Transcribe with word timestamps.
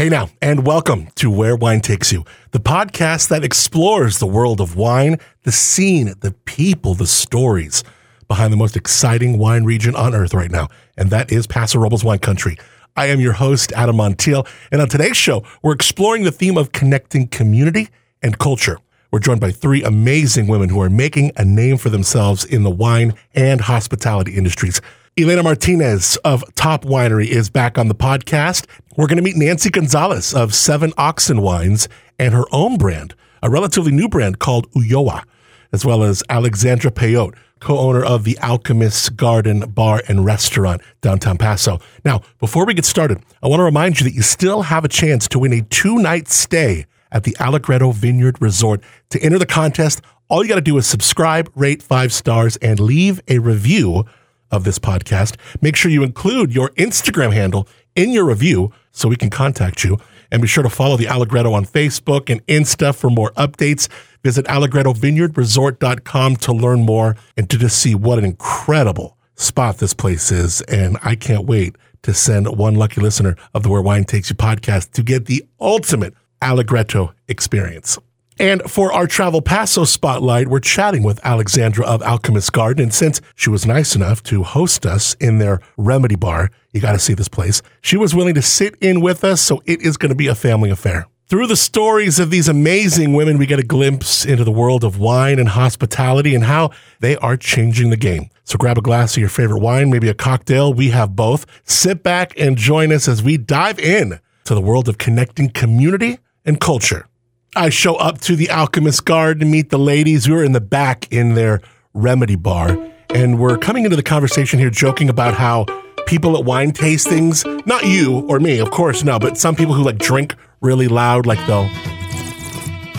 Hey 0.00 0.08
now, 0.08 0.30
and 0.40 0.66
welcome 0.66 1.08
to 1.16 1.30
Where 1.30 1.54
Wine 1.54 1.82
Takes 1.82 2.10
You, 2.10 2.24
the 2.52 2.58
podcast 2.58 3.28
that 3.28 3.44
explores 3.44 4.18
the 4.18 4.26
world 4.26 4.58
of 4.58 4.74
wine, 4.74 5.18
the 5.42 5.52
scene, 5.52 6.14
the 6.20 6.32
people, 6.46 6.94
the 6.94 7.06
stories 7.06 7.84
behind 8.26 8.50
the 8.50 8.56
most 8.56 8.78
exciting 8.78 9.36
wine 9.36 9.64
region 9.64 9.94
on 9.94 10.14
earth 10.14 10.32
right 10.32 10.50
now, 10.50 10.68
and 10.96 11.10
that 11.10 11.30
is 11.30 11.46
Paso 11.46 11.78
Robles 11.78 12.02
wine 12.02 12.18
country. 12.18 12.56
I 12.96 13.08
am 13.08 13.20
your 13.20 13.34
host, 13.34 13.72
Adam 13.72 13.96
Montiel, 13.96 14.48
and 14.72 14.80
on 14.80 14.88
today's 14.88 15.18
show, 15.18 15.44
we're 15.62 15.74
exploring 15.74 16.24
the 16.24 16.32
theme 16.32 16.56
of 16.56 16.72
connecting 16.72 17.28
community 17.28 17.90
and 18.22 18.38
culture. 18.38 18.78
We're 19.10 19.18
joined 19.18 19.42
by 19.42 19.50
three 19.50 19.82
amazing 19.82 20.46
women 20.46 20.70
who 20.70 20.80
are 20.80 20.88
making 20.88 21.32
a 21.36 21.44
name 21.44 21.76
for 21.76 21.90
themselves 21.90 22.46
in 22.46 22.62
the 22.62 22.70
wine 22.70 23.12
and 23.34 23.60
hospitality 23.60 24.34
industries. 24.34 24.80
Elena 25.18 25.42
Martinez 25.42 26.16
of 26.18 26.44
Top 26.54 26.84
Winery 26.84 27.26
is 27.26 27.50
back 27.50 27.76
on 27.76 27.88
the 27.88 27.94
podcast. 27.94 28.66
We're 28.96 29.08
going 29.08 29.16
to 29.16 29.22
meet 29.22 29.36
Nancy 29.36 29.68
Gonzales 29.68 30.32
of 30.32 30.54
Seven 30.54 30.92
Oxen 30.96 31.42
Wines 31.42 31.88
and 32.18 32.32
her 32.32 32.44
own 32.52 32.78
brand, 32.78 33.14
a 33.42 33.50
relatively 33.50 33.90
new 33.90 34.08
brand 34.08 34.38
called 34.38 34.70
Ulloa, 34.70 35.24
as 35.72 35.84
well 35.84 36.04
as 36.04 36.22
Alexandra 36.30 36.92
Pellot, 36.92 37.34
co-owner 37.58 38.02
of 38.02 38.22
the 38.22 38.38
Alchemist's 38.38 39.08
Garden 39.08 39.68
Bar 39.68 40.02
and 40.08 40.24
Restaurant 40.24 40.80
downtown 41.00 41.36
Paso. 41.36 41.80
Now, 42.04 42.22
before 42.38 42.64
we 42.64 42.72
get 42.72 42.84
started, 42.84 43.20
I 43.42 43.48
want 43.48 43.60
to 43.60 43.64
remind 43.64 44.00
you 44.00 44.04
that 44.04 44.14
you 44.14 44.22
still 44.22 44.62
have 44.62 44.84
a 44.84 44.88
chance 44.88 45.26
to 45.28 45.40
win 45.40 45.52
a 45.52 45.62
two-night 45.62 46.28
stay 46.28 46.86
at 47.10 47.24
the 47.24 47.36
Allegretto 47.40 47.90
Vineyard 47.90 48.40
Resort. 48.40 48.80
To 49.10 49.20
enter 49.20 49.38
the 49.40 49.44
contest, 49.44 50.02
all 50.28 50.44
you 50.44 50.48
got 50.48 50.54
to 50.54 50.60
do 50.60 50.78
is 50.78 50.86
subscribe, 50.86 51.50
rate 51.56 51.82
five 51.82 52.12
stars, 52.12 52.56
and 52.58 52.78
leave 52.78 53.20
a 53.26 53.40
review 53.40 54.04
of 54.50 54.64
this 54.64 54.78
podcast. 54.78 55.36
Make 55.60 55.76
sure 55.76 55.90
you 55.90 56.02
include 56.02 56.54
your 56.54 56.70
Instagram 56.70 57.32
handle 57.32 57.68
in 57.94 58.10
your 58.10 58.24
review 58.24 58.72
so 58.92 59.08
we 59.08 59.16
can 59.16 59.30
contact 59.30 59.84
you. 59.84 59.98
And 60.30 60.40
be 60.40 60.48
sure 60.48 60.62
to 60.62 60.70
follow 60.70 60.96
the 60.96 61.08
Allegretto 61.08 61.52
on 61.52 61.64
Facebook 61.64 62.30
and 62.30 62.44
Insta 62.46 62.94
for 62.94 63.10
more 63.10 63.32
updates. 63.32 63.88
Visit 64.22 64.46
allegrettovineyardresort.com 64.46 66.36
to 66.36 66.52
learn 66.52 66.82
more 66.82 67.16
and 67.36 67.50
to 67.50 67.58
just 67.58 67.78
see 67.78 67.94
what 67.94 68.18
an 68.18 68.24
incredible 68.24 69.16
spot 69.34 69.78
this 69.78 69.94
place 69.94 70.30
is. 70.30 70.60
And 70.62 70.98
I 71.02 71.16
can't 71.16 71.46
wait 71.46 71.76
to 72.02 72.14
send 72.14 72.46
one 72.56 72.74
lucky 72.74 73.00
listener 73.00 73.36
of 73.54 73.62
the 73.62 73.68
Where 73.68 73.82
Wine 73.82 74.04
Takes 74.04 74.30
You 74.30 74.36
podcast 74.36 74.92
to 74.92 75.02
get 75.02 75.26
the 75.26 75.44
ultimate 75.60 76.14
Allegretto 76.42 77.12
experience. 77.28 77.98
And 78.40 78.62
for 78.62 78.90
our 78.90 79.06
Travel 79.06 79.42
Paso 79.42 79.84
spotlight, 79.84 80.48
we're 80.48 80.60
chatting 80.60 81.02
with 81.02 81.20
Alexandra 81.22 81.84
of 81.84 82.00
Alchemist 82.00 82.54
Garden. 82.54 82.84
And 82.84 82.94
since 82.94 83.20
she 83.34 83.50
was 83.50 83.66
nice 83.66 83.94
enough 83.94 84.22
to 84.24 84.44
host 84.44 84.86
us 84.86 85.12
in 85.20 85.36
their 85.36 85.60
remedy 85.76 86.16
bar, 86.16 86.50
you 86.72 86.80
got 86.80 86.92
to 86.92 86.98
see 86.98 87.12
this 87.12 87.28
place, 87.28 87.60
she 87.82 87.98
was 87.98 88.14
willing 88.14 88.34
to 88.36 88.40
sit 88.40 88.76
in 88.80 89.02
with 89.02 89.24
us. 89.24 89.42
So 89.42 89.62
it 89.66 89.82
is 89.82 89.98
going 89.98 90.08
to 90.08 90.14
be 90.14 90.26
a 90.26 90.34
family 90.34 90.70
affair. 90.70 91.06
Through 91.26 91.48
the 91.48 91.56
stories 91.56 92.18
of 92.18 92.30
these 92.30 92.48
amazing 92.48 93.12
women, 93.12 93.36
we 93.36 93.44
get 93.44 93.58
a 93.58 93.62
glimpse 93.62 94.24
into 94.24 94.42
the 94.42 94.50
world 94.50 94.84
of 94.84 94.98
wine 94.98 95.38
and 95.38 95.50
hospitality 95.50 96.34
and 96.34 96.44
how 96.44 96.70
they 97.00 97.18
are 97.18 97.36
changing 97.36 97.90
the 97.90 97.98
game. 97.98 98.30
So 98.44 98.56
grab 98.56 98.78
a 98.78 98.80
glass 98.80 99.18
of 99.18 99.20
your 99.20 99.28
favorite 99.28 99.60
wine, 99.60 99.90
maybe 99.90 100.08
a 100.08 100.14
cocktail. 100.14 100.72
We 100.72 100.88
have 100.92 101.14
both. 101.14 101.44
Sit 101.64 102.02
back 102.02 102.32
and 102.38 102.56
join 102.56 102.90
us 102.90 103.06
as 103.06 103.22
we 103.22 103.36
dive 103.36 103.78
in 103.78 104.18
to 104.44 104.54
the 104.54 104.62
world 104.62 104.88
of 104.88 104.96
connecting 104.96 105.50
community 105.50 106.20
and 106.46 106.58
culture. 106.58 107.06
I 107.56 107.68
show 107.68 107.96
up 107.96 108.20
to 108.22 108.36
the 108.36 108.48
Alchemist 108.48 109.04
Garden 109.04 109.40
to 109.40 109.46
meet 109.46 109.70
the 109.70 109.78
ladies. 109.78 110.28
We 110.28 110.36
are 110.36 110.44
in 110.44 110.52
the 110.52 110.60
back 110.60 111.12
in 111.12 111.34
their 111.34 111.60
remedy 111.94 112.36
bar, 112.36 112.78
and 113.12 113.40
we're 113.40 113.58
coming 113.58 113.84
into 113.84 113.96
the 113.96 114.04
conversation 114.04 114.60
here 114.60 114.70
joking 114.70 115.08
about 115.08 115.34
how 115.34 115.66
people 116.06 116.38
at 116.38 116.44
wine 116.44 116.70
tastings, 116.70 117.44
not 117.66 117.84
you 117.84 118.20
or 118.28 118.38
me, 118.38 118.60
of 118.60 118.70
course, 118.70 119.02
no, 119.02 119.18
but 119.18 119.36
some 119.36 119.56
people 119.56 119.74
who 119.74 119.82
like 119.82 119.98
drink 119.98 120.36
really 120.60 120.86
loud, 120.86 121.26
like 121.26 121.44
they'll, 121.48 121.68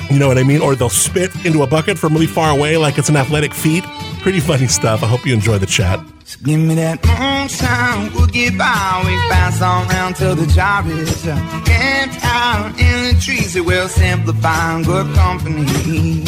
you 0.10 0.20
know 0.20 0.28
what 0.28 0.38
I 0.38 0.44
mean? 0.44 0.60
Or 0.62 0.76
they'll 0.76 0.90
spit 0.90 1.34
into 1.46 1.64
a 1.64 1.68
bucket 1.68 1.98
from 1.98 2.12
really 2.14 2.28
far 2.28 2.52
away 2.52 2.76
like 2.76 2.98
it's 2.98 3.08
an 3.08 3.16
athletic 3.16 3.54
feat. 3.54 3.86
Pretty 4.20 4.42
funny 4.42 4.68
stuff. 4.68 5.02
I 5.02 5.08
hope 5.08 5.26
you 5.26 5.34
enjoy 5.34 5.60
the 5.60 5.66
chat. 5.66 6.06
So 6.32 6.40
give 6.46 6.62
me 6.62 6.76
that 6.76 7.02
mm-hmm, 7.02 7.42
moonshine, 7.42 8.14
we'll 8.14 8.28
get 8.28 8.58
by. 8.58 9.04
We 9.06 9.12
pass 9.28 9.62
on 9.62 9.86
round 9.90 10.16
till 10.16 10.34
the 10.34 10.48
job 10.48 10.88
is 10.88 11.24
done. 11.24 11.46
Camped 11.66 12.24
out 12.24 12.68
in 12.80 13.14
the 13.14 13.20
trees, 13.20 13.54
it 13.58 13.66
will 13.66 13.90
simplify 13.90 14.82
good 14.82 15.14
company. 15.14 16.24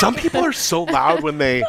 Some 0.00 0.14
people 0.14 0.40
are 0.40 0.54
so 0.54 0.84
loud 0.84 1.22
when 1.22 1.36
they 1.36 1.60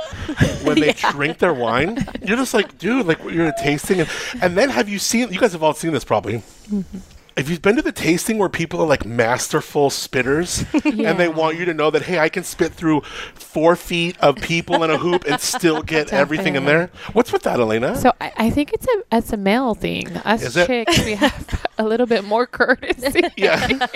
when 0.63 0.79
they 0.79 0.93
drink 1.11 1.39
their 1.39 1.53
wine. 1.53 2.07
You're 2.25 2.37
just 2.37 2.53
like, 2.53 2.77
dude, 2.77 3.07
like 3.07 3.21
you're 3.25 3.51
tasting, 3.61 3.99
and, 3.99 4.09
and 4.41 4.57
then 4.57 4.69
have 4.69 4.87
you 4.87 4.99
seen? 4.99 5.33
You 5.33 5.39
guys 5.41 5.51
have 5.51 5.63
all 5.63 5.73
seen 5.73 5.91
this 5.91 6.05
probably. 6.05 6.37
Mm-hmm. 6.71 7.12
Have 7.35 7.49
you've 7.49 7.63
been 7.63 7.75
to 7.77 7.81
the 7.81 7.91
tasting 7.91 8.37
where 8.37 8.47
people 8.49 8.79
are 8.81 8.85
like 8.87 9.05
masterful 9.05 9.89
spitters 9.89 10.63
and 11.07 11.19
they 11.19 11.27
want 11.27 11.57
you 11.57 11.65
to 11.65 11.73
know 11.73 11.89
that, 11.89 12.03
hey, 12.03 12.19
I 12.19 12.29
can 12.29 12.43
spit 12.43 12.73
through 12.73 13.01
four 13.33 13.75
feet 13.75 14.15
of 14.19 14.35
people 14.35 14.83
in 14.83 14.91
a 14.91 14.97
hoop 14.99 15.25
and 15.25 15.41
still 15.41 15.81
get 15.83 16.13
everything 16.13 16.55
in 16.55 16.65
there? 16.65 16.91
What's 17.13 17.31
with 17.33 17.41
that, 17.43 17.59
Elena? 17.59 17.95
So 17.95 18.11
I, 18.21 18.31
I 18.37 18.49
think 18.51 18.71
it's 18.71 18.85
a 18.87 19.03
it's 19.17 19.33
a 19.33 19.37
male 19.37 19.73
thing. 19.73 20.15
Us 20.17 20.43
Is 20.43 20.57
it? 20.57 20.67
chicks, 20.67 21.03
we 21.05 21.15
have 21.15 21.65
a 21.79 21.83
little 21.83 22.05
bit 22.05 22.23
more 22.23 22.45
courtesy. 22.45 23.21
yeah. 23.35 23.87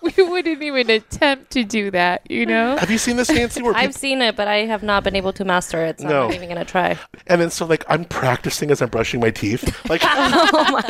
we 0.00 0.12
wouldn't 0.16 0.62
even 0.62 0.88
attempt 0.88 1.50
to 1.52 1.64
do 1.64 1.90
that, 1.90 2.22
you 2.30 2.46
know. 2.46 2.78
have 2.78 2.90
you 2.90 2.98
seen 2.98 3.16
this, 3.16 3.30
fancy 3.30 3.60
Where 3.62 3.74
I've 3.76 3.94
seen 3.94 4.22
it, 4.22 4.36
but 4.36 4.48
I 4.48 4.64
have 4.64 4.82
not 4.82 5.04
been 5.04 5.16
able 5.16 5.34
to 5.34 5.44
master 5.44 5.84
it, 5.84 6.00
so 6.00 6.08
No. 6.08 6.22
I'm 6.22 6.28
not 6.28 6.34
even 6.34 6.48
gonna 6.48 6.64
try. 6.64 6.98
and 7.26 7.40
then 7.40 7.50
so 7.50 7.66
like 7.66 7.84
I'm 7.88 8.06
practicing 8.06 8.70
as 8.70 8.80
I'm 8.80 8.88
brushing 8.88 9.20
my 9.20 9.30
teeth. 9.30 9.86
Like, 9.90 10.00
oh 10.04 10.82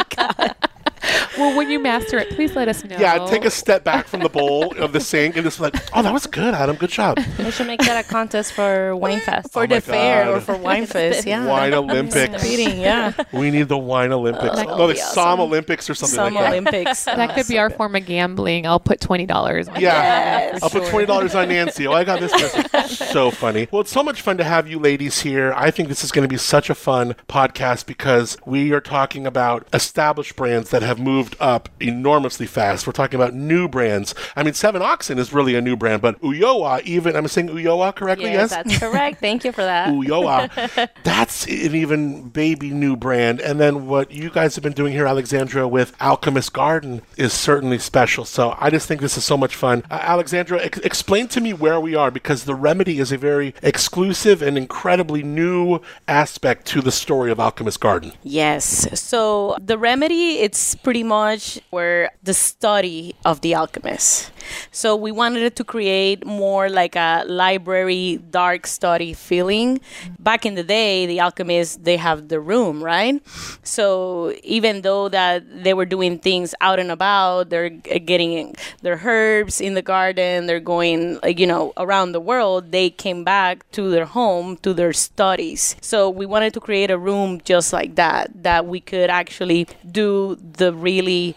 Well, 1.39 1.57
when 1.57 1.71
you 1.71 1.79
master 1.79 2.19
it, 2.19 2.31
please 2.31 2.55
let 2.57 2.69
us 2.69 2.85
know. 2.85 2.97
yeah, 2.99 3.25
take 3.27 3.45
a 3.45 3.51
step 3.51 3.85
back 3.85 4.07
from 4.07 4.21
the 4.21 4.29
bowl 4.41 4.77
of 4.79 4.93
the 4.93 5.01
sink 5.01 5.37
and 5.37 5.45
just 5.45 5.61
like, 5.61 5.75
oh, 5.95 6.03
that 6.03 6.13
was 6.13 6.27
good, 6.27 6.55
Adam. 6.55 6.77
Good 6.77 6.91
job. 6.91 7.19
We 7.39 7.51
should 7.51 7.67
make 7.67 7.81
that 7.81 8.05
a 8.05 8.09
contest 8.09 8.53
for 8.53 8.95
Wine 8.97 9.21
Fest. 9.25 9.49
Oh 9.51 9.61
for 9.61 9.61
my 9.61 9.67
the 9.67 9.81
fair 9.81 10.25
God. 10.25 10.35
or 10.35 10.41
for 10.41 10.57
wine 10.57 10.87
fest. 10.87 11.27
Yeah, 11.27 11.47
Wine 11.47 11.73
Olympics. 11.75 12.31
competing. 12.31 12.81
Yeah, 12.81 13.13
We 13.33 13.51
need 13.51 13.69
the 13.69 13.79
wine 13.79 14.13
Olympics. 14.13 14.57
that 14.57 14.67
no, 14.67 14.87
the 14.87 14.95
be 14.95 14.99
Som. 15.01 15.41
Olympics 15.41 15.89
or 15.89 15.95
something 15.95 16.15
some 16.17 16.35
like 16.35 16.45
that. 16.45 16.51
Olympics. 16.53 17.05
that 17.05 17.35
could 17.35 17.47
be 17.49 17.59
our 17.59 17.71
form 17.71 17.95
of 17.97 18.05
gambling. 18.07 18.67
I'll 18.67 18.81
put 18.81 19.01
twenty 19.01 19.27
dollars. 19.27 19.69
Yeah, 19.69 19.81
Yes. 19.81 20.63
I'll 20.63 20.71
put 20.71 20.89
twenty 20.89 21.07
dollars 21.07 21.35
on 21.35 21.49
Nancy. 21.49 21.87
Oh, 21.87 21.93
I 21.93 22.05
got 22.05 22.21
this 22.21 22.33
person. 22.33 22.89
so 22.89 23.31
funny. 23.31 23.69
Well, 23.71 23.81
it's 23.83 23.91
so 23.93 24.03
much 24.03 24.23
fun 24.23 24.37
to 24.39 24.45
have 24.45 24.69
you 24.69 24.79
ladies 24.79 25.21
here. 25.21 25.53
I 25.57 25.71
think 25.71 25.89
this 25.89 26.05
is 26.05 26.13
going 26.13 26.23
to 26.27 26.33
be 26.33 26.37
such 26.39 26.71
a 26.71 26.75
fun 26.75 27.15
podcast 27.29 27.87
because 27.87 28.37
we 28.45 28.73
are 28.73 28.81
talking 28.81 29.27
about 29.27 29.67
established 29.73 30.37
brands 30.37 30.71
that 30.71 30.83
have 30.83 30.99
moved 31.01 31.37
up 31.41 31.69
enormously 31.81 32.47
fast. 32.47 32.87
We're 32.87 32.93
talking 32.93 33.19
about 33.21 33.35
new 33.35 33.69
brands. 33.69 34.15
I 34.37 34.43
mean, 34.43 34.55
Seven 34.55 34.83
Oxen 34.83 35.19
is 35.19 35.33
really 35.33 35.55
a 35.55 35.61
new 35.61 35.77
brand, 35.77 36.03
but 36.03 36.21
Ulloa, 36.21 36.83
even 36.83 37.17
I'm 37.17 37.27
saying 37.29 37.49
Ulloa 37.49 37.95
correctly, 37.95 38.27
Yes, 38.31 38.51
yes. 38.51 38.65
that's 38.65 38.79
correct. 38.79 39.21
Thank 39.21 39.45
you 39.45 39.53
for 39.53 39.63
that. 39.63 39.89
Ulloa. 39.93 40.89
That's 41.05 41.45
an 41.47 41.75
even 41.75 42.29
baby 42.29 42.71
new 42.71 42.97
brand. 42.97 43.41
And 43.41 43.59
then 43.61 43.87
what 43.87 44.11
you 44.11 44.29
guys 44.31 44.55
have 44.57 44.63
been 44.65 44.73
doing 44.73 44.93
here, 44.93 45.07
Alexandra, 45.07 45.67
with 45.67 45.95
Alchemist 46.01 46.53
Garden 46.53 47.03
is 47.17 47.33
certainly 47.33 47.79
special. 47.79 48.25
So 48.25 48.55
I 48.59 48.69
just 48.71 48.87
think 48.87 49.01
this 49.01 49.17
is 49.17 49.25
so 49.25 49.37
much 49.37 49.55
fun. 49.57 49.85
Uh, 49.91 49.95
Alexandra, 50.03 50.61
ex- 50.61 50.79
explain 50.81 51.29
to 51.29 51.41
me 51.41 51.53
where 51.53 51.81
we 51.81 51.95
are 51.95 52.11
because 52.11 52.45
the 52.45 52.55
remedy 52.55 52.99
is 52.99 53.13
a 53.13 53.17
very 53.19 53.55
exclusive 53.63 54.43
and 54.43 54.59
incredibly 54.59 55.23
new 55.23 55.81
aspect 56.09 56.67
to 56.67 56.81
the 56.81 56.93
story 56.93 57.31
of 57.31 57.39
Alchemist 57.41 57.81
Garden. 57.81 58.13
Yes. 58.23 58.89
So 59.01 59.57
the 59.61 59.79
remedy, 59.79 60.39
it's 60.41 60.75
pretty 60.75 60.90
much 60.99 61.61
were 61.71 62.11
the 62.23 62.35
study 62.35 63.15
of 63.25 63.41
the 63.41 63.55
alchemist. 63.55 64.31
So 64.73 64.97
we 64.97 65.13
wanted 65.13 65.57
to 65.57 65.65
create 65.65 66.27
more 66.27 66.69
like 66.69 66.97
a 66.97 67.25
library 67.27 68.21
dark 68.31 68.67
study 68.67 69.13
feeling. 69.13 69.81
Back 70.19 70.45
in 70.45 70.55
the 70.55 70.65
day, 70.65 71.07
the 71.07 71.21
alchemists 71.21 71.77
they 71.77 71.97
have 71.97 72.29
the 72.29 72.41
room, 72.41 72.83
right? 72.83 73.23
So 73.63 74.35
even 74.43 74.83
though 74.83 75.09
that 75.09 75.63
they 75.63 75.75
were 75.75 75.87
doing 75.87 76.19
things 76.19 76.55
out 76.61 76.79
and 76.79 76.91
about, 76.91 77.51
they're 77.51 77.71
getting 77.71 78.55
their 78.83 79.01
herbs 79.05 79.61
in 79.61 79.75
the 79.75 79.83
garden, 79.83 80.47
they're 80.47 80.61
going 80.61 81.19
you 81.25 81.47
know 81.47 81.73
around 81.77 82.13
the 82.13 82.21
world, 82.21 82.73
they 82.73 82.91
came 82.91 83.25
back 83.25 83.71
to 83.73 83.91
their 83.91 84.07
home 84.07 84.57
to 84.59 84.75
their 84.75 84.93
studies. 84.93 85.77
So 85.81 86.11
we 86.11 86.27
wanted 86.27 86.55
to 86.55 86.61
create 86.61 86.91
a 86.91 86.99
room 86.99 87.41
just 87.45 87.73
like 87.73 87.95
that 87.95 88.43
that 88.43 88.67
we 88.67 88.81
could 88.81 89.11
actually 89.11 89.69
do 89.91 90.37
the 90.59 90.70
really 90.73 91.35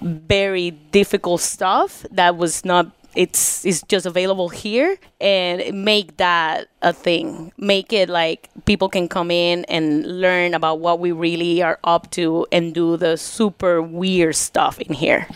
very 0.00 0.70
difficult 0.70 1.40
stuff 1.40 2.04
that 2.10 2.36
was 2.36 2.64
not 2.64 2.90
it's 3.16 3.64
it's 3.64 3.82
just 3.82 4.06
available 4.06 4.48
here 4.48 4.98
and 5.20 5.84
make 5.84 6.16
that 6.18 6.68
a 6.82 6.92
thing 6.92 7.50
make 7.56 7.92
it 7.92 8.08
like 8.08 8.50
people 8.66 8.88
can 8.88 9.08
come 9.08 9.30
in 9.30 9.64
and 9.64 10.20
learn 10.20 10.54
about 10.54 10.78
what 10.80 11.00
we 11.00 11.10
really 11.10 11.62
are 11.62 11.78
up 11.84 12.10
to 12.10 12.46
and 12.52 12.74
do 12.74 12.96
the 12.96 13.16
super 13.16 13.80
weird 13.82 14.36
stuff 14.36 14.78
in 14.80 14.92
here 14.92 15.26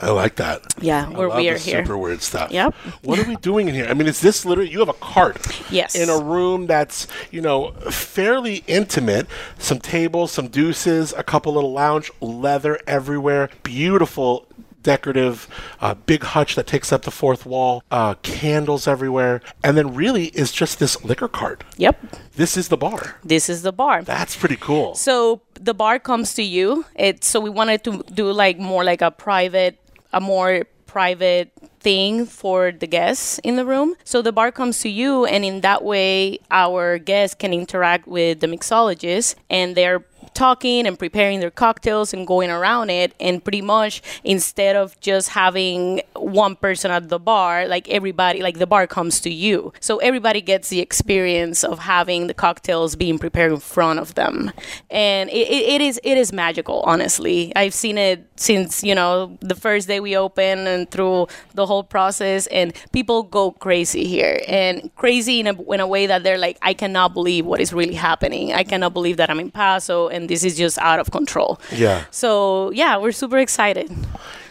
I 0.00 0.10
like 0.10 0.36
that. 0.36 0.62
Yeah, 0.80 1.08
where 1.08 1.28
we 1.28 1.42
the 1.42 1.50
are 1.50 1.58
here. 1.58 1.84
Super 1.84 1.96
weird 1.96 2.22
stuff. 2.22 2.50
Yep. 2.50 2.74
What 3.02 3.18
are 3.18 3.26
we 3.26 3.36
doing 3.36 3.68
in 3.68 3.74
here? 3.74 3.86
I 3.86 3.94
mean, 3.94 4.06
is 4.06 4.20
this 4.20 4.44
literally 4.44 4.70
you 4.70 4.78
have 4.80 4.88
a 4.88 4.94
cart? 4.94 5.38
Yes. 5.70 5.94
In 5.94 6.08
a 6.08 6.18
room 6.18 6.66
that's 6.66 7.06
you 7.30 7.40
know 7.40 7.72
fairly 7.90 8.62
intimate. 8.66 9.26
Some 9.58 9.78
tables, 9.78 10.32
some 10.32 10.48
deuces, 10.48 11.12
a 11.16 11.22
couple 11.22 11.54
little 11.54 11.72
lounge, 11.72 12.10
leather 12.20 12.78
everywhere. 12.86 13.50
Beautiful. 13.62 14.46
Decorative, 14.86 15.48
uh, 15.80 15.94
big 15.94 16.22
hutch 16.22 16.54
that 16.54 16.68
takes 16.68 16.92
up 16.92 17.02
the 17.02 17.10
fourth 17.10 17.44
wall, 17.44 17.82
uh, 17.90 18.14
candles 18.22 18.86
everywhere, 18.86 19.42
and 19.64 19.76
then 19.76 19.94
really 19.94 20.26
is 20.26 20.52
just 20.52 20.78
this 20.78 21.02
liquor 21.02 21.26
cart. 21.26 21.64
Yep. 21.76 21.96
This 22.36 22.56
is 22.56 22.68
the 22.68 22.76
bar. 22.76 23.16
This 23.24 23.48
is 23.48 23.62
the 23.62 23.72
bar. 23.72 24.02
That's 24.04 24.36
pretty 24.36 24.54
cool. 24.56 24.94
So 24.94 25.40
the 25.54 25.74
bar 25.74 25.98
comes 25.98 26.34
to 26.34 26.42
you. 26.44 26.84
It's 26.94 27.26
so 27.26 27.40
we 27.40 27.50
wanted 27.50 27.82
to 27.82 28.04
do 28.14 28.30
like 28.30 28.60
more 28.60 28.84
like 28.84 29.02
a 29.02 29.10
private, 29.10 29.74
a 30.12 30.20
more 30.20 30.66
private 30.86 31.50
thing 31.80 32.24
for 32.24 32.72
the 32.72 32.86
guests 32.86 33.38
in 33.42 33.56
the 33.56 33.66
room. 33.66 33.96
So 34.04 34.22
the 34.22 34.32
bar 34.32 34.50
comes 34.52 34.80
to 34.80 34.88
you, 34.88 35.24
and 35.26 35.44
in 35.44 35.62
that 35.62 35.82
way, 35.82 36.38
our 36.50 36.98
guests 36.98 37.34
can 37.34 37.52
interact 37.52 38.06
with 38.06 38.40
the 38.40 38.46
mixologist, 38.46 39.34
and 39.50 39.76
they're 39.76 40.04
talking 40.36 40.86
and 40.86 40.98
preparing 40.98 41.40
their 41.40 41.50
cocktails 41.50 42.12
and 42.12 42.26
going 42.26 42.50
around 42.50 42.90
it. 42.90 43.14
And 43.18 43.42
pretty 43.42 43.62
much 43.62 44.02
instead 44.22 44.76
of 44.76 44.98
just 45.00 45.30
having 45.30 46.02
one 46.14 46.54
person 46.56 46.90
at 46.90 47.08
the 47.08 47.18
bar 47.18 47.66
like 47.66 47.88
everybody 47.88 48.42
like 48.42 48.58
the 48.58 48.66
bar 48.66 48.86
comes 48.86 49.20
to 49.20 49.30
you. 49.30 49.72
So 49.80 49.98
everybody 49.98 50.40
gets 50.40 50.68
the 50.68 50.80
experience 50.80 51.64
of 51.64 51.78
having 51.80 52.26
the 52.26 52.34
cocktails 52.34 52.96
being 52.96 53.18
prepared 53.18 53.52
in 53.52 53.60
front 53.60 53.98
of 53.98 54.14
them. 54.14 54.52
And 54.90 55.30
it, 55.30 55.48
it, 55.48 55.80
is 55.80 56.00
it 56.04 56.18
is 56.18 56.32
magical 56.32 56.80
honestly. 56.82 57.52
I've 57.56 57.74
seen 57.74 57.98
it 57.98 58.28
since 58.36 58.84
you 58.84 58.94
know 58.94 59.38
the 59.40 59.54
first 59.54 59.88
day 59.88 60.00
we 60.00 60.16
open 60.16 60.66
and 60.66 60.90
through 60.90 61.28
the 61.54 61.66
whole 61.66 61.82
process 61.84 62.46
and 62.48 62.72
people 62.92 63.22
go 63.22 63.52
crazy 63.52 64.06
here. 64.06 64.40
And 64.46 64.94
crazy 64.96 65.40
in 65.40 65.46
a, 65.46 65.62
in 65.72 65.80
a 65.80 65.86
way 65.86 66.06
that 66.06 66.22
they're 66.22 66.38
like 66.38 66.58
i 66.62 66.74
cannot 66.74 67.14
believe 67.14 67.46
what 67.46 67.60
is 67.60 67.72
really 67.72 67.94
happening. 67.94 68.52
I 68.52 68.64
cannot 68.64 68.92
believe 68.92 69.16
that 69.16 69.30
i'm 69.30 69.40
in 69.40 69.50
paso 69.50 70.08
and 70.08 70.25
this 70.26 70.44
is 70.44 70.56
just 70.56 70.78
out 70.78 70.98
of 70.98 71.10
control 71.10 71.60
Yeah. 71.72 72.04
so 72.10 72.70
yeah 72.72 72.96
we're 72.96 73.12
super 73.12 73.38
excited 73.38 73.90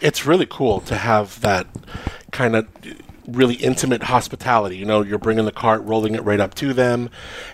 it's 0.00 0.26
really 0.26 0.46
cool 0.48 0.80
to 0.82 0.96
have 0.96 1.40
that 1.40 1.66
kind 2.32 2.54
of 2.56 2.66
really 3.26 3.54
intimate 3.54 4.04
hospitality. 4.04 4.76
You 4.76 4.84
know, 4.84 5.02
you're 5.02 5.18
bringing 5.18 5.46
the 5.46 5.50
cart, 5.50 5.82
rolling 5.82 6.14
it 6.14 6.22
right 6.22 6.38
up 6.38 6.54
to 6.56 6.72
them, 6.72 7.10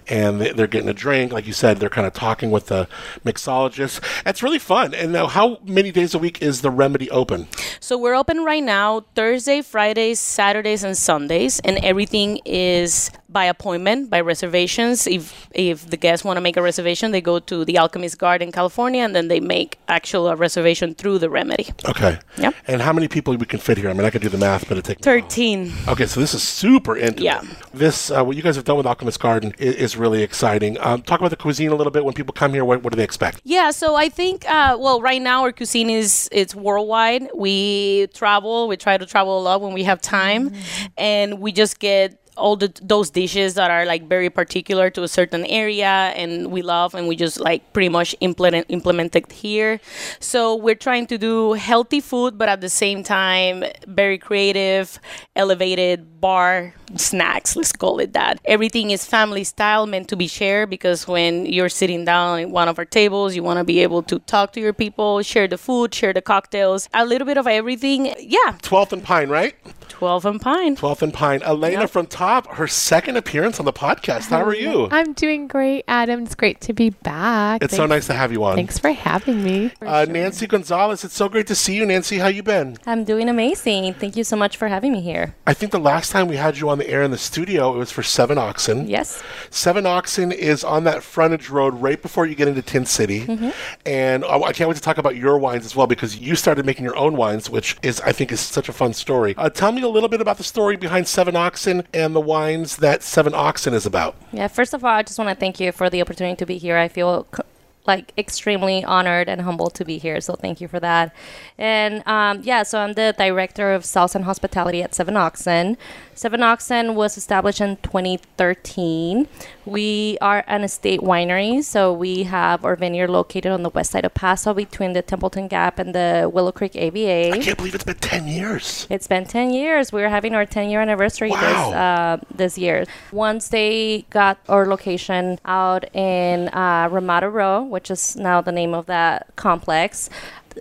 and 0.07 0.39
they- 0.39 0.53
they're 0.53 0.67
getting 0.67 0.91
a 0.91 0.93
drink. 0.93 1.33
Like 1.33 1.47
you 1.47 1.55
said, 1.55 1.79
they're 1.79 1.89
kind 1.89 2.07
of 2.07 2.13
talking 2.13 2.51
with 2.51 2.67
the 2.67 2.87
mixologist. 3.25 4.01
It's 4.27 4.43
really 4.43 4.59
fun. 4.59 4.93
And 4.93 5.13
now, 5.13 5.29
how 5.29 5.59
many 5.65 5.91
days 5.91 6.15
a 6.15 6.19
week 6.19 6.43
is 6.43 6.61
the 6.61 6.71
remedy 6.71 7.11
open? 7.11 7.49
So 7.81 7.97
we're 7.97 8.15
open 8.15 8.45
right 8.45 8.63
now 8.63 9.05
Thursday, 9.15 9.63
Fridays, 9.63 10.21
Saturdays, 10.21 10.85
and 10.85 10.95
Sundays, 10.97 11.59
and 11.61 11.79
everything 11.79 12.41
is 12.45 13.11
by 13.33 13.45
appointment, 13.45 14.11
by 14.11 14.21
reservations. 14.21 15.07
If 15.07 15.49
if 15.55 15.89
the 15.89 15.97
guests 15.97 16.25
want 16.25 16.37
to 16.37 16.41
make 16.41 16.57
a 16.57 16.63
reservation, 16.63 17.13
they 17.13 17.21
go 17.21 17.39
to 17.39 17.65
the 17.65 17.79
Alchemist 17.79 18.19
Garden, 18.19 18.53
California, 18.53 19.03
and 19.03 19.15
then 19.15 19.29
they 19.29 19.41
make 19.41 19.79
actual 19.89 20.29
a 20.29 20.37
reservation 20.37 20.95
through 20.95 21.19
the 21.19 21.31
Remedy. 21.31 21.71
Okay. 21.89 22.19
Yep. 22.39 22.55
And 22.67 22.83
how 22.83 22.93
many 22.93 23.09
people 23.09 23.37
we 23.37 23.47
can 23.47 23.59
fit 23.59 23.79
here? 23.79 23.91
I 23.91 23.93
mean, 23.93 24.05
I 24.05 24.11
could 24.11 24.23
do 24.23 24.29
the 24.29 24.39
math, 24.39 24.69
but 24.69 24.79
it 24.79 24.85
takes. 24.85 25.03
Thirteen. 25.03 25.73
Okay, 25.89 26.07
so 26.07 26.21
this 26.21 26.35
is 26.35 26.43
super 26.43 26.97
intimate. 26.97 27.23
Yeah. 27.23 27.43
This, 27.73 28.11
uh, 28.11 28.23
what 28.25 28.37
you 28.37 28.43
guys 28.43 28.57
have 28.57 28.65
done 28.65 28.77
with 28.77 28.87
Alchemist 28.87 29.21
Garden 29.21 29.55
is, 29.59 29.75
is 29.75 29.97
really 29.97 30.23
exciting. 30.23 30.79
Um, 30.81 31.03
talk 31.03 31.21
about 31.21 31.31
the 31.31 31.37
cuisine 31.37 31.71
a 31.71 31.75
little 31.75 31.91
bit. 31.91 32.05
When 32.05 32.15
people 32.15 32.33
come 32.33 32.53
here, 32.53 32.65
what, 32.65 32.83
what 32.83 32.93
do 32.93 32.97
they 32.97 33.05
expect? 33.05 33.41
Yeah, 33.45 33.71
so 33.71 33.95
I 33.97 34.09
think 34.09 34.49
uh, 34.49 34.77
well, 34.79 35.01
right 35.01 35.21
now 35.21 35.43
our 35.43 35.53
cuisine 35.53 35.91
is 35.91 36.29
it's 36.33 36.55
worldwide. 36.55 37.29
We 37.35 38.09
travel, 38.15 38.69
we 38.69 38.77
try 38.77 38.99
to 38.99 39.07
travel 39.07 39.39
a 39.39 39.43
lot 39.43 39.61
when 39.61 39.73
we 39.73 39.85
have 39.85 40.01
time, 40.01 40.53
and 40.97 41.41
we 41.41 41.53
just 41.53 41.79
get 41.79 42.19
all 42.37 42.57
the 42.57 42.73
those 42.83 43.11
dishes 43.11 43.55
that 43.55 43.71
are 43.71 43.85
like 43.85 44.09
very 44.09 44.31
particular 44.31 44.91
to 44.91 45.03
a 45.03 45.09
certain 45.09 45.45
area 45.47 46.13
and 46.17 46.51
we 46.51 46.63
love 46.63 46.95
and 46.95 47.09
we 47.09 47.17
just 47.17 47.39
like 47.39 47.73
pretty 47.73 47.89
much 47.89 48.15
implement 48.21 48.67
implement 48.69 49.15
it 49.15 49.31
here. 49.31 49.81
So 50.21 50.57
we're 50.57 50.75
trying 50.75 51.07
to 51.09 51.19
do 51.19 51.53
healthy 51.55 52.01
food 52.01 52.39
but 52.39 52.49
at 52.49 52.61
the 52.61 52.71
same 52.71 53.03
time 53.03 53.65
very 53.87 54.19
creative, 54.19 54.99
elevated 55.37 56.07
bar 56.33 56.73
snacks, 56.97 57.57
let's 57.57 57.73
call 57.73 57.99
it 57.99 58.13
that. 58.15 58.41
Everything 58.47 58.91
is 58.93 59.05
family 59.05 59.45
style 59.45 59.87
meant 59.87 60.09
to 60.09 60.17
be 60.17 60.29
shared 60.29 60.71
because 60.71 61.07
when 61.09 61.45
you're 61.47 61.69
sitting 61.69 62.05
down 62.05 62.39
at 62.41 62.49
one 62.51 62.69
of 62.69 62.79
our 62.79 62.85
tables, 62.85 63.35
you 63.35 63.43
want 63.43 63.59
to 63.59 63.65
be 63.65 63.81
able 63.81 64.03
to 64.05 64.19
talk 64.21 64.53
to 64.55 64.61
your 64.61 64.73
people, 64.73 65.21
share 65.23 65.49
the 65.49 65.59
food, 65.59 65.93
share 65.95 66.13
the 66.13 66.23
cocktails, 66.23 66.89
a 66.95 67.05
little 67.05 67.27
bit 67.27 67.37
of 67.37 67.47
everything. 67.47 68.07
Yeah, 68.19 68.57
12th 68.63 68.93
and 68.93 69.03
Pine, 69.03 69.29
right? 69.29 69.55
12 69.89 70.25
and 70.27 70.41
Pine. 70.41 70.77
12th 70.77 71.03
and 71.03 71.13
Pine. 71.15 71.43
Elena 71.43 71.81
Yep. 71.83 71.91
from 71.91 72.07
Top, 72.07 72.47
her 72.55 72.67
second 72.69 73.17
appearance 73.17 73.59
on 73.59 73.67
the 73.67 73.73
podcast. 73.73 74.31
How 74.31 74.43
are 74.43 74.55
you? 74.55 74.89
I'm 74.91 75.13
doing 75.13 75.49
great, 75.49 75.85
Adam. 75.89 76.23
It's 76.25 76.35
great 76.35 76.61
to 76.63 76.73
be 76.73 76.91
back. 76.91 77.63
It's 77.63 77.75
so 77.77 77.87
nice 77.87 78.07
to 78.07 78.15
have 78.15 78.33
you 78.33 78.45
on. 78.45 78.57
Thanks 78.57 78.79
for 78.79 78.93
having 78.93 79.43
me. 79.45 79.71
For 79.79 79.87
Uh, 79.89 80.05
sure. 80.05 80.13
Nancy 80.15 80.47
Gonzales, 80.47 81.05
it's 81.05 81.15
so 81.15 81.29
great 81.29 81.47
to 81.49 81.55
see 81.55 81.75
you. 81.77 81.85
Nancy, 81.87 82.19
how 82.19 82.29
you 82.29 82.43
been? 82.43 82.79
I'm 82.87 83.05
doing 83.05 83.29
amazing. 83.29 83.95
Thank 83.95 84.17
you 84.17 84.25
so 84.25 84.37
much 84.37 84.57
for 84.57 84.69
having 84.69 84.93
me 84.93 85.01
here. 85.01 85.35
I 85.47 85.55
think 85.55 85.73
the 85.73 85.79
last 85.81 86.12
time 86.13 86.29
we 86.29 86.37
had 86.37 86.59
you 86.59 86.69
on 86.69 86.79
the 86.79 86.89
air 86.89 87.03
in 87.03 87.11
the 87.11 87.19
studio, 87.19 87.75
it 87.75 87.79
was 87.79 87.91
for 87.91 88.03
Seven 88.03 88.39
Oxen. 88.39 88.89
Yes. 88.89 89.23
Seven 89.51 89.87
Oxen 89.87 90.31
is 90.31 90.63
on 90.63 90.85
that 90.85 91.03
frontage 91.03 91.49
road 91.49 91.75
right 91.75 92.01
before 92.01 92.27
you 92.27 92.35
get 92.35 92.49
into 92.49 92.63
Tin 92.63 92.87
City. 92.87 93.27
Mm-hmm. 93.27 93.51
And 93.87 94.25
I, 94.25 94.39
I 94.39 94.53
can't 94.53 94.69
wait 94.69 94.77
to 94.77 94.83
talk 94.83 94.99
about 94.99 95.17
your 95.17 95.39
wines 95.39 95.65
as 95.65 95.75
well 95.75 95.87
because 95.87 96.19
you 96.19 96.37
started 96.37 96.67
making 96.67 96.85
your 96.85 96.97
own 96.97 97.17
wines, 97.17 97.49
which 97.51 97.77
is, 97.83 98.01
I 98.03 98.13
think, 98.13 98.31
is 98.31 98.41
such 98.41 98.69
a 98.69 98.73
fun 98.73 98.93
story. 98.93 99.35
Uh, 99.37 99.49
tell 99.49 99.73
me 99.73 99.83
a 99.83 99.89
little 99.89 100.09
bit 100.09 100.21
about 100.21 100.37
the 100.37 100.45
story 100.45 100.77
behind 100.77 101.09
Seven 101.09 101.35
Oxen 101.35 101.85
and 101.93 102.15
the 102.15 102.21
wines 102.21 102.77
that 102.77 103.03
Seven 103.03 103.35
Oxen 103.35 103.75
is 103.75 103.87
about. 103.87 104.15
Yeah, 104.33 104.49
first 104.49 104.75
of 104.75 104.85
all, 104.85 104.91
I 104.91 105.03
just 105.03 105.19
want 105.19 105.31
to 105.31 105.37
thank 105.37 105.59
you 105.59 105.73
for 105.73 105.89
the 105.89 106.01
opportunity 106.03 106.37
to 106.37 106.47
be 106.47 106.59
here. 106.59 106.77
I 106.77 106.89
feel 106.89 107.27
c- 107.35 107.43
like 107.87 108.13
extremely 108.17 108.85
honored 108.85 109.29
and 109.29 109.41
humbled 109.41 109.75
to 109.75 109.85
be 109.85 109.99
here. 109.99 110.21
So 110.21 110.35
thank 110.35 110.61
you 110.61 110.69
for 110.69 110.79
that. 110.81 111.15
And 111.59 112.07
um, 112.07 112.41
yeah, 112.45 112.63
so 112.63 112.79
I'm 112.79 112.93
the 112.93 113.15
director 113.19 113.73
of 113.73 113.85
sales 113.85 114.15
and 114.15 114.25
hospitality 114.25 114.83
at 114.83 114.95
Seven 114.95 115.17
Oxen. 115.17 115.77
Seven 116.15 116.43
Oxen 116.43 116.95
was 116.95 117.17
established 117.17 117.61
in 117.61 117.77
2013. 117.79 119.27
We 119.65 120.19
are 120.21 120.45
an 120.47 120.63
estate 120.63 121.01
winery, 121.01 121.63
so 121.65 121.93
we 121.93 122.25
have 122.25 122.65
our 122.65 122.77
vineyard 122.77 123.09
located 123.09 123.47
on 123.53 123.63
the 123.63 123.71
west 123.71 123.93
side 123.93 124.05
of 124.05 124.13
Paso 124.15 124.53
between 124.55 124.93
the 124.93 125.03
Templeton 125.03 125.49
Gap 125.49 125.79
and 125.79 125.95
the 125.95 126.31
Willow 126.33 126.53
Creek 126.53 126.77
AVA. 126.77 127.33
I 127.33 127.39
can't 127.39 127.57
believe 127.57 127.75
it's 127.75 127.85
been 127.85 127.97
10 127.97 128.27
years. 128.29 128.87
It's 128.91 129.07
been 129.07 129.25
10 129.25 129.53
years. 129.53 129.93
We're 129.93 130.09
having 130.09 130.35
our 130.35 130.45
10 130.47 130.71
year 130.71 130.81
anniversary 130.81 131.31
this 131.31 131.41
Wow. 131.43 131.73
uh, 131.73 132.17
this 132.35 132.59
year. 132.59 132.85
Once 133.13 133.49
they 133.49 134.05
got 134.11 134.39
our 134.49 134.67
location 134.67 135.39
out 135.45 135.85
in 135.95 136.49
uh, 136.49 136.89
Ramada 136.91 137.29
Row, 137.29 137.63
which 137.73 137.91
is 137.91 138.15
now 138.15 138.41
the 138.41 138.53
name 138.53 138.75
of 138.75 138.85
that 138.87 139.35
complex, 139.35 140.11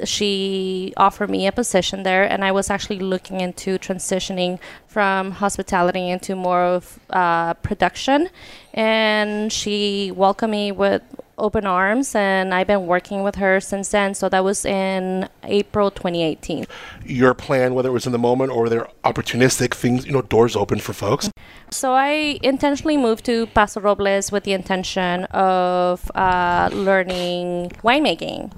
she 0.05 0.93
offered 0.95 1.29
me 1.29 1.47
a 1.47 1.51
position 1.51 2.03
there, 2.03 2.23
and 2.23 2.43
I 2.43 2.51
was 2.51 2.69
actually 2.69 2.99
looking 2.99 3.41
into 3.41 3.77
transitioning 3.77 4.59
from 4.87 5.31
hospitality 5.31 6.09
into 6.09 6.35
more 6.35 6.63
of 6.63 6.99
uh, 7.09 7.53
production. 7.55 8.29
And 8.73 9.51
she 9.51 10.11
welcomed 10.15 10.51
me 10.51 10.71
with 10.71 11.03
open 11.41 11.65
arms, 11.65 12.15
and 12.15 12.53
I've 12.53 12.67
been 12.67 12.85
working 12.85 13.23
with 13.23 13.35
her 13.35 13.59
since 13.59 13.89
then. 13.89 14.13
So 14.13 14.29
that 14.29 14.43
was 14.43 14.63
in 14.63 15.27
April 15.43 15.91
2018. 15.91 16.65
Your 17.05 17.33
plan, 17.33 17.73
whether 17.73 17.89
it 17.89 17.93
was 17.93 18.05
in 18.05 18.11
the 18.11 18.19
moment 18.19 18.51
or 18.51 18.69
they're 18.69 18.87
opportunistic 19.03 19.73
things, 19.73 20.05
you 20.05 20.13
know, 20.13 20.21
doors 20.21 20.55
open 20.55 20.79
for 20.79 20.93
folks. 20.93 21.29
So 21.71 21.93
I 21.93 22.39
intentionally 22.43 22.97
moved 22.97 23.25
to 23.25 23.47
Paso 23.47 23.81
Robles 23.81 24.31
with 24.31 24.43
the 24.43 24.53
intention 24.53 25.25
of 25.25 26.09
uh, 26.15 26.69
learning 26.71 27.71
winemaking. 27.83 28.51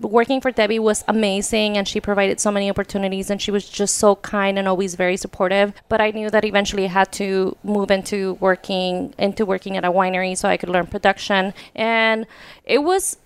Working 0.00 0.40
for 0.40 0.50
Debbie 0.50 0.78
was 0.78 1.04
amazing, 1.08 1.76
and 1.76 1.86
she 1.86 2.00
provided 2.00 2.40
so 2.40 2.50
many 2.50 2.70
opportunities, 2.70 3.28
and 3.30 3.40
she 3.40 3.50
was 3.50 3.68
just 3.68 3.96
so 3.96 4.16
kind 4.16 4.58
and 4.58 4.66
always 4.66 4.94
very 4.94 5.16
supportive. 5.16 5.74
But 5.88 6.00
I 6.00 6.10
knew 6.10 6.30
that 6.30 6.44
eventually 6.44 6.84
I 6.86 6.88
had 6.88 7.12
to 7.12 7.56
move 7.62 7.90
into 7.90 8.34
working 8.40 9.14
into 9.18 9.44
working 9.44 9.76
at 9.76 9.84
a 9.84 9.92
winery 9.92 10.36
so 10.36 10.48
I 10.48 10.56
could 10.56 10.70
learn 10.70 10.86
production, 10.86 11.52
and 11.74 12.26
it 12.64 12.78
was 12.78 13.18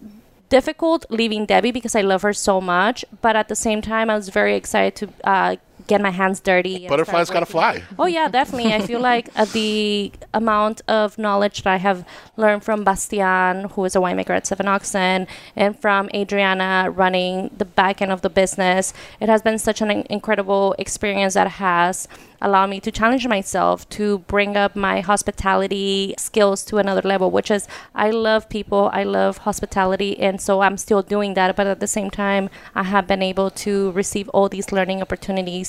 difficult 0.49 1.07
leaving 1.11 1.47
Debbie 1.47 1.73
because 1.73 1.95
I 1.95 2.01
love 2.01 2.23
her 2.23 2.33
so 2.33 2.61
much. 2.61 3.05
But 3.23 3.37
at 3.37 3.49
the 3.49 3.57
same 3.57 3.81
time, 3.81 4.11
I 4.11 4.17
was 4.17 4.29
very 4.29 4.57
excited 4.57 4.95
to 4.97 5.29
uh, 5.29 5.57
get 5.87 6.01
my 6.01 6.11
hands 6.11 6.41
dirty. 6.41 6.77
and 6.77 6.89
Butterflies 6.89 7.31
gotta 7.31 7.47
fly. 7.47 7.83
Oh 7.99 8.07
yeah, 8.07 8.29
definitely. 8.29 8.73
I 8.73 8.81
feel 8.81 9.01
like 9.01 9.29
uh, 9.37 9.45
the 9.47 10.13
amount 10.33 10.83
of 10.89 11.19
knowledge 11.19 11.63
that 11.63 11.71
I 11.71 11.77
have 11.77 12.07
learned 12.37 12.65
from 12.65 12.85
Bastian, 12.85 13.71
who 13.71 13.85
is 13.85 13.95
a 13.95 13.99
winemaker 13.99 14.31
at 14.31 14.47
Seven 14.47 14.67
Oxen, 14.69 15.27
and 15.57 15.79
from 15.79 16.09
Adriana 16.15 16.91
running 16.91 17.51
the 17.57 17.65
back 17.65 18.01
end 18.01 18.13
of 18.13 18.23
the 18.23 18.31
business, 18.31 18.93
it 19.21 19.29
has 19.29 19.43
been 19.43 19.59
such 19.59 19.81
an 19.81 19.91
incredible 20.11 20.75
experience 20.79 21.35
that 21.35 21.49
has 21.49 22.09
allowed 22.45 22.69
me 22.69 22.79
to 22.79 22.91
challenge 22.91 23.27
myself 23.27 23.89
to 23.89 24.19
bring 24.19 24.55
up 24.57 24.77
my 24.77 25.01
hospitality 25.01 26.15
skills 26.19 26.63
to 26.65 26.77
another 26.77 27.01
level, 27.03 27.31
which 27.31 27.51
is 27.51 27.67
I 27.95 28.11
love 28.11 28.49
people, 28.51 28.91
I 28.93 29.03
love 29.05 29.39
hospitality, 29.39 30.19
and 30.21 30.41
so 30.41 30.61
I'm 30.61 30.77
still 30.77 31.03
doing 31.03 31.35
that. 31.35 31.57
But 31.57 31.67
at 31.67 31.81
the 31.81 31.87
same 31.87 32.11
time, 32.11 32.51
I 32.75 32.83
have 32.83 33.07
been 33.07 33.23
able 33.23 33.51
to 33.51 33.93
receive 33.93 34.29
all 34.31 34.49
these 34.49 34.73
learning 34.73 35.01
opportunities 35.01 35.64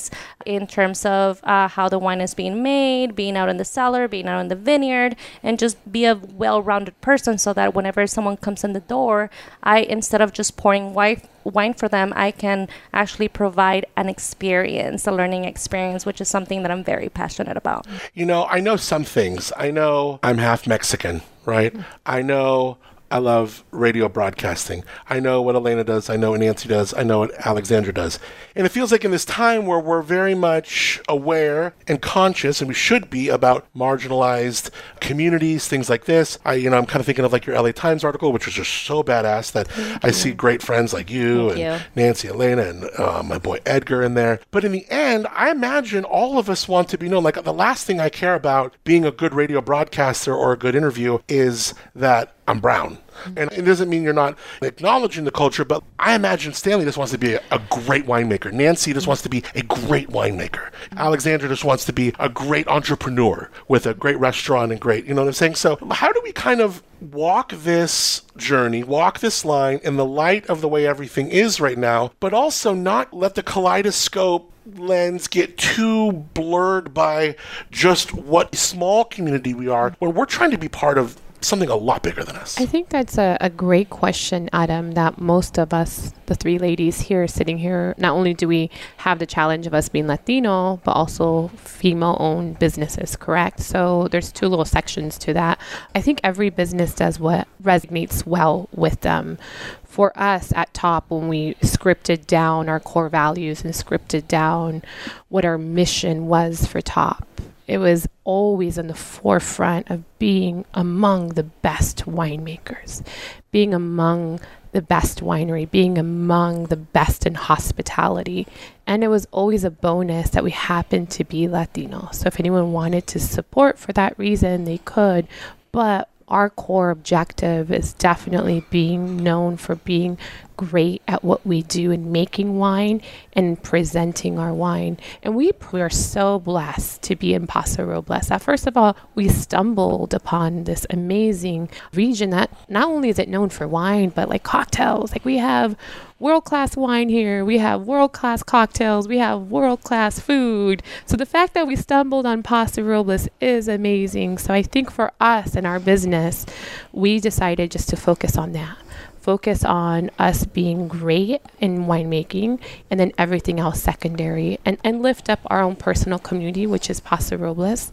in 0.46 0.68
terms 0.68 1.06
of 1.06 1.42
uh, 1.44 1.68
how 1.68 1.90
the 1.90 2.00
wine 2.00 2.22
is 2.22 2.34
being 2.34 2.62
made, 2.62 3.16
being 3.16 3.36
out 3.38 3.50
in 3.50 3.58
the 3.58 3.66
cellar, 3.66 4.08
being 4.08 4.28
out 4.28 4.40
in 4.40 4.48
the 4.48 4.56
vineyard, 4.56 5.16
and 5.44 5.60
just 5.60 5.76
be 5.92 6.06
a 6.06 6.16
well-rounded 6.16 7.00
person, 7.02 7.38
so 7.38 7.54
that 7.54 7.74
whenever 7.76 8.08
someone 8.08 8.38
comes 8.38 8.64
in 8.64 8.74
the 8.74 8.80
door, 8.82 9.30
I 9.64 9.80
instead 9.80 10.22
of 10.22 10.34
just 10.34 10.58
pouring 10.58 10.94
wine 10.94 11.22
wine 11.46 11.74
for 11.74 11.88
them, 11.88 12.12
I 12.16 12.32
can 12.32 12.68
actually 12.94 13.28
provide 13.28 13.86
an 13.96 14.10
experience, 14.10 15.08
a 15.08 15.12
learning 15.12 15.46
experience, 15.46 16.06
which 16.06 16.20
is 16.20 16.28
something 16.28 16.64
that 16.64 16.72
I'm 16.72 16.84
very 16.84 17.10
passionate 17.10 17.56
about. 17.56 17.86
You 18.14 18.26
know, 18.26 18.46
I 18.46 18.60
know 18.60 18.76
some 18.76 19.04
things. 19.04 19.54
I 19.56 19.72
know 19.72 20.20
I'm 20.24 20.40
half 20.40 20.68
Mexican, 20.68 21.22
right? 21.46 21.74
I 22.06 22.22
know 22.22 22.78
I 23.12 23.20
love 23.20 23.64
radio 23.72 24.10
broadcasting. 24.10 24.84
I 25.10 25.20
know 25.20 25.42
what 25.42 25.56
Elena 25.56 25.84
does. 25.84 26.10
I 26.10 26.16
know 26.16 26.32
what 26.32 26.40
Nancy 26.40 26.68
does. 26.68 26.94
I 26.94 27.04
know 27.04 27.20
what 27.20 27.34
Alexandra 27.46 27.94
does. 27.94 28.20
And 28.56 28.66
it 28.66 28.70
feels 28.70 28.92
like 28.92 29.06
in 29.06 29.12
this 29.12 29.26
time 29.26 29.66
where 29.66 29.80
we're 29.80 30.02
very 30.02 30.34
much 30.34 31.02
aware 31.08 31.74
and 31.88 32.02
conscious, 32.02 32.62
and 32.62 32.68
we 32.68 32.74
should 32.74 33.10
be 33.10 33.30
about 33.30 33.68
marginalized 33.76 34.70
communities, 35.00 35.68
things 35.68 35.90
like 35.90 36.06
this. 36.06 36.40
I, 36.46 36.56
you 36.56 36.70
know, 36.70 36.78
I'm 36.78 36.86
kind 36.86 37.00
of 37.00 37.06
thinking 37.06 37.26
of 37.26 37.32
like 37.32 37.46
your 37.46 37.62
LA 37.62 37.72
Times 37.72 38.04
article, 38.04 38.32
which 38.32 38.46
was 38.46 38.56
just 38.56 38.72
so 38.86 39.04
badass 39.04 39.52
that 39.52 39.68
I 40.04 40.12
see 40.12 40.32
great 40.32 40.62
friends 40.62 40.94
like 40.94 41.10
you 41.10 41.50
Thank 41.50 41.60
and 41.62 41.82
you. 41.82 41.88
Nancy, 41.96 42.28
Elena, 42.30 42.64
and 42.64 42.90
uh, 42.98 43.24
my 43.24 43.38
boy 43.38 43.60
Edgar 43.66 44.02
in 44.02 44.16
there. 44.16 44.40
But 44.52 44.64
in 44.64 44.72
the 44.72 44.86
end, 44.90 45.28
I 45.32 45.52
imagine 45.52 46.04
all 46.04 46.40
of 46.40 46.50
us 46.50 46.68
want 46.68 46.90
to 46.90 46.98
be 46.98 47.10
known. 47.10 47.24
Like 47.24 47.44
the 47.44 47.54
last 47.54 47.86
thing 47.86 48.00
I 48.00 48.10
care 48.10 48.36
about 48.36 48.76
being 48.84 49.06
a 49.06 49.12
good 49.12 49.34
radio 49.34 49.62
broadcaster 49.62 50.34
or 50.34 50.54
a 50.54 50.58
good 50.58 50.76
interview 50.76 51.20
is 51.28 51.74
that 51.94 52.35
I'm 52.48 52.60
brown. 52.60 53.00
And 53.38 53.52
it 53.54 53.64
doesn't 53.64 53.90
mean 53.90 54.04
you're 54.04 54.14
not 54.14 54.38
acknowledging 54.62 55.24
the 55.24 55.32
culture, 55.32 55.66
but 55.66 55.84
I 55.98 56.14
imagine 56.14 56.54
Stanley 56.54 56.86
just 56.86 56.98
wants 56.98 57.12
to 57.12 57.18
be 57.18 57.34
a, 57.34 57.62
great 57.70 58.06
winemaker. 58.06 58.52
Nancy 58.52 58.94
just 58.94 59.08
wants 59.08 59.24
to 59.24 59.30
be 59.30 59.44
a 59.56 59.64
great 59.64 60.10
winemaker. 60.10 60.70
Alexandra 60.96 61.50
just 61.50 61.64
wants 61.64 61.86
to 61.86 61.94
be 61.94 62.14
a 62.20 62.30
great 62.30 62.68
entrepreneur 62.68 63.50
with 63.68 63.86
a 63.86 63.94
great 63.94 64.20
restaurant 64.20 64.72
and 64.72 64.80
great, 64.80 65.06
you 65.06 65.14
know 65.14 65.22
what 65.22 65.28
I'm 65.28 65.34
saying? 65.34 65.56
So, 65.56 65.78
how 65.92 66.12
do 66.12 66.22
we 66.24 66.32
kind 66.32 66.62
of 66.62 66.84
walk 67.02 67.52
this 67.52 68.22
journey, 68.38 68.84
walk 68.84 69.20
this 69.20 69.44
line 69.44 69.80
in 69.84 69.98
the 69.98 70.06
light 70.06 70.46
of 70.48 70.62
the 70.62 70.68
way 70.68 70.86
everything 70.86 71.30
is 71.30 71.60
right 71.60 71.78
now, 71.78 72.12
but 72.20 72.34
also 72.34 72.74
not 72.74 73.14
let 73.14 73.36
the 73.36 73.44
kaleidoscope 73.44 74.52
lens 74.76 75.28
get 75.28 75.58
too 75.58 76.12
blurred 76.12 76.94
by 76.94 77.36
just 77.72 78.14
what 78.14 78.56
small 78.56 79.06
community 79.06 79.54
we 79.54 79.68
are 79.68 79.96
when 80.00 80.14
we're 80.14 80.26
trying 80.26 80.52
to 80.52 80.58
be 80.58 80.68
part 80.68 80.98
of 80.98 81.20
something 81.46 81.70
a 81.70 81.76
lot 81.76 82.04
bigger 82.04 82.24
than 82.24 82.36
us. 82.36 82.60
I 82.60 82.66
think 82.66 82.90
that's 82.90 83.18
a, 83.18 83.38
a 83.40 83.50
great 83.50 83.90
question, 83.90 84.50
Adam, 84.52 84.94
that 84.94 85.20
most 85.20 85.58
of 85.58 85.74
us, 85.74 86.14
the 86.26 86.36
three 86.36 86.58
ladies 86.58 87.02
here 87.02 87.28
sitting 87.28 87.58
here, 87.58 87.94
not 87.98 88.14
only 88.14 88.34
do 88.34 88.48
we 88.48 88.70
have 88.98 89.20
the 89.20 89.26
challenge 89.26 89.68
of 89.68 89.74
us 89.74 89.90
being 89.90 90.08
Latino, 90.08 90.82
but 90.84 90.92
also 90.92 91.50
female 91.56 92.18
owned 92.20 92.60
businesses, 92.60 93.16
correct? 93.16 93.60
So 93.60 94.08
there's 94.10 94.32
two 94.32 94.48
little 94.48 94.66
sections 94.66 95.18
to 95.20 95.34
that. 95.34 95.60
I 95.94 96.02
think 96.02 96.20
every 96.24 96.50
business 96.50 96.94
does 96.94 97.20
what 97.20 97.48
resonates 97.64 98.26
well 98.26 98.70
with 98.74 99.02
them. 99.02 99.38
For 99.84 100.12
us 100.20 100.52
at 100.54 100.74
top, 100.74 101.10
when 101.10 101.30
we 101.30 101.54
scripted 101.56 102.28
down 102.28 102.68
our 102.68 102.80
core 102.82 103.08
values 103.08 103.64
and 103.64 103.74
scripted 103.74 104.28
down 104.28 104.84
what 105.30 105.46
our 105.46 105.58
mission 105.58 106.28
was 106.28 106.66
for 106.66 106.82
top, 106.82 107.26
it 107.68 107.78
was 107.80 108.08
always 108.24 108.78
in 108.78 108.88
the 108.88 108.94
forefront 108.94 109.90
of 109.90 110.04
being 110.20 110.66
among 110.74 111.30
the 111.30 111.44
best 111.44 112.06
winemakers, 112.06 113.06
being 113.52 113.74
among 113.74 114.40
the 114.72 114.82
best 114.82 115.22
winery, 115.22 115.70
being 115.70 115.98
among 115.98 116.66
the 116.66 116.76
best 116.76 117.26
in 117.26 117.34
hospitality. 117.34 118.46
And 118.86 119.04
it 119.04 119.08
was 119.08 119.26
always 119.32 119.64
a 119.64 119.72
bonus 119.72 120.32
that 120.32 120.44
we 120.44 120.52
happened 120.52 121.10
to 121.12 121.24
be 121.24 121.48
Latino. 121.48 122.10
So 122.12 122.28
if 122.28 122.40
anyone 122.40 122.74
wanted 122.74 123.08
to 123.08 123.20
support 123.20 123.80
for 123.80 123.94
that 123.94 124.20
reason, 124.20 124.66
they 124.66 124.80
could. 124.80 125.28
But 125.72 126.10
our 126.28 126.50
core 126.50 126.90
objective 126.90 127.72
is 127.72 127.94
definitely 127.94 128.66
being 128.70 129.18
known 129.18 129.58
for 129.58 129.76
being 129.76 130.18
great 130.58 131.02
at 131.08 131.24
what 131.24 131.46
we 131.46 131.62
do 131.64 131.92
in 131.92 132.12
making 132.12 132.58
wine 132.58 133.02
and 133.34 133.62
presenting 133.62 134.40
our 134.40 134.54
wine. 134.54 134.98
And 135.24 135.36
we, 135.36 135.52
we 135.72 135.82
are 135.82 135.90
so 135.90 136.40
blessed 136.40 137.02
to 137.04 137.16
be 137.16 137.34
in 137.34 137.48
Paso 137.48 137.84
Robles. 137.84 138.28
That 138.28 138.42
first 138.42 138.68
of 138.68 138.78
all, 138.78 138.96
we 139.16 139.30
stumbled 139.30 140.14
upon 140.14 140.64
this 140.64 140.86
amazing 140.90 141.70
region 141.94 142.30
that 142.32 142.50
not 142.70 142.88
only 142.88 143.10
is 143.10 143.20
it 143.20 143.30
known 143.30 143.50
for 143.50 143.68
wine, 143.68 144.10
but 144.10 144.30
like 144.30 144.44
cocktails. 144.44 145.12
Like 145.12 145.26
we 145.26 145.38
have 145.38 145.76
world 146.20 146.46
class 146.46 146.78
wine 146.78 147.10
here, 147.10 147.44
we 147.44 147.58
have 147.58 147.82
world 147.82 148.14
class 148.14 148.42
cocktails, 148.42 149.08
we 149.08 149.18
have 149.18 149.42
world 149.42 149.84
class 149.84 150.20
food. 150.20 150.82
So 151.06 151.18
the 151.18 151.26
fact 151.26 151.54
that 151.54 151.68
we 151.68 151.76
stumbled 151.76 152.26
on 152.26 152.42
Paso 152.42 152.82
Robles 152.82 153.28
is 153.42 153.68
amazing. 153.68 154.38
So 154.38 154.54
I 154.54 154.62
think 154.62 154.92
for 154.92 155.12
us 155.20 155.56
and 155.56 155.68
our 155.68 155.80
business, 155.80 156.46
we 156.94 157.20
decided 157.20 157.72
just 157.72 157.90
to 157.90 157.98
focus 157.98 158.38
on 158.38 158.54
that 158.54 158.78
focus 159.26 159.66
on 159.66 160.12
us 160.20 160.46
being 160.46 160.88
great 160.88 161.42
in 161.60 161.88
winemaking 161.88 162.60
and 162.92 163.00
then 163.00 163.12
everything 163.18 163.60
else 163.60 163.82
secondary 163.82 164.60
and, 164.64 164.78
and 164.84 165.02
lift 165.02 165.32
up 165.32 165.40
our 165.48 165.62
own 165.62 165.76
personal 165.76 166.20
community, 166.20 166.68
which 166.68 166.92
is 166.92 167.00
Paso 167.00 167.36
Robles, 167.36 167.92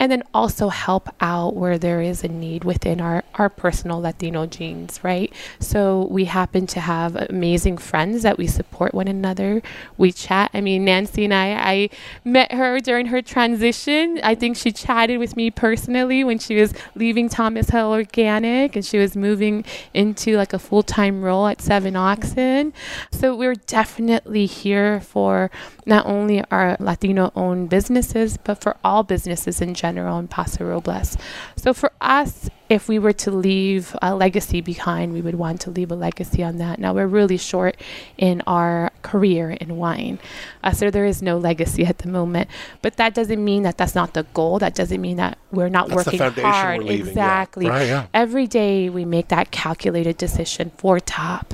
and 0.00 0.10
then 0.10 0.24
also 0.34 0.70
help 0.70 1.08
out 1.20 1.54
where 1.54 1.78
there 1.78 2.00
is 2.02 2.24
a 2.24 2.28
need 2.28 2.64
within 2.64 3.00
our, 3.00 3.22
our 3.36 3.48
personal 3.48 4.00
Latino 4.00 4.44
genes, 4.44 4.98
right? 5.04 5.32
So 5.60 6.08
we 6.10 6.24
happen 6.24 6.66
to 6.66 6.80
have 6.80 7.14
amazing 7.14 7.78
friends 7.78 8.24
that 8.24 8.36
we 8.36 8.48
support 8.48 8.92
one 8.92 9.06
another. 9.06 9.62
We 9.96 10.10
chat. 10.10 10.50
I 10.52 10.60
mean, 10.60 10.84
Nancy 10.84 11.24
and 11.24 11.32
I, 11.32 11.52
I 11.52 11.90
met 12.24 12.50
her 12.50 12.80
during 12.80 13.06
her 13.06 13.22
transition. 13.22 14.18
I 14.24 14.34
think 14.34 14.56
she 14.56 14.72
chatted 14.72 15.20
with 15.20 15.36
me 15.36 15.52
personally 15.52 16.24
when 16.24 16.40
she 16.40 16.56
was 16.56 16.74
leaving 16.96 17.28
Thomas 17.28 17.70
Hill 17.70 17.92
Organic 17.92 18.74
and 18.74 18.84
she 18.84 18.98
was 18.98 19.14
moving 19.14 19.64
into 19.94 20.36
like 20.36 20.52
a 20.52 20.58
full 20.72 20.82
time 20.82 21.22
role 21.22 21.46
at 21.48 21.60
Seven 21.60 21.94
Oxen. 21.96 22.72
So 23.10 23.36
we're 23.36 23.56
definitely 23.56 24.46
here 24.46 25.00
for 25.00 25.50
not 25.84 26.06
only 26.06 26.42
our 26.50 26.78
Latino 26.80 27.30
owned 27.36 27.68
businesses, 27.68 28.38
but 28.38 28.62
for 28.62 28.78
all 28.82 29.02
businesses 29.02 29.60
in 29.60 29.74
general 29.74 30.18
in 30.18 30.28
Paso 30.28 30.64
Robles. 30.64 31.18
So 31.56 31.74
for 31.74 31.92
us, 32.00 32.48
if 32.72 32.88
we 32.88 32.98
were 32.98 33.12
to 33.12 33.30
leave 33.30 33.94
a 34.00 34.14
legacy 34.14 34.62
behind, 34.62 35.12
we 35.12 35.20
would 35.20 35.34
want 35.34 35.60
to 35.60 35.70
leave 35.70 35.90
a 35.90 35.94
legacy 35.94 36.42
on 36.42 36.56
that. 36.56 36.78
Now, 36.78 36.94
we're 36.94 37.06
really 37.06 37.36
short 37.36 37.76
in 38.16 38.42
our 38.46 38.90
career 39.02 39.50
in 39.50 39.76
wine. 39.76 40.18
Uh, 40.64 40.72
so 40.72 40.90
there 40.90 41.04
is 41.04 41.20
no 41.20 41.36
legacy 41.36 41.84
at 41.84 41.98
the 41.98 42.08
moment. 42.08 42.48
But 42.80 42.96
that 42.96 43.12
doesn't 43.12 43.44
mean 43.44 43.62
that 43.64 43.76
that's 43.76 43.94
not 43.94 44.14
the 44.14 44.22
goal. 44.32 44.58
That 44.58 44.74
doesn't 44.74 45.02
mean 45.02 45.18
that 45.18 45.36
we're 45.50 45.68
not 45.68 45.88
That's 45.88 46.04
the 46.04 46.08
working 46.12 46.18
foundation 46.18 46.50
hard. 46.50 46.78
we're 46.78 46.84
leaving, 46.84 47.04
yeah. 47.04 47.10
exactly. 47.10 47.66
Right, 47.66 47.86
yeah. 47.88 48.06
Every 48.14 48.46
day 48.46 48.88
we 48.88 49.04
make 49.04 49.28
that 49.28 49.50
calculated 49.50 50.16
decision 50.16 50.72
for 50.78 50.98
top 50.98 51.52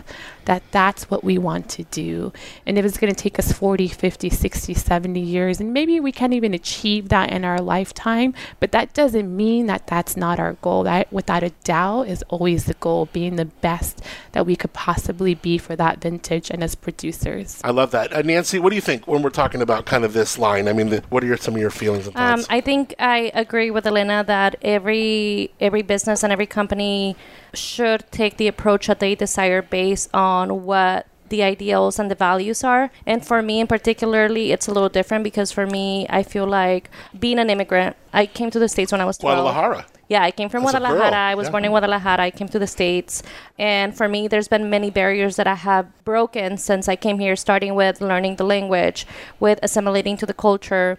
that 0.48 0.62
that's 0.70 1.10
what 1.10 1.22
we 1.22 1.36
want 1.36 1.68
to 1.68 1.84
do. 1.84 2.32
And 2.64 2.78
if 2.78 2.84
it's 2.86 2.96
going 2.96 3.14
to 3.14 3.22
take 3.22 3.38
us 3.38 3.52
40, 3.52 3.86
50, 3.86 4.30
60, 4.30 4.72
70 4.72 5.20
years, 5.20 5.60
and 5.60 5.74
maybe 5.74 6.00
we 6.00 6.10
can't 6.10 6.32
even 6.32 6.54
achieve 6.54 7.10
that 7.10 7.30
in 7.30 7.44
our 7.44 7.60
lifetime, 7.60 8.32
but 8.58 8.72
that 8.72 8.94
doesn't 8.94 9.36
mean 9.36 9.66
that 9.66 9.86
that's 9.86 10.16
not 10.16 10.40
our 10.40 10.54
goal. 10.54 10.84
That, 10.84 11.12
without 11.12 11.42
a 11.42 11.50
doubt, 11.64 12.08
is 12.08 12.24
always 12.30 12.64
the 12.64 12.72
goal, 12.74 13.10
being 13.12 13.36
the 13.36 13.44
best 13.44 14.02
that 14.32 14.46
we 14.46 14.56
could 14.56 14.72
possibly 14.72 15.34
be 15.34 15.58
for 15.58 15.76
that 15.76 16.00
vintage 16.00 16.50
and 16.50 16.64
as 16.64 16.74
producers. 16.74 17.60
I 17.62 17.70
love 17.70 17.90
that. 17.90 18.10
Uh, 18.10 18.22
Nancy, 18.22 18.58
what 18.58 18.70
do 18.70 18.76
you 18.76 18.82
think 18.82 19.06
when 19.06 19.20
we're 19.20 19.28
talking 19.28 19.60
about 19.60 19.84
kind 19.84 20.02
of 20.02 20.14
this 20.14 20.38
line? 20.38 20.66
I 20.66 20.72
mean, 20.72 20.88
the, 20.88 21.02
what 21.10 21.22
are 21.22 21.26
your, 21.26 21.36
some 21.36 21.56
of 21.56 21.60
your 21.60 21.70
feelings 21.70 22.06
and 22.06 22.16
Um. 22.16 22.44
I 22.48 22.62
think 22.62 22.94
I 22.98 23.30
agree 23.34 23.70
with 23.70 23.86
Elena 23.86 24.24
that 24.26 24.56
every 24.62 25.50
every 25.60 25.82
business 25.82 26.22
and 26.22 26.32
every 26.32 26.46
company 26.46 27.16
should 27.54 28.04
take 28.10 28.36
the 28.36 28.48
approach 28.48 28.86
that 28.86 29.00
they 29.00 29.14
desire 29.14 29.62
based 29.62 30.10
on 30.14 30.64
what 30.64 31.06
the 31.28 31.42
ideals 31.42 31.98
and 31.98 32.10
the 32.10 32.14
values 32.14 32.64
are. 32.64 32.90
And 33.06 33.24
for 33.24 33.42
me 33.42 33.60
in 33.60 33.66
particularly, 33.66 34.52
it's 34.52 34.68
a 34.68 34.72
little 34.72 34.88
different 34.88 35.24
because 35.24 35.52
for 35.52 35.66
me, 35.66 36.06
I 36.08 36.22
feel 36.22 36.46
like 36.46 36.90
being 37.18 37.38
an 37.38 37.50
immigrant, 37.50 37.96
I 38.12 38.26
came 38.26 38.50
to 38.50 38.58
the 38.58 38.68
States 38.68 38.92
when 38.92 39.00
I 39.00 39.04
was 39.04 39.18
12. 39.18 39.36
Guadalajara. 39.36 39.86
Yeah, 40.08 40.22
I 40.22 40.30
came 40.30 40.48
from 40.48 40.62
girl, 40.62 40.72
Guadalajara. 40.72 41.14
I 41.14 41.34
was 41.34 41.46
yeah. 41.46 41.50
born 41.50 41.64
in 41.66 41.70
Guadalajara. 41.70 42.22
I 42.22 42.30
came 42.30 42.48
to 42.48 42.58
the 42.58 42.66
States. 42.66 43.22
And 43.58 43.94
for 43.94 44.08
me, 44.08 44.26
there's 44.26 44.48
been 44.48 44.70
many 44.70 44.88
barriers 44.90 45.36
that 45.36 45.46
I 45.46 45.54
have 45.54 45.86
broken 46.04 46.56
since 46.56 46.88
I 46.88 46.96
came 46.96 47.18
here, 47.18 47.36
starting 47.36 47.74
with 47.74 48.00
learning 48.00 48.36
the 48.36 48.44
language, 48.44 49.06
with 49.38 49.58
assimilating 49.62 50.16
to 50.16 50.26
the 50.26 50.32
culture, 50.32 50.98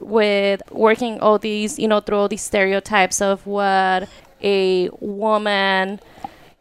with 0.00 0.62
working 0.70 1.20
all 1.20 1.38
these, 1.38 1.78
you 1.78 1.86
know, 1.86 2.00
through 2.00 2.16
all 2.16 2.28
these 2.28 2.42
stereotypes 2.42 3.20
of 3.20 3.46
what 3.46 4.08
a 4.42 4.88
woman 5.00 6.00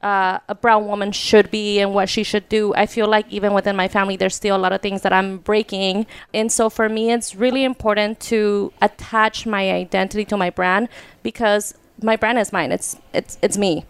uh, 0.06 0.38
a 0.48 0.54
brown 0.54 0.86
woman 0.86 1.12
should 1.12 1.50
be 1.50 1.80
and 1.80 1.92
what 1.92 2.08
she 2.08 2.22
should 2.24 2.48
do. 2.48 2.76
I 2.76 2.86
feel 2.86 3.08
like 3.08 3.26
even 3.32 3.54
within 3.54 3.76
my 3.76 3.88
family, 3.88 4.16
there's 4.16 4.36
still 4.36 4.56
a 4.56 4.60
lot 4.60 4.72
of 4.72 4.80
things 4.82 5.02
that 5.02 5.12
I'm 5.12 5.40
breaking. 5.40 6.06
And 6.32 6.52
so 6.52 6.70
for 6.70 6.88
me, 6.88 7.12
it's 7.12 7.34
really 7.34 7.64
important 7.64 8.20
to 8.32 8.72
attach 8.84 9.48
my 9.48 9.72
identity 9.72 10.24
to 10.26 10.38
my 10.38 10.52
brand 10.52 10.90
because 11.24 11.74
my 12.04 12.16
brand 12.16 12.38
is 12.38 12.54
mine. 12.54 12.72
It's 12.72 12.98
it's 13.14 13.40
it's 13.42 13.58
me. 13.58 13.84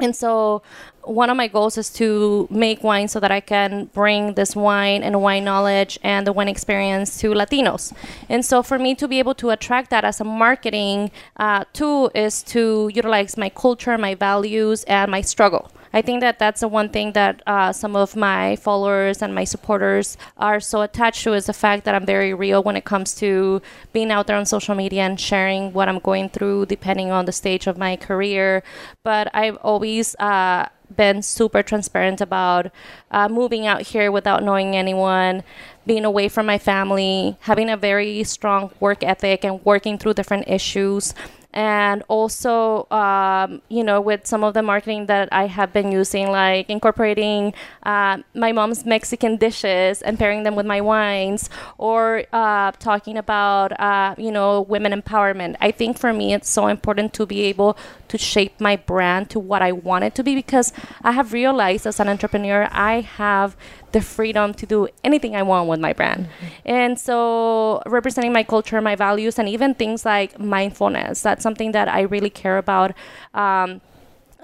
And 0.00 0.16
so 0.16 0.62
one 1.10 1.28
of 1.28 1.36
my 1.36 1.48
goals 1.48 1.76
is 1.76 1.90
to 1.90 2.46
make 2.50 2.84
wine 2.84 3.08
so 3.08 3.18
that 3.18 3.32
I 3.32 3.40
can 3.40 3.86
bring 3.86 4.34
this 4.34 4.54
wine 4.54 5.02
and 5.02 5.20
wine 5.20 5.44
knowledge 5.44 5.98
and 6.04 6.24
the 6.24 6.32
wine 6.32 6.48
experience 6.48 7.18
to 7.18 7.30
Latinos. 7.30 7.92
And 8.28 8.44
so 8.44 8.62
for 8.62 8.78
me 8.78 8.94
to 8.94 9.08
be 9.08 9.18
able 9.18 9.34
to 9.34 9.50
attract 9.50 9.90
that 9.90 10.04
as 10.04 10.20
a 10.20 10.24
marketing 10.24 11.10
uh, 11.36 11.64
tool 11.72 12.12
is 12.14 12.44
to 12.54 12.90
utilize 12.94 13.36
my 13.36 13.48
culture, 13.48 13.98
my 13.98 14.14
values, 14.14 14.84
and 14.84 15.10
my 15.10 15.20
struggle. 15.20 15.72
I 15.92 16.02
think 16.02 16.20
that 16.20 16.38
that's 16.38 16.60
the 16.60 16.68
one 16.68 16.88
thing 16.90 17.12
that 17.12 17.42
uh, 17.48 17.72
some 17.72 17.96
of 17.96 18.14
my 18.14 18.54
followers 18.54 19.22
and 19.22 19.34
my 19.34 19.42
supporters 19.42 20.16
are 20.36 20.60
so 20.60 20.82
attached 20.82 21.24
to 21.24 21.32
is 21.32 21.46
the 21.46 21.52
fact 21.52 21.84
that 21.84 21.96
I'm 21.96 22.06
very 22.06 22.32
real 22.32 22.62
when 22.62 22.76
it 22.76 22.84
comes 22.84 23.14
to 23.16 23.60
being 23.92 24.12
out 24.12 24.28
there 24.28 24.36
on 24.36 24.46
social 24.46 24.76
media 24.76 25.02
and 25.02 25.18
sharing 25.18 25.72
what 25.72 25.88
I'm 25.88 25.98
going 25.98 26.28
through, 26.28 26.66
depending 26.66 27.10
on 27.10 27.24
the 27.24 27.32
stage 27.32 27.66
of 27.66 27.76
my 27.76 27.96
career. 27.96 28.62
But 29.02 29.34
I've 29.34 29.56
always 29.56 30.14
uh, 30.20 30.68
been 30.94 31.22
super 31.22 31.62
transparent 31.62 32.20
about 32.20 32.70
uh, 33.10 33.28
moving 33.28 33.66
out 33.66 33.82
here 33.82 34.10
without 34.10 34.42
knowing 34.42 34.76
anyone, 34.76 35.42
being 35.86 36.04
away 36.04 36.28
from 36.28 36.46
my 36.46 36.58
family, 36.58 37.36
having 37.40 37.70
a 37.70 37.76
very 37.76 38.24
strong 38.24 38.70
work 38.80 39.02
ethic, 39.02 39.44
and 39.44 39.64
working 39.64 39.98
through 39.98 40.14
different 40.14 40.48
issues 40.48 41.14
and 41.52 42.02
also 42.08 42.86
um, 42.90 43.60
you 43.68 43.82
know 43.82 44.00
with 44.00 44.26
some 44.26 44.44
of 44.44 44.54
the 44.54 44.62
marketing 44.62 45.06
that 45.06 45.28
i 45.32 45.46
have 45.46 45.72
been 45.72 45.90
using 45.90 46.30
like 46.30 46.68
incorporating 46.70 47.52
uh, 47.82 48.18
my 48.34 48.52
mom's 48.52 48.84
mexican 48.86 49.36
dishes 49.36 50.02
and 50.02 50.18
pairing 50.18 50.42
them 50.44 50.54
with 50.54 50.66
my 50.66 50.80
wines 50.80 51.50
or 51.78 52.24
uh, 52.32 52.70
talking 52.72 53.16
about 53.16 53.78
uh, 53.80 54.14
you 54.18 54.30
know 54.30 54.62
women 54.62 54.92
empowerment. 54.92 55.56
I 55.60 55.70
think 55.70 55.98
for 55.98 56.12
me 56.12 56.34
it's 56.34 56.48
so 56.48 56.66
important 56.66 57.12
to 57.14 57.26
be 57.26 57.42
able 57.42 57.76
to 58.08 58.18
shape 58.18 58.60
my 58.60 58.76
brand 58.76 59.30
to 59.30 59.38
what 59.38 59.62
i 59.62 59.70
want 59.72 60.04
it 60.04 60.14
to 60.16 60.22
be 60.24 60.34
because 60.34 60.72
i 61.02 61.12
have 61.12 61.32
realized 61.32 61.86
as 61.86 62.00
an 62.00 62.08
entrepreneur 62.08 62.68
i 62.72 63.00
have 63.00 63.56
the 63.92 64.00
freedom 64.00 64.54
to 64.54 64.66
do 64.66 64.88
anything 65.02 65.34
I 65.34 65.42
want 65.42 65.68
with 65.68 65.80
my 65.80 65.92
brand. 65.92 66.28
And 66.64 66.98
so 66.98 67.82
representing 67.86 68.32
my 68.32 68.44
culture, 68.44 68.80
my 68.80 68.96
values, 68.96 69.38
and 69.38 69.48
even 69.48 69.74
things 69.74 70.04
like 70.04 70.38
mindfulness, 70.38 71.22
that's 71.22 71.42
something 71.42 71.72
that 71.72 71.88
I 71.88 72.02
really 72.02 72.30
care 72.30 72.58
about. 72.58 72.92
Um, 73.34 73.80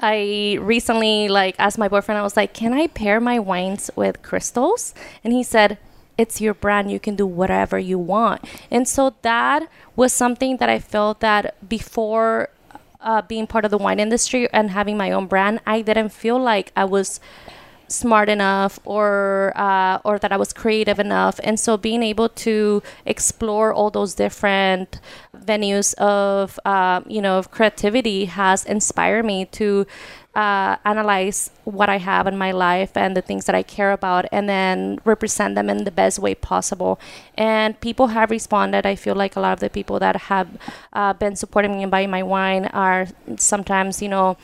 I 0.00 0.58
recently 0.60 1.28
like 1.28 1.54
asked 1.58 1.78
my 1.78 1.88
boyfriend, 1.88 2.18
I 2.18 2.22
was 2.22 2.36
like, 2.36 2.52
can 2.52 2.74
I 2.74 2.86
pair 2.88 3.20
my 3.20 3.38
wines 3.38 3.90
with 3.96 4.22
crystals? 4.22 4.94
And 5.24 5.32
he 5.32 5.42
said, 5.42 5.78
it's 6.18 6.40
your 6.40 6.54
brand 6.54 6.90
you 6.90 6.98
can 6.98 7.14
do 7.14 7.26
whatever 7.26 7.78
you 7.78 7.98
want 7.98 8.42
and 8.70 8.88
so 8.88 9.14
that 9.22 9.68
was 9.94 10.12
something 10.12 10.56
that 10.56 10.68
i 10.68 10.78
felt 10.78 11.20
that 11.20 11.68
before 11.68 12.48
uh, 13.00 13.22
being 13.22 13.46
part 13.46 13.64
of 13.64 13.70
the 13.70 13.78
wine 13.78 14.00
industry 14.00 14.48
and 14.52 14.70
having 14.70 14.96
my 14.96 15.10
own 15.10 15.26
brand 15.26 15.60
i 15.66 15.82
didn't 15.82 16.08
feel 16.08 16.38
like 16.38 16.72
i 16.74 16.84
was 16.84 17.20
smart 17.88 18.28
enough 18.28 18.78
or 18.84 19.52
uh, 19.56 19.98
or 20.04 20.18
that 20.18 20.32
I 20.32 20.36
was 20.36 20.52
creative 20.52 20.98
enough. 20.98 21.40
And 21.42 21.58
so 21.58 21.76
being 21.76 22.02
able 22.02 22.28
to 22.46 22.82
explore 23.04 23.72
all 23.72 23.90
those 23.90 24.14
different 24.14 25.00
venues 25.36 25.94
of 25.94 26.58
uh, 26.64 27.00
you 27.06 27.22
know 27.22 27.38
of 27.38 27.50
creativity 27.50 28.26
has 28.26 28.64
inspired 28.64 29.24
me 29.24 29.44
to 29.46 29.86
uh, 30.36 30.76
analyze 30.84 31.50
what 31.64 31.88
I 31.88 31.96
have 31.96 32.26
in 32.26 32.36
my 32.36 32.52
life 32.52 32.94
and 32.94 33.16
the 33.16 33.22
things 33.22 33.46
that 33.46 33.54
I 33.54 33.62
care 33.62 33.92
about 33.92 34.26
and 34.30 34.46
then 34.46 35.00
represent 35.06 35.54
them 35.54 35.70
in 35.70 35.84
the 35.84 35.90
best 35.90 36.18
way 36.18 36.34
possible. 36.34 37.00
And 37.38 37.80
people 37.80 38.08
have 38.08 38.30
responded. 38.30 38.84
I 38.84 38.96
feel 38.96 39.14
like 39.14 39.34
a 39.34 39.40
lot 39.40 39.54
of 39.54 39.60
the 39.60 39.70
people 39.70 39.98
that 40.00 40.16
have 40.28 40.48
uh, 40.92 41.14
been 41.14 41.36
supporting 41.36 41.76
me 41.76 41.84
and 41.84 41.90
buying 41.90 42.10
my 42.10 42.22
wine 42.22 42.66
are 42.66 43.08
sometimes 43.38 44.02
you 44.02 44.10
know 44.10 44.36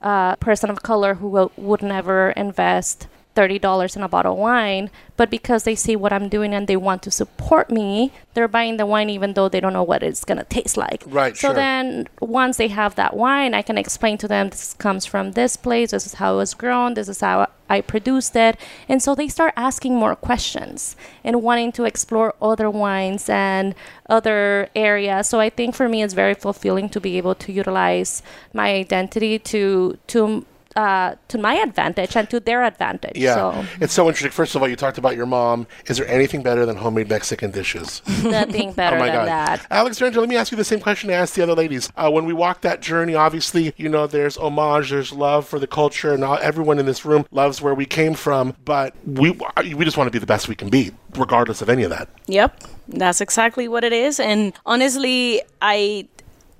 uh, 0.00 0.36
person 0.36 0.70
of 0.70 0.82
color 0.82 1.14
who 1.14 1.28
will, 1.28 1.52
would 1.56 1.82
never 1.82 2.30
invest 2.30 3.06
$30 3.40 3.96
in 3.96 4.02
a 4.02 4.08
bottle 4.08 4.32
of 4.32 4.38
wine, 4.38 4.90
but 5.16 5.30
because 5.30 5.64
they 5.64 5.74
see 5.74 5.96
what 5.96 6.12
I'm 6.12 6.28
doing 6.28 6.52
and 6.52 6.66
they 6.66 6.76
want 6.76 7.02
to 7.04 7.10
support 7.10 7.70
me, 7.70 8.12
they're 8.34 8.48
buying 8.48 8.76
the 8.76 8.86
wine 8.86 9.08
even 9.08 9.34
though 9.34 9.48
they 9.48 9.60
don't 9.60 9.72
know 9.72 9.82
what 9.82 10.02
it's 10.02 10.24
going 10.24 10.38
to 10.38 10.44
taste 10.44 10.76
like. 10.76 11.02
Right, 11.06 11.36
So 11.36 11.48
sure. 11.48 11.54
then 11.54 12.08
once 12.20 12.58
they 12.58 12.68
have 12.68 12.94
that 12.96 13.16
wine, 13.16 13.54
I 13.54 13.62
can 13.62 13.78
explain 13.78 14.18
to 14.18 14.28
them 14.28 14.50
this 14.50 14.74
comes 14.74 15.06
from 15.06 15.32
this 15.32 15.56
place, 15.56 15.92
this 15.92 16.06
is 16.06 16.14
how 16.14 16.34
it 16.34 16.36
was 16.36 16.54
grown, 16.54 16.94
this 16.94 17.08
is 17.08 17.20
how 17.20 17.48
I 17.68 17.80
produced 17.80 18.36
it. 18.36 18.58
And 18.88 19.02
so 19.02 19.14
they 19.14 19.28
start 19.28 19.54
asking 19.56 19.94
more 19.94 20.16
questions 20.16 20.96
and 21.24 21.42
wanting 21.42 21.72
to 21.72 21.84
explore 21.84 22.34
other 22.42 22.68
wines 22.68 23.28
and 23.30 23.74
other 24.08 24.68
areas. 24.74 25.28
So 25.28 25.40
I 25.40 25.50
think 25.50 25.74
for 25.74 25.88
me 25.88 26.02
it's 26.02 26.14
very 26.14 26.34
fulfilling 26.34 26.88
to 26.90 27.00
be 27.00 27.16
able 27.16 27.34
to 27.36 27.52
utilize 27.52 28.22
my 28.52 28.68
identity 28.74 29.38
to 29.38 29.98
to 30.08 30.44
uh, 30.80 31.14
to 31.28 31.36
my 31.38 31.54
advantage 31.54 32.16
and 32.16 32.28
to 32.30 32.40
their 32.40 32.62
advantage. 32.64 33.16
Yeah, 33.16 33.34
So 33.34 33.64
it's 33.80 33.92
so 33.92 34.06
interesting. 34.08 34.30
First 34.30 34.54
of 34.54 34.62
all, 34.62 34.68
you 34.68 34.76
talked 34.76 34.96
about 34.98 35.14
your 35.14 35.26
mom. 35.26 35.66
Is 35.86 35.98
there 35.98 36.08
anything 36.08 36.42
better 36.42 36.64
than 36.64 36.76
homemade 36.76 37.08
Mexican 37.08 37.50
dishes? 37.50 38.00
nothing 38.24 38.72
better 38.82 38.96
oh 38.96 39.00
my 39.00 39.06
than 39.06 39.26
god, 39.26 39.28
that. 39.28 39.66
Alex 39.70 39.98
Durangel, 39.98 40.16
let 40.24 40.28
me 40.28 40.36
ask 40.36 40.50
you 40.50 40.56
the 40.56 40.64
same 40.64 40.80
question 40.80 41.10
I 41.10 41.14
asked 41.14 41.34
the 41.34 41.42
other 41.42 41.54
ladies. 41.54 41.90
Uh, 41.96 42.10
when 42.10 42.24
we 42.24 42.32
walk 42.32 42.62
that 42.62 42.80
journey, 42.80 43.14
obviously, 43.14 43.74
you 43.76 43.88
know, 43.90 44.06
there's 44.06 44.38
homage, 44.38 44.90
there's 44.90 45.12
love 45.12 45.46
for 45.46 45.58
the 45.58 45.66
culture, 45.66 46.14
and 46.14 46.24
all, 46.24 46.38
everyone 46.40 46.78
in 46.78 46.86
this 46.86 47.04
room 47.04 47.26
loves 47.30 47.60
where 47.60 47.74
we 47.74 47.84
came 47.84 48.14
from. 48.14 48.54
But 48.64 48.94
we 49.04 49.30
we 49.76 49.84
just 49.84 49.98
want 49.98 50.06
to 50.08 50.12
be 50.12 50.18
the 50.18 50.26
best 50.34 50.48
we 50.48 50.54
can 50.54 50.70
be, 50.70 50.92
regardless 51.16 51.60
of 51.60 51.68
any 51.68 51.82
of 51.82 51.90
that. 51.90 52.08
Yep, 52.26 52.62
that's 52.88 53.20
exactly 53.20 53.68
what 53.68 53.84
it 53.84 53.92
is. 53.92 54.18
And 54.18 54.54
honestly, 54.64 55.42
I, 55.60 56.08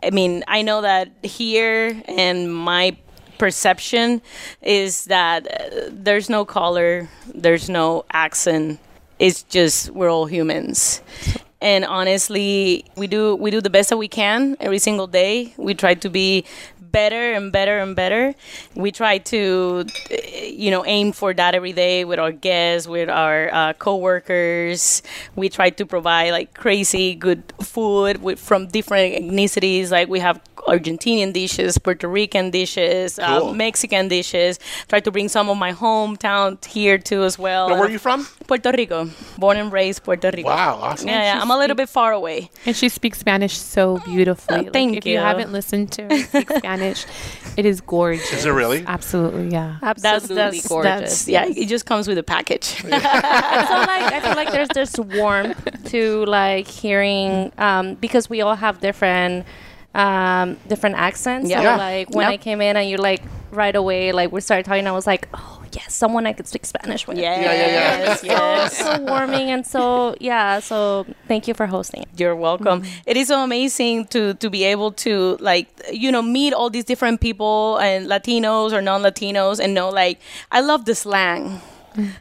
I 0.02 0.10
mean, 0.10 0.44
I 0.46 0.60
know 0.62 0.82
that 0.82 1.10
here 1.22 2.02
and 2.06 2.52
my 2.54 2.96
perception 3.40 4.20
is 4.60 5.06
that 5.06 5.48
uh, 5.48 5.88
there's 5.90 6.28
no 6.28 6.44
color, 6.44 7.08
there's 7.34 7.70
no 7.70 8.04
accent. 8.12 8.78
It's 9.18 9.42
just 9.44 9.90
we're 9.90 10.10
all 10.10 10.26
humans. 10.26 11.00
And 11.62 11.84
honestly, 11.84 12.84
we 12.96 13.06
do 13.06 13.34
we 13.34 13.50
do 13.50 13.60
the 13.60 13.70
best 13.70 13.88
that 13.90 13.96
we 13.96 14.08
can 14.08 14.56
every 14.60 14.78
single 14.78 15.06
day. 15.06 15.54
We 15.56 15.74
try 15.74 15.94
to 15.94 16.10
be 16.10 16.44
better 16.92 17.32
and 17.32 17.52
better 17.52 17.78
and 17.78 17.94
better. 17.96 18.34
We 18.74 18.90
try 18.92 19.18
to, 19.32 19.86
uh, 20.10 20.16
you 20.44 20.70
know, 20.70 20.84
aim 20.84 21.12
for 21.12 21.32
that 21.34 21.54
every 21.54 21.72
day 21.72 22.04
with 22.04 22.18
our 22.18 22.32
guests, 22.32 22.88
with 22.88 23.08
our 23.08 23.52
uh, 23.52 23.72
coworkers. 23.74 25.02
We 25.36 25.48
try 25.48 25.70
to 25.70 25.86
provide 25.86 26.30
like 26.32 26.54
crazy 26.54 27.14
good 27.14 27.42
food 27.62 28.22
with, 28.22 28.38
from 28.38 28.66
different 28.66 29.14
ethnicities. 29.14 29.90
Like 29.90 30.08
we 30.08 30.20
have 30.20 30.40
Argentinian 30.66 31.32
dishes, 31.32 31.78
Puerto 31.78 32.08
Rican 32.08 32.50
dishes, 32.50 33.18
Cool. 33.22 33.48
uh, 33.48 33.52
Mexican 33.52 34.08
dishes. 34.08 34.58
Try 34.88 35.00
to 35.00 35.10
bring 35.10 35.28
some 35.28 35.48
of 35.48 35.56
my 35.56 35.72
hometown 35.72 36.62
here 36.64 36.98
too 36.98 37.22
as 37.24 37.38
well. 37.38 37.68
Now, 37.68 37.76
where 37.76 37.88
are 37.88 37.90
you 37.90 37.98
from? 37.98 38.26
Puerto 38.46 38.72
Rico, 38.76 39.08
born 39.38 39.56
and 39.56 39.72
raised 39.72 40.02
Puerto 40.04 40.30
Rico. 40.34 40.48
Wow, 40.48 40.78
awesome. 40.80 41.08
Yeah, 41.08 41.34
yeah, 41.34 41.40
I'm 41.42 41.50
a 41.50 41.56
little 41.58 41.76
bit 41.76 41.88
far 41.88 42.12
away. 42.12 42.50
And 42.66 42.76
she 42.76 42.88
speaks 42.88 43.18
Spanish 43.18 43.56
so 43.56 43.98
beautifully. 44.04 44.58
Like, 44.58 44.72
thank 44.72 44.96
if 44.96 45.06
you. 45.06 45.14
you. 45.14 45.18
haven't 45.18 45.52
listened 45.52 45.92
to 45.92 46.02
her 46.04 46.18
speak 46.18 46.50
Spanish, 46.56 47.06
it 47.56 47.66
is 47.66 47.80
gorgeous. 47.80 48.32
Is 48.32 48.44
it 48.46 48.50
really? 48.50 48.84
Absolutely, 48.86 49.48
yeah. 49.48 49.78
Absolutely 49.82 50.34
that's, 50.34 50.68
gorgeous. 50.68 51.24
that's 51.24 51.28
yeah. 51.28 51.46
It 51.46 51.66
just 51.66 51.86
comes 51.86 52.08
with 52.08 52.18
a 52.18 52.22
package. 52.22 52.64
so 52.82 52.88
like 52.88 54.12
I 54.12 54.20
feel 54.20 54.34
like 54.34 54.50
there's 54.50 54.68
this 54.68 54.98
warmth 54.98 55.84
to 55.90 56.24
like 56.26 56.66
hearing 56.66 57.52
um, 57.58 57.94
because 57.94 58.28
we 58.28 58.40
all 58.40 58.56
have 58.56 58.80
different 58.80 59.46
um, 59.94 60.56
different 60.68 60.96
accents. 60.96 61.48
Yeah. 61.50 61.58
So 61.58 61.62
Yeah. 61.64 61.76
like 61.76 62.10
when 62.10 62.26
I 62.26 62.36
came 62.36 62.60
in 62.60 62.76
and 62.76 62.88
you're 62.88 62.98
like 62.98 63.22
right 63.50 63.74
away 63.74 64.12
like 64.12 64.30
we 64.32 64.40
started 64.40 64.64
talking, 64.66 64.86
I 64.86 64.92
was 64.92 65.06
like, 65.06 65.28
oh 65.34 65.62
yes, 65.72 65.94
someone 65.94 66.26
I 66.26 66.32
could 66.32 66.46
speak 66.46 66.64
Spanish 66.66 67.06
with. 67.06 67.18
Yes, 67.18 67.42
yeah, 67.42 67.52
yeah. 67.52 67.98
yes, 67.98 68.24
yes. 68.24 68.78
So 68.78 69.00
warming 69.02 69.50
and 69.50 69.66
so 69.66 70.14
yeah. 70.20 70.60
So 70.60 71.06
thank 71.26 71.48
you 71.48 71.54
for 71.54 71.66
hosting. 71.66 72.04
You're 72.16 72.36
welcome. 72.36 72.84
It 73.06 73.16
is 73.16 73.28
so 73.28 73.42
amazing 73.42 74.06
to 74.06 74.34
to 74.34 74.50
be 74.50 74.62
able 74.64 74.92
to 75.06 75.36
like 75.40 75.68
you 75.92 76.12
know 76.12 76.22
meet 76.22 76.52
all 76.52 76.70
these 76.70 76.84
different 76.84 77.20
people 77.20 77.76
and 77.78 78.06
Latinos 78.06 78.72
or 78.72 78.80
non-Latinos 78.82 79.58
and 79.58 79.74
know 79.74 79.88
like 79.90 80.20
I 80.52 80.60
love 80.60 80.84
the 80.84 80.94
slang. 80.94 81.60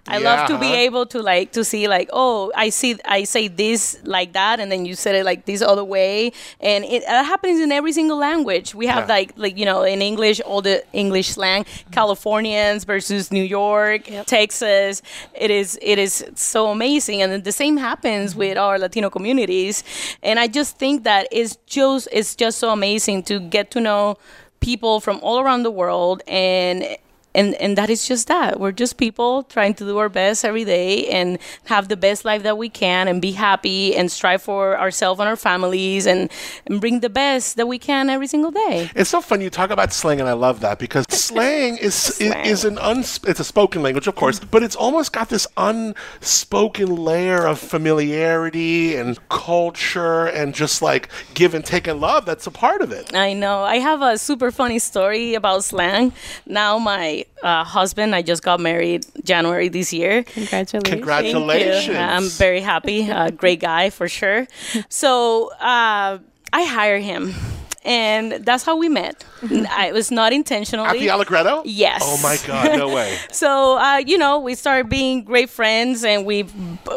I 0.07 0.17
love 0.19 0.47
to 0.47 0.57
be 0.57 0.73
able 0.73 1.05
to 1.07 1.21
like 1.21 1.51
to 1.53 1.63
see 1.63 1.87
like 1.87 2.09
oh 2.13 2.51
I 2.55 2.69
see 2.69 2.97
I 3.05 3.23
say 3.23 3.47
this 3.47 3.99
like 4.03 4.33
that 4.33 4.59
and 4.59 4.71
then 4.71 4.85
you 4.85 4.95
said 4.95 5.15
it 5.15 5.25
like 5.25 5.45
this 5.45 5.61
other 5.61 5.83
way. 5.83 6.31
And 6.59 6.83
it 6.85 7.03
that 7.05 7.25
happens 7.25 7.59
in 7.59 7.71
every 7.71 7.91
single 7.93 8.17
language. 8.17 8.73
We 8.75 8.87
have 8.87 9.07
Yeah. 9.07 9.15
like 9.15 9.33
like 9.35 9.57
you 9.57 9.65
know 9.65 9.83
in 9.83 10.01
English 10.01 10.41
all 10.41 10.61
the 10.61 10.83
English 10.93 11.29
slang 11.29 11.63
mm-hmm. 11.63 11.91
Californians 11.91 12.83
versus 12.83 13.31
New 13.31 13.43
York, 13.43 14.09
Texas. 14.25 15.01
It 15.33 15.51
is 15.51 15.77
it 15.81 15.99
is 15.99 16.25
so 16.35 16.67
amazing. 16.67 17.21
And 17.21 17.43
the 17.43 17.51
same 17.51 17.77
happens 17.77 18.31
mm-hmm. 18.31 18.39
with 18.39 18.57
our 18.57 18.79
Latino 18.79 19.09
communities. 19.09 19.83
And 20.23 20.39
I 20.39 20.47
just 20.47 20.77
think 20.77 21.03
that 21.03 21.27
it's 21.31 21.57
just 21.65 22.07
it's 22.11 22.35
just 22.35 22.57
so 22.59 22.71
amazing 22.71 23.23
to 23.23 23.39
get 23.39 23.71
to 23.71 23.79
know 23.81 24.17
people 24.59 24.99
from 24.99 25.19
all 25.21 25.39
around 25.39 25.63
the 25.63 25.71
world. 25.71 26.21
And 26.27 26.97
and 27.35 27.53
and 27.55 27.77
that 27.77 27.89
is 27.89 28.07
just 28.07 28.27
that 28.27 28.59
we're 28.59 28.71
just 28.71 28.97
people 28.97 29.43
trying 29.43 29.73
to 29.75 29.83
do 29.83 29.97
our 29.97 30.09
best 30.09 30.43
every 30.43 30.65
day 30.65 31.07
and 31.07 31.37
have 31.65 31.87
the 31.87 31.97
best 31.97 32.25
life 32.25 32.43
that 32.43 32.57
we 32.57 32.69
can 32.69 33.07
and 33.07 33.21
be 33.21 33.31
happy 33.31 33.95
and 33.95 34.11
strive 34.11 34.41
for 34.41 34.77
ourselves 34.79 35.19
and 35.19 35.29
our 35.29 35.35
families 35.35 36.05
and, 36.05 36.29
and 36.65 36.81
bring 36.81 37.01
the 37.01 37.09
best 37.09 37.55
that 37.55 37.67
we 37.67 37.77
can 37.77 38.09
every 38.09 38.27
single 38.27 38.51
day 38.51 38.89
It's 38.95 39.09
so 39.09 39.21
fun 39.21 39.41
you 39.41 39.49
talk 39.49 39.69
about 39.69 39.93
slang, 39.93 40.19
and 40.19 40.27
I 40.29 40.33
love 40.33 40.59
that 40.61 40.79
because 40.79 41.05
slang 41.09 41.77
is 41.77 41.93
Slang. 41.95 42.45
is 42.45 42.65
an 42.65 42.77
uns 42.79 43.19
it's 43.27 43.39
a 43.39 43.43
spoken 43.43 43.83
language, 43.83 44.07
of 44.07 44.15
course, 44.15 44.39
but 44.39 44.63
it's 44.63 44.75
almost 44.75 45.13
got 45.13 45.29
this 45.29 45.45
unspoken 45.57 46.95
layer 46.95 47.45
of 47.47 47.59
familiarity 47.59 48.95
and 48.95 49.17
culture 49.29 50.25
and 50.25 50.53
just 50.53 50.81
like 50.81 51.09
give 51.33 51.53
and 51.53 51.63
take 51.65 51.87
and 51.87 51.99
love 52.01 52.25
that's 52.25 52.47
a 52.47 52.51
part 52.51 52.81
of 52.81 52.91
it. 52.91 53.15
I 53.15 53.33
know. 53.33 53.63
I 53.63 53.77
have 53.77 54.01
a 54.01 54.17
super 54.17 54.51
funny 54.51 54.79
story 54.79 55.33
about 55.35 55.63
slang. 55.63 56.13
Now, 56.45 56.77
my 56.79 57.18
uh, 57.43 57.63
husband, 57.63 58.15
I 58.15 58.21
just 58.21 58.43
got 58.43 58.59
married 58.59 59.05
January 59.23 59.69
this 59.69 59.91
year. 59.93 60.23
Congratulations. 60.23 60.93
Congratulations! 60.93 61.97
I'm 61.97 62.29
very 62.29 62.61
happy. 62.61 63.09
A 63.09 63.31
great 63.31 63.59
guy 63.59 63.89
for 63.89 64.07
sure. 64.07 64.47
So 64.89 65.51
uh, 65.59 66.19
I 66.51 66.63
hire 66.63 66.99
him, 66.99 67.33
and 67.83 68.43
that's 68.45 68.63
how 68.63 68.75
we 68.77 68.89
met. 68.89 69.23
I, 69.41 69.87
it 69.89 69.93
was 69.93 70.11
not 70.11 70.33
intentional. 70.33 70.85
At 70.85 70.93
the 70.93 71.09
Allegretto? 71.09 71.63
Yes. 71.65 72.01
Oh 72.03 72.19
my 72.21 72.37
God! 72.45 72.77
No 72.77 72.87
way. 72.95 73.17
So 73.31 73.77
uh, 73.77 73.97
you 73.97 74.17
know, 74.17 74.39
we 74.39 74.55
started 74.55 74.89
being 74.89 75.23
great 75.23 75.49
friends, 75.49 76.03
and 76.03 76.25
we 76.25 76.47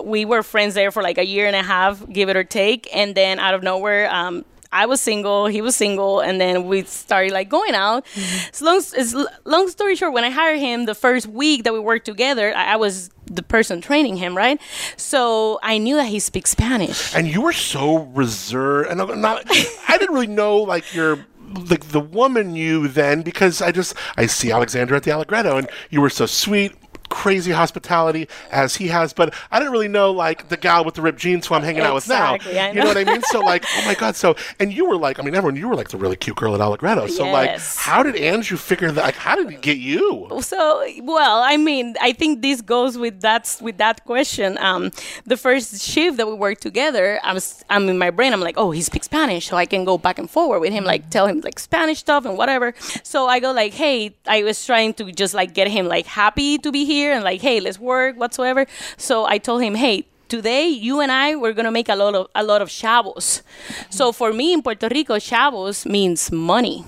we 0.05 0.25
were 0.25 0.43
friends 0.43 0.75
there 0.75 0.91
for 0.91 1.03
like 1.03 1.19
a 1.19 1.27
year 1.27 1.47
and 1.47 1.57
a 1.57 1.63
half, 1.63 2.09
give 2.11 2.29
it 2.29 2.37
or 2.37 2.45
take. 2.45 2.89
And 2.95 3.15
then 3.15 3.39
out 3.39 3.55
of 3.55 3.63
nowhere, 3.63 4.13
um, 4.13 4.45
I 4.73 4.87
was 4.87 5.01
single, 5.01 5.47
he 5.47 5.61
was 5.61 5.77
single, 5.77 6.21
and 6.21 6.41
then 6.41 6.67
we 6.67 6.85
started 6.85 7.33
like 7.33 7.49
going 7.49 7.75
out. 7.75 8.05
Mm-hmm. 8.07 8.49
So 8.53 8.65
long, 8.65 8.77
it's, 8.79 9.15
long 9.45 9.69
story 9.69 9.97
short, 9.97 10.13
when 10.13 10.25
I 10.25 10.31
hired 10.31 10.59
him, 10.59 10.87
the 10.87 10.95
first 10.95 11.27
week 11.27 11.65
that 11.65 11.73
we 11.73 11.79
worked 11.79 12.07
together, 12.07 12.55
I, 12.55 12.73
I 12.73 12.77
was 12.77 13.11
the 13.27 13.43
person 13.43 13.81
training 13.81 14.17
him, 14.17 14.37
right? 14.37 14.61
So 14.97 15.59
I 15.63 15.79
knew 15.79 15.97
that 15.97 16.07
he 16.07 16.19
speaks 16.19 16.51
Spanish. 16.51 17.15
And 17.15 17.29
you 17.29 17.43
were 17.43 17.53
so 17.53 17.99
reserved, 17.99 18.91
and 18.91 19.01
I'm 19.01 19.21
not. 19.21 19.45
I 19.89 19.99
didn't 19.99 20.15
really 20.15 20.27
know 20.27 20.59
like 20.59 20.95
your. 20.95 21.27
Like 21.69 21.89
the 21.89 22.01
woman 22.01 22.57
you 22.57 22.89
then 22.89 23.21
because 23.21 23.61
I 23.61 23.73
just 23.73 23.95
I 24.17 24.25
see 24.25 24.51
Alexandra 24.51 24.97
at 24.97 25.03
the 25.03 25.11
Allegretto 25.11 25.59
and 25.59 25.69
you 25.91 26.01
were 26.01 26.09
so 26.09 26.25
sweet, 26.25 26.73
crazy 27.13 27.53
hospitality 27.53 28.27
as 28.51 28.77
he 28.77 28.89
has, 28.89 29.13
but 29.13 29.35
I 29.51 29.59
didn't 29.59 29.73
really 29.73 29.89
know 29.89 30.11
like 30.11 30.49
the 30.49 30.57
gal 30.57 30.85
with 30.85 30.95
the 30.95 31.03
ripped 31.03 31.19
jeans 31.21 31.47
who 31.47 31.55
I'm 31.55 31.63
hanging 31.63 31.83
out 31.83 31.95
with 31.95 32.09
now. 32.09 32.35
I 32.35 32.69
You 32.71 32.75
know 32.75 32.83
know. 32.83 32.89
what 32.89 32.97
I 32.97 33.05
mean? 33.05 33.23
So 33.23 33.41
like, 33.41 33.65
oh 33.77 33.83
my 33.87 33.95
god, 33.95 34.17
so 34.17 34.35
and 34.59 34.73
you 34.73 34.87
were 34.89 34.97
like, 34.97 35.19
I 35.19 35.23
mean, 35.23 35.35
everyone, 35.35 35.57
you 35.57 35.69
were 35.69 35.75
like 35.77 35.89
the 35.91 35.99
really 35.99 36.17
cute 36.17 36.37
girl 36.37 36.55
at 36.55 36.61
Allegretto. 36.61 37.07
So 37.09 37.25
like, 37.31 37.59
how 37.77 38.03
did 38.03 38.17
Andrew 38.17 38.57
figure 38.57 38.91
that? 38.91 39.05
Like, 39.05 39.15
how 39.17 39.37
did 39.37 39.51
he 39.51 39.57
get 39.57 39.79
you? 39.79 40.29
So 40.41 40.85
well, 41.03 41.43
I 41.43 41.57
mean, 41.57 41.95
I 42.01 42.13
think 42.13 42.43
this 42.43 42.61
goes 42.63 42.97
with 42.97 43.21
that 43.21 43.45
with 43.61 43.77
that 43.79 44.05
question. 44.05 44.57
Um, 44.59 44.91
the 45.27 45.37
first 45.37 45.83
shift 45.83 46.17
that 46.17 46.27
we 46.27 46.35
worked 46.35 46.63
together, 46.63 47.21
I 47.23 47.33
was 47.35 47.63
I'm 47.69 47.89
in 47.89 47.99
my 47.99 48.11
brain. 48.11 48.33
I'm 48.33 48.41
like, 48.41 48.57
oh, 48.57 48.71
he 48.71 48.81
speaks 48.83 49.07
Spanish, 49.07 49.49
so 49.49 49.57
I 49.57 49.67
can 49.67 49.85
go 49.85 49.99
back 49.99 50.19
and 50.19 50.29
forward 50.31 50.61
with 50.61 50.73
him, 50.73 50.85
like 50.85 51.11
tell 51.11 51.27
him 51.27 51.41
like 51.41 51.59
Spanish 51.59 51.99
stuff 51.99 52.25
and 52.25 52.37
whatever. 52.39 52.73
So 53.03 53.27
I 53.27 53.39
go 53.41 53.53
like, 53.53 53.75
hey, 53.75 54.15
I 54.27 54.43
was 54.43 54.65
trying 54.65 54.95
to 54.95 55.13
just 55.13 55.35
like 55.35 55.53
get 55.53 55.69
him 55.69 55.87
like 55.87 56.07
happy 56.07 56.59
to 56.59 56.71
be 56.73 56.85
here 56.85 57.02
and 57.11 57.25
like, 57.25 57.41
hey, 57.41 57.59
let's 57.59 57.79
work 57.79 58.17
whatsoever. 58.17 58.67
So 58.97 59.25
I 59.25 59.39
told 59.39 59.63
him, 59.63 59.75
hey. 59.75 60.07
Today, 60.29 60.67
you 60.67 61.01
and 61.01 61.13
I 61.13 61.37
we're 61.37 61.53
gonna 61.53 61.71
make 61.71 61.91
a 61.91 61.95
lot 61.95 62.15
of 62.15 62.27
a 62.35 62.43
lot 62.43 62.63
of 62.63 62.71
chavos. 62.71 63.43
So 63.91 64.13
for 64.13 64.33
me 64.33 64.55
in 64.55 64.63
Puerto 64.63 64.89
Rico, 64.89 65.17
chavos 65.17 65.85
means 65.85 66.33
money 66.33 66.87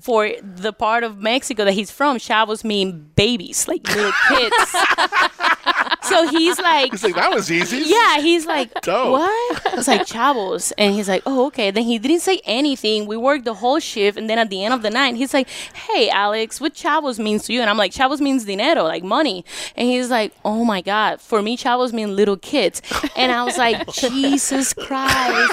for 0.00 0.30
the 0.42 0.72
part 0.72 1.04
of 1.04 1.18
Mexico 1.18 1.64
that 1.64 1.72
he's 1.72 1.90
from, 1.90 2.18
chavos 2.18 2.64
mean 2.64 3.10
babies, 3.16 3.66
like 3.68 3.86
little 3.94 4.12
kids. 4.28 4.54
so 6.02 6.28
he's 6.28 6.58
like, 6.60 6.92
He's 6.92 7.02
like, 7.02 7.14
that 7.16 7.32
was 7.34 7.50
easy. 7.50 7.78
yeah, 7.86 8.18
he's 8.20 8.46
like, 8.46 8.72
Dope. 8.82 9.12
what? 9.12 9.62
It's 9.74 9.88
like 9.88 10.02
chavos, 10.02 10.72
and 10.78 10.94
he's 10.94 11.08
like, 11.08 11.22
oh, 11.26 11.46
okay. 11.46 11.70
Then 11.70 11.84
he 11.84 11.98
didn't 11.98 12.20
say 12.20 12.40
anything. 12.44 13.06
We 13.06 13.16
worked 13.16 13.44
the 13.44 13.54
whole 13.54 13.80
shift, 13.80 14.16
and 14.16 14.30
then 14.30 14.38
at 14.38 14.50
the 14.50 14.64
end 14.64 14.72
of 14.74 14.82
the 14.82 14.90
night, 14.90 15.16
he's 15.16 15.34
like, 15.34 15.48
hey, 15.48 16.08
Alex, 16.10 16.60
what 16.60 16.74
chavos 16.74 17.18
means 17.18 17.44
to 17.46 17.52
you? 17.52 17.60
And 17.60 17.68
I'm 17.68 17.76
like, 17.76 17.92
chavos 17.92 18.20
means 18.20 18.44
dinero, 18.44 18.84
like 18.84 19.02
money. 19.02 19.44
And 19.74 19.88
he's 19.88 20.10
like, 20.10 20.32
oh 20.44 20.64
my 20.64 20.80
god, 20.80 21.20
for 21.20 21.42
me, 21.42 21.56
chavos 21.56 21.92
mean 21.92 22.14
little 22.14 22.36
kids. 22.36 22.80
And 23.16 23.32
I 23.32 23.44
was 23.44 23.58
like, 23.58 23.86
Jesus 23.92 24.72
Christ. 24.74 25.52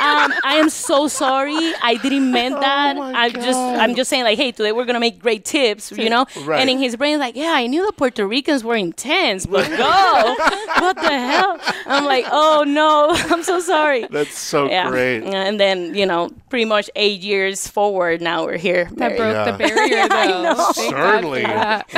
Um, 0.00 0.32
I 0.44 0.56
am 0.60 0.68
so 0.70 1.08
sorry. 1.08 1.56
I 1.82 1.98
didn't 2.02 2.30
mean 2.30 2.52
that. 2.52 2.96
my 2.96 3.12
I 3.12 3.28
just, 3.34 3.52
God. 3.58 3.78
I'm 3.78 3.94
just 3.94 4.08
saying, 4.10 4.24
like, 4.24 4.38
hey, 4.38 4.52
today 4.52 4.72
we're 4.72 4.84
gonna 4.84 5.00
make 5.00 5.18
great 5.20 5.44
tips, 5.44 5.92
you 5.92 6.08
know. 6.10 6.26
Right. 6.44 6.60
And 6.60 6.70
in 6.70 6.78
his 6.78 6.96
brain, 6.96 7.18
like, 7.18 7.36
yeah, 7.36 7.52
I 7.54 7.66
knew 7.66 7.84
the 7.86 7.92
Puerto 7.92 8.26
Ricans 8.26 8.62
were 8.64 8.76
intense, 8.76 9.46
but 9.46 9.68
go, 9.68 9.76
what 10.80 10.96
the 10.96 11.08
hell? 11.18 11.58
I'm 11.86 12.04
like, 12.04 12.26
oh 12.30 12.64
no, 12.66 13.10
I'm 13.34 13.42
so 13.42 13.60
sorry. 13.60 14.06
That's 14.10 14.36
so 14.36 14.68
yeah. 14.68 14.88
great. 14.90 15.22
And 15.24 15.58
then, 15.60 15.94
you 15.94 16.06
know, 16.06 16.30
pretty 16.48 16.64
much 16.64 16.90
eight 16.96 17.20
years 17.20 17.66
forward, 17.68 18.20
now 18.20 18.44
we're 18.44 18.56
here. 18.58 18.84
That 18.96 18.98
married. 18.98 19.16
broke 19.18 19.34
Yeah. 19.34 19.50
the 19.52 19.58
barrier, 19.58 20.08
though. 20.08 20.16
I 20.16 20.42
know. 20.42 20.72
Certainly. 20.72 21.44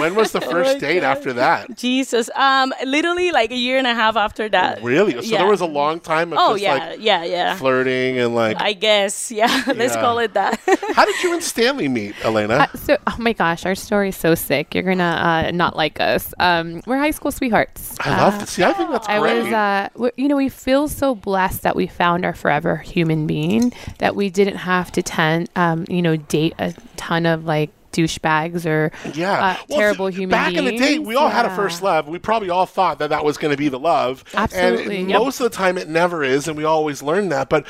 When 0.01 0.14
was 0.14 0.33
the 0.33 0.40
first 0.40 0.75
my 0.75 0.79
date 0.79 1.01
God. 1.01 1.16
after 1.16 1.33
that? 1.35 1.77
Jesus. 1.77 2.31
Um, 2.35 2.73
literally 2.85 3.33
like 3.33 3.51
a 3.51 3.57
year 3.57 3.79
and 3.79 3.87
a 3.87 3.94
half 3.94 4.16
after 4.16 4.49
that. 4.51 4.83
Really? 4.83 5.12
So 5.12 5.20
Yeah. 5.23 5.38
there 5.38 5.49
was 5.49 5.61
a 5.61 5.66
long 5.66 6.01
time 6.01 6.33
of 6.33 6.38
Oh 6.40 6.53
just 6.53 6.62
yeah, 6.62 6.75
like 6.75 6.99
yeah, 7.01 7.25
yeah. 7.25 7.57
flirting 7.57 8.18
and 8.18 8.35
like. 8.35 8.61
I 8.61 8.73
guess, 8.73 9.31
yeah. 9.33 9.64
Let's 9.75 9.94
call 9.97 10.18
it 10.18 10.35
that. 10.35 10.61
How 10.94 11.05
did 11.05 11.14
you 11.24 11.32
and 11.34 11.42
Stanley 11.42 11.88
meet, 11.88 12.14
Elena? 12.24 12.54
Uh, 12.72 12.78
so, 12.78 12.96
oh 13.06 13.16
my 13.18 13.32
gosh, 13.32 13.66
our 13.66 13.74
story 13.74 14.10
is 14.10 14.16
so 14.16 14.34
sick. 14.34 14.74
You're 14.74 14.84
gonna 14.84 15.02
uh, 15.48 15.50
not 15.52 15.76
like 15.76 16.00
us. 16.00 16.32
Um, 16.38 16.80
we're 16.87 16.98
high 16.98 17.10
school 17.10 17.32
sweethearts. 17.32 17.96
I 18.00 18.10
love 18.20 18.34
Uh, 18.34 18.38
to 18.40 18.46
see. 18.46 18.62
I 18.64 18.72
think 18.72 18.90
that's 18.90 19.08
I 19.08 19.18
great. 19.18 19.42
was, 19.44 19.52
uh, 19.52 19.88
you 20.16 20.28
know, 20.28 20.37
we 20.37 20.48
feel 20.48 20.88
so 20.88 21.14
blessed 21.14 21.62
that 21.62 21.74
we 21.76 21.87
found 21.87 22.24
our 22.24 22.34
forever 22.34 22.76
human 22.76 23.26
being 23.26 23.72
that 23.98 24.14
we 24.14 24.30
didn't 24.30 24.56
have 24.56 24.92
to 24.92 25.02
ten, 25.02 25.46
um, 25.56 25.84
you 25.88 26.02
know, 26.02 26.16
date 26.16 26.54
a 26.58 26.74
ton 26.96 27.26
of 27.26 27.44
like 27.44 27.70
douchebags 27.94 28.66
or 28.66 28.90
yeah, 29.14 29.33
uh, 29.33 29.57
Well, 29.68 29.78
terrible 29.78 30.09
th- 30.09 30.18
human 30.18 30.30
Back 30.30 30.48
beings. 30.52 30.59
in 30.59 30.64
the 30.64 30.78
day, 30.78 30.98
we 30.98 31.14
all 31.16 31.28
had 31.28 31.46
a 31.46 31.54
first 31.54 31.83
love. 31.83 32.09
We 32.09 32.18
probably 32.18 32.50
all 32.50 32.66
thought 32.66 32.98
that 32.98 33.11
that 33.11 33.24
was 33.24 33.37
going 33.38 33.50
to 33.52 33.57
be 33.57 33.68
the 33.68 33.78
love. 33.78 34.24
Absolutely, 34.35 35.00
And 35.00 35.11
yep. 35.11 35.20
most 35.20 35.40
of 35.40 35.44
the 35.50 35.57
time, 35.57 35.78
it 35.78 35.88
never 35.88 36.22
is, 36.24 36.48
and 36.48 36.57
we 36.57 36.64
always 36.64 37.02
learn 37.02 37.28
that. 37.30 37.48
But 37.48 37.66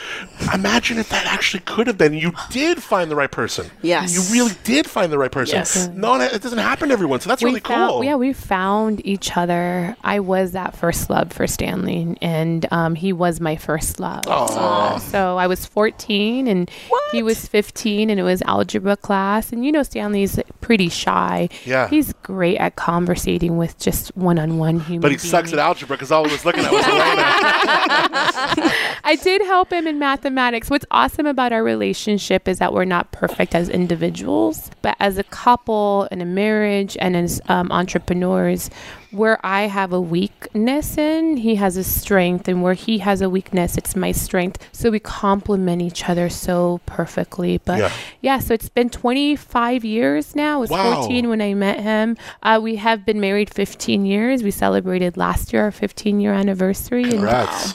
imagine 0.52 0.98
if 0.98 1.08
that 1.10 1.26
actually 1.26 1.60
could 1.60 1.87
have 1.87 1.98
been. 1.98 2.14
You 2.14 2.32
did 2.50 2.82
find 2.82 3.10
the 3.10 3.16
right 3.16 3.30
person. 3.30 3.70
Yes. 3.82 4.14
You 4.14 4.34
really 4.34 4.54
did 4.64 4.88
find 4.88 5.12
the 5.12 5.18
right 5.18 5.32
person. 5.32 5.56
Yes. 5.56 5.88
No, 5.88 6.20
it 6.20 6.42
doesn't 6.42 6.58
happen 6.58 6.88
to 6.88 6.92
everyone. 6.92 7.20
So 7.20 7.28
that's 7.28 7.42
we 7.42 7.50
really 7.50 7.60
found, 7.60 7.90
cool. 7.90 8.04
Yeah, 8.04 8.16
we 8.16 8.32
found 8.32 9.04
each 9.06 9.37
other. 9.37 9.96
I 10.02 10.20
was 10.20 10.52
that 10.52 10.76
first 10.76 11.10
love 11.10 11.32
for 11.32 11.46
Stanley, 11.46 12.16
and 12.22 12.66
um, 12.70 12.94
he 12.94 13.12
was 13.12 13.40
my 13.40 13.56
first 13.56 14.00
love. 14.00 14.24
Uh, 14.26 14.98
so 14.98 15.37
I 15.37 15.46
was 15.46 15.66
14, 15.66 16.48
and 16.48 16.70
he 17.12 17.22
was 17.22 17.46
15, 17.46 18.10
and 18.10 18.18
it 18.18 18.22
was 18.22 18.42
algebra 18.42 18.96
class. 18.96 19.52
And 19.52 19.64
you 19.64 19.72
know, 19.72 19.82
Stanley's 20.14 20.38
pretty 20.61 20.88
shy. 20.88 21.48
Yeah. 21.64 21.88
he's 21.88 22.12
great 22.22 22.57
at 22.59 22.77
conversating 22.77 23.57
with 23.57 23.79
just 23.79 24.16
one-on-one 24.16 24.81
human. 24.81 25.00
But 25.00 25.12
he 25.12 25.18
sucks 25.18 25.53
at 25.53 25.59
algebra 25.59 25.96
because 25.96 26.12
all 26.12 26.24
he 26.24 26.33
was 26.33 26.44
looking 26.44 26.64
at 26.64 26.72
was 26.72 26.87
Elena. 26.87 27.03
I 29.05 29.18
did 29.22 29.42
help 29.42 29.72
him 29.72 29.87
in 29.87 29.98
mathematics. 29.98 30.70
What's 30.70 30.87
awesome 30.90 31.27
about 31.27 31.53
our 31.53 31.62
relationship 31.62 32.48
is 32.48 32.59
that 32.59 32.72
we're 32.72 32.85
not 32.85 33.12
perfect 33.12 33.55
as 33.55 33.68
individuals, 33.68 34.70
but 34.83 34.96
as 35.00 35.18
a 35.18 35.24
couple 35.24 36.09
and 36.11 36.22
a 36.22 36.27
marriage 36.27 36.96
and 37.00 37.16
as 37.16 37.40
um, 37.48 37.70
entrepreneurs, 37.72 38.70
where 39.14 39.38
I 39.44 39.62
have 39.62 39.92
a 39.92 40.00
weakness 40.00 40.98
in, 40.98 41.37
he 41.38 41.55
has 41.57 41.77
a 41.77 41.85
strength, 41.85 42.48
and 42.48 42.62
where 42.62 42.74
he 42.74 42.98
has 42.98 43.20
a 43.22 43.31
weakness, 43.31 43.77
it's 43.79 43.94
my 43.96 44.12
strength. 44.12 44.59
So 44.72 44.90
we 44.90 44.98
complement 45.00 45.81
each 45.83 46.09
other 46.09 46.29
so 46.29 46.81
perfectly. 46.87 47.59
But 47.64 47.79
Yeah. 47.79 47.90
yeah, 48.20 48.38
so 48.40 48.55
it's 48.55 48.68
been 48.68 48.90
25 48.90 49.85
years 49.85 50.35
now. 50.37 50.44
now. 50.44 50.55
I 50.57 50.57
was 50.59 50.70
Wow. 50.70 50.94
14 51.03 51.29
when 51.31 51.40
I 51.40 51.55
met 51.55 51.81
him. 51.81 52.16
Uh, 52.42 52.59
we 52.62 52.77
have 52.77 53.07
been 53.07 53.18
married 53.20 53.48
15 53.48 54.05
years. 54.05 54.42
We 54.42 54.50
celebrated 54.50 55.16
last 55.16 55.53
year 55.53 55.62
our 55.62 55.70
15 55.70 56.20
year 56.20 56.33
anniversary. 56.35 57.05
and, 57.05 57.24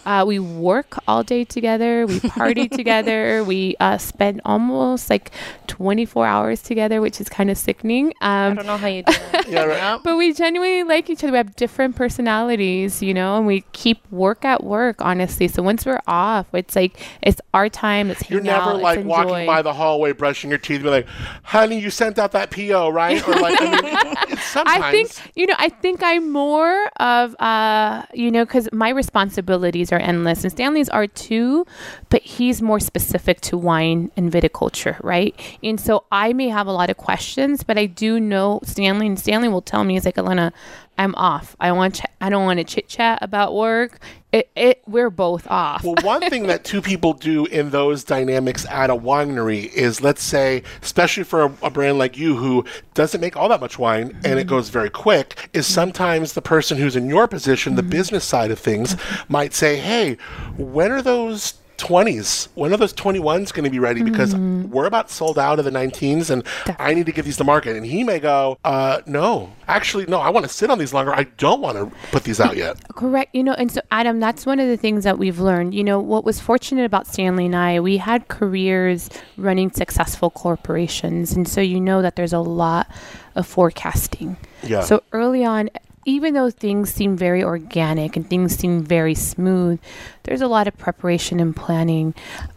uh, 0.05 0.23
we 0.27 0.37
work 0.39 0.97
all 1.07 1.23
day 1.23 1.45
together. 1.45 2.05
We 2.05 2.19
party 2.19 2.67
together. 2.79 3.43
We 3.43 3.75
uh, 3.79 3.97
spend 3.97 4.41
almost 4.45 5.09
like 5.09 5.31
24 5.67 6.25
hours 6.27 6.61
together, 6.61 7.01
which 7.01 7.19
is 7.21 7.29
kind 7.29 7.49
of 7.49 7.57
sickening. 7.57 8.13
I 8.21 8.47
Um, 8.47 8.55
don't 8.55 8.65
know 8.67 8.77
how 8.77 8.87
you 8.87 9.03
do 9.03 9.13
that. 9.31 9.47
Yeah, 9.49 9.63
right. 9.63 9.99
but 10.03 10.15
we 10.17 10.33
genuinely 10.33 10.83
like 10.83 11.09
each 11.09 11.23
other. 11.23 11.28
We 11.31 11.37
have 11.37 11.55
different 11.55 11.95
personalities, 11.95 13.01
you 13.01 13.13
know, 13.13 13.37
and 13.37 13.45
we 13.47 13.61
keep 13.71 13.99
work 14.11 14.45
at 14.45 14.63
work, 14.63 15.01
honestly. 15.01 15.47
So 15.47 15.61
once 15.63 15.85
we're 15.85 16.01
off, 16.07 16.47
it's 16.53 16.75
like 16.75 16.99
it's 17.21 17.41
our 17.53 17.69
time. 17.69 18.07
Hang 18.07 18.17
You're 18.29 18.41
never 18.41 18.71
out, 18.71 18.81
like 18.81 19.03
walking 19.03 19.29
enjoy. 19.29 19.45
by 19.45 19.61
the 19.61 19.73
hallway, 19.73 20.11
brushing 20.13 20.49
your 20.49 20.59
teeth, 20.59 20.83
be 20.83 20.89
like, 20.89 21.07
"Honey, 21.43 21.79
you 21.79 21.89
sent 21.89 22.19
out 22.19 22.31
that 22.33 22.51
PO, 22.51 22.89
right?" 22.89 23.25
Or 23.27 23.33
like, 23.35 23.59
I 23.61 23.81
mean, 23.81 24.37
sometimes. 24.37 24.83
I 24.83 24.91
think 24.91 25.11
you 25.35 25.45
know. 25.45 25.55
I 25.57 25.69
think 25.69 26.01
I'm 26.03 26.31
more 26.31 26.87
of 26.99 27.35
uh, 27.39 28.03
you 28.13 28.31
know, 28.31 28.45
because 28.45 28.69
my 28.71 28.89
responsibilities 28.89 29.91
are 29.91 29.99
endless, 29.99 30.43
and 30.43 30.51
Stanley's 30.51 30.89
are 30.89 31.07
too, 31.07 31.65
but 32.09 32.21
he's 32.21 32.61
more 32.61 32.79
specific 32.79 33.41
to 33.41 33.57
wine 33.57 34.11
and 34.15 34.31
viticulture, 34.31 35.01
right? 35.03 35.35
And 35.63 35.79
so 35.79 36.05
I 36.11 36.33
may 36.33 36.49
have 36.49 36.67
a 36.67 36.71
lot 36.71 36.89
of 36.89 36.97
questions, 36.97 37.63
but 37.63 37.77
I 37.77 37.85
do 37.85 38.19
know 38.19 38.59
Stanley, 38.63 39.07
and 39.07 39.19
Stanley 39.19 39.47
will 39.47 39.61
tell 39.61 39.83
me, 39.83 39.93
he's 39.93 40.05
like, 40.05 40.17
Elena, 40.17 40.53
I'm 40.99 41.15
off. 41.15 41.55
I 41.61 41.71
want. 41.71 41.95
Ch- 41.95 42.01
I 42.19 42.29
don't 42.29 42.43
want 42.43 42.59
to 42.59 42.65
chit 42.65 42.89
chat 42.89 43.19
about 43.21 43.55
work. 43.55 43.99
It, 44.33 44.51
it. 44.53 44.81
We're 44.85 45.09
both 45.09 45.47
off. 45.47 45.81
Well, 45.85 45.95
one 46.01 46.29
thing 46.29 46.47
that 46.47 46.65
two 46.65 46.81
people 46.81 47.13
do 47.13 47.45
in 47.45 47.69
those 47.69 48.03
dynamics 48.03 48.65
at 48.65 48.89
a 48.89 48.95
winery 48.95 49.71
is, 49.73 50.01
let's 50.01 50.21
say, 50.21 50.61
especially 50.81 51.23
for 51.23 51.45
a, 51.45 51.53
a 51.63 51.69
brand 51.69 51.97
like 51.97 52.17
you 52.17 52.35
who 52.35 52.65
doesn't 52.95 53.21
make 53.21 53.37
all 53.37 53.47
that 53.47 53.61
much 53.61 53.79
wine 53.79 54.09
and 54.25 54.37
it 54.37 54.41
mm-hmm. 54.41 54.49
goes 54.49 54.67
very 54.67 54.89
quick, 54.89 55.49
is 55.53 55.65
sometimes 55.65 56.33
the 56.33 56.41
person 56.41 56.77
who's 56.77 56.97
in 56.97 57.07
your 57.07 57.29
position, 57.29 57.75
the 57.75 57.81
mm-hmm. 57.81 57.91
business 57.91 58.25
side 58.25 58.51
of 58.51 58.59
things, 58.59 58.97
might 59.29 59.53
say, 59.53 59.77
hey, 59.77 60.17
when 60.57 60.91
are 60.91 61.01
those 61.01 61.53
20s 61.79 62.49
when 62.55 62.73
are 62.73 62.77
those 62.77 62.93
21s 62.93 63.53
going 63.53 63.63
to 63.63 63.69
be 63.69 63.79
ready 63.79 64.03
because 64.03 64.35
we're 64.35 64.85
about 64.85 65.09
sold 65.09 65.39
out 65.39 65.57
of 65.59 65.65
the 65.65 65.71
19s 65.71 66.29
and 66.29 66.43
i 66.77 66.93
need 66.93 67.05
to 67.05 67.11
get 67.11 67.25
these 67.25 67.37
to 67.37 67.43
market 67.43 67.75
and 67.75 67.85
he 67.85 68.03
may 68.03 68.19
go 68.19 68.57
uh 68.63 69.01
no 69.05 69.51
actually 69.67 70.05
no 70.05 70.19
i 70.19 70.29
want 70.29 70.45
to 70.45 70.51
sit 70.51 70.69
on 70.69 70.77
these 70.77 70.93
longer 70.93 71.13
i 71.13 71.23
don't 71.37 71.61
want 71.61 71.77
to 71.77 71.95
put 72.11 72.23
these 72.23 72.39
out 72.39 72.55
yet 72.57 72.77
Correct. 72.99 73.33
You 73.33 73.43
know, 73.43 73.53
and 73.53 73.71
so 73.71 73.79
Adam, 73.91 74.19
that's 74.19 74.45
one 74.45 74.59
of 74.59 74.67
the 74.67 74.75
things 74.75 75.05
that 75.05 75.17
we've 75.17 75.39
learned. 75.39 75.73
You 75.73 75.85
know, 75.85 76.01
what 76.01 76.25
was 76.25 76.37
fortunate 76.37 76.83
about 76.83 77.07
Stanley 77.07 77.45
and 77.45 77.55
I, 77.55 77.79
we 77.79 77.95
had 77.95 78.27
careers 78.27 79.09
running 79.37 79.71
successful 79.71 80.29
corporations. 80.29 81.31
And 81.31 81.47
so 81.47 81.61
you 81.61 81.79
know 81.79 82.01
that 82.01 82.17
there's 82.17 82.33
a 82.33 82.39
lot 82.39 82.91
of 83.35 83.47
forecasting. 83.47 84.35
Yeah. 84.63 84.81
So 84.81 85.01
early 85.13 85.45
on, 85.45 85.69
even 86.03 86.33
though 86.33 86.49
things 86.49 86.93
seem 86.93 87.15
very 87.15 87.41
organic 87.41 88.17
and 88.17 88.29
things 88.29 88.57
seem 88.57 88.83
very 88.83 89.15
smooth, 89.15 89.79
there's 90.23 90.41
a 90.41 90.47
lot 90.47 90.67
of 90.67 90.77
preparation 90.77 91.39
and 91.39 91.55
planning. 91.55 92.13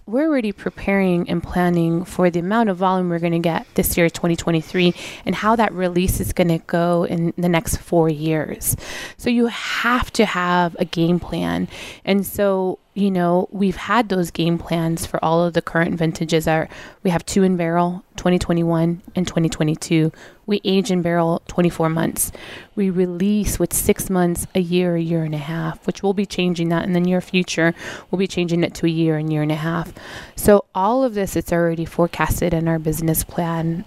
We're 0.07 0.29
already 0.29 0.53
preparing 0.53 1.29
and 1.29 1.43
planning 1.43 2.05
for 2.05 2.29
the 2.29 2.41
amount 2.41 2.69
of 2.69 2.77
volume 2.77 3.09
we're 3.09 3.19
going 3.19 3.33
to 3.33 3.39
get 3.39 3.67
this 3.75 3.97
year, 3.97 4.11
2023, 4.11 4.95
and 5.25 5.35
how 5.35 5.57
that 5.57 5.73
release 5.73 6.21
is 6.21 6.33
going 6.33 6.49
to 6.49 6.59
go 6.59 7.05
in 7.05 7.33
the 7.39 7.49
next 7.49 7.77
four 7.77 8.09
years. 8.09 8.77
So 9.17 9.31
you 9.31 9.47
have 9.47 10.13
to 10.15 10.27
have 10.27 10.77
a 10.79 10.85
game 10.85 11.21
plan. 11.21 11.69
And 12.05 12.27
so, 12.27 12.79
you 12.95 13.11
know, 13.11 13.49
we've 13.51 13.77
had 13.77 14.09
those 14.09 14.31
game 14.31 14.59
plans 14.59 15.07
for 15.07 15.25
all 15.25 15.45
of 15.45 15.55
the 15.55 15.63
current 15.63 15.95
vintages. 15.97 16.47
Are 16.47 16.69
we 17.03 17.11
have 17.11 17.25
two 17.25 17.43
in 17.43 17.57
barrel, 17.57 18.05
2021 18.17 19.03
and 19.15 19.27
2022. 19.27 20.13
We 20.47 20.61
age 20.65 20.91
in 20.91 21.03
barrel 21.03 21.43
24 21.49 21.89
months. 21.89 22.33
We 22.75 22.91
release 22.91 23.59
with 23.59 23.73
six 23.73 24.11
months, 24.11 24.47
a 24.55 24.61
year, 24.61 24.97
a 24.97 25.01
year 25.01 25.25
and 25.25 25.35
a 25.35 25.39
half, 25.39 25.87
which 25.87 26.03
we'll 26.03 26.15
be 26.15 26.27
changing 26.27 26.69
that 26.69 26.85
in 26.85 26.93
the 26.93 27.01
near 27.01 27.21
future. 27.21 27.62
We'll 28.11 28.19
be 28.19 28.27
changing 28.27 28.65
it 28.65 28.75
to 28.75 28.87
a 28.87 28.91
year 28.91 29.17
and 29.17 29.33
year 29.33 29.43
and 29.43 29.53
a 29.53 29.57
half. 29.57 29.93
So 30.37 30.65
all 30.75 31.05
of 31.05 31.15
this, 31.15 31.37
it's 31.37 31.53
already 31.53 31.85
forecasted 31.85 32.53
in 32.53 32.67
our 32.69 32.79
business 32.79 33.25
plan 33.25 33.85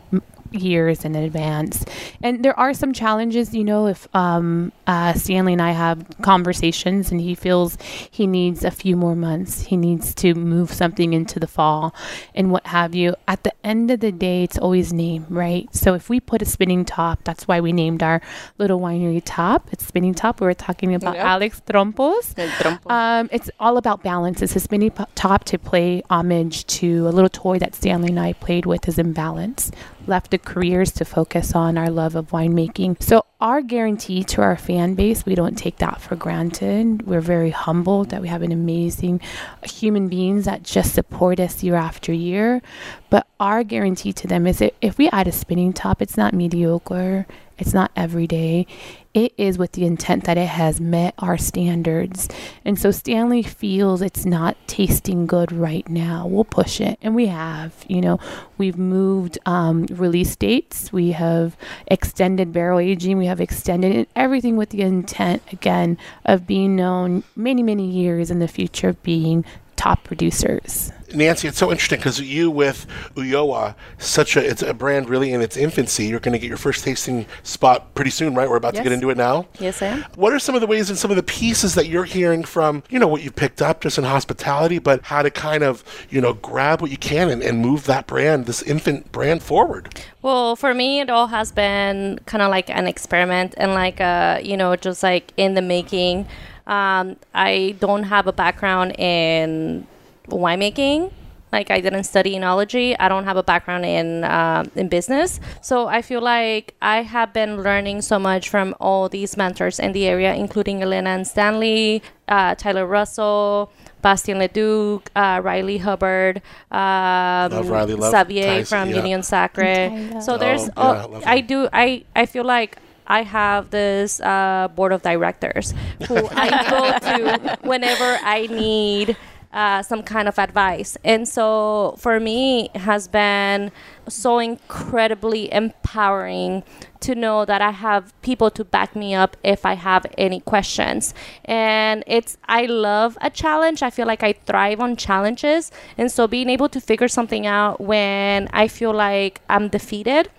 years 0.56 1.06
in 1.06 1.16
advance. 1.16 1.86
And 2.24 2.44
there 2.44 2.58
are 2.60 2.74
some 2.74 2.94
challenges, 2.94 3.54
you 3.54 3.64
know, 3.64 3.88
if 3.88 4.08
um, 4.16 4.72
uh, 4.88 5.14
Stanley 5.14 5.54
and 5.54 5.62
I 5.62 5.72
have 5.72 6.06
conversations 6.22 7.12
and 7.12 7.20
he 7.22 7.36
feels 7.36 7.78
he 8.12 8.28
needs 8.28 8.64
a 8.64 8.72
few 8.72 8.96
more 8.96 9.16
months, 9.16 9.62
he 9.62 9.78
needs 9.78 10.14
to 10.16 10.34
move 10.34 10.72
something 10.72 11.14
into 11.14 11.40
the 11.40 11.48
fall 11.48 11.94
and 12.34 12.52
what 12.52 12.68
have 12.68 12.96
you. 12.96 13.16
At 13.28 13.44
the 13.44 13.54
end 13.64 13.92
of 13.92 14.00
the 14.00 14.12
day, 14.12 14.44
it's 14.44 14.58
always 14.58 14.94
name, 14.94 15.26
right? 15.30 15.68
So 15.76 15.94
if 15.94 16.10
we 16.10 16.20
put 16.20 16.42
a 16.42 16.46
spinning 16.46 16.86
top, 16.86 17.24
that's 17.24 17.48
why 17.48 17.60
we 17.62 17.74
named 17.74 18.04
our 18.04 18.22
little 18.58 18.80
winery 18.80 19.22
top. 19.24 19.70
It's 19.72 19.86
spinning 19.86 20.14
top. 20.14 20.40
We 20.42 20.48
were 20.48 20.54
talking 20.54 20.94
about 20.96 21.16
Yeah. 21.16 21.32
Alex 21.34 21.62
Trompos. 21.66 22.34
Trompo. 22.36 22.92
Um, 22.92 23.30
it's 23.32 23.50
all 23.60 23.78
about 23.78 24.04
balance. 24.04 24.42
It's 24.42 24.56
a 24.56 24.60
spinning 24.60 24.92
top 25.16 25.44
to 25.46 25.58
play 25.58 26.04
homage 26.10 26.66
to 26.68 27.08
a 27.08 27.12
little 27.12 27.30
toy 27.30 27.60
that 27.60 27.76
Stanley 27.76 28.10
and 28.10 28.20
I 28.20 28.34
played 28.34 28.66
with 28.66 28.88
is 28.88 28.98
in 28.98 29.14
balance. 29.14 29.72
Left 30.08 30.30
the 30.30 30.38
careers 30.38 30.92
to 30.94 31.06
focus 31.06 31.56
on 31.56 31.78
our 31.78 31.90
love 31.90 32.16
of 32.16 32.30
winemaking. 32.30 33.02
So 33.02 33.26
our 33.42 33.62
guarantee 33.62 34.24
to 34.26 34.42
our 34.42 34.56
fan 34.56 34.94
base, 34.94 35.26
we 35.26 35.34
don't 35.34 35.58
take 35.58 35.78
that 35.78 36.00
for 36.00 36.16
granted. 36.16 37.08
We're 37.08 37.22
very 37.22 37.50
humbled 37.50 38.10
that 38.10 38.22
we 38.22 38.28
have 38.28 38.44
an 38.44 38.52
amazing 38.52 39.22
human 39.64 40.08
beings 40.08 40.46
that 40.46 40.62
just 40.62 40.94
support 40.94 41.40
us 41.40 41.64
year 41.64 41.76
after 41.76 42.14
year. 42.14 42.62
But 43.10 43.26
our 43.40 43.64
guarantee 43.64 44.14
to 44.14 44.28
them 44.28 44.46
is 44.46 44.60
that 44.60 44.76
if 44.80 44.98
we 44.98 45.10
add 45.10 45.28
a 45.28 45.32
spinning 45.32 45.74
top, 45.74 46.02
it's 46.02 46.18
not 46.18 46.34
mediocre. 46.34 47.26
It's 47.58 47.74
not 47.74 47.92
every 47.96 48.28
day. 48.28 48.68
It 49.14 49.34
is 49.38 49.58
with 49.58 49.72
the 49.72 49.86
intent 49.86 50.26
that 50.26 50.38
it 50.38 50.48
has 50.48 50.82
met 50.82 51.14
our 51.20 51.38
standards. 51.38 52.28
And 52.66 52.78
so 52.78 52.92
Stanley 52.92 53.44
feels 53.44 54.02
it's 54.02 54.26
not 54.26 54.58
tasting 54.68 55.26
good 55.26 55.54
right 55.54 55.88
now. 55.88 56.28
We'll 56.28 56.44
push 56.44 56.82
it. 56.82 57.00
And 57.02 57.16
we 57.16 57.28
have, 57.28 57.86
you 57.88 58.02
know, 58.02 58.20
we've 58.58 58.78
moved 58.78 59.38
um, 59.46 59.86
release 59.86 60.36
dates. 60.36 60.92
We 60.92 61.14
have 61.14 61.56
extended 61.88 62.52
barrel 62.52 62.80
aging. 62.80 63.18
We 63.18 63.28
have 63.28 63.40
extended 63.40 63.96
it, 63.96 64.10
everything 64.16 64.58
with 64.58 64.72
the 64.72 64.82
intent, 64.82 65.42
again, 65.54 65.98
of 66.26 66.46
being 66.46 66.76
known 66.76 67.24
many, 67.38 67.64
many 67.64 67.90
years 67.90 68.30
in 68.30 68.40
the 68.40 68.50
future 68.50 68.90
of 68.90 69.02
being 69.02 69.46
top 69.78 70.04
producers. 70.04 70.92
Nancy, 71.14 71.48
it's 71.48 71.58
so 71.58 71.72
interesting 71.72 72.00
because 72.00 72.20
you 72.20 72.50
with 72.50 72.88
Ulloa, 73.16 73.76
such 73.98 74.36
a 74.36 74.44
it's 74.44 74.62
a 74.62 74.74
brand 74.74 75.10
really 75.10 75.34
in 75.34 75.42
its 75.42 75.58
infancy. 75.58 76.06
You're 76.06 76.20
going 76.20 76.34
to 76.34 76.40
get 76.40 76.48
your 76.48 76.58
first 76.58 76.84
tasting 76.84 77.26
spot 77.44 77.94
pretty 77.94 78.12
soon, 78.12 78.36
right? 78.36 78.50
We're 78.50 78.58
about 78.58 78.76
to 78.76 78.84
get 78.84 78.92
into 78.92 79.10
it 79.10 79.18
now. 79.18 79.48
Yes, 79.60 79.82
I 79.82 79.88
am. 79.88 80.06
What 80.16 80.34
are 80.34 80.40
some 80.40 80.56
of 80.56 80.62
the 80.62 80.68
ways 80.68 80.90
and 80.90 80.98
some 80.98 81.12
of 81.12 81.18
the 81.18 81.24
pieces 81.24 81.76
that 81.76 81.88
you're 81.88 82.04
hearing 82.04 82.44
from, 82.44 82.84
you 82.90 83.00
know, 83.00 83.08
what 83.08 83.24
you 83.24 83.32
picked 83.32 83.62
up 83.62 83.82
just 83.82 83.98
in 83.98 84.04
hospitality, 84.04 84.80
but 84.80 85.04
how 85.04 85.22
to 85.22 85.30
kind 85.30 85.64
of, 85.64 85.84
you 86.10 86.22
know, 86.22 86.34
grab 86.34 86.82
what 86.82 86.92
you 86.92 86.98
can 86.98 87.30
and, 87.30 87.44
and 87.44 87.60
move 87.60 87.86
that 87.86 88.08
brand, 88.08 88.46
this 88.46 88.62
infant 88.64 89.12
brand 89.12 89.44
forward? 89.44 90.02
Well, 90.22 90.56
for 90.56 90.74
me, 90.74 91.02
it 91.02 91.10
all 91.10 91.28
has 91.28 91.52
been 91.52 92.20
kind 92.26 92.42
of 92.42 92.50
like 92.50 92.70
an 92.70 92.88
experiment 92.88 93.54
and 93.58 93.74
like, 93.74 94.02
uh, 94.02 94.40
you 94.44 94.58
know, 94.58 94.76
just 94.76 95.04
like 95.04 95.32
in 95.38 95.54
the 95.54 95.62
making. 95.62 96.28
Um, 96.68 97.18
I 97.34 97.76
don't 97.80 98.04
have 98.04 98.26
a 98.26 98.34
background 98.34 99.00
in 99.00 99.86
winemaking. 100.30 101.12
Like 101.52 101.72
I 101.72 101.80
didn't 101.80 102.04
study 102.04 102.36
enology. 102.36 102.96
I 103.00 103.08
don't 103.08 103.24
have 103.24 103.38
a 103.38 103.44
background 103.44 103.86
in 103.86 104.24
um 104.26 104.70
in 104.76 104.90
business. 104.90 105.40
So 105.62 105.88
I 105.88 106.02
feel 106.02 106.22
like 106.22 106.74
I 106.82 107.02
have 107.04 107.32
been 107.34 107.64
learning 107.64 108.02
so 108.02 108.20
much 108.20 108.50
from 108.50 108.76
all 108.80 109.08
these 109.08 109.38
mentors 109.38 109.80
in 109.80 109.94
the 109.94 110.06
area, 110.08 110.34
including 110.34 110.82
Elena 110.82 111.12
and 111.12 111.26
Stanley, 111.26 112.04
uh, 112.28 112.56
Tyler 112.56 112.86
Russell, 112.86 113.72
Bastien 114.02 114.38
Leduc, 114.38 115.10
uh, 115.16 115.40
Riley 115.44 115.78
Hubbard, 115.78 116.42
um, 116.72 117.52
Love 117.52 117.70
Riley, 117.70 117.96
love 117.96 118.12
Xavier 118.12 118.44
Tyson, 118.44 118.66
from 118.66 118.90
yeah. 118.90 118.96
Union 118.98 119.24
Sacre. 119.24 120.22
So 120.22 120.38
there's, 120.38 120.68
Oh, 120.76 121.10
oh, 121.14 121.20
yeah, 121.20 121.30
I 121.30 121.36
I 121.36 121.42
do, 121.42 121.70
I, 121.72 122.04
I 122.16 122.26
feel 122.26 122.44
like 122.44 122.78
I 123.08 123.22
have 123.24 123.70
this 123.70 124.20
uh, 124.20 124.68
board 124.76 124.92
of 124.92 125.02
directors 125.02 125.74
who 126.08 126.28
I 126.32 126.48
go 126.70 127.00
to 127.00 127.58
whenever 127.62 128.18
I 128.22 128.48
need 128.48 129.16
uh, 129.56 129.82
some 129.82 130.04
kind 130.04 130.28
of 130.28 130.38
advice. 130.38 130.98
And 131.04 131.28
so 131.28 131.96
for 131.98 132.20
me, 132.20 132.70
it 132.76 132.82
has 132.82 133.08
been 133.08 133.72
so 134.08 134.38
incredibly 134.38 135.52
empowering 135.52 136.64
to 137.00 137.16
know 137.16 137.46
that 137.46 137.62
I 137.62 137.72
have 137.72 138.14
people 138.22 138.52
to 138.52 138.66
back 138.66 138.96
me 138.96 139.16
up 139.16 139.38
if 139.44 139.66
I 139.66 139.74
have 139.76 140.06
any 140.18 140.42
questions. 140.42 141.14
And 141.46 142.04
it's, 142.06 142.38
I 142.48 142.66
love 142.66 143.18
a 143.22 143.30
challenge. 143.30 143.82
I 143.82 143.90
feel 143.90 144.06
like 144.06 144.24
I 144.24 144.34
thrive 144.34 144.82
on 144.82 144.98
challenges. 144.98 145.72
And 145.98 146.12
so 146.12 146.28
being 146.28 146.50
able 146.50 146.70
to 146.70 146.82
figure 146.82 147.08
something 147.08 147.48
out 147.48 147.80
when 147.80 148.50
I 148.52 148.68
feel 148.68 148.94
like 148.94 149.40
I'm 149.50 149.70
defeated 149.70 150.30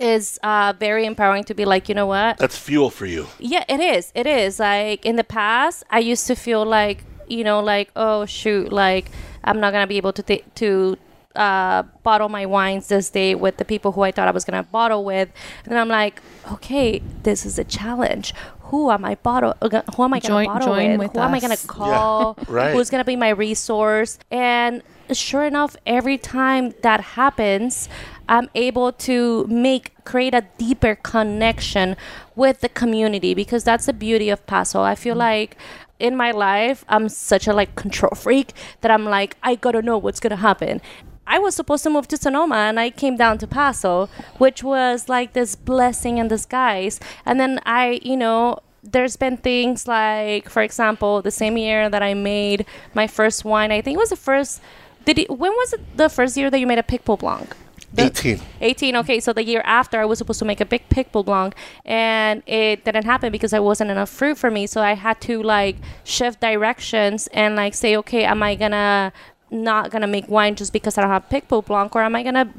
is 0.00 0.40
uh, 0.42 0.74
very 0.80 1.06
empowering 1.06 1.44
to 1.44 1.54
be 1.54 1.64
like, 1.64 1.88
you 1.88 1.94
know 1.94 2.06
what? 2.06 2.38
That's 2.38 2.58
fuel 2.58 2.90
for 2.90 3.06
you. 3.06 3.28
Yeah, 3.38 3.64
it 3.68 3.78
is. 3.78 4.10
It 4.16 4.26
is. 4.26 4.58
Like 4.58 5.06
in 5.06 5.14
the 5.14 5.24
past, 5.24 5.84
I 5.90 6.00
used 6.00 6.26
to 6.26 6.34
feel 6.34 6.64
like, 6.64 7.04
you 7.28 7.44
know, 7.44 7.60
like, 7.60 7.90
oh 7.96 8.24
shoot, 8.26 8.72
like 8.72 9.10
I'm 9.44 9.60
not 9.60 9.72
gonna 9.72 9.86
be 9.86 9.96
able 9.96 10.12
to 10.14 10.22
th- 10.22 10.44
to 10.56 10.96
uh, 11.34 11.82
bottle 12.02 12.28
my 12.28 12.44
wines 12.44 12.88
this 12.88 13.08
day 13.08 13.34
with 13.34 13.56
the 13.56 13.64
people 13.64 13.92
who 13.92 14.02
I 14.02 14.12
thought 14.12 14.28
I 14.28 14.32
was 14.32 14.44
gonna 14.44 14.62
bottle 14.64 15.04
with, 15.04 15.30
and 15.64 15.78
I'm 15.78 15.88
like, 15.88 16.20
okay, 16.52 17.00
this 17.22 17.46
is 17.46 17.58
a 17.58 17.64
challenge. 17.64 18.34
Who 18.72 18.90
am 18.90 19.04
I 19.04 19.16
bottle? 19.16 19.54
uh, 19.60 19.82
Who 19.96 20.02
am 20.04 20.14
I 20.14 20.20
gonna 20.20 20.34
Join- 20.34 20.46
bottle 20.46 20.68
join 20.74 20.90
with? 20.92 20.98
with 20.98 21.12
Who 21.12 21.18
am 21.20 21.34
I 21.34 21.40
gonna 21.40 21.54
us. 21.54 21.66
call? 21.66 22.38
right. 22.48 22.72
Who's 22.74 22.88
gonna 22.90 23.04
be 23.04 23.16
my 23.16 23.28
resource? 23.30 24.18
And 24.30 24.82
sure 25.12 25.44
enough, 25.44 25.76
every 25.86 26.16
time 26.16 26.72
that 26.82 27.00
happens, 27.00 27.88
I'm 28.28 28.48
able 28.54 28.92
to 28.92 29.46
make 29.48 29.92
create 30.04 30.32
a 30.34 30.44
deeper 30.56 30.94
connection 30.94 31.96
with 32.34 32.60
the 32.60 32.68
community 32.70 33.34
because 33.34 33.62
that's 33.62 33.86
the 33.86 33.92
beauty 33.92 34.30
of 34.30 34.46
Paso. 34.46 34.80
I 34.82 34.94
feel 34.94 35.16
like 35.16 35.56
in 36.02 36.16
my 36.16 36.32
life, 36.32 36.84
I'm 36.88 37.08
such 37.08 37.46
a 37.46 37.52
like 37.52 37.74
control 37.76 38.12
freak 38.16 38.52
that 38.80 38.90
I'm 38.90 39.04
like, 39.04 39.36
I 39.42 39.54
gotta 39.54 39.80
know 39.80 39.96
what's 39.96 40.20
gonna 40.20 40.36
happen. 40.36 40.82
I 41.26 41.38
was 41.38 41.54
supposed 41.54 41.84
to 41.84 41.90
move 41.90 42.08
to 42.08 42.16
Sonoma 42.16 42.56
and 42.56 42.80
I 42.80 42.90
came 42.90 43.16
down 43.16 43.38
to 43.38 43.46
Paso, 43.46 44.08
which 44.38 44.64
was 44.64 45.08
like 45.08 45.32
this 45.32 45.54
blessing 45.54 46.18
in 46.18 46.26
disguise. 46.26 46.98
And 47.24 47.38
then 47.38 47.60
I, 47.64 48.00
you 48.02 48.16
know, 48.16 48.58
there's 48.82 49.16
been 49.16 49.36
things 49.36 49.86
like, 49.86 50.48
for 50.48 50.62
example, 50.62 51.22
the 51.22 51.30
same 51.30 51.56
year 51.56 51.88
that 51.88 52.02
I 52.02 52.14
made 52.14 52.66
my 52.94 53.06
first 53.06 53.44
wine, 53.44 53.70
I 53.70 53.80
think 53.80 53.94
it 53.96 53.98
was 53.98 54.10
the 54.10 54.16
first. 54.16 54.60
Did 55.04 55.18
it, 55.20 55.30
when 55.30 55.52
was 55.52 55.72
it 55.72 55.96
the 55.96 56.08
first 56.08 56.36
year 56.36 56.50
that 56.50 56.58
you 56.58 56.66
made 56.66 56.78
a 56.78 56.82
Picpoul 56.82 57.18
Blanc? 57.18 57.56
The- 57.94 58.06
18. 58.06 58.40
18 58.60 58.96
okay 58.96 59.20
so 59.20 59.32
the 59.32 59.44
year 59.44 59.62
after 59.64 60.00
i 60.00 60.04
was 60.04 60.18
supposed 60.18 60.38
to 60.38 60.44
make 60.46 60.60
a 60.60 60.64
Picpoul 60.64 61.24
Blanc 61.24 61.54
and 61.84 62.42
it 62.46 62.84
didn't 62.84 63.04
happen 63.04 63.30
because 63.30 63.50
there 63.50 63.62
wasn't 63.62 63.90
enough 63.90 64.08
fruit 64.08 64.38
for 64.38 64.50
me 64.50 64.66
so 64.66 64.80
i 64.80 64.94
had 64.94 65.20
to 65.22 65.42
like 65.42 65.76
shift 66.04 66.40
directions 66.40 67.26
and 67.34 67.54
like 67.56 67.74
say 67.74 67.96
okay 67.96 68.24
am 68.24 68.42
i 68.42 68.54
gonna 68.54 69.12
not 69.50 69.90
gonna 69.90 70.06
make 70.06 70.26
wine 70.28 70.54
just 70.54 70.72
because 70.72 70.96
i 70.96 71.02
don't 71.02 71.10
have 71.10 71.28
Picpoul 71.28 71.64
Blanc 71.64 71.94
or 71.94 72.02
am 72.02 72.16
i 72.16 72.22
gonna 72.22 72.52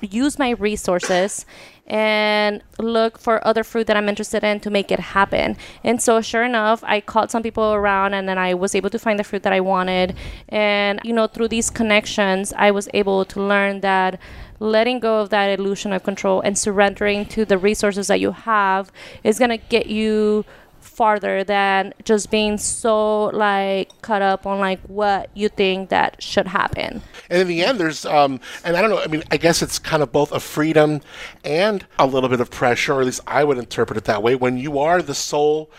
use 0.00 0.38
my 0.38 0.50
resources 0.50 1.44
and 1.86 2.62
look 2.78 3.18
for 3.18 3.44
other 3.46 3.64
fruit 3.64 3.88
that 3.88 3.96
I'm 3.96 4.08
interested 4.08 4.44
in 4.44 4.60
to 4.60 4.70
make 4.70 4.92
it 4.92 5.00
happen. 5.00 5.56
And 5.82 6.00
so, 6.00 6.20
sure 6.20 6.44
enough, 6.44 6.84
I 6.84 7.00
called 7.00 7.32
some 7.32 7.42
people 7.42 7.72
around 7.72 8.14
and 8.14 8.28
then 8.28 8.38
I 8.38 8.54
was 8.54 8.76
able 8.76 8.90
to 8.90 8.98
find 8.98 9.18
the 9.18 9.24
fruit 9.24 9.42
that 9.42 9.52
I 9.52 9.60
wanted. 9.60 10.14
And, 10.48 11.00
you 11.02 11.12
know, 11.12 11.26
through 11.26 11.48
these 11.48 11.68
connections, 11.68 12.52
I 12.56 12.70
was 12.70 12.88
able 12.94 13.24
to 13.24 13.42
learn 13.42 13.80
that 13.80 14.20
letting 14.60 15.00
go 15.00 15.20
of 15.20 15.30
that 15.30 15.58
illusion 15.58 15.92
of 15.92 16.04
control 16.04 16.40
and 16.42 16.56
surrendering 16.56 17.26
to 17.26 17.44
the 17.44 17.58
resources 17.58 18.06
that 18.06 18.20
you 18.20 18.30
have 18.30 18.92
is 19.24 19.38
going 19.38 19.50
to 19.50 19.56
get 19.56 19.86
you 19.86 20.44
farther 20.80 21.42
than 21.44 21.94
just 22.04 22.30
being 22.30 22.58
so 22.58 23.24
like 23.26 23.90
caught 24.02 24.20
up 24.22 24.46
on 24.46 24.58
like 24.58 24.80
what 24.82 25.30
you 25.34 25.48
think 25.48 25.88
that 25.88 26.22
should 26.22 26.46
happen. 26.46 27.02
And 27.30 27.40
in 27.42 27.48
the 27.48 27.64
end, 27.64 27.78
there's, 27.80 28.04
um, 28.04 28.38
and 28.64 28.76
I 28.76 28.82
don't 28.82 28.90
know, 28.90 29.00
I 29.00 29.06
mean, 29.06 29.22
I 29.30 29.38
guess 29.38 29.62
it's 29.62 29.78
kind 29.78 30.02
of 30.02 30.12
both 30.12 30.30
a 30.30 30.40
freedom 30.40 31.00
and 31.44 31.84
a 31.98 32.06
little 32.06 32.28
bit 32.28 32.40
of 32.40 32.50
pressure, 32.50 32.94
or 32.94 33.00
at 33.00 33.06
least 33.06 33.20
I 33.26 33.44
would 33.44 33.56
interpret 33.56 33.96
it 33.96 34.04
that 34.04 34.22
way, 34.22 34.34
when 34.34 34.58
you 34.58 34.78
are 34.78 35.00
the 35.00 35.14
sole 35.14 35.70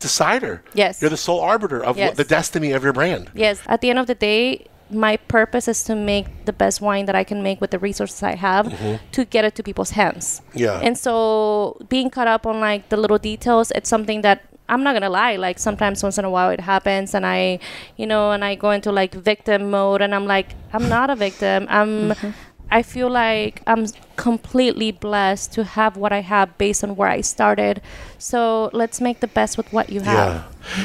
decider. 0.00 0.62
Yes. 0.74 1.00
You're 1.00 1.10
the 1.10 1.16
sole 1.16 1.40
arbiter 1.40 1.82
of 1.82 1.96
Yes. 1.96 2.10
what, 2.10 2.16
the 2.18 2.24
destiny 2.24 2.72
of 2.72 2.84
your 2.84 2.92
brand. 2.92 3.30
Yes, 3.34 3.60
at 3.66 3.80
the 3.80 3.90
end 3.90 3.98
of 3.98 4.06
the 4.06 4.14
day, 4.14 4.66
my 4.90 5.16
purpose 5.16 5.68
is 5.68 5.84
to 5.84 5.94
make 5.94 6.44
the 6.44 6.52
best 6.52 6.80
wine 6.80 7.06
that 7.06 7.14
I 7.14 7.24
can 7.24 7.42
make 7.42 7.60
with 7.60 7.70
the 7.70 7.78
resources 7.78 8.22
I 8.22 8.34
have 8.34 8.66
mm-hmm. 8.66 8.96
to 9.12 9.24
get 9.24 9.44
it 9.44 9.54
to 9.56 9.62
people's 9.62 9.90
hands. 9.90 10.42
Yeah. 10.54 10.80
And 10.80 10.96
so 10.96 11.76
being 11.88 12.10
caught 12.10 12.28
up 12.28 12.46
on 12.46 12.60
like 12.60 12.88
the 12.88 12.96
little 12.96 13.18
details, 13.18 13.70
it's 13.72 13.88
something 13.88 14.22
that 14.22 14.44
I'm 14.68 14.82
not 14.82 14.92
gonna 14.94 15.10
lie, 15.10 15.36
like 15.36 15.58
sometimes 15.58 16.02
once 16.02 16.18
in 16.18 16.24
a 16.24 16.30
while 16.30 16.50
it 16.50 16.60
happens 16.60 17.14
and 17.14 17.24
I 17.24 17.58
you 17.96 18.06
know, 18.06 18.32
and 18.32 18.44
I 18.44 18.54
go 18.54 18.70
into 18.70 18.92
like 18.92 19.14
victim 19.14 19.70
mode 19.70 20.02
and 20.02 20.14
I'm 20.14 20.26
like, 20.26 20.54
I'm 20.72 20.88
not 20.88 21.10
a 21.10 21.16
victim. 21.16 21.66
I'm 21.68 22.10
mm-hmm. 22.10 22.30
I 22.70 22.82
feel 22.82 23.08
like 23.08 23.62
I'm 23.66 23.86
completely 24.18 24.90
blessed 24.90 25.52
to 25.54 25.64
have 25.64 25.96
what 25.96 26.12
I 26.12 26.20
have 26.20 26.58
based 26.58 26.84
on 26.84 26.96
where 26.96 27.08
I 27.08 27.22
started. 27.22 27.80
So 28.18 28.68
let's 28.72 29.00
make 29.00 29.20
the 29.20 29.28
best 29.28 29.56
with 29.56 29.72
what 29.72 29.90
you 29.90 30.00
have. 30.00 30.16
Yeah. 30.16 30.42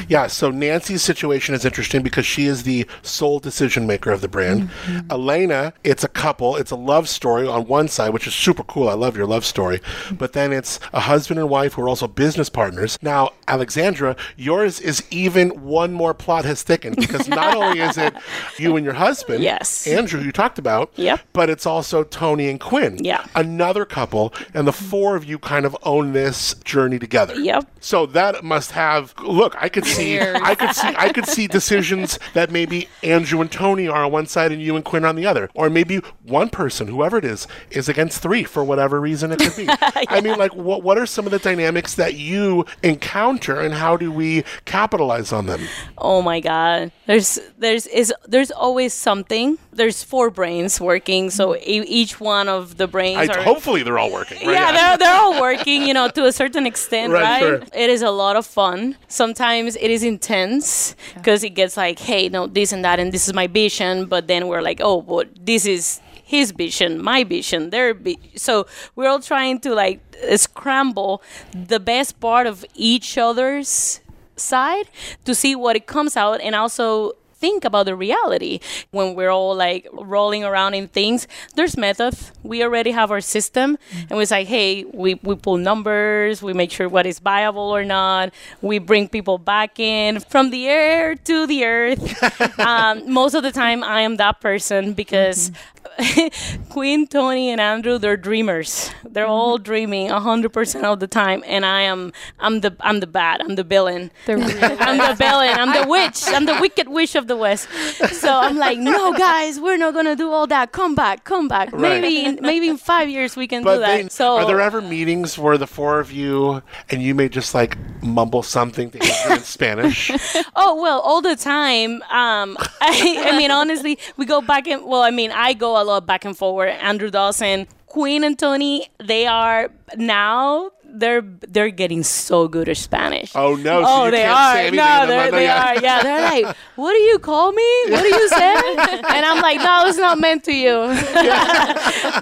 Yeah. 0.08 0.28
So 0.28 0.52
Nancy's 0.52 1.02
situation 1.02 1.56
is 1.56 1.66
interesting 1.66 2.04
because 2.04 2.26
she 2.28 2.46
is 2.46 2.62
the 2.64 2.86
sole 3.02 3.40
decision 3.40 3.88
maker 3.88 4.12
of 4.12 4.22
the 4.22 4.28
brand. 4.28 4.70
Mm-hmm. 4.70 5.12
Elena, 5.12 5.74
it's 5.84 6.04
a 6.04 6.08
couple. 6.08 6.56
It's 6.56 6.70
a 6.72 6.76
love 6.76 7.10
story 7.10 7.48
on 7.48 7.66
one 7.68 7.88
side, 7.88 8.14
which 8.14 8.28
is 8.28 8.36
super 8.36 8.64
cool. 8.64 8.88
I 8.88 8.94
love 8.94 9.18
your 9.18 9.26
love 9.26 9.44
story. 9.46 9.82
But 10.12 10.34
then 10.34 10.54
it's 10.54 10.80
a 10.94 11.00
husband 11.02 11.40
and 11.40 11.50
wife 11.50 11.74
who 11.74 11.82
are 11.82 11.90
also 11.90 12.08
business 12.08 12.50
partners. 12.50 13.00
Now, 13.02 13.32
Alexandra, 13.48 14.16
yours 14.38 14.80
is 14.80 15.04
even 15.10 15.50
one 15.64 15.92
more 15.92 16.14
plot 16.14 16.46
has 16.46 16.62
thickened 16.62 16.98
because 16.98 17.28
not 17.28 17.56
only 17.62 17.80
is 17.80 17.98
it 17.98 18.14
you 18.60 18.76
and 18.76 18.86
your 18.86 18.94
husband, 18.94 19.44
Yes. 19.44 19.88
Andrew, 19.88 20.22
you 20.22 20.32
talked 20.32 20.60
about, 20.60 20.92
Yep. 20.98 21.20
but 21.34 21.50
it's 21.50 21.66
also 21.66 22.04
Tony 22.04 22.48
and 22.50 22.60
Quinn, 22.60 23.04
Yeah. 23.04 23.23
Another 23.36 23.86
couple, 23.86 24.34
and 24.54 24.68
the 24.68 24.74
four 24.74 25.16
of 25.16 25.26
you 25.26 25.40
kind 25.40 25.66
of 25.66 25.76
own 25.84 26.14
this 26.14 26.56
journey 26.64 27.00
together. 27.00 27.36
Yep. 27.36 27.68
So 27.80 28.06
that 28.08 28.44
must 28.44 28.72
have 28.72 29.14
look. 29.22 29.56
I 29.60 29.70
could 29.70 29.86
see. 29.86 30.20
I 30.20 30.56
could 30.56 30.74
see. 30.76 30.88
I 30.98 31.12
could 31.12 31.26
see 31.28 31.48
decisions 31.48 32.20
that 32.34 32.52
maybe 32.52 32.88
Andrew 33.04 33.42
and 33.42 33.52
Tony 33.52 33.88
are 33.88 34.06
on 34.06 34.12
one 34.12 34.26
side 34.26 34.52
and 34.52 34.62
you 34.62 34.76
and 34.76 34.86
Quinn 34.86 35.06
on 35.06 35.16
the 35.16 35.26
other, 35.26 35.50
or 35.54 35.70
maybe 35.70 35.98
one 36.24 36.50
person, 36.50 36.88
whoever 36.88 37.18
it 37.18 37.26
is, 37.26 37.48
is 37.72 37.90
against 37.90 38.22
three 38.22 38.44
for 38.44 38.64
whatever 38.64 39.00
reason 39.02 39.32
it 39.32 39.40
could 39.40 39.56
be. 39.56 39.68
I 40.10 40.22
mean, 40.22 40.38
like, 40.38 40.56
what 40.56 40.84
what 40.84 40.98
are 40.98 41.06
some 41.06 41.26
of 41.26 41.32
the 41.32 41.40
dynamics 41.40 41.96
that 41.96 42.16
you 42.16 42.66
encounter, 42.82 43.60
and 43.60 43.74
how 43.74 43.98
do 43.98 44.12
we 44.12 44.44
capitalize 44.66 45.32
on 45.34 45.46
them? 45.46 45.62
Oh 45.98 46.22
my 46.22 46.40
god. 46.40 46.92
There's 47.06 47.40
there's 47.58 47.88
is 47.88 48.14
there's 48.28 48.52
always 48.52 48.94
something. 48.94 49.58
There's 49.72 50.04
four 50.04 50.30
brains 50.30 50.80
working, 50.80 51.30
so 51.30 51.56
e- 51.56 51.86
each 51.88 52.20
one 52.20 52.48
of 52.48 52.78
the 52.78 52.88
brains 52.88 53.13
I, 53.18 53.26
are 53.28 53.42
hopefully, 53.42 53.84
they're 53.84 54.00
all 54.00 54.12
working. 54.12 54.46
Right? 54.46 54.54
yeah, 54.54 54.72
they're, 54.72 54.98
they're 54.98 55.16
all 55.16 55.40
working, 55.50 55.84
you 55.88 55.94
know, 55.94 56.08
to 56.10 56.26
a 56.26 56.32
certain 56.32 56.66
extent, 56.66 57.14
Right, 57.14 57.22
right? 57.22 57.40
sure. 57.42 57.56
It 57.74 57.90
is 57.90 58.02
a 58.02 58.12
lot 58.12 58.36
of 58.36 58.46
fun. 58.46 58.98
Sometimes 59.08 59.76
it 59.76 59.90
is 59.90 60.04
intense 60.04 60.96
because 61.16 61.44
it 61.44 61.52
gets 61.52 61.78
like, 61.78 62.00
hey, 62.00 62.30
no, 62.30 62.48
this 62.48 62.72
and 62.72 62.84
that, 62.86 63.00
and 63.00 63.12
this 63.12 63.28
is 63.28 63.34
my 63.34 63.48
vision. 63.48 64.06
But 64.06 64.28
then 64.28 64.48
we're 64.48 64.62
like, 64.62 64.80
oh, 64.82 65.02
but 65.02 65.30
this 65.46 65.66
is 65.66 66.02
his 66.24 66.52
vision, 66.52 67.02
my 67.02 67.24
vision, 67.24 67.70
their 67.70 67.94
vi-. 67.94 68.18
So 68.36 68.66
we're 68.96 69.08
all 69.10 69.20
trying 69.20 69.60
to 69.62 69.74
like 69.76 70.00
uh, 70.30 70.38
scramble 70.38 71.22
the 71.54 71.80
best 71.80 72.20
part 72.20 72.48
of 72.48 72.66
each 72.76 73.18
other's 73.18 74.00
side 74.36 74.86
to 75.26 75.36
see 75.36 75.56
what 75.56 75.76
it 75.76 75.86
comes 75.86 76.18
out 76.18 76.42
and 76.42 76.56
also 76.56 77.12
think 77.44 77.66
about 77.66 77.86
the 77.90 77.96
reality. 78.08 78.60
When 78.92 79.08
we're 79.18 79.34
all 79.38 79.54
like 79.56 79.84
rolling 79.92 80.44
around 80.50 80.74
in 80.80 80.88
things 80.88 81.28
there's 81.56 81.76
method 81.78 82.14
we 82.44 82.64
already 82.64 82.92
have 83.00 83.10
our 83.16 83.22
system 83.36 83.78
and 84.10 84.18
we 84.20 84.26
say 84.26 84.42
hey 84.54 84.86
we, 85.02 85.16
we 85.28 85.36
pull 85.36 85.58
numbers 85.58 86.42
we 86.48 86.54
make 86.54 86.72
sure 86.72 86.88
what 86.88 87.06
is 87.06 87.20
viable 87.20 87.70
or 87.80 87.84
not. 87.84 88.34
We 88.62 88.76
bring 88.80 89.10
people 89.10 89.38
back 89.38 89.80
in 89.80 90.20
from 90.32 90.50
the 90.56 90.68
air 90.68 91.16
to 91.30 91.36
the 91.48 91.60
earth. 91.66 92.04
Um, 92.74 93.12
most 93.12 93.34
of 93.34 93.44
the 93.44 93.52
time 93.52 93.84
i 93.84 94.00
am 94.08 94.18
that 94.18 94.40
person 94.40 94.94
because 94.94 95.52
Quinn, 96.70 97.08
Tony, 97.08 97.50
and 97.50 97.62
Andrew, 97.62 97.98
they're 97.98 98.18
dreamers. 98.18 98.92
They're 99.08 99.28
all 99.28 99.58
dreaming 99.58 100.10
hundred 100.10 100.50
percent 100.54 100.86
of 100.86 101.00
the 101.00 101.08
time, 101.08 101.44
and 101.46 101.66
I 101.66 101.82
am, 101.82 102.14
I'm 102.40 102.62
the, 102.62 102.76
I'm 102.80 103.00
the 103.00 103.08
bad, 103.08 103.42
I'm 103.42 103.56
the 103.56 103.64
villain. 103.64 104.12
The 104.26 104.34
I'm 104.80 104.98
the 104.98 105.16
villain. 105.16 105.50
I'm 105.50 105.74
the 105.74 105.88
witch. 105.88 106.24
I'm 106.28 106.46
the 106.46 106.58
wicked 106.60 106.88
witch 106.88 107.16
of 107.16 107.28
the 107.28 107.36
west. 107.36 107.68
So 108.12 108.32
I'm 108.34 108.58
like, 108.58 108.78
no, 108.80 109.14
guys, 109.14 109.60
we're 109.60 109.78
not 109.78 109.94
gonna 109.94 110.16
do 110.16 110.32
all 110.32 110.48
that. 110.48 110.72
Come 110.72 110.96
back, 110.96 111.24
come 111.24 111.48
back. 111.48 111.74
Maybe, 111.74 112.26
in, 112.26 112.40
maybe 112.42 112.70
in 112.70 112.78
five 112.78 113.10
years 113.10 113.36
we 113.36 113.48
can 113.48 113.64
do 113.64 113.80
that. 113.80 114.04
they, 114.04 114.10
so 114.10 114.38
are 114.38 114.46
there 114.46 114.62
ever 114.62 114.82
meetings 114.82 115.38
where 115.38 115.58
the 115.58 115.68
four 115.68 116.00
of 116.00 116.12
you 116.12 116.64
and 116.90 117.02
you 117.02 117.14
may 117.14 117.30
just 117.30 117.54
like 117.54 117.78
mumble 118.02 118.44
something 118.44 118.90
to 118.92 119.04
Andrew 119.04 119.36
in 119.36 119.44
Spanish? 119.44 120.12
Oh 120.56 120.80
well, 120.82 121.00
all 121.00 121.22
the 121.22 121.36
time. 121.36 122.02
Um, 122.04 122.58
I, 122.82 123.26
I 123.28 123.38
mean, 123.38 123.52
honestly, 123.52 123.98
we 124.18 124.26
go 124.26 124.42
back 124.42 124.68
and 124.68 124.86
well, 124.86 125.02
I 125.02 125.12
mean, 125.12 125.32
I 125.32 125.54
go 125.54 125.73
a 125.82 125.84
lot 125.84 126.06
back 126.06 126.26
and 126.26 126.38
forward. 126.38 126.70
Andrew 126.70 127.10
Dawson, 127.10 127.68
Quinn, 127.88 128.24
and 128.24 128.38
Tony, 128.38 128.88
they 129.00 129.28
are 129.28 129.70
now. 129.96 130.72
They're 130.94 131.22
they're 131.22 131.72
getting 131.72 132.04
so 132.04 132.48
good 132.48 132.70
at 132.70 132.78
Spanish. 132.78 133.32
Oh 133.36 133.56
no! 133.56 133.82
So 133.82 133.88
oh, 133.90 134.12
they 134.12 134.26
are. 134.26 134.70
no, 134.70 135.08
they're, 135.08 135.32
they 135.32 135.48
are. 135.48 135.82
Yeah, 135.82 136.04
they're 136.04 136.22
like, 136.22 136.56
"What 136.76 136.94
do 136.94 137.00
you 137.00 137.18
call 137.18 137.52
me? 137.52 137.72
What 137.90 138.04
do 138.04 138.08
you 138.08 138.30
say?" 138.30 138.54
and 139.10 139.26
I'm 139.26 139.42
like, 139.42 139.58
"No, 139.58 139.86
it's 139.88 139.98
not 139.98 140.20
meant 140.20 140.44
to 140.46 140.54
you." 140.54 140.94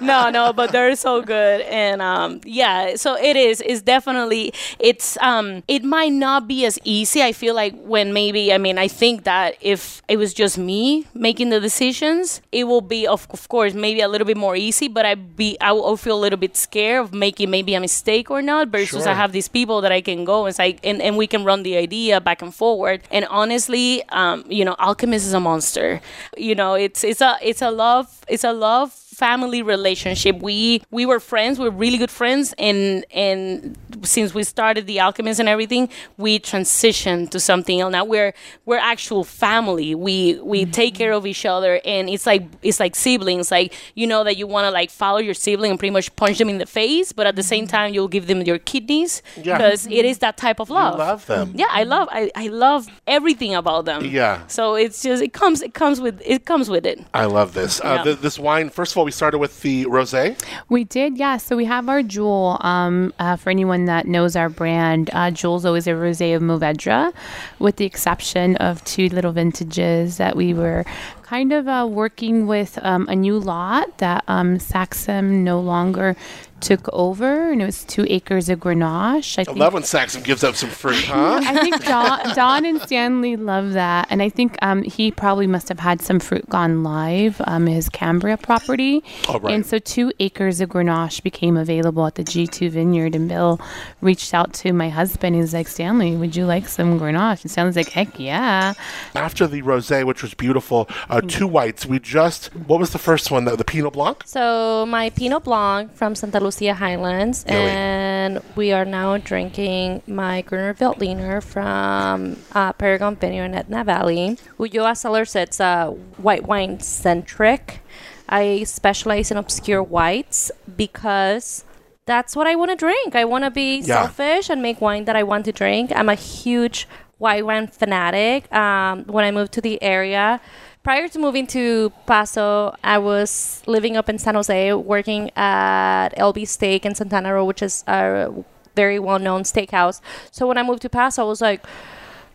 no, 0.06 0.30
no, 0.30 0.52
but 0.54 0.72
they're 0.72 0.96
so 0.96 1.20
good, 1.20 1.60
and 1.62 2.00
um, 2.00 2.40
yeah. 2.44 2.96
So 2.96 3.14
it 3.16 3.36
is. 3.36 3.60
It's 3.60 3.82
definitely. 3.82 4.54
It's 4.78 5.18
um. 5.20 5.62
It 5.68 5.84
might 5.84 6.12
not 6.12 6.48
be 6.48 6.64
as 6.64 6.78
easy. 6.84 7.22
I 7.22 7.32
feel 7.32 7.54
like 7.54 7.74
when 7.84 8.12
maybe. 8.14 8.52
I 8.52 8.58
mean, 8.58 8.78
I 8.78 8.88
think 8.88 9.24
that 9.24 9.56
if 9.60 10.02
it 10.08 10.16
was 10.16 10.32
just 10.32 10.56
me 10.56 11.06
making 11.12 11.50
the 11.50 11.60
decisions, 11.60 12.40
it 12.52 12.64
will 12.64 12.80
be 12.80 13.06
of, 13.06 13.26
of 13.30 13.48
course 13.48 13.74
maybe 13.74 14.00
a 14.00 14.08
little 14.08 14.26
bit 14.26 14.36
more 14.36 14.56
easy. 14.56 14.88
But 14.88 15.04
I 15.04 15.14
be 15.14 15.58
I 15.60 15.72
will 15.72 15.96
feel 15.96 16.16
a 16.16 16.22
little 16.22 16.38
bit 16.38 16.56
scared 16.56 17.04
of 17.04 17.12
making 17.12 17.50
maybe 17.50 17.74
a 17.74 17.80
mistake 17.80 18.30
or 18.30 18.40
not 18.40 18.61
versus 18.70 19.04
Sure. 19.04 19.10
I 19.10 19.14
have 19.14 19.32
these 19.32 19.48
people 19.48 19.80
that 19.82 19.92
I 19.92 20.00
can 20.00 20.24
go 20.24 20.46
and 20.46 20.58
like 20.58 20.80
and, 20.84 21.00
and 21.02 21.16
we 21.16 21.26
can 21.26 21.44
run 21.44 21.62
the 21.62 21.76
idea 21.76 22.20
back 22.20 22.42
and 22.42 22.54
forward. 22.54 23.02
And 23.10 23.24
honestly, 23.26 24.02
um, 24.10 24.44
you 24.48 24.64
know, 24.64 24.76
Alchemist 24.78 25.26
is 25.26 25.32
a 25.32 25.40
monster. 25.40 26.00
You 26.36 26.54
know, 26.54 26.74
it's 26.74 27.04
it's 27.04 27.20
a 27.20 27.36
it's 27.42 27.62
a 27.62 27.70
love 27.70 28.20
it's 28.28 28.44
a 28.44 28.52
love 28.52 28.94
family 29.26 29.62
relationship. 29.62 30.34
We 30.50 30.82
we 30.90 31.06
were 31.10 31.20
friends, 31.32 31.52
we 31.60 31.66
are 31.68 31.76
really 31.84 31.98
good 32.04 32.10
friends 32.20 32.46
and 32.58 33.04
and 33.28 33.78
since 34.02 34.34
we 34.34 34.42
started 34.42 34.82
the 34.92 34.98
Alchemist 35.06 35.38
and 35.38 35.48
everything, 35.48 35.84
we 36.24 36.40
transitioned 36.40 37.30
to 37.30 37.38
something 37.38 37.76
else. 37.80 37.92
Now 37.92 38.04
we're 38.14 38.32
we're 38.68 38.82
actual 38.94 39.22
family. 39.46 39.94
We 40.08 40.16
we 40.52 40.58
take 40.80 40.92
care 41.02 41.12
of 41.12 41.24
each 41.32 41.44
other 41.54 41.80
and 41.84 42.08
it's 42.14 42.26
like 42.26 42.42
it's 42.68 42.80
like 42.84 42.94
siblings. 42.96 43.46
Like 43.56 43.68
you 43.94 44.06
know 44.12 44.24
that 44.24 44.36
you 44.40 44.46
want 44.54 44.64
to 44.66 44.72
like 44.80 44.90
follow 44.90 45.20
your 45.28 45.34
sibling 45.34 45.70
and 45.72 45.78
pretty 45.78 45.92
much 45.98 46.08
punch 46.16 46.38
them 46.38 46.48
in 46.54 46.58
the 46.58 46.66
face, 46.80 47.08
but 47.12 47.24
at 47.30 47.36
the 47.36 47.46
same 47.52 47.66
time 47.68 47.94
you'll 47.94 48.12
give 48.16 48.26
them 48.26 48.40
your 48.42 48.58
kidneys 48.70 49.22
Yeah. 49.36 49.56
because 49.56 49.86
it 49.86 50.04
is 50.10 50.18
that 50.18 50.36
type 50.36 50.58
of 50.58 50.68
love. 50.68 50.94
I 50.98 51.08
love 51.10 51.22
them. 51.26 51.52
Yeah, 51.62 51.70
I 51.70 51.84
love 51.84 52.08
I, 52.10 52.22
I 52.34 52.48
love 52.48 52.88
everything 53.06 53.54
about 53.54 53.84
them. 53.84 54.00
Yeah. 54.04 54.34
So 54.48 54.74
it's 54.74 55.00
just 55.06 55.22
it 55.22 55.32
comes 55.32 55.62
it 55.62 55.74
comes 55.74 56.00
with 56.00 56.20
it 56.34 56.44
comes 56.50 56.66
with 56.74 56.84
it. 56.92 56.98
I 57.14 57.26
love 57.26 57.54
this. 57.54 57.80
Uh, 57.80 58.02
th- 58.02 58.18
this 58.26 58.36
wine, 58.46 58.68
first 58.78 58.92
of 58.92 58.98
all, 58.98 59.04
we 59.04 59.11
started 59.12 59.38
with 59.38 59.60
the 59.62 59.84
rosé. 59.86 60.38
We 60.68 60.84
did, 60.84 61.18
yeah. 61.18 61.36
So 61.36 61.56
we 61.56 61.64
have 61.66 61.88
our 61.88 62.02
Jewel. 62.02 62.58
Um, 62.60 63.12
uh, 63.18 63.36
for 63.36 63.50
anyone 63.50 63.84
that 63.86 64.06
knows 64.06 64.36
our 64.36 64.48
brand, 64.48 65.10
uh, 65.12 65.30
Jewel's 65.30 65.64
always 65.64 65.86
a 65.86 65.90
rosé 65.90 66.34
of 66.34 66.42
Mourvedre, 66.42 67.12
with 67.58 67.76
the 67.76 67.84
exception 67.84 68.56
of 68.56 68.82
two 68.84 69.08
little 69.08 69.32
vintages 69.32 70.16
that 70.16 70.36
we 70.36 70.54
were 70.54 70.84
kind 71.32 71.50
of 71.54 71.66
uh, 71.66 71.88
working 71.90 72.46
with 72.46 72.78
um, 72.82 73.08
a 73.08 73.16
new 73.16 73.38
lot 73.38 73.96
that 73.98 74.22
um, 74.28 74.58
Saxum 74.58 75.42
no 75.42 75.58
longer 75.60 76.14
took 76.60 76.88
over, 76.92 77.50
and 77.50 77.60
it 77.60 77.64
was 77.64 77.82
two 77.82 78.06
acres 78.08 78.48
of 78.48 78.60
Grenache. 78.60 79.36
I 79.36 79.40
I 79.40 79.44
think 79.44 79.58
love 79.58 79.72
when 79.72 79.82
Saxum 79.82 80.22
gives 80.22 80.44
up 80.44 80.54
some 80.54 80.68
fruit, 80.70 81.02
huh? 81.02 81.40
I 81.42 81.60
think 81.60 81.84
Don, 81.92 82.34
Don 82.36 82.64
and 82.64 82.80
Stanley 82.82 83.34
love 83.34 83.72
that, 83.72 84.06
and 84.10 84.22
I 84.22 84.28
think 84.28 84.56
um, 84.62 84.84
he 84.84 85.10
probably 85.10 85.48
must 85.48 85.68
have 85.70 85.80
had 85.80 86.00
some 86.02 86.20
fruit 86.20 86.48
gone 86.50 86.84
live, 86.84 87.40
um, 87.46 87.66
his 87.66 87.88
Cambria 87.88 88.36
property, 88.36 89.02
Oh, 89.28 89.40
right. 89.40 89.54
and 89.54 89.66
so 89.66 89.80
two 89.80 90.12
acres 90.20 90.60
of 90.60 90.68
Grenache 90.68 91.20
became 91.24 91.56
available 91.56 92.06
at 92.06 92.14
the 92.14 92.22
G2 92.22 92.70
Vineyard. 92.70 93.16
And 93.16 93.28
Bill 93.28 93.58
reached 94.00 94.32
out 94.32 94.52
to 94.62 94.72
my 94.72 94.88
husband. 94.88 95.34
He's 95.34 95.52
like, 95.54 95.66
Stanley, 95.66 96.14
would 96.14 96.36
you 96.36 96.44
like 96.46 96.68
some 96.68 97.00
Grenache? 97.00 97.42
And 97.42 97.50
Stanley's 97.50 97.74
like, 97.76 97.88
Heck 97.88 98.20
yeah! 98.20 98.74
After 99.16 99.48
the 99.48 99.62
rosé, 99.62 100.04
which 100.06 100.22
was 100.22 100.32
beautiful, 100.34 100.88
uh, 101.10 101.21
two 101.28 101.46
whites. 101.46 101.86
We 101.86 101.98
just 101.98 102.46
what 102.54 102.78
was 102.80 102.90
the 102.90 102.98
first 102.98 103.30
one? 103.30 103.44
The, 103.44 103.56
the 103.56 103.64
Pinot 103.64 103.92
Blanc. 103.92 104.22
So 104.26 104.86
my 104.86 105.10
Pinot 105.10 105.44
Blanc 105.44 105.94
from 105.94 106.14
Santa 106.14 106.40
Lucia 106.40 106.74
Highlands, 106.74 107.44
Yeah, 107.48 107.54
and 107.54 108.42
we 108.56 108.72
are 108.72 108.84
now 108.84 109.16
drinking 109.18 110.02
my 110.06 110.42
Gruner 110.42 110.74
Veltliner 110.74 111.42
from 111.42 112.36
uh, 112.52 112.72
Paragon 112.74 113.16
Vineyard 113.16 113.46
in 113.46 113.54
Edna 113.54 113.84
Valley. 113.84 114.38
Ulloa 114.58 114.96
Cellars, 114.96 115.34
it's 115.36 115.60
uh, 115.60 115.88
white 116.18 116.44
wine 116.44 116.80
centric. 116.80 117.80
I 118.28 118.64
specialize 118.64 119.30
in 119.30 119.36
obscure 119.36 119.82
whites 119.82 120.50
because 120.76 121.64
that's 122.06 122.34
what 122.34 122.46
I 122.46 122.54
want 122.56 122.70
to 122.70 122.76
drink. 122.76 123.14
I 123.14 123.24
want 123.24 123.44
to 123.44 123.50
be 123.50 123.78
Yeah. 123.80 124.02
selfish 124.02 124.48
and 124.50 124.62
make 124.62 124.80
wine 124.80 125.04
that 125.04 125.16
I 125.16 125.22
want 125.22 125.44
to 125.46 125.52
drink. 125.52 125.92
I'm 125.94 126.08
a 126.08 126.14
huge 126.14 126.88
white 127.18 127.44
wine 127.46 127.66
fanatic. 127.68 128.52
Um, 128.52 129.04
when 129.04 129.24
I 129.24 129.30
moved 129.30 129.52
to 129.52 129.60
the 129.60 129.80
area, 129.82 130.40
prior 130.82 131.08
to 131.08 131.18
moving 131.18 131.46
to 131.48 131.92
Paso, 132.06 132.74
I 132.82 132.98
was 132.98 133.62
living 133.66 133.96
up 133.96 134.08
in 134.08 134.18
San 134.18 134.34
Jose, 134.34 134.72
working 134.74 135.30
at 135.36 136.10
LB 136.16 136.46
Steak 136.48 136.84
in 136.84 136.94
Santana 136.94 137.34
Row, 137.34 137.44
which 137.44 137.62
is 137.62 137.84
a 137.86 138.32
very 138.74 138.98
well-known 138.98 139.42
steakhouse. 139.42 140.00
So 140.30 140.46
when 140.46 140.58
I 140.58 140.62
moved 140.62 140.82
to 140.82 140.88
Paso, 140.88 141.22
I 141.22 141.28
was 141.28 141.40
like, 141.40 141.64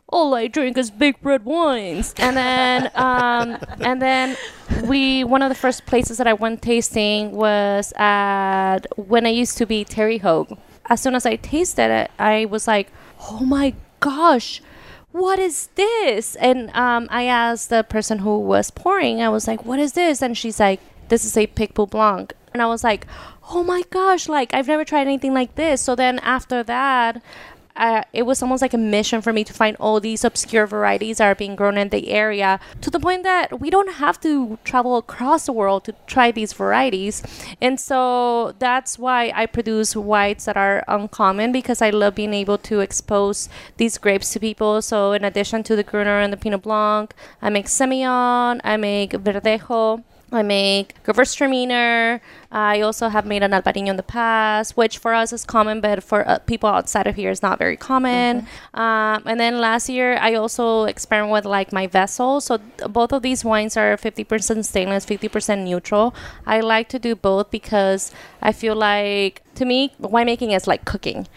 all 0.09 0.33
I 0.35 0.47
drink 0.47 0.77
is 0.77 0.89
big 0.89 1.15
red 1.21 1.43
wines. 1.43 2.13
And 2.17 2.37
then, 2.37 2.91
um, 2.95 3.57
and 3.81 4.01
then 4.01 4.37
we 4.85 5.23
one 5.23 5.41
of 5.41 5.49
the 5.49 5.55
first 5.55 5.85
places 5.85 6.17
that 6.17 6.27
I 6.27 6.33
went 6.33 6.61
tasting 6.61 7.31
was 7.31 7.93
at 7.97 8.79
when 8.95 9.25
I 9.25 9.29
used 9.29 9.57
to 9.57 9.65
be 9.65 9.83
Terry 9.83 10.19
Hoage. 10.19 10.53
As 10.89 11.01
soon 11.01 11.15
as 11.15 11.25
I 11.25 11.35
tasted 11.35 11.91
it, 11.91 12.11
I 12.17 12.45
was 12.45 12.67
like, 12.67 12.91
oh 13.29 13.39
my 13.41 13.73
gosh. 13.99 14.61
What 15.11 15.39
is 15.39 15.67
this? 15.75 16.35
And 16.35 16.69
um, 16.75 17.07
I 17.09 17.23
asked 17.23 17.69
the 17.69 17.83
person 17.83 18.19
who 18.19 18.39
was 18.39 18.71
pouring, 18.71 19.21
I 19.21 19.29
was 19.29 19.47
like, 19.47 19.65
What 19.65 19.79
is 19.79 19.93
this? 19.93 20.21
And 20.21 20.37
she's 20.37 20.59
like, 20.59 20.79
This 21.09 21.25
is 21.25 21.37
a 21.37 21.47
Picpoul 21.47 21.89
Blanc. 21.89 22.33
And 22.53 22.61
I 22.61 22.67
was 22.67 22.83
like, 22.83 23.07
Oh 23.51 23.63
my 23.63 23.83
gosh, 23.89 24.27
like 24.27 24.53
I've 24.53 24.67
never 24.67 24.83
tried 24.83 25.07
anything 25.07 25.33
like 25.33 25.55
this. 25.55 25.81
So 25.81 25.95
then 25.95 26.19
after 26.19 26.63
that, 26.63 27.21
uh, 27.77 28.03
it 28.11 28.23
was 28.23 28.41
almost 28.41 28.61
like 28.61 28.73
a 28.73 28.77
mission 28.77 29.21
for 29.21 29.31
me 29.31 29.43
to 29.43 29.53
find 29.53 29.77
all 29.79 29.99
these 29.99 30.23
obscure 30.23 30.65
varieties 30.65 31.17
that 31.17 31.25
are 31.25 31.35
being 31.35 31.55
grown 31.55 31.77
in 31.77 31.89
the 31.89 32.09
area 32.09 32.59
to 32.81 32.89
the 32.89 32.99
point 32.99 33.23
that 33.23 33.59
we 33.59 33.69
don't 33.69 33.93
have 33.93 34.19
to 34.21 34.57
travel 34.63 34.97
across 34.97 35.45
the 35.45 35.53
world 35.53 35.83
to 35.85 35.93
try 36.07 36.31
these 36.31 36.53
varieties. 36.53 37.23
And 37.61 37.79
so 37.79 38.53
that's 38.59 38.97
why 38.97 39.31
I 39.35 39.45
produce 39.45 39.95
whites 39.95 40.45
that 40.45 40.57
are 40.57 40.83
uncommon 40.87 41.51
because 41.51 41.81
I 41.81 41.91
love 41.91 42.15
being 42.15 42.33
able 42.33 42.57
to 42.59 42.79
expose 42.79 43.47
these 43.77 43.97
grapes 43.97 44.33
to 44.33 44.39
people. 44.39 44.81
So 44.81 45.11
in 45.11 45.23
addition 45.23 45.63
to 45.63 45.75
the 45.75 45.83
Gruner 45.83 46.19
and 46.19 46.33
the 46.33 46.37
Pinot 46.37 46.63
Blanc, 46.63 47.13
I 47.41 47.49
make 47.49 47.67
Semillon, 47.67 48.59
I 48.63 48.77
make 48.77 49.11
Verdejo. 49.11 50.03
I 50.31 50.43
make 50.43 51.01
Gewürztraminer. 51.05 52.19
I 52.51 52.81
also 52.81 53.09
have 53.09 53.25
made 53.25 53.43
an 53.43 53.51
Albarino 53.51 53.87
in 53.89 53.97
the 53.97 54.03
past, 54.03 54.77
which 54.77 54.97
for 54.99 55.13
us 55.13 55.33
is 55.33 55.43
common, 55.43 55.81
but 55.81 56.01
for 56.03 56.27
uh, 56.27 56.39
people 56.39 56.69
outside 56.69 57.05
of 57.07 57.15
here 57.15 57.29
is 57.29 57.41
not 57.41 57.59
very 57.59 57.75
common. 57.75 58.47
Um, 58.73 59.23
and 59.25 59.39
then 59.39 59.59
last 59.59 59.89
year, 59.89 60.17
I 60.17 60.33
also 60.35 60.83
experimented 60.85 61.33
with 61.33 61.45
like 61.45 61.73
my 61.73 61.87
vessel. 61.87 62.39
So 62.39 62.57
th- 62.57 62.89
both 62.91 63.11
of 63.11 63.21
these 63.21 63.43
wines 63.43 63.75
are 63.75 63.97
50% 63.97 64.63
stainless, 64.63 65.05
50% 65.05 65.63
neutral. 65.65 66.15
I 66.45 66.61
like 66.61 66.87
to 66.89 66.99
do 66.99 67.15
both 67.15 67.51
because 67.51 68.11
I 68.41 68.51
feel 68.53 68.75
like 68.75 69.41
to 69.55 69.65
me, 69.65 69.91
winemaking 69.99 70.55
is 70.55 70.67
like 70.67 70.85
cooking. 70.85 71.27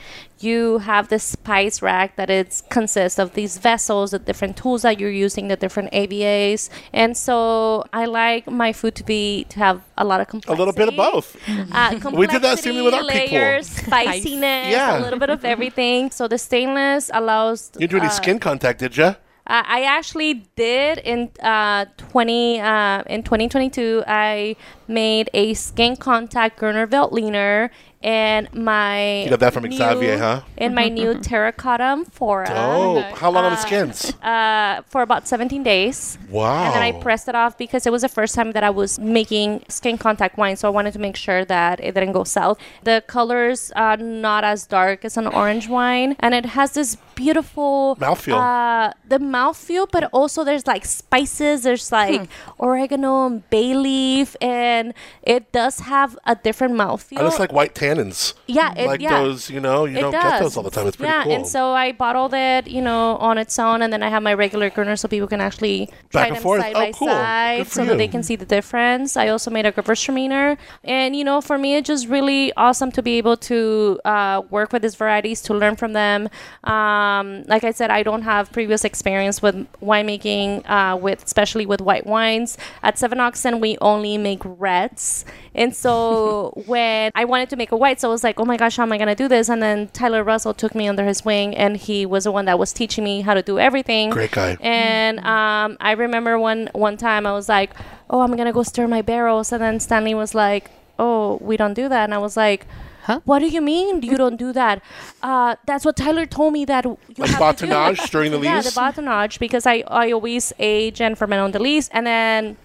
You 0.41 0.79
have 0.79 1.09
this 1.09 1.25
spice 1.25 1.81
rack 1.83 2.17
that 2.17 2.29
it 2.31 2.63
consists 2.71 3.19
of 3.19 3.33
these 3.33 3.57
vessels, 3.59 4.11
the 4.11 4.19
different 4.19 4.57
tools 4.59 4.83
that 4.83 5.01
you're 5.01 5.11
using, 5.11 5.49
the 5.49 5.57
different 5.57 5.91
AVAs, 5.93 6.69
and 6.93 7.17
so 7.17 7.85
I 7.95 8.05
like 8.07 8.47
my 8.47 8.73
food 8.75 8.95
to 8.97 9.05
be 9.05 9.45
to 9.51 9.59
have 9.59 9.83
a 9.99 10.05
lot 10.05 10.21
of 10.21 10.29
A 10.29 10.31
complexity. 10.31 10.59
little 10.59 10.75
bit 10.75 10.89
of 10.89 10.97
both. 11.05 11.27
Uh, 11.49 12.11
We 12.21 12.27
did 12.27 12.43
that 12.43 12.59
same 12.59 12.75
thing 12.75 12.85
with 12.85 12.95
our 12.95 13.03
layers, 13.05 13.67
spiciness, 13.69 14.71
Yeah. 14.77 14.99
a 14.99 15.03
little 15.05 15.19
bit 15.25 15.31
of 15.37 15.45
everything. 15.45 16.11
So 16.11 16.23
the 16.29 16.39
stainless 16.39 17.11
allows. 17.21 17.59
You 17.75 17.87
didn't 17.87 17.91
do 17.91 17.99
any 18.05 18.07
uh, 18.07 18.21
skin 18.21 18.39
contact, 18.39 18.77
did 18.85 18.97
you? 18.97 19.11
uh, 19.51 19.65
I 19.79 19.81
actually 19.97 20.33
did 20.55 20.99
in 20.99 21.31
uh, 21.43 21.87
20 21.97 22.61
uh, 22.61 23.03
in 23.15 23.23
2022. 23.23 24.05
I 24.07 24.55
made 24.87 25.27
a 25.35 25.55
skin 25.55 25.97
contact 25.97 26.59
Gruner 26.61 26.87
Veltliner 26.87 27.71
and 28.03 28.53
my 28.55 29.25
You 29.25 29.31
got 29.31 29.41
that 29.41 29.53
from 29.53 29.65
new- 29.65 29.77
Xavier, 29.77 30.19
huh? 30.19 30.41
And 30.57 30.75
my 30.75 30.89
new 30.89 31.19
terracotta 31.21 31.85
amphora 31.85 32.49
Oh, 32.51 33.01
how 33.15 33.31
long 33.31 33.45
are 33.45 33.51
the 33.51 33.57
skins? 33.57 34.13
uh, 34.23 34.83
for 34.89 35.03
about 35.03 35.29
17 35.29 35.63
days. 35.63 36.17
Wow. 36.31 36.65
And 36.67 36.75
then 36.77 36.83
I 36.83 36.93
pressed 36.93 37.29
it 37.29 37.35
off 37.35 37.59
because 37.59 37.87
it 37.87 37.93
was 37.93 38.03
the 38.03 38.09
first 38.09 38.35
time 38.35 38.53
that 38.53 38.65
I 38.65 38.71
was 38.71 38.99
making 38.99 39.65
skin 39.69 39.99
contact 39.99 40.39
wine, 40.39 40.57
so 40.57 40.67
I 40.69 40.71
wanted 40.71 40.93
to 40.95 40.99
make 40.99 41.17
sure 41.17 41.45
that 41.45 41.81
it 41.81 41.93
didn't 41.95 42.13
go 42.13 42.25
south. 42.25 42.59
The 42.85 43.03
colors 43.07 43.71
are 43.77 43.97
not 43.99 44.45
as 44.45 44.67
dark 44.67 45.05
as 45.05 45.17
an 45.17 45.27
orange 45.27 45.69
wine, 45.69 46.17
and 46.21 46.35
it 46.35 46.47
has 46.47 46.73
this 46.73 46.97
beautiful 47.21 47.97
Mouthfeel. 48.01 48.39
Uh, 48.41 48.93
the 49.07 49.19
mouthfeel, 49.19 49.87
but 49.91 50.05
also 50.13 50.45
there's 50.45 50.67
like 50.67 50.85
spices. 50.85 51.63
There's 51.63 51.93
like 51.93 52.29
oregano 52.59 53.27
and 53.27 53.49
bay 53.51 53.75
leaf, 53.75 54.37
and 54.41 54.95
it 55.23 55.53
does 55.53 55.81
have 55.81 56.19
a 56.25 56.35
different 56.47 56.75
mouthfeel. 56.75 57.19
And 57.19 57.27
it's 57.29 57.39
like 57.39 57.53
white 57.53 57.75
tannins. 57.75 58.35
Yeah, 58.47 58.73
it, 58.77 58.87
like 58.87 59.01
yeah. 59.01 59.23
those, 59.23 59.51
you 59.51 59.61
know, 59.61 59.85
you 59.85 59.99
It 59.99 60.01
don't 60.01 60.13
get 60.13 60.41
those 60.41 60.57
all 60.57 60.63
the 60.63 60.71
time. 60.71 60.87
It's 60.87 60.97
pretty 60.97 61.13
yeah, 61.13 61.25
cool. 61.25 61.33
and 61.35 61.47
so 61.47 61.73
I 61.85 61.93
bottled 61.93 62.35
it, 62.35 62.63
you 62.77 62.83
know, 62.89 63.17
on 63.29 63.37
its 63.45 63.59
own, 63.59 63.83
and 63.83 63.93
then 63.93 64.03
I 64.03 64.09
have 64.09 64.23
my 64.23 64.35
regular 64.35 64.71
Gruner 64.71 64.97
so 64.97 65.07
people 65.09 65.29
can 65.29 65.41
actually 65.41 65.79
try 66.11 66.23
Back 66.23 66.29
and 66.29 66.37
them 66.37 66.43
forth? 66.43 66.63
side 66.63 66.75
Oh, 66.77 66.81
by 66.81 66.93
cool. 66.93 67.09
Side, 67.09 67.67
so 67.69 67.85
that 67.85 67.99
they 67.99 68.09
can 68.09 68.23
see 68.23 68.37
the 68.37 68.51
difference. 68.57 69.17
I 69.17 69.29
also 69.35 69.51
made 69.51 69.67
a 69.67 69.73
Gewürztraminer, 69.73 70.57
and 70.85 71.09
you 71.19 71.25
know, 71.29 71.39
for 71.41 71.59
me, 71.65 71.71
it's 71.77 71.89
just 71.95 72.09
really 72.17 72.53
awesome 72.57 72.91
to 72.93 73.03
be 73.03 73.15
able 73.19 73.37
to 73.51 74.01
uh, 74.05 74.43
work 74.57 74.73
with 74.73 74.83
these 74.83 74.97
varieties, 75.03 75.39
to 75.49 75.53
learn 75.63 75.77
from 75.77 75.93
them. 76.03 76.21
Um, 76.65 77.10
like 77.47 77.65
I 77.65 77.71
said, 77.71 77.91
I 77.91 78.03
don't 78.03 78.23
have 78.23 78.53
previous 78.53 78.85
experience 78.85 79.43
with 79.43 79.57
winemaking, 79.81 80.69
uh, 80.69 80.97
with 80.97 81.25
especially 81.25 81.67
with 81.67 81.81
white 81.81 82.07
wines. 82.07 82.59
At 82.83 82.99
Seven 82.99 83.21
Oxen, 83.21 83.61
we 83.61 83.77
only 83.81 84.19
make 84.19 84.41
reds, 84.45 85.25
and 85.55 85.75
so 85.75 86.53
when 86.67 87.11
I 87.15 87.25
wanted 87.25 87.51
to 87.51 87.57
make 87.57 87.73
a 87.73 87.77
white, 87.77 88.01
so 88.01 88.09
I 88.09 88.13
was 88.13 88.25
like, 88.25 88.39
oh 88.41 88.45
my 88.45 88.57
gosh, 88.57 88.77
how 88.77 88.83
am 88.83 88.93
I 88.93 88.99
gonna 88.99 89.15
do 89.15 89.29
this? 89.29 89.49
And 89.49 89.63
then 89.63 89.89
Tyler 89.89 90.23
Russell 90.25 90.55
took 90.55 90.75
me 90.75 90.89
under 90.89 91.05
his 91.05 91.25
wing, 91.25 91.57
and 91.57 91.77
he 91.77 92.07
was 92.07 92.25
the 92.25 92.33
one 92.33 92.45
that 92.47 92.59
was 92.59 92.73
teaching 92.73 93.05
me 93.05 93.21
how 93.23 93.35
to 93.35 93.43
do 93.43 93.59
everything. 93.59 94.11
Great 94.11 94.33
guy. 94.33 94.57
And 94.61 95.19
um, 95.21 95.77
I 95.81 95.93
remember 95.93 96.39
one 96.39 96.69
one 96.73 96.97
time 96.97 97.27
I 97.27 97.33
was 97.33 97.49
like, 97.49 97.71
"Oh, 98.09 98.21
I'm 98.21 98.37
gonna 98.37 98.53
go 98.53 98.63
stir 98.63 98.87
my 98.89 99.03
barrels," 99.03 99.53
and 99.53 99.63
then 99.63 99.81
Stanley 99.81 100.15
was 100.15 100.35
like, 100.35 100.71
"Oh, 100.99 101.39
we 101.41 101.57
don't 101.57 101.75
do 101.75 101.89
that," 101.89 102.05
and 102.05 102.15
I 102.15 102.19
was 102.19 102.37
like, 102.37 102.67
Huh? 103.03 103.21
What 103.25 103.39
do 103.39 103.49
you 103.49 103.61
mean 103.61 104.03
you 104.03 104.17
don't 104.17 104.37
do 104.37 104.53
that? 104.53 104.83
Uh, 105.23 105.57
that's 105.67 105.85
what 105.85 105.97
Tyler 105.97 106.27
told 106.27 106.53
me 106.53 106.65
that 106.67 106.85
you 106.85 106.99
Like 107.19 107.31
have 107.31 107.57
to 107.57 107.67
do." 107.67 107.73
batonnage 107.73 108.11
during 108.11 108.31
the 108.33 108.39
Yeah, 108.51 108.61
the 108.61 108.71
batonnage 108.71 109.39
because 109.39 109.67
I, 109.67 109.83
I 109.87 110.13
always 110.13 110.53
age 110.59 111.01
and 111.01 111.17
ferment 111.17 111.41
on 111.41 111.51
the 111.53 111.59
lees. 111.59 111.89
And 111.91 112.07
then 112.07 112.57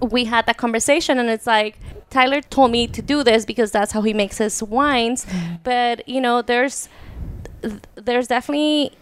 we 0.00 0.24
had 0.24 0.46
that 0.46 0.56
conversation, 0.56 1.18
and 1.18 1.28
it's 1.28 1.46
like 1.46 1.78
Tyler 2.10 2.40
told 2.40 2.70
me 2.70 2.86
to 2.86 3.02
do 3.02 3.22
this 3.22 3.44
because 3.44 3.70
that's 3.70 3.92
how 3.92 4.02
he 4.02 4.14
makes 4.14 4.38
his 4.38 4.62
wines. 4.62 5.26
But 5.62 6.08
you 6.08 6.20
know, 6.20 6.42
there's 6.42 6.88
there's 7.94 8.28
definitely 8.28 8.92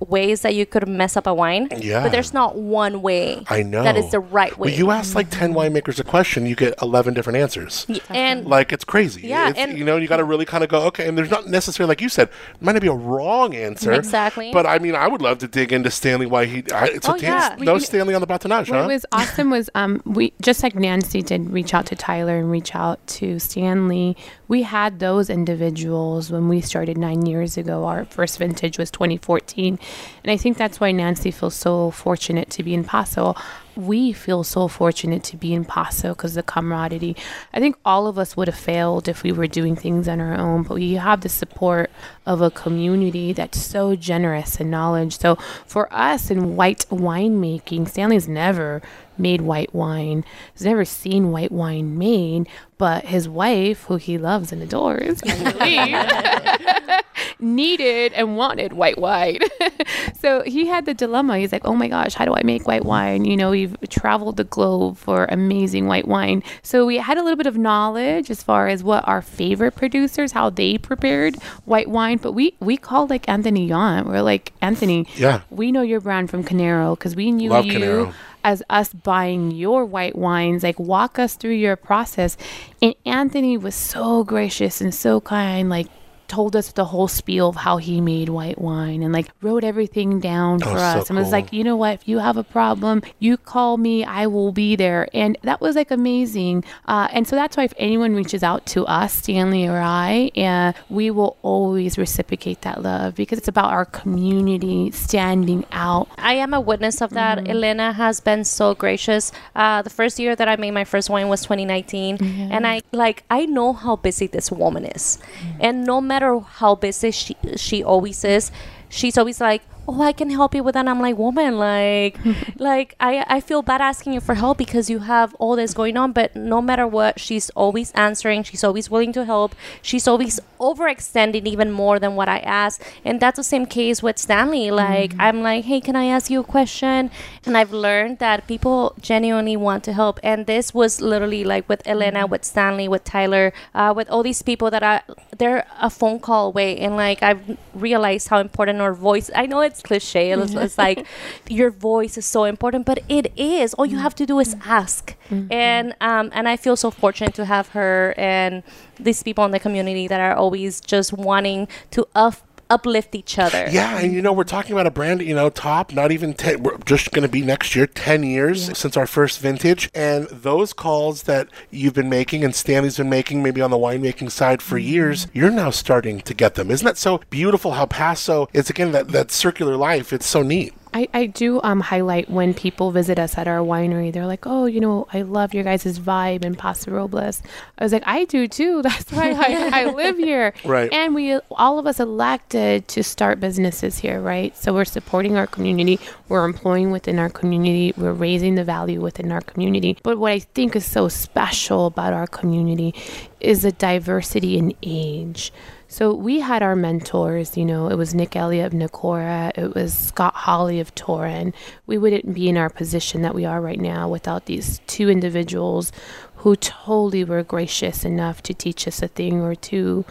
ways 0.00 0.42
that 0.42 0.54
you 0.54 0.64
could 0.66 0.86
mess 0.88 1.16
up 1.16 1.26
a 1.26 1.34
wine. 1.34 1.68
Yeah. 1.76 2.02
But 2.04 2.12
there's 2.12 2.32
not 2.32 2.56
one 2.56 3.02
way. 3.02 3.44
I 3.48 3.62
know. 3.62 3.82
That 3.82 3.96
is 3.96 4.10
the 4.10 4.20
right 4.20 4.56
way. 4.56 4.70
When 4.70 4.78
you 4.78 4.90
ask 4.90 5.14
like 5.14 5.30
10 5.30 5.52
winemakers 5.54 5.98
a 5.98 6.04
question, 6.04 6.46
you 6.46 6.54
get 6.54 6.74
11 6.80 7.14
different 7.14 7.38
answers. 7.38 7.86
and 8.08 8.46
Like 8.46 8.72
it's 8.72 8.84
crazy. 8.84 9.22
Yeah, 9.26 9.50
It's, 9.50 9.58
and- 9.58 9.76
you 9.76 9.84
know, 9.84 9.96
you 9.96 10.06
got 10.08 10.18
to 10.18 10.24
really 10.24 10.44
kind 10.44 10.62
of 10.62 10.70
go, 10.70 10.82
okay. 10.86 11.08
And 11.08 11.18
there's 11.18 11.30
not 11.30 11.46
necessarily, 11.48 11.88
like 11.88 12.00
you 12.00 12.08
said, 12.08 12.28
might 12.60 12.72
not 12.72 12.82
be 12.82 12.88
a 12.88 12.92
wrong 12.92 13.54
answer. 13.54 13.92
Exactly. 13.92 14.52
But 14.52 14.66
I 14.66 14.78
mean, 14.78 14.94
I 14.94 15.08
would 15.08 15.22
love 15.22 15.38
to 15.38 15.48
dig 15.48 15.72
into 15.72 15.90
Stanley 15.90 16.26
why 16.26 16.44
he. 16.46 16.64
I, 16.72 16.98
so 17.02 17.14
Oh, 17.14 17.18
Dan- 17.18 17.22
yeah. 17.22 17.56
no 17.58 17.74
We- 17.74 17.80
Stanley 17.80 18.14
on 18.14 18.20
the 18.20 18.26
batonnage, 18.26 18.70
What 18.70 18.82
huh? 18.82 18.86
was 18.88 19.04
awesome 19.12 19.50
was 19.50 19.68
um 19.74 20.02
we 20.04 20.32
just 20.42 20.62
like 20.62 20.74
Nancy 20.74 21.22
did 21.22 21.50
reach 21.50 21.74
out 21.74 21.86
to 21.86 21.96
Tyler 21.96 22.36
and 22.38 22.50
reach 22.50 22.74
out 22.74 23.04
to 23.08 23.38
Stanley. 23.38 24.16
We 24.48 24.62
had 24.62 24.98
those 24.98 25.28
individuals 25.28 26.32
when 26.32 26.48
we 26.48 26.62
started 26.62 26.96
nine 26.96 27.26
years 27.26 27.58
ago. 27.58 27.84
Our 27.84 28.06
first 28.06 28.38
vintage 28.38 28.78
was 28.78 28.90
2014, 28.90 29.78
and 30.24 30.30
I 30.30 30.38
think 30.38 30.56
that's 30.56 30.80
why 30.80 30.90
Nancy 30.90 31.30
feels 31.30 31.54
so 31.54 31.90
fortunate 31.90 32.48
to 32.50 32.62
be 32.62 32.72
in 32.72 32.82
Paso. 32.82 33.36
We 33.78 34.12
feel 34.12 34.42
so 34.42 34.66
fortunate 34.66 35.22
to 35.24 35.36
be 35.36 35.54
in 35.54 35.64
Paso 35.64 36.08
because 36.08 36.34
the 36.34 36.42
camaraderie. 36.42 37.14
I 37.54 37.60
think 37.60 37.76
all 37.84 38.08
of 38.08 38.18
us 38.18 38.36
would 38.36 38.48
have 38.48 38.58
failed 38.58 39.06
if 39.06 39.22
we 39.22 39.30
were 39.30 39.46
doing 39.46 39.76
things 39.76 40.08
on 40.08 40.20
our 40.20 40.34
own, 40.34 40.64
but 40.64 40.74
we 40.74 40.94
have 40.94 41.20
the 41.20 41.28
support 41.28 41.88
of 42.26 42.40
a 42.40 42.50
community 42.50 43.32
that's 43.32 43.60
so 43.60 43.94
generous 43.94 44.58
in 44.58 44.68
knowledge. 44.68 45.20
So 45.20 45.36
for 45.64 45.86
us 45.94 46.28
in 46.28 46.56
white 46.56 46.86
winemaking, 46.90 47.88
Stanley's 47.88 48.26
never 48.26 48.82
made 49.16 49.42
white 49.42 49.72
wine. 49.72 50.24
He's 50.52 50.64
never 50.64 50.84
seen 50.84 51.30
white 51.30 51.52
wine 51.52 51.96
made, 51.96 52.48
but 52.78 53.04
his 53.04 53.28
wife, 53.28 53.84
who 53.84 53.96
he 53.96 54.18
loves 54.18 54.50
and 54.50 54.60
adores, 54.60 55.20
needed 57.40 58.12
and 58.14 58.36
wanted 58.36 58.72
white 58.72 58.98
wine. 58.98 59.38
so 60.20 60.42
he 60.42 60.66
had 60.66 60.86
the 60.86 60.94
dilemma. 60.94 61.38
He's 61.38 61.52
like, 61.52 61.64
oh 61.64 61.74
my 61.74 61.88
gosh, 61.88 62.14
how 62.14 62.24
do 62.24 62.34
I 62.34 62.42
make 62.42 62.66
white 62.66 62.84
wine? 62.84 63.24
You 63.24 63.36
know, 63.36 63.50
we've 63.50 63.76
traveled 63.88 64.36
the 64.36 64.44
globe 64.44 64.96
for 64.96 65.26
amazing 65.30 65.86
white 65.86 66.06
wine. 66.08 66.42
So 66.62 66.86
we 66.86 66.96
had 66.96 67.18
a 67.18 67.22
little 67.22 67.36
bit 67.36 67.46
of 67.46 67.56
knowledge 67.56 68.30
as 68.30 68.42
far 68.42 68.68
as 68.68 68.82
what 68.82 69.06
our 69.06 69.22
favorite 69.22 69.74
producers, 69.74 70.32
how 70.32 70.50
they 70.50 70.78
prepared 70.78 71.36
white 71.64 71.88
wine. 71.88 72.18
But 72.18 72.32
we, 72.32 72.54
we 72.60 72.76
called 72.76 73.10
like 73.10 73.28
Anthony 73.28 73.68
Yount. 73.68 74.06
We're 74.06 74.22
like, 74.22 74.52
Anthony, 74.60 75.06
Yeah. 75.16 75.42
we 75.50 75.72
know 75.72 75.82
your 75.82 76.00
brand 76.00 76.30
from 76.30 76.44
Kinero 76.44 76.96
because 76.98 77.14
we 77.16 77.30
knew 77.30 77.50
Love 77.50 77.66
you 77.66 77.72
Kinero. 77.78 78.14
as 78.44 78.62
us 78.70 78.92
buying 78.92 79.50
your 79.50 79.84
white 79.84 80.16
wines. 80.16 80.62
Like, 80.62 80.78
walk 80.78 81.18
us 81.18 81.34
through 81.36 81.52
your 81.52 81.76
process. 81.76 82.36
And 82.82 82.94
Anthony 83.04 83.56
was 83.56 83.74
so 83.74 84.24
gracious 84.24 84.80
and 84.80 84.94
so 84.94 85.20
kind. 85.20 85.68
Like, 85.68 85.86
told 86.28 86.54
us 86.54 86.72
the 86.72 86.84
whole 86.84 87.08
spiel 87.08 87.48
of 87.48 87.56
how 87.56 87.78
he 87.78 88.00
made 88.00 88.28
white 88.28 88.60
wine 88.60 89.02
and 89.02 89.12
like 89.12 89.28
wrote 89.42 89.64
everything 89.64 90.20
down 90.20 90.58
for 90.60 90.66
so 90.66 90.74
us. 90.76 91.08
And 91.10 91.18
was 91.18 91.32
like 91.32 91.52
you 91.52 91.64
know 91.64 91.76
what? 91.76 91.94
If 91.94 92.08
you 92.08 92.18
have 92.18 92.36
a 92.36 92.44
problem 92.44 93.02
you 93.18 93.36
call 93.36 93.76
me 93.78 94.04
i 94.04 94.26
will 94.26 94.52
be 94.52 94.76
there. 94.76 95.08
And 95.14 95.36
that 95.42 95.60
was 95.60 95.74
like 95.76 95.90
amazing. 95.90 96.64
Uh, 96.86 97.08
and 97.12 97.26
so 97.26 97.34
that's 97.36 97.56
why 97.56 97.64
if 97.64 97.74
anyone 97.78 98.14
reaches 98.14 98.42
out 98.42 98.66
to 98.66 98.84
us 98.86 99.12
stanley 99.12 99.66
or 99.66 99.78
i 99.78 100.30
uh, 100.36 100.72
we 100.88 101.10
will 101.10 101.36
always 101.42 101.96
reciprocate 101.98 102.60
that 102.62 102.82
love 102.82 103.14
because 103.14 103.38
it's 103.38 103.48
about 103.48 103.70
our 103.72 103.84
community 103.84 104.90
standing 104.90 105.64
out. 105.72 106.08
I 106.18 106.34
am 106.34 106.52
a 106.52 106.60
witness 106.60 107.00
of 107.00 107.10
that. 107.10 107.38
Mm-hmm. 107.38 107.50
Elena 107.50 107.92
has 107.92 108.20
been 108.20 108.44
so 108.44 108.74
gracious. 108.74 109.32
Uh, 109.54 109.80
the 109.82 109.90
first 109.90 110.18
year 110.18 110.34
that 110.36 110.48
I 110.48 110.56
made 110.56 110.72
my 110.72 110.84
first 110.84 111.08
wine 111.08 111.28
was 111.28 111.42
2019, 111.42 112.18
and 112.52 112.66
I 112.66 112.82
like 112.92 113.24
I 113.30 113.46
know 113.46 113.72
how 113.72 113.96
busy 113.96 114.26
this 114.26 114.50
woman 114.50 114.84
is, 114.84 115.18
Mm-hmm. 115.18 115.58
and 115.66 115.84
no 115.84 116.00
matter 116.00 116.17
how 116.40 116.74
busy 116.74 117.10
she 117.10 117.36
she 117.56 117.82
always 117.82 118.24
is, 118.24 118.50
she's 118.88 119.18
always 119.18 119.40
like. 119.40 119.62
Oh, 119.90 120.02
I 120.02 120.12
can 120.12 120.28
help 120.28 120.54
you 120.54 120.62
with 120.62 120.74
that. 120.74 120.80
And 120.80 120.90
I'm 120.90 121.00
like, 121.00 121.16
woman, 121.16 121.56
like, 121.56 122.18
like 122.58 122.94
I, 123.00 123.24
I 123.26 123.40
feel 123.40 123.62
bad 123.62 123.80
asking 123.80 124.12
you 124.12 124.20
for 124.20 124.34
help 124.34 124.58
because 124.58 124.90
you 124.90 124.98
have 124.98 125.34
all 125.36 125.56
this 125.56 125.72
going 125.72 125.96
on. 125.96 126.12
But 126.12 126.36
no 126.36 126.60
matter 126.60 126.86
what, 126.86 127.18
she's 127.18 127.48
always 127.50 127.90
answering. 127.92 128.42
She's 128.42 128.62
always 128.62 128.90
willing 128.90 129.14
to 129.14 129.24
help. 129.24 129.54
She's 129.80 130.06
always 130.06 130.40
overextending 130.60 131.46
even 131.46 131.70
more 131.70 131.98
than 131.98 132.16
what 132.16 132.28
I 132.28 132.40
ask. 132.40 132.82
And 133.02 133.18
that's 133.18 133.38
the 133.38 133.42
same 133.42 133.64
case 133.64 134.02
with 134.02 134.18
Stanley. 134.18 134.70
Like, 134.70 135.14
I'm 135.18 135.40
like, 135.42 135.64
hey, 135.64 135.80
can 135.80 135.96
I 135.96 136.04
ask 136.04 136.30
you 136.30 136.40
a 136.40 136.44
question? 136.44 137.10
And 137.46 137.56
I've 137.56 137.72
learned 137.72 138.18
that 138.18 138.46
people 138.46 138.94
genuinely 139.00 139.56
want 139.56 139.84
to 139.84 139.94
help. 139.94 140.20
And 140.22 140.44
this 140.46 140.74
was 140.74 141.00
literally 141.00 141.44
like 141.44 141.66
with 141.66 141.80
Elena, 141.86 142.26
with 142.26 142.44
Stanley, 142.44 142.88
with 142.88 143.04
Tyler, 143.04 143.54
uh, 143.74 143.94
with 143.96 144.10
all 144.10 144.22
these 144.22 144.42
people 144.42 144.70
that 144.70 144.82
I, 144.82 145.00
they're 145.38 145.66
a 145.80 145.88
phone 145.88 146.20
call 146.20 146.48
away. 146.48 146.76
And 146.76 146.94
like, 146.94 147.22
I've 147.22 147.56
realized 147.72 148.28
how 148.28 148.40
important 148.40 148.82
our 148.82 148.92
voice. 148.92 149.30
I 149.34 149.46
know 149.46 149.60
it's 149.62 149.77
cliche. 149.82 150.32
It's, 150.32 150.54
it's 150.54 150.78
like 150.78 151.06
your 151.48 151.70
voice 151.70 152.16
is 152.18 152.26
so 152.26 152.44
important, 152.44 152.86
but 152.86 152.98
it 153.08 153.32
is. 153.36 153.74
All 153.74 153.86
you 153.86 153.98
have 153.98 154.14
to 154.16 154.26
do 154.26 154.38
is 154.38 154.56
ask. 154.64 155.14
And 155.50 155.94
um, 156.00 156.30
and 156.32 156.48
I 156.48 156.56
feel 156.56 156.76
so 156.76 156.90
fortunate 156.90 157.34
to 157.34 157.44
have 157.44 157.68
her 157.68 158.14
and 158.16 158.62
these 158.98 159.22
people 159.22 159.44
in 159.44 159.50
the 159.50 159.60
community 159.60 160.08
that 160.08 160.20
are 160.20 160.34
always 160.34 160.80
just 160.80 161.12
wanting 161.12 161.68
to 161.90 162.06
up, 162.14 162.34
uplift 162.70 163.14
each 163.14 163.38
other. 163.38 163.68
Yeah, 163.70 163.98
and 163.98 164.12
you 164.12 164.22
know, 164.22 164.32
we're 164.32 164.44
talking 164.44 164.72
about 164.72 164.86
a 164.86 164.90
brand, 164.90 165.22
you 165.22 165.34
know, 165.34 165.50
top, 165.50 165.92
not 165.92 166.12
even 166.12 166.34
10, 166.34 166.62
we're 166.62 166.78
just 166.78 167.10
going 167.12 167.22
to 167.22 167.28
be 167.28 167.42
next 167.42 167.74
year, 167.74 167.86
10 167.86 168.22
years 168.22 168.76
since 168.76 168.96
our 168.96 169.06
first 169.06 169.40
vintage. 169.40 169.90
And 169.94 170.26
those 170.28 170.72
calls 170.72 171.24
that 171.24 171.48
you've 171.70 171.94
been 171.94 172.08
making 172.08 172.44
and 172.44 172.54
Stanley's 172.54 172.96
been 172.96 173.10
making, 173.10 173.42
maybe 173.42 173.60
on 173.60 173.70
the 173.70 173.76
winemaking 173.76 174.30
side 174.30 174.62
for 174.62 174.78
mm-hmm. 174.78 174.88
years, 174.88 175.26
you're 175.32 175.50
now 175.50 175.70
starting 175.70 176.20
to 176.20 176.34
get 176.34 176.54
them. 176.54 176.70
Isn't 176.70 176.86
that 176.86 176.98
so 176.98 177.20
beautiful 177.30 177.72
how 177.72 177.86
Paso 177.86 178.48
it's 178.52 178.70
again, 178.70 178.92
that, 178.92 179.08
that 179.08 179.30
circular 179.30 179.76
life? 179.76 180.12
It's 180.12 180.26
so 180.26 180.42
neat. 180.42 180.74
I, 180.92 181.08
I 181.12 181.26
do 181.26 181.60
um, 181.62 181.80
highlight 181.80 182.30
when 182.30 182.54
people 182.54 182.90
visit 182.90 183.18
us 183.18 183.36
at 183.36 183.48
our 183.48 183.58
winery. 183.58 184.12
They're 184.12 184.26
like, 184.26 184.46
oh, 184.46 184.66
you 184.66 184.80
know, 184.80 185.06
I 185.12 185.22
love 185.22 185.54
your 185.54 185.64
guys' 185.64 185.98
vibe 185.98 186.44
in 186.44 186.54
Paso 186.54 186.90
Robles. 186.90 187.42
I 187.78 187.84
was 187.84 187.92
like, 187.92 188.02
I 188.06 188.24
do 188.24 188.48
too. 188.48 188.82
That's 188.88 189.10
why 189.12 189.32
I, 189.32 189.82
I 189.82 189.84
live 189.94 190.16
here. 190.16 190.54
Right. 190.64 190.92
And 190.92 191.14
we, 191.14 191.34
all 191.50 191.78
of 191.78 191.86
us 191.86 192.00
elected 192.00 192.88
to 192.88 193.02
start 193.02 193.40
businesses 193.40 193.98
here, 193.98 194.20
right? 194.20 194.56
So 194.56 194.72
we're 194.72 194.84
supporting 194.84 195.36
our 195.36 195.46
community. 195.46 195.98
We're 196.28 196.44
employing 196.44 196.90
within 196.90 197.18
our 197.18 197.30
community. 197.30 197.92
We're 197.96 198.12
raising 198.12 198.54
the 198.54 198.64
value 198.64 199.00
within 199.00 199.32
our 199.32 199.40
community. 199.40 199.98
But 200.02 200.18
what 200.18 200.32
I 200.32 200.40
think 200.40 200.76
is 200.76 200.84
so 200.84 201.08
special 201.08 201.86
about 201.86 202.12
our 202.12 202.26
community 202.26 202.94
is 203.40 203.62
the 203.62 203.72
diversity 203.72 204.58
in 204.58 204.74
age. 204.82 205.52
So 205.90 206.12
we 206.12 206.40
had 206.40 206.62
our 206.62 206.76
mentors, 206.76 207.56
you 207.56 207.64
know, 207.64 207.88
it 207.88 207.96
was 207.96 208.14
Nick 208.14 208.36
Elliott 208.36 208.74
of 208.74 208.78
Nicora, 208.78 209.56
it 209.56 209.74
was 209.74 209.96
Scott 209.96 210.34
Hawley 210.34 210.80
of 210.80 210.94
Torrin. 210.94 211.54
We 211.86 211.96
wouldn't 211.96 212.34
be 212.34 212.46
in 212.46 212.58
our 212.58 212.68
position 212.68 213.22
that 213.22 213.34
we 213.34 213.46
are 213.46 213.58
right 213.58 213.80
now 213.80 214.06
without 214.06 214.44
these 214.44 214.82
two 214.86 215.08
individuals 215.08 215.90
who 216.36 216.54
totally 216.54 217.24
were 217.24 217.42
gracious 217.42 218.04
enough 218.04 218.42
to 218.42 218.54
teach 218.54 218.86
us 218.86 219.02
a 219.02 219.08
thing 219.08 219.40
or 219.40 219.54
two. 219.56 220.04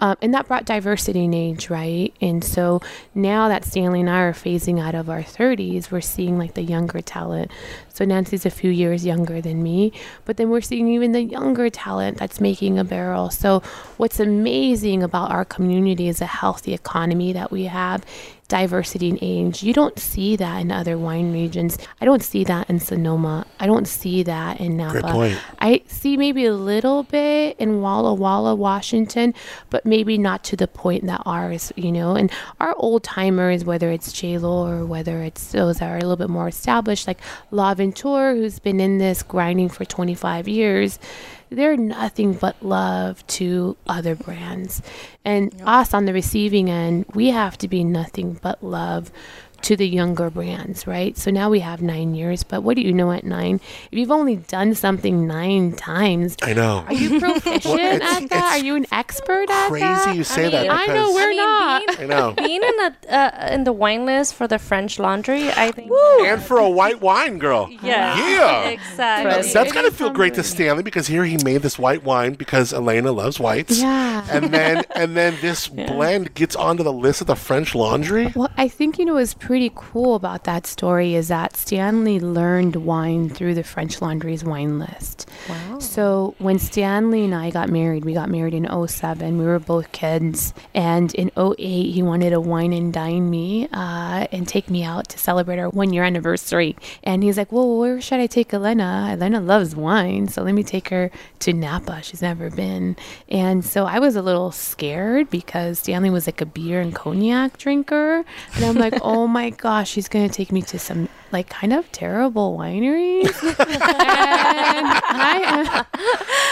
Um, 0.00 0.16
and 0.22 0.32
that 0.32 0.46
brought 0.48 0.64
diversity 0.64 1.24
in 1.24 1.34
age, 1.34 1.68
right? 1.68 2.14
And 2.22 2.42
so 2.42 2.80
now 3.14 3.48
that 3.48 3.64
Stanley 3.64 4.00
and 4.00 4.08
I 4.08 4.20
are 4.20 4.32
phasing 4.32 4.80
out 4.80 4.94
of 4.94 5.10
our 5.10 5.22
30s, 5.22 5.90
we're 5.90 6.00
seeing 6.00 6.38
like 6.38 6.54
the 6.54 6.62
younger 6.62 7.00
talent. 7.02 7.50
So 7.94 8.04
Nancy's 8.04 8.44
a 8.44 8.50
few 8.50 8.70
years 8.70 9.06
younger 9.06 9.40
than 9.40 9.62
me, 9.62 9.92
but 10.24 10.36
then 10.36 10.50
we're 10.50 10.60
seeing 10.60 10.88
even 10.88 11.12
the 11.12 11.22
younger 11.22 11.70
talent 11.70 12.18
that's 12.18 12.40
making 12.40 12.76
a 12.76 12.84
barrel. 12.84 13.30
So 13.30 13.62
what's 13.96 14.18
amazing 14.18 15.04
about 15.04 15.30
our 15.30 15.44
community 15.44 16.08
is 16.08 16.20
a 16.20 16.26
healthy 16.26 16.74
economy 16.74 17.32
that 17.32 17.52
we 17.52 17.64
have 17.64 18.04
diversity 18.48 19.08
in 19.08 19.18
age. 19.22 19.62
You 19.62 19.72
don't 19.72 19.98
see 19.98 20.36
that 20.36 20.60
in 20.60 20.70
other 20.70 20.98
wine 20.98 21.32
regions. 21.32 21.78
I 22.00 22.04
don't 22.04 22.22
see 22.22 22.44
that 22.44 22.68
in 22.68 22.78
Sonoma. 22.78 23.46
I 23.58 23.66
don't 23.66 23.88
see 23.88 24.22
that 24.24 24.60
in 24.60 24.76
Napa. 24.76 25.00
Great 25.00 25.12
point. 25.12 25.38
I 25.60 25.82
see 25.86 26.16
maybe 26.16 26.44
a 26.44 26.52
little 26.52 27.04
bit 27.04 27.56
in 27.58 27.80
Walla 27.80 28.12
Walla, 28.12 28.54
Washington, 28.54 29.34
but 29.70 29.86
maybe 29.86 30.18
not 30.18 30.44
to 30.44 30.56
the 30.56 30.68
point 30.68 31.06
that 31.06 31.22
ours, 31.24 31.72
you 31.76 31.90
know. 31.90 32.16
And 32.16 32.30
our 32.60 32.74
old 32.76 33.02
timers, 33.02 33.64
whether 33.64 33.90
it's 33.90 34.12
J 34.12 34.38
Lohr 34.38 34.80
or 34.80 34.86
whether 34.86 35.22
it's 35.22 35.52
those 35.52 35.78
that 35.78 35.90
are 35.90 35.96
a 35.96 36.00
little 36.00 36.16
bit 36.16 36.30
more 36.30 36.48
established, 36.48 37.06
like 37.06 37.20
La 37.50 37.74
Ventura, 37.84 38.34
who's 38.34 38.58
been 38.58 38.80
in 38.80 38.96
this 38.96 39.22
grinding 39.22 39.68
for 39.68 39.84
25 39.84 40.48
years, 40.48 40.98
they're 41.50 41.76
nothing 41.76 42.32
but 42.32 42.56
love 42.62 43.26
to 43.26 43.76
other 43.86 44.14
brands. 44.14 44.80
And 45.22 45.54
us 45.66 45.92
on 45.92 46.06
the 46.06 46.14
receiving 46.14 46.70
end, 46.70 47.04
we 47.12 47.28
have 47.28 47.58
to 47.58 47.68
be 47.68 47.84
nothing 47.84 48.38
but 48.40 48.64
love 48.64 49.12
to 49.64 49.76
the 49.76 49.86
younger 49.88 50.30
brands, 50.30 50.86
right? 50.86 51.16
So 51.18 51.30
now 51.30 51.50
we 51.50 51.60
have 51.60 51.82
nine 51.82 52.14
years, 52.14 52.42
but 52.42 52.62
what 52.62 52.76
do 52.76 52.82
you 52.82 52.92
know 52.92 53.12
at 53.12 53.24
nine? 53.24 53.60
If 53.90 53.98
you've 53.98 54.10
only 54.10 54.36
done 54.36 54.74
something 54.74 55.26
nine 55.26 55.72
times, 55.72 56.36
I 56.42 56.52
know. 56.54 56.84
are 56.86 56.92
you 56.94 57.18
proficient 57.20 57.64
Well, 57.74 58.02
at 58.02 58.28
that? 58.30 58.58
Are 58.60 58.64
you 58.64 58.76
an 58.76 58.86
expert 58.92 59.50
at 59.50 59.68
Crazy 59.68 59.84
that? 59.84 60.02
Crazy 60.04 60.18
you 60.18 60.24
say 60.24 60.46
I 60.46 60.50
that 60.50 60.62
mean, 60.62 60.70
I 60.70 60.86
know 60.86 61.12
we're 61.12 61.22
I 61.22 61.28
mean, 61.28 61.36
not. 61.36 61.86
being- 61.98 62.00
I 62.00 62.14
know. 62.14 62.32
Being 62.32 62.62
in 62.62 62.80
a 62.80 62.96
uh, 63.14 63.48
in 63.52 63.64
the 63.64 63.72
wine 63.72 64.06
list 64.06 64.34
for 64.34 64.46
the 64.46 64.58
French 64.58 64.98
Laundry, 64.98 65.50
I 65.50 65.70
think. 65.72 65.90
and 66.24 66.42
for 66.42 66.58
a 66.58 66.68
white 66.68 67.00
wine 67.00 67.38
girl. 67.38 67.68
Yeah. 67.82 68.16
Yeah. 68.18 68.68
Exactly. 68.68 69.32
Fresh. 69.32 69.52
That's 69.52 69.70
It 69.70 69.74
gotta 69.74 69.90
feel 69.90 70.10
great 70.10 70.34
to. 70.34 70.42
Stanley 70.44 70.82
because 70.82 71.06
here 71.06 71.24
he 71.24 71.36
made 71.42 71.62
this 71.62 71.78
white 71.78 72.04
wine 72.04 72.34
because 72.34 72.72
Elena 72.72 73.10
loves 73.12 73.40
whites. 73.40 73.80
Yeah. 73.80 74.26
And 74.30 74.52
then 74.52 74.84
and 74.94 75.16
then 75.16 75.36
this 75.40 75.68
blend 75.90 76.34
gets 76.34 76.54
onto 76.54 76.82
the 76.82 76.92
list 76.92 77.22
of 77.22 77.26
the 77.28 77.34
French 77.34 77.74
Laundry. 77.74 78.30
Well, 78.36 78.50
I 78.56 78.68
think 78.68 78.98
you 78.98 79.04
know 79.06 79.14
what's 79.14 79.32
pretty 79.34 79.53
cool 79.74 80.14
about 80.14 80.44
that 80.44 80.66
story 80.66 81.14
is 81.14 81.28
that 81.28 81.56
Stanley 81.56 82.20
learned 82.20 82.76
wine 82.76 83.28
through 83.28 83.54
the 83.54 83.62
French 83.62 84.00
Laundry's 84.02 84.44
wine 84.44 84.78
list. 84.78 85.28
Wow. 85.48 85.78
So 85.78 86.34
when 86.38 86.58
Stanley 86.58 87.24
and 87.24 87.34
I 87.34 87.50
got 87.50 87.68
married, 87.68 88.04
we 88.04 88.14
got 88.14 88.28
married 88.28 88.54
in 88.54 88.66
07. 88.88 89.38
We 89.38 89.44
were 89.44 89.58
both 89.58 89.92
kids. 89.92 90.54
And 90.74 91.14
in 91.14 91.30
08, 91.36 91.58
he 91.92 92.02
wanted 92.02 92.30
to 92.30 92.40
wine 92.40 92.72
and 92.72 92.92
dine 92.92 93.30
me 93.30 93.68
uh, 93.72 94.26
and 94.32 94.46
take 94.46 94.70
me 94.70 94.82
out 94.84 95.08
to 95.10 95.18
celebrate 95.18 95.58
our 95.58 95.68
one 95.68 95.92
year 95.92 96.04
anniversary. 96.04 96.76
And 97.02 97.22
he's 97.22 97.38
like, 97.38 97.52
Well, 97.52 97.78
where 97.78 98.00
should 98.00 98.20
I 98.20 98.26
take 98.26 98.52
Elena? 98.52 99.08
Elena 99.12 99.40
loves 99.40 99.76
wine. 99.76 100.28
So 100.28 100.42
let 100.42 100.54
me 100.54 100.62
take 100.62 100.88
her 100.88 101.10
to 101.40 101.52
Napa. 101.52 102.02
She's 102.02 102.22
never 102.22 102.50
been. 102.50 102.96
And 103.28 103.64
so 103.64 103.86
I 103.86 103.98
was 103.98 104.16
a 104.16 104.22
little 104.22 104.52
scared 104.52 105.30
because 105.30 105.78
Stanley 105.78 106.10
was 106.10 106.26
like 106.26 106.40
a 106.40 106.46
beer 106.46 106.80
and 106.80 106.94
cognac 106.94 107.58
drinker. 107.58 108.24
And 108.54 108.64
I'm 108.64 108.76
like, 108.76 108.94
Oh 109.02 109.26
my 109.26 109.43
gosh, 109.50 109.94
he's 109.94 110.08
going 110.08 110.28
to 110.28 110.34
take 110.34 110.52
me 110.52 110.62
to 110.62 110.78
some 110.78 111.08
like 111.34 111.48
kind 111.48 111.72
of 111.72 111.90
terrible 111.90 112.56
wineries. 112.56 113.24
and 113.58 114.86
I 114.86 115.40
am, 115.44 115.86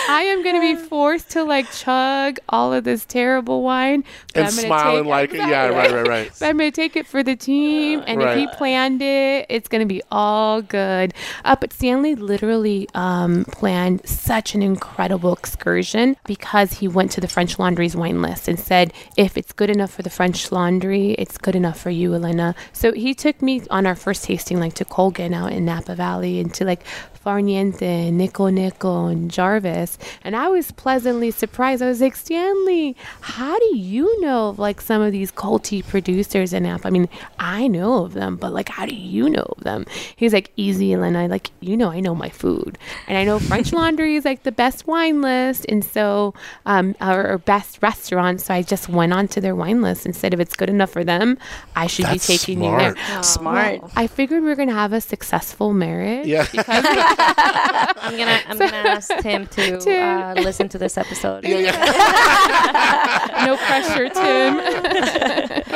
I 0.09 0.23
am 0.23 0.43
going 0.43 0.57
to 0.57 0.61
be 0.61 0.75
forced 0.89 1.31
to 1.31 1.45
like 1.45 1.71
chug 1.71 2.39
all 2.49 2.73
of 2.73 2.83
this 2.83 3.05
terrible 3.05 3.63
wine. 3.63 4.03
And 4.35 4.47
I'm 4.47 4.51
smiling 4.51 5.05
take- 5.05 5.11
like 5.11 5.33
yeah, 5.33 5.69
right, 5.69 5.93
right, 5.93 6.07
right. 6.07 6.31
but 6.39 6.49
I'm 6.49 6.59
going 6.59 6.71
to 6.71 6.75
take 6.75 6.97
it 6.97 7.07
for 7.07 7.23
the 7.23 7.37
team. 7.37 8.03
And 8.07 8.21
if 8.21 8.37
he 8.37 8.49
planned 8.49 9.01
it, 9.03 9.47
it's 9.49 9.69
going 9.69 9.81
to 9.81 9.87
be 9.87 10.03
all 10.11 10.61
good. 10.63 11.15
Uh, 11.45 11.55
but 11.55 11.73
Stanley 11.73 12.17
literally 12.17 12.89
um, 12.95 13.45
planned 13.53 14.07
such 14.07 14.57
an 14.57 14.63
incredible 14.63 15.33
excursion 15.33 16.17
because 16.27 16.73
he 16.73 16.89
went 16.89 17.13
to 17.13 17.21
the 17.21 17.29
French 17.29 17.59
Laundry's 17.59 17.95
wine 17.95 18.21
list 18.21 18.49
and 18.49 18.59
said, 18.59 18.93
if 19.17 19.37
it's 19.39 19.53
good 19.53 19.71
enough 19.71 19.93
for 19.93 20.03
the 20.03 20.11
French 20.11 20.51
Laundry, 20.51 21.13
it's 21.13 21.39
good 21.39 21.55
enough 21.55 21.79
for 21.79 21.91
you, 21.91 22.15
Elena. 22.15 22.57
So 22.73 22.93
he 22.93 23.15
took 23.15 23.41
me 23.41 23.63
on 23.71 23.87
our 23.87 23.95
first 23.95 24.25
tasting, 24.25 24.59
like 24.59 24.72
to 24.75 24.85
Colgin 24.85 25.35
out 25.35 25.53
in 25.53 25.65
Napa 25.65 25.95
Valley 25.95 26.41
and 26.41 26.53
to 26.55 26.65
like 26.65 26.85
Farniente, 27.25 28.13
Nico 28.13 28.49
Nico, 28.49 29.07
and 29.07 29.31
Jarvis. 29.31 29.99
And 30.25 30.35
I 30.37 30.49
was 30.49 30.71
pleasantly 30.73 31.31
surprised. 31.31 31.83
I 31.83 31.87
was 31.87 32.01
like, 32.01 32.17
Stanley, 32.17 32.97
how 33.21 33.59
do 33.59 33.77
you 33.77 34.21
know 34.21 34.49
of 34.49 34.59
like 34.59 34.81
some 34.81 35.03
of 35.03 35.13
these 35.13 35.31
culty 35.33 35.87
producers 35.87 36.53
in 36.53 36.65
Napa? 36.65 36.89
I 36.89 36.91
mean, 36.91 37.09
I 37.39 37.69
know 37.69 38.05
of 38.05 38.15
them, 38.15 38.37
but 38.37 38.53
like, 38.53 38.69
how 38.69 38.87
do 38.87 38.95
you 38.95 39.29
know 39.31 39.47
of 39.57 39.65
them? 39.65 39.87
He's 40.17 40.33
like, 40.33 40.51
easy, 40.57 40.93
Elena. 40.93 41.29
Like, 41.29 41.51
you 41.61 41.77
know, 41.77 41.91
I 41.91 42.01
know 42.01 42.15
my 42.15 42.29
food. 42.29 42.79
And 43.07 43.17
I 43.17 43.25
know 43.25 43.39
French 43.39 43.73
Laundry 43.75 44.17
is 44.17 44.25
like 44.25 44.43
the 44.43 44.53
best 44.53 44.87
wine 44.87 45.21
list. 45.23 45.67
And 45.69 45.85
so, 45.85 46.35
um, 46.67 46.95
or, 47.01 47.33
or 47.33 47.39
best 47.39 47.83
restaurant. 47.83 48.41
So 48.41 48.55
I 48.55 48.63
just 48.63 48.89
went 48.89 49.13
on 49.13 49.29
to 49.29 49.41
their 49.41 49.55
wine 49.55 49.83
list 49.83 50.07
and 50.07 50.15
said, 50.15 50.35
if 50.35 50.41
it's 50.41 50.55
good 50.55 50.71
enough 50.71 50.91
for 50.91 51.05
them, 51.05 51.39
I 51.77 51.87
should 51.87 52.07
That's 52.07 52.27
be 52.27 52.37
taking 52.37 52.59
smart. 52.59 52.83
you 52.83 52.95
there. 52.95 53.23
Smart. 53.23 53.81
I 53.97 54.07
figured 54.07 54.43
we 54.43 54.51
are 54.51 54.57
going 54.57 54.69
to 54.69 54.75
have 54.75 54.93
a 54.93 55.01
successful 55.01 55.73
marriage. 55.73 56.27
Yeah. 56.27 56.47
I'm 57.19 58.17
gonna 58.17 58.41
I'm 58.49 58.59
gonna 58.59 58.77
ask 58.77 59.11
Tim 59.19 59.47
to 59.49 59.79
Tim. 59.85 60.19
uh, 60.21 60.35
listen 60.35 60.69
to 60.71 60.79
this 60.79 60.97
episode. 60.97 61.45
yeah, 61.45 61.59
yeah. 61.59 63.45
no 63.47 63.57
pressure, 63.57 64.09
Tim. 64.09 64.57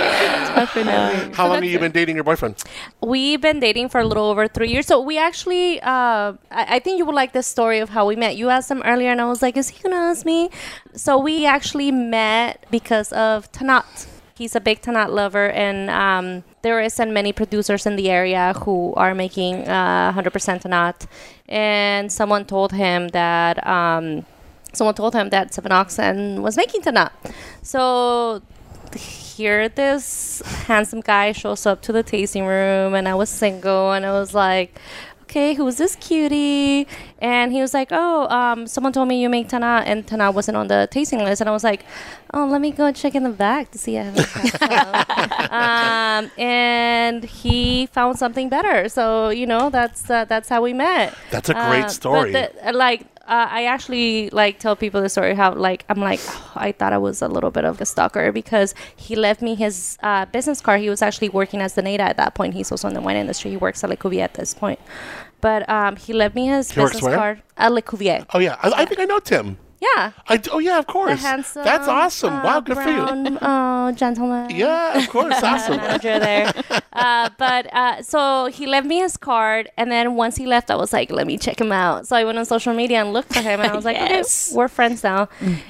Definitely. 0.56 1.34
How 1.34 1.46
long 1.48 1.56
have 1.56 1.64
you 1.64 1.78
been 1.78 1.92
dating 1.92 2.16
your 2.16 2.24
boyfriend? 2.24 2.62
We've 3.02 3.40
been 3.40 3.60
dating 3.60 3.88
for 3.90 4.00
a 4.00 4.04
little 4.04 4.24
over 4.26 4.48
three 4.48 4.68
years. 4.70 4.86
So 4.86 5.00
we 5.00 5.18
actually, 5.18 5.80
uh, 5.80 6.34
I, 6.50 6.76
I 6.76 6.78
think 6.78 6.98
you 6.98 7.04
would 7.06 7.14
like 7.14 7.32
the 7.32 7.42
story 7.42 7.78
of 7.78 7.90
how 7.90 8.06
we 8.06 8.16
met. 8.16 8.36
You 8.36 8.50
asked 8.50 8.70
him 8.70 8.82
earlier, 8.84 9.10
and 9.10 9.20
I 9.20 9.26
was 9.26 9.42
like, 9.42 9.56
is 9.56 9.68
he 9.68 9.82
gonna 9.82 9.96
ask 9.96 10.24
me? 10.24 10.50
So 10.94 11.18
we 11.18 11.46
actually 11.46 11.90
met 11.92 12.64
because 12.70 13.12
of 13.12 13.50
Tanat. 13.52 14.06
He's 14.36 14.54
a 14.54 14.60
big 14.60 14.82
Tanat 14.82 15.10
lover, 15.10 15.50
and 15.50 15.88
um, 15.88 16.44
there 16.62 16.80
isn't 16.80 17.12
many 17.12 17.32
producers 17.32 17.86
in 17.86 17.96
the 17.96 18.10
area 18.10 18.52
who 18.64 18.92
are 18.94 19.14
making 19.14 19.66
uh, 19.66 20.12
100% 20.12 20.62
Tanat. 20.62 21.06
And 21.48 22.12
someone 22.12 22.44
told 22.44 22.72
him 22.72 23.08
that. 23.08 23.66
Um, 23.66 24.26
someone 24.72 24.94
told 24.94 25.14
him 25.14 25.30
that 25.30 25.54
Seven 25.54 25.72
Oxen 25.72 26.42
was 26.42 26.56
making 26.56 26.82
Tanat. 26.82 27.10
So 27.62 28.42
here 28.94 29.68
this 29.68 30.42
handsome 30.66 31.00
guy 31.00 31.32
shows 31.32 31.66
up 31.66 31.82
to 31.82 31.92
the 31.92 32.02
tasting 32.02 32.46
room 32.46 32.94
and 32.94 33.08
I 33.08 33.14
was 33.14 33.28
single 33.28 33.92
and 33.92 34.04
I 34.04 34.12
was 34.12 34.34
like, 34.34 34.78
okay, 35.36 35.52
who's 35.52 35.76
this 35.76 35.96
cutie? 35.96 36.86
And 37.18 37.52
he 37.52 37.60
was 37.60 37.74
like, 37.74 37.88
oh, 37.90 38.26
um, 38.28 38.66
someone 38.66 38.92
told 38.92 39.08
me 39.08 39.20
you 39.20 39.28
make 39.28 39.48
Tana 39.48 39.82
and 39.84 40.06
Tana 40.06 40.30
wasn't 40.30 40.56
on 40.56 40.68
the 40.68 40.88
tasting 40.90 41.18
list. 41.22 41.42
And 41.42 41.50
I 41.50 41.52
was 41.52 41.62
like, 41.62 41.84
oh, 42.32 42.46
let 42.46 42.60
me 42.62 42.70
go 42.70 42.90
check 42.90 43.14
in 43.14 43.22
the 43.22 43.30
back 43.30 43.70
to 43.72 43.78
see 43.78 43.96
if 43.96 44.62
I 44.62 46.18
um, 46.24 46.30
and 46.38 47.22
he 47.24 47.86
found 47.86 48.18
something 48.18 48.48
better. 48.48 48.88
So, 48.88 49.28
you 49.28 49.46
know, 49.46 49.68
that's, 49.68 50.08
uh, 50.08 50.24
that's 50.24 50.48
how 50.48 50.62
we 50.62 50.72
met. 50.72 51.14
That's 51.30 51.50
a 51.50 51.54
great 51.54 51.84
Uh, 51.84 51.88
story. 51.88 52.32
The, 52.32 52.68
uh, 52.68 52.72
like, 52.72 53.02
uh, 53.26 53.48
I 53.50 53.64
actually 53.64 54.30
like 54.30 54.58
tell 54.58 54.76
people 54.76 55.02
the 55.02 55.08
story 55.08 55.34
how 55.34 55.52
like 55.54 55.84
I'm 55.88 56.00
like 56.00 56.20
"Oh, 56.26 56.52
I 56.56 56.72
thought 56.72 56.92
I 56.92 56.98
was 56.98 57.22
a 57.22 57.28
little 57.28 57.50
bit 57.50 57.64
of 57.64 57.80
a 57.80 57.86
stalker 57.86 58.30
because 58.32 58.74
he 58.94 59.16
left 59.16 59.42
me 59.42 59.54
his 59.54 59.98
uh, 60.02 60.26
business 60.26 60.60
card. 60.60 60.80
He 60.80 60.88
was 60.90 61.02
actually 61.02 61.28
working 61.28 61.60
as 61.60 61.74
the 61.74 61.82
NADA 61.82 62.02
at 62.02 62.16
that 62.16 62.34
point. 62.34 62.54
He's 62.54 62.70
also 62.70 62.88
in 62.88 62.94
the 62.94 63.00
wine 63.00 63.16
industry. 63.16 63.50
He 63.50 63.56
works 63.56 63.82
at 63.84 63.90
Le 63.90 63.96
Cuvier 63.96 64.22
at 64.22 64.34
this 64.34 64.54
point. 64.54 64.78
But 65.40 65.68
um, 65.68 65.96
he 65.96 66.12
left 66.12 66.34
me 66.34 66.46
his 66.46 66.70
He 66.70 66.80
business 66.80 67.02
card 67.02 67.42
at 67.56 67.72
Le 67.72 67.82
Cuvier. 67.82 68.24
oh 68.32 68.38
yeah, 68.38 68.56
I, 68.62 68.82
I 68.82 68.84
think 68.84 69.00
I 69.00 69.04
know 69.04 69.18
Tim. 69.18 69.58
Yeah. 69.94 70.12
I 70.28 70.36
d- 70.38 70.50
oh 70.52 70.58
yeah, 70.58 70.78
of 70.78 70.86
The 70.86 70.92
course. 70.92 71.22
handsome, 71.22 71.64
That's 71.64 71.86
awesome. 71.88 72.32
uh, 72.34 72.42
wow, 72.44 72.60
good 72.60 72.76
for 72.76 72.88
you. 72.90 73.04
brown, 73.06 73.38
uh, 73.38 73.92
gentleman. 73.92 74.50
Yeah, 74.50 74.98
of 74.98 75.08
course, 75.08 75.34
awesome. 75.42 75.76
manager 75.76 76.18
there. 76.18 76.52
Uh, 76.92 77.28
but 77.38 77.72
uh, 77.74 78.02
so 78.02 78.46
he 78.46 78.66
left 78.66 78.86
me 78.86 78.98
his 79.00 79.16
card, 79.16 79.70
and 79.76 79.90
then 79.90 80.14
once 80.16 80.36
he 80.36 80.46
left, 80.46 80.70
I 80.70 80.76
was 80.76 80.92
like, 80.92 81.10
let 81.10 81.26
me 81.26 81.36
check 81.38 81.60
him 81.60 81.72
out. 81.72 82.06
So 82.06 82.16
I 82.16 82.24
went 82.24 82.38
on 82.38 82.44
social 82.46 82.74
media 82.74 83.00
and 83.00 83.12
looked 83.12 83.32
for 83.34 83.40
him, 83.40 83.60
and 83.60 83.70
I 83.70 83.76
was 83.76 83.84
like, 83.84 83.96
Yes. 83.96 84.48
okay, 84.50 84.56
we're 84.56 84.68
friends 84.68 85.02
now. 85.04 85.28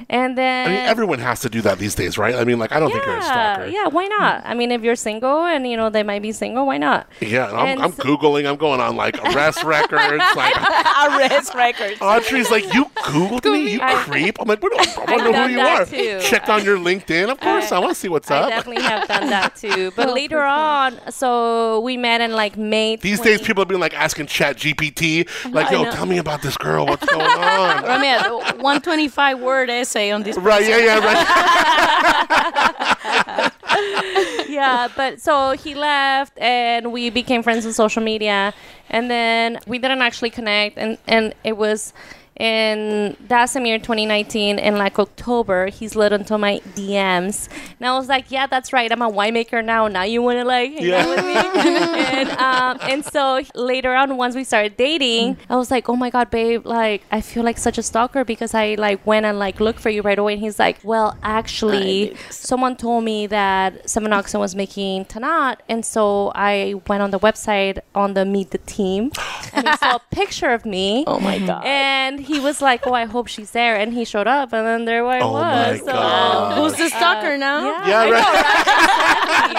And 0.09 0.37
then 0.39 0.69
I 0.69 0.71
mean, 0.71 0.81
everyone 0.81 1.19
has 1.19 1.41
to 1.41 1.49
do 1.49 1.61
that 1.63 1.79
these 1.79 1.95
days, 1.95 2.17
right? 2.19 2.35
I 2.35 2.45
mean, 2.45 2.59
like, 2.59 2.73
I 2.73 2.79
don't 2.81 2.91
think 2.91 3.05
you're 3.05 3.19
a 3.19 3.23
stalker. 3.23 3.67
yeah, 3.67 3.89
why 3.89 4.07
not? 4.07 4.43
I 4.45 4.55
mean, 4.55 4.71
if 4.73 4.83
you're 4.83 4.97
single 4.97 5.45
and 5.45 5.67
you 5.67 5.77
know 5.77 5.91
they 5.91 6.03
might 6.03 6.23
be 6.23 6.33
single, 6.33 6.67
why 6.67 6.79
not? 6.79 7.07
Yeah, 7.21 7.49
and 7.49 7.57
I'm, 7.57 7.67
And 7.69 7.83
I'm 7.83 7.93
so- 7.93 8.03
googling. 8.05 8.49
I'm 8.49 8.57
going 8.57 8.81
on 8.81 8.97
like 8.97 9.17
arrest 9.25 9.63
records. 9.77 10.23
Like 10.37 10.55
Arrest 11.07 11.55
records. 11.55 12.01
Audrey's 12.01 12.51
like, 12.51 12.73
you 12.75 12.85
googled 12.97 13.45
me, 13.53 13.73
you 13.73 13.81
I- 13.81 14.05
creep. 14.07 14.41
I'm 14.41 14.49
like, 14.49 14.63
what, 14.63 14.73
I 14.73 14.77
want 14.77 14.99
I've 15.11 15.19
to 15.19 15.25
know 15.33 15.43
who 15.45 15.51
you 15.51 15.57
that 15.57 15.81
are. 15.81 15.87
too. 15.87 16.21
Checked 16.21 16.49
on 16.49 16.65
your 16.65 16.79
LinkedIn, 16.79 17.31
of 17.31 17.41
course. 17.41 17.73
I, 17.73 17.79
want 17.79 17.93
to 17.93 17.95
see 17.95 18.09
what's 18.09 18.31
I 18.31 18.39
up. 18.39 18.47
I 18.47 18.51
definitely 18.51 18.83
have 18.85 19.09
done 19.09 19.31
that 19.31 19.57
too. 19.63 19.93
But 19.97 20.09
oh, 20.09 20.15
later 20.15 20.43
on, 20.43 20.99
so 21.11 21.81
we 21.81 21.97
met 21.97 22.21
in 22.21 22.33
like 22.33 22.57
May. 22.57 22.97
These 22.97 23.19
20 23.19 23.31
days, 23.31 23.41
people 23.47 23.63
have 23.63 23.69
been 23.69 23.81
like 23.81 23.95
asking 23.95 24.27
Chat 24.27 24.57
GPT, 24.57 25.29
like, 25.53 25.71
yo, 25.71 25.91
tell 25.91 26.07
me 26.07 26.19
about 26.19 26.43
this 26.43 26.57
girl. 26.57 26.87
What's 26.87 27.05
going 27.07 27.21
on? 27.21 27.85
I 27.85 28.01
mean, 28.01 28.15
a 28.15 28.63
125 28.63 29.41
word 29.41 29.71
essay 29.71 30.11
on 30.11 30.23
this. 30.23 30.37
right? 30.37 30.67
Yeah, 30.67 30.79
yeah, 30.79 30.99
right. 30.99 31.27
yeah, 34.49 34.89
but 34.97 35.21
so 35.21 35.53
he 35.53 35.75
left 35.75 36.39
and 36.39 36.93
we 36.93 37.11
became 37.11 37.43
friends 37.43 37.67
on 37.67 37.73
social 37.73 38.03
media 38.03 38.55
and 38.89 39.11
then 39.11 39.59
we 39.67 39.79
didn't 39.79 40.03
actually 40.03 40.31
connect 40.31 40.79
and 40.79 40.99
and 41.07 41.35
it 41.45 41.57
was 41.57 41.93
in 42.39 43.17
that 43.29 43.47
same 43.47 43.67
year 43.67 43.79
2019 43.79 44.59
in 44.59 44.77
like 44.77 44.99
October 44.99 45.67
he 45.69 45.89
slid 45.89 46.13
into 46.13 46.37
my 46.39 46.61
DMs 46.75 47.49
and 47.79 47.87
I 47.89 47.97
was 47.97 48.09
like 48.09 48.31
yeah 48.31 48.47
that's 48.47 48.73
right 48.73 48.91
I'm 48.93 49.03
a 49.03 49.11
winemaker 49.11 49.65
now 49.65 49.89
now 49.89 50.03
you 50.03 50.23
want 50.23 50.39
to 50.39 50.45
like 50.45 50.73
hang 50.73 50.85
Yeah. 50.85 51.03
out 51.03 51.17
with 51.17 51.25
me 51.25 51.35
and 52.21 52.29
um 52.39 52.79
and 52.83 53.05
so 53.05 53.41
later 53.55 53.95
on 53.95 54.17
once 54.17 54.35
we 54.35 54.45
started 54.45 54.77
dating 54.77 55.37
I 55.49 55.57
was 55.57 55.71
like 55.71 55.89
oh 55.89 55.97
my 55.97 56.11
god 56.11 56.31
babe 56.31 56.67
like 56.67 57.03
I 57.11 57.21
feel 57.21 57.43
like 57.43 57.59
such 57.59 57.79
a 57.79 57.83
stalker 57.83 58.25
because 58.25 58.55
I 58.55 58.75
like 58.75 59.07
went 59.07 59.25
and 59.27 59.39
like 59.39 59.61
looked 59.61 59.81
for 59.81 59.91
you 59.91 60.03
right 60.03 60.19
away 60.19 60.35
and 60.35 60.43
he's 60.43 60.59
like 60.59 60.79
well 60.85 61.17
actually 61.23 62.17
someone 62.31 62.77
told 62.77 63.05
me 63.05 63.27
that 63.29 63.89
Seven 63.89 64.13
Oxen 64.13 64.41
was 64.41 64.55
making 64.55 65.05
Tanat, 65.07 65.57
and 65.69 65.85
so 65.85 66.33
I 66.35 66.75
went 66.89 67.03
on 67.03 67.11
the 67.11 67.19
website 67.19 67.79
on 67.95 68.15
the 68.15 68.25
Meet 68.25 68.51
the 68.51 68.59
Team, 68.59 69.11
and 69.53 69.67
he 69.69 69.77
saw 69.77 69.97
a 69.97 70.01
picture 70.15 70.51
of 70.51 70.65
me. 70.67 71.05
Oh 71.07 71.19
my 71.21 71.39
god. 71.39 71.65
And 71.65 72.21
he 72.27 72.41
was 72.41 72.61
like, 72.61 72.87
"Oh, 72.87 72.93
I 72.95 73.05
hope 73.05 73.27
she's 73.29 73.53
there." 73.53 73.77
And 73.77 73.93
he 73.95 74.05
showed 74.05 74.27
up, 74.27 74.53
and 74.53 74.67
then 74.67 74.85
there 74.85 75.07
I 75.07 75.21
Oh 75.21 75.33
my 75.33 75.71
was. 75.73 75.81
So, 75.81 75.87
God. 75.87 76.59
Who's 76.59 76.75
the 76.79 76.89
stalker 76.89 77.35
uh, 77.35 77.37
now? 77.37 77.65
Yeah, 77.65 77.89
Yeah, 77.89 78.01
I 78.01 78.11
right. 78.11 78.11
know, 78.11 78.33
right? 78.33 79.57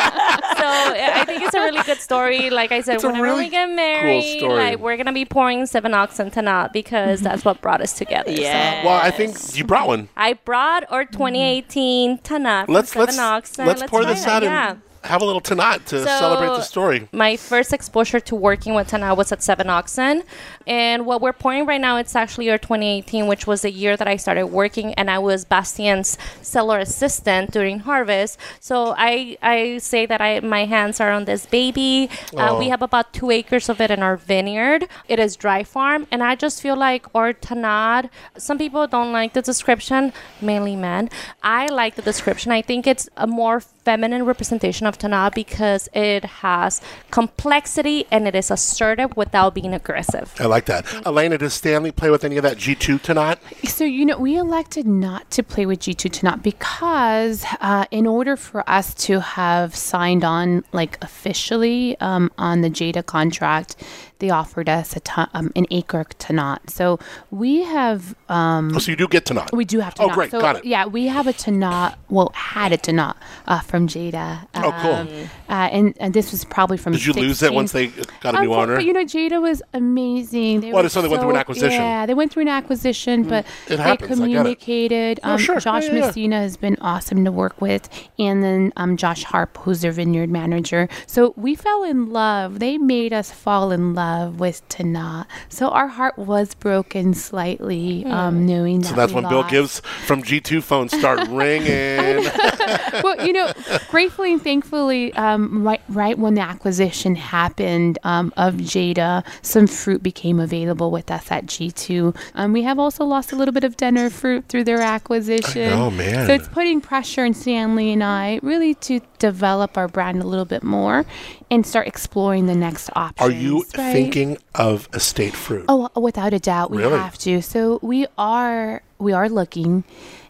Exactly. 0.52 1.02
I 1.22 1.26
think 1.26 1.44
it's 1.44 1.56
a 1.56 1.60
really 1.60 1.84
good 1.84 2.00
story. 2.00 2.50
Like 2.50 2.72
I 2.72 2.82
said, 2.82 2.96
It's 2.96 3.04
whenever 3.04 3.24
really 3.24 3.46
we 3.46 3.50
get 3.50 3.70
married, 3.70 4.40
story. 4.40 4.54
like 4.56 4.80
we're 4.80 4.98
gonna 4.98 5.14
be 5.14 5.26
pouring 5.26 5.66
Seven 5.66 5.94
Oxen 5.94 6.30
Tanat 6.32 6.74
because 6.74 7.22
that's 7.22 7.46
what 7.46 7.62
brought 7.62 7.82
us 7.82 7.94
together. 7.94 8.36
So 8.36 8.42
Yeah. 8.42 8.84
Well, 8.86 9.00
I 9.02 9.12
think 9.12 9.58
you 9.58 9.64
brought 9.64 9.88
one. 9.88 10.10
I 10.18 10.34
brought 10.34 10.84
our 10.92 11.04
mm-hmm. 11.04 11.14
2018 11.14 12.18
Tanat. 12.20 12.68
Let's 12.68 12.96
let's 12.96 13.16
Seven 13.16 13.32
Ox, 13.32 13.58
and 13.60 13.68
let's 13.68 13.84
pour 13.84 14.06
this 14.06 14.24
that. 14.26 14.38
out 14.38 14.44
Yeah. 14.44 14.72
and 14.72 14.82
have 15.04 15.22
a 15.22 15.26
little 15.26 15.42
tonight 15.42 15.86
to 15.88 16.04
celebrate 16.04 16.48
the 16.48 16.62
story. 16.62 17.08
My 17.12 17.38
first 17.38 17.72
exposure 17.72 18.20
to 18.20 18.36
working 18.36 18.74
with 18.74 18.88
Tana 18.90 19.16
was 19.16 19.32
at 19.32 19.42
Seven 19.42 19.70
Oxen, 19.70 20.24
and 20.68 21.06
what 21.06 21.22
we're 21.22 21.34
pouring 21.34 21.66
right 21.66 21.82
now 21.82 21.98
it's 21.98 22.16
actually 22.16 22.46
year 22.46 22.58
2018, 22.58 23.28
which 23.28 23.48
was 23.48 23.62
the 23.62 23.72
year 23.72 23.96
that 23.98 24.08
I 24.08 24.18
started 24.18 24.48
working, 24.48 24.94
and 24.96 25.10
I 25.10 25.20
was 25.20 25.46
Bastian's 25.46 26.18
cellar 26.42 26.80
assistant 26.80 27.52
during 27.52 27.80
harvest. 27.80 28.38
So 28.60 28.94
I 28.98 29.38
I 29.42 29.78
say 29.80 30.06
that 30.06 30.22
I 30.22 30.42
my 30.42 30.66
hands 30.66 31.00
are 31.00 31.12
on 31.12 31.26
this 31.26 31.46
baby. 31.46 32.10
Uh, 32.36 32.58
we 32.60 32.68
have 32.70 32.82
about 32.82 33.14
two 33.14 33.32
acres 33.32 33.70
of 33.70 33.80
it 33.82 33.90
in 33.92 34.04
our 34.04 34.18
vineyard. 34.18 34.88
It 35.08 35.20
is 35.20 35.36
dry 35.36 35.64
farm, 35.64 36.08
and 36.12 36.22
I 36.22 36.36
just 36.36 36.62
feel 36.62 36.76
like 36.76 37.06
our 37.16 37.34
Tanat. 37.34 38.10
Some 38.38 38.58
people 38.58 38.88
don't 38.88 39.12
like 39.12 39.34
the 39.34 39.42
description, 39.42 40.12
mainly 40.42 40.76
men. 40.76 41.10
I 41.42 41.68
like 41.68 41.96
the 41.96 42.02
description. 42.02 42.52
I 42.52 42.62
think 42.62 42.86
it's 42.86 43.08
a 43.16 43.28
more 43.28 43.62
feminine 43.88 44.26
representation 44.26 44.86
of 44.86 44.98
Tanat 44.98 45.34
because 45.34 45.88
it 45.94 46.26
has 46.44 46.82
complexity 47.10 48.06
and 48.12 48.28
it 48.28 48.36
is 48.36 48.52
assertive 48.52 49.16
without 49.16 49.54
being 49.54 49.74
aggressive. 49.74 50.36
I 50.40 50.46
like 50.46 50.57
that. 50.66 50.86
Elena, 51.06 51.38
does 51.38 51.54
Stanley 51.54 51.92
play 51.92 52.10
with 52.10 52.24
any 52.26 52.38
of 52.38 52.44
that 52.44 52.58
G2 52.58 53.00
Tanat? 53.00 53.38
So, 53.70 53.84
you 53.86 54.06
know, 54.06 54.18
we 54.18 54.36
elected 54.38 54.86
not 54.88 55.30
to 55.32 55.44
play 55.44 55.66
with 55.66 55.80
G2 55.80 56.10
Tanat 56.12 56.42
because 56.44 57.46
uh, 57.62 57.86
in 57.92 58.06
order 58.08 58.36
for 58.36 58.68
us 58.70 58.94
to 59.06 59.20
have 59.22 59.76
signed 59.76 60.24
on, 60.24 60.64
like 60.74 60.98
officially 61.04 61.98
um, 62.00 62.32
on 62.38 62.62
the 62.62 62.70
Jada 62.70 63.06
contract, 63.06 63.76
they 64.20 64.32
offered 64.32 64.68
us 64.68 64.96
a 64.96 65.00
ton, 65.02 65.30
um, 65.36 65.52
an 65.56 65.68
acre 65.70 66.06
Tanat. 66.18 66.72
So 66.72 66.98
we 67.30 67.64
have 67.64 68.16
um, 68.30 68.72
Oh, 68.76 68.80
so 68.80 68.90
you 68.92 68.98
do 68.98 69.08
get 69.08 69.26
Tanat. 69.26 69.52
we 69.54 69.64
do 69.64 69.80
have 69.80 69.94
to. 69.96 70.04
Oh, 70.04 70.10
great. 70.10 70.32
So, 70.32 70.42
Got 70.42 70.56
it. 70.58 70.66
Yeah, 70.66 70.88
we 70.88 71.06
have 71.08 71.28
a 71.28 71.34
Tanat. 71.34 71.96
Well, 72.10 72.32
had 72.34 72.72
a 72.74 72.78
Tanat 72.78 73.16
uh, 73.48 73.60
from 73.60 73.88
Jada. 73.88 74.48
Oh, 74.56 74.76
cool. 74.82 74.94
Um, 74.94 75.08
uh, 75.50 75.54
and 75.72 75.94
and 76.00 76.14
this 76.16 76.32
was 76.32 76.44
probably 76.46 76.78
from. 76.78 76.94
Did 76.94 77.06
you 77.06 77.14
lose 77.14 77.44
it 77.44 77.54
once 77.54 77.72
they 77.74 77.88
got 78.22 78.34
a 78.36 78.42
new 78.42 78.54
Um, 78.54 78.60
owner? 78.62 78.76
But 78.78 78.86
you 78.86 78.94
know, 78.94 79.06
Jada 79.06 79.40
was 79.40 79.62
amazing. 79.74 80.47
They 80.56 80.72
Well, 80.72 80.84
were 80.84 80.90
so 80.90 81.02
they 81.02 81.08
went 81.08 81.22
through 81.22 81.32
an 81.32 81.36
acquisition. 81.38 81.72
Yeah, 81.82 82.06
they 82.06 82.14
went 82.14 82.32
through 82.32 82.44
an 82.44 82.48
acquisition, 82.50 83.24
but 83.24 83.46
It 83.68 83.78
they 83.78 83.78
happens, 83.78 83.88
I 83.88 83.96
get 83.96 84.02
it. 84.02 84.08
communicated. 84.08 85.20
Oh, 85.24 85.32
Um, 85.34 85.38
sure. 85.38 85.60
Josh 85.60 85.84
Yeah, 85.86 85.90
yeah, 85.92 85.96
yeah. 86.00 86.06
Messina 86.08 86.40
has 86.40 86.58
been 86.58 86.78
awesome 86.82 87.26
to 87.26 87.32
work 87.32 87.60
with, 87.62 87.90
and 88.18 88.44
then 88.44 88.74
um, 88.78 88.98
Josh 88.98 89.24
Harp, 89.24 89.58
who's 89.58 89.82
their 89.82 89.92
vineyard 89.92 90.30
manager. 90.30 90.88
So 91.06 91.34
we 91.36 91.56
fell 91.56 91.84
in 91.84 92.10
love. 92.12 92.60
They 92.60 92.78
made 92.78 93.14
us 93.14 93.32
fall 93.32 93.72
in 93.72 93.94
love 93.94 94.40
with 94.40 94.68
Tana. 94.70 95.28
So 95.50 95.70
our 95.70 95.88
heart 95.88 96.18
was 96.18 96.54
broken 96.56 97.14
slightly, 97.14 98.06
um, 98.06 98.46
knowing 98.46 98.82
that. 98.82 98.88
so 98.90 98.96
that's 98.96 99.12
we 99.12 99.16
when 99.22 99.30
Bill 99.30 99.40
lost. 99.40 99.52
gives 99.52 99.80
from 100.06 100.24
G2 100.24 100.62
phones 100.64 100.92
start 100.98 101.20
ringing. 101.30 102.24
well, 103.04 103.26
you 103.26 103.34
know, 103.34 103.52
gratefully 103.90 104.34
and 104.34 104.42
thankfully, 104.42 105.14
um, 105.14 105.64
right, 105.68 105.82
right 105.90 106.18
when 106.18 106.34
the 106.36 106.42
acquisition 106.42 107.16
happened 107.16 108.00
um, 108.04 108.34
of 108.38 108.56
Jada, 108.56 109.24
some 109.42 109.68
fruit 109.68 110.02
became 110.04 110.37
available 110.40 110.92
with 110.92 111.10
us 111.12 111.32
at 111.32 111.46
G2. 111.46 112.16
Um, 112.36 112.54
we 112.54 112.64
have 112.64 112.80
also 112.80 113.04
lost 113.06 113.32
a 113.32 113.36
little 113.36 113.54
bit 113.54 113.64
of 113.64 113.78
Denner 113.78 114.10
fruit 114.10 114.46
through 114.48 114.64
their 114.66 114.82
acquisition. 114.82 115.70
know, 115.70 115.92
man. 115.92 116.28
So 116.28 116.34
it's 116.34 116.48
putting 116.48 116.82
pressure 116.82 117.24
on 117.26 117.34
Stanley 117.34 117.92
and 117.92 118.04
I 118.04 118.40
really 118.44 118.74
to 118.76 119.00
develop 119.20 119.78
our 119.78 119.88
brand 119.88 120.22
a 120.22 120.28
little 120.28 120.46
bit 120.46 120.64
more 120.64 121.06
and 121.50 121.66
start 121.66 121.88
exploring 121.88 122.46
the 122.48 122.56
next 122.56 122.90
options. 122.96 123.28
Are 123.28 123.32
you 123.32 123.66
right? 123.78 123.92
thinking 123.94 124.38
of 124.56 124.88
estate 124.94 125.34
fruit? 125.34 125.66
Oh, 125.70 125.90
without 125.96 126.34
a 126.34 126.40
doubt, 126.40 126.72
we 126.72 126.78
Really? 126.80 126.98
have 126.98 127.18
to. 127.20 127.42
So 127.42 127.80
we 127.82 128.06
are 128.18 128.82
we 129.00 129.14
are 129.14 129.30
looking, 129.30 129.84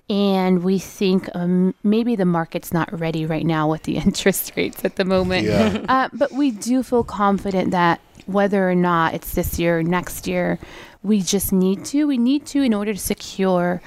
and 0.10 0.64
we 0.64 0.78
think 0.80 1.30
um, 1.36 1.74
maybe 1.84 2.16
the 2.16 2.26
market's 2.26 2.72
not 2.74 2.98
ready 2.98 3.26
right 3.26 3.46
now 3.46 3.70
with 3.70 3.84
the 3.84 3.98
interest 4.06 4.54
rates 4.56 4.84
at 4.86 4.96
the 4.96 5.06
moment. 5.06 5.46
Yeah. 5.46 5.86
Uh, 5.88 6.10
but 6.14 6.32
we 6.32 6.52
do 6.52 6.84
feel 6.84 7.04
confident 7.04 7.72
that 7.72 8.00
whether 8.28 8.70
or 8.70 8.76
not 8.76 9.14
it's 9.14 9.34
this 9.34 9.58
year 9.60 9.80
or 9.80 9.84
next 9.84 10.28
year, 10.28 10.60
we 11.04 11.22
just 11.22 11.52
need 11.54 11.86
to. 11.86 12.08
We 12.08 12.18
need 12.18 12.46
to 12.48 12.62
in 12.62 12.74
order 12.74 12.94
to 12.94 13.00
secure 13.00 13.82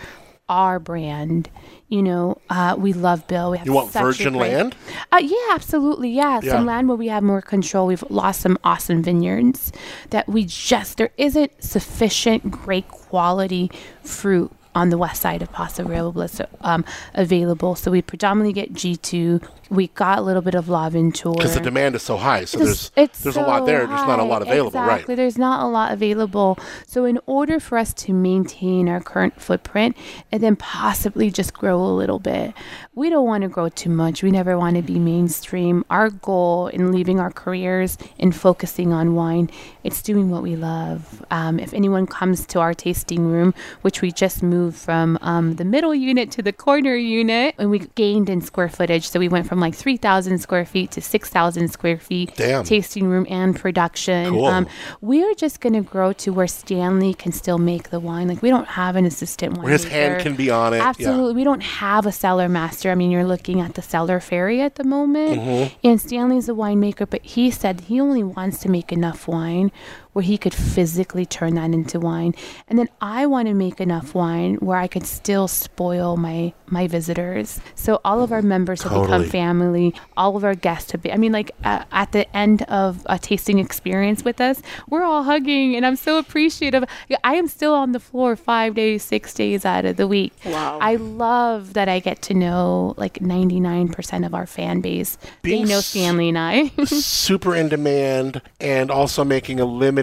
our 0.49 0.79
brand. 0.79 1.49
You 1.89 2.03
know, 2.03 2.39
uh, 2.51 2.77
we 2.79 2.93
love 2.93 3.27
Bill. 3.27 3.51
We 3.51 3.59
have 3.59 3.67
You 3.67 3.73
want 3.73 3.91
virgin 3.93 4.35
land? 4.35 4.77
uh, 5.13 5.21
yeah, 5.23 5.37
absolutely. 5.53 6.11
Yeah. 6.11 6.41
Yeah. 6.43 6.53
Some 6.53 6.67
land 6.67 6.89
where 6.89 6.97
we 6.97 7.09
have 7.09 7.23
more 7.23 7.43
control. 7.43 7.87
We've 7.87 8.05
lost 8.11 8.43
some 8.43 8.59
awesome 8.63 9.03
vineyards 9.03 9.73
that 10.11 10.29
we 10.29 10.45
just, 10.45 10.99
there 10.99 11.11
isn't 11.17 11.63
sufficient 11.63 12.51
great 12.51 12.87
quality 12.89 13.71
fruit 14.05 14.53
on 14.75 14.91
the 14.91 14.99
west 14.99 15.21
side 15.21 15.43
of 15.43 15.51
Paso 15.53 15.83
Robles 15.83 16.41
um, 16.61 16.85
available. 17.15 17.75
So 17.75 17.91
we 17.91 18.03
predominantly 18.03 18.53
get 18.53 18.73
G2. 18.73 19.43
We 19.71 19.87
got 19.89 20.19
a 20.19 20.23
little 20.23 20.43
bit 20.43 20.55
of 20.55 20.69
L'Aventure. 20.69 21.33
Because 21.33 21.55
the 21.55 21.61
demand 21.61 21.95
is 21.95 22.03
so 22.03 22.17
high. 22.17 22.45
So 22.45 22.59
there's 22.59 22.91
It's 22.97 23.23
there's 23.23 23.37
a 23.37 23.43
lot 23.43 23.61
so 23.61 23.67
there. 23.67 23.87
There's 23.87 24.07
not 24.07 24.19
a 24.19 24.25
lot 24.25 24.43
available, 24.43 24.69
exactly. 24.69 24.89
right? 24.89 24.95
Exactly. 24.97 25.15
There's 25.15 25.39
not 25.39 25.63
a 25.63 25.69
lot 25.69 25.93
available. 25.93 26.59
So 26.87 27.05
in 27.05 27.21
order 27.27 27.61
for 27.61 27.79
us 27.79 27.95
to 27.95 28.13
maintain 28.13 28.89
our 28.89 29.01
current 29.01 29.41
footprint 29.41 29.97
and 30.33 30.43
then 30.43 30.57
possibly 30.57 31.31
just 31.31 31.55
grow 31.55 31.81
a 31.81 31.95
little 31.95 32.19
bit, 32.19 32.53
we 32.95 33.11
don't 33.11 33.27
want 33.27 33.43
to 33.43 33.49
grow 33.49 33.69
too 33.69 33.91
much. 33.91 34.23
We 34.23 34.33
never 34.33 34.59
want 34.59 34.77
to 34.77 34.83
be 34.83 34.99
mainstream. 34.99 35.85
Our 35.89 36.11
goal 36.11 36.67
in 36.67 36.91
leaving 36.91 37.21
our 37.21 37.31
careers 37.31 37.97
and 38.19 38.35
focusing 38.35 38.93
on 38.93 39.15
wine, 39.15 39.51
it's 39.85 40.03
doing 40.03 40.31
what 40.31 40.43
we 40.43 40.57
love. 40.57 41.25
Um, 41.31 41.61
if 41.61 41.73
anyone 41.73 42.07
comes 42.07 42.45
to 42.47 42.59
our 42.59 42.75
tasting 42.75 43.27
room, 43.27 43.55
which 43.83 44.03
we 44.03 44.11
just 44.11 44.43
moved 44.43 44.77
from 44.77 45.17
um, 45.23 45.55
the 45.55 45.65
middle 45.65 45.95
unit 45.95 46.33
to 46.33 46.43
the 46.43 46.53
corner 46.53 46.97
unit, 46.97 47.55
and 47.59 47.71
we 47.71 47.79
gained 47.95 48.29
in 48.29 48.41
square 48.41 48.69
footage. 48.69 49.09
So 49.09 49.21
we 49.21 49.29
went 49.29 49.47
from 49.47 49.60
like 49.61 49.75
3,000 49.75 50.39
square 50.39 50.65
feet 50.65 50.91
to 50.93 51.01
6,000 51.01 51.69
square 51.69 51.99
feet 51.99 52.35
Damn. 52.37 52.65
tasting 52.65 53.07
room 53.07 53.27
and 53.29 53.55
production. 53.55 54.31
Cool. 54.31 54.47
Um, 54.47 54.67
we 55.01 55.23
are 55.25 55.35
just 55.35 55.61
going 55.61 55.75
to 55.75 55.83
grow 55.83 56.13
to 56.15 56.33
where 56.33 56.47
Stanley 56.47 57.15
can 57.15 57.33
still 57.33 57.59
make 57.59 57.91
the 57.91 58.01
wine. 58.01 58.29
Like 58.29 58.43
we 58.43 58.51
don't 58.51 58.69
have 58.69 58.97
an 58.97 59.05
assistant 59.05 59.55
winemaker. 59.55 59.63
Where 59.63 59.73
his 59.73 59.85
hand 59.85 60.23
can 60.23 60.37
be 60.37 60.51
on 60.51 60.75
it. 60.75 60.81
Absolutely. 60.81 61.35
We 61.35 61.45
don't 61.45 61.63
have 61.63 62.07
a 62.07 62.13
cellar 62.13 62.49
master. 62.49 62.91
I 62.91 62.95
mean, 62.95 63.11
you're 63.11 63.25
looking 63.25 63.61
at 63.61 63.75
the 63.75 63.83
cellar 63.83 64.21
fairy 64.21 64.61
at 64.61 64.77
the 64.77 64.85
moment. 64.85 65.41
Mm-hmm. 65.41 65.87
And 65.87 66.01
Stanley's 66.01 66.49
a 66.49 66.53
winemaker, 66.53 67.09
but 67.09 67.25
he 67.25 67.51
said 67.51 67.83
he 67.83 68.01
only 68.01 68.23
wants 68.23 68.59
to 68.61 68.69
make 68.69 68.93
enough 68.93 69.29
wine 69.29 69.71
where 70.13 70.23
he 70.23 70.37
could 70.37 70.55
physically 70.55 71.25
turn 71.25 71.55
that 71.55 71.71
into 71.73 72.01
wine. 72.01 72.35
And 72.69 72.79
then 72.79 72.89
I 73.01 73.27
want 73.27 73.49
to 73.49 73.55
make 73.55 73.81
enough 73.81 74.15
wine 74.15 74.55
where 74.57 74.77
I 74.79 74.87
could 74.89 75.07
still 75.07 75.49
spoil 75.49 76.17
my 76.17 76.53
my 76.67 76.87
visitors. 76.87 77.61
So 77.75 78.01
all 78.05 78.23
of 78.23 78.31
our 78.33 78.43
members 78.43 78.83
have 78.83 78.93
become 79.03 79.25
family. 79.25 79.93
All 80.17 80.37
of 80.37 80.45
our 80.45 80.55
guests 80.55 80.93
have 80.93 81.03
been. 81.03 81.13
I 81.13 81.17
mean, 81.17 81.33
like 81.33 81.51
uh, 81.65 81.85
at 81.91 82.13
the 82.13 82.25
end 82.37 82.63
of 82.63 83.03
a 83.07 83.19
tasting 83.19 83.59
experience 83.59 84.25
with 84.25 84.41
us, 84.41 84.63
we're 84.89 85.03
all 85.03 85.25
hugging, 85.25 85.75
and 85.75 85.85
I'm 85.85 85.97
so 85.97 86.19
appreciative. 86.19 86.85
I 87.25 87.35
am 87.35 87.49
still 87.49 87.75
on 87.75 87.93
the 87.93 87.99
floor 88.01 88.37
five 88.37 88.75
days, 88.75 89.03
six 89.03 89.35
days 89.35 89.65
out 89.65 89.85
of 89.85 89.97
the 89.97 90.07
week. 90.07 90.33
Wow. 90.45 90.79
I 90.81 90.95
love 90.97 91.73
that 91.75 91.89
I 91.89 91.99
get 91.99 92.23
to 92.23 92.35
know 92.35 92.95
like 92.97 93.15
99% 93.15 94.25
of 94.27 94.35
our 94.35 94.47
fan 94.47 94.81
base. 94.81 95.19
Being 95.43 95.65
they 95.65 95.71
know 95.73 95.79
s- 95.79 95.87
Stanley 95.87 96.29
and 96.29 96.39
I. 96.39 96.69
Super 96.85 97.55
in 97.57 97.69
demand 97.69 98.43
and 98.61 98.91
also 98.91 99.25
making 99.25 99.59
a 99.61 99.65
limited 99.65 100.00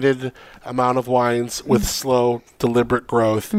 amount 0.64 0.98
of 0.98 1.06
wines 1.08 1.62
with 1.64 1.82
Mm-hmm. 1.82 1.88
slow, 1.88 2.42
deliberate 2.58 3.06
growth. 3.06 3.54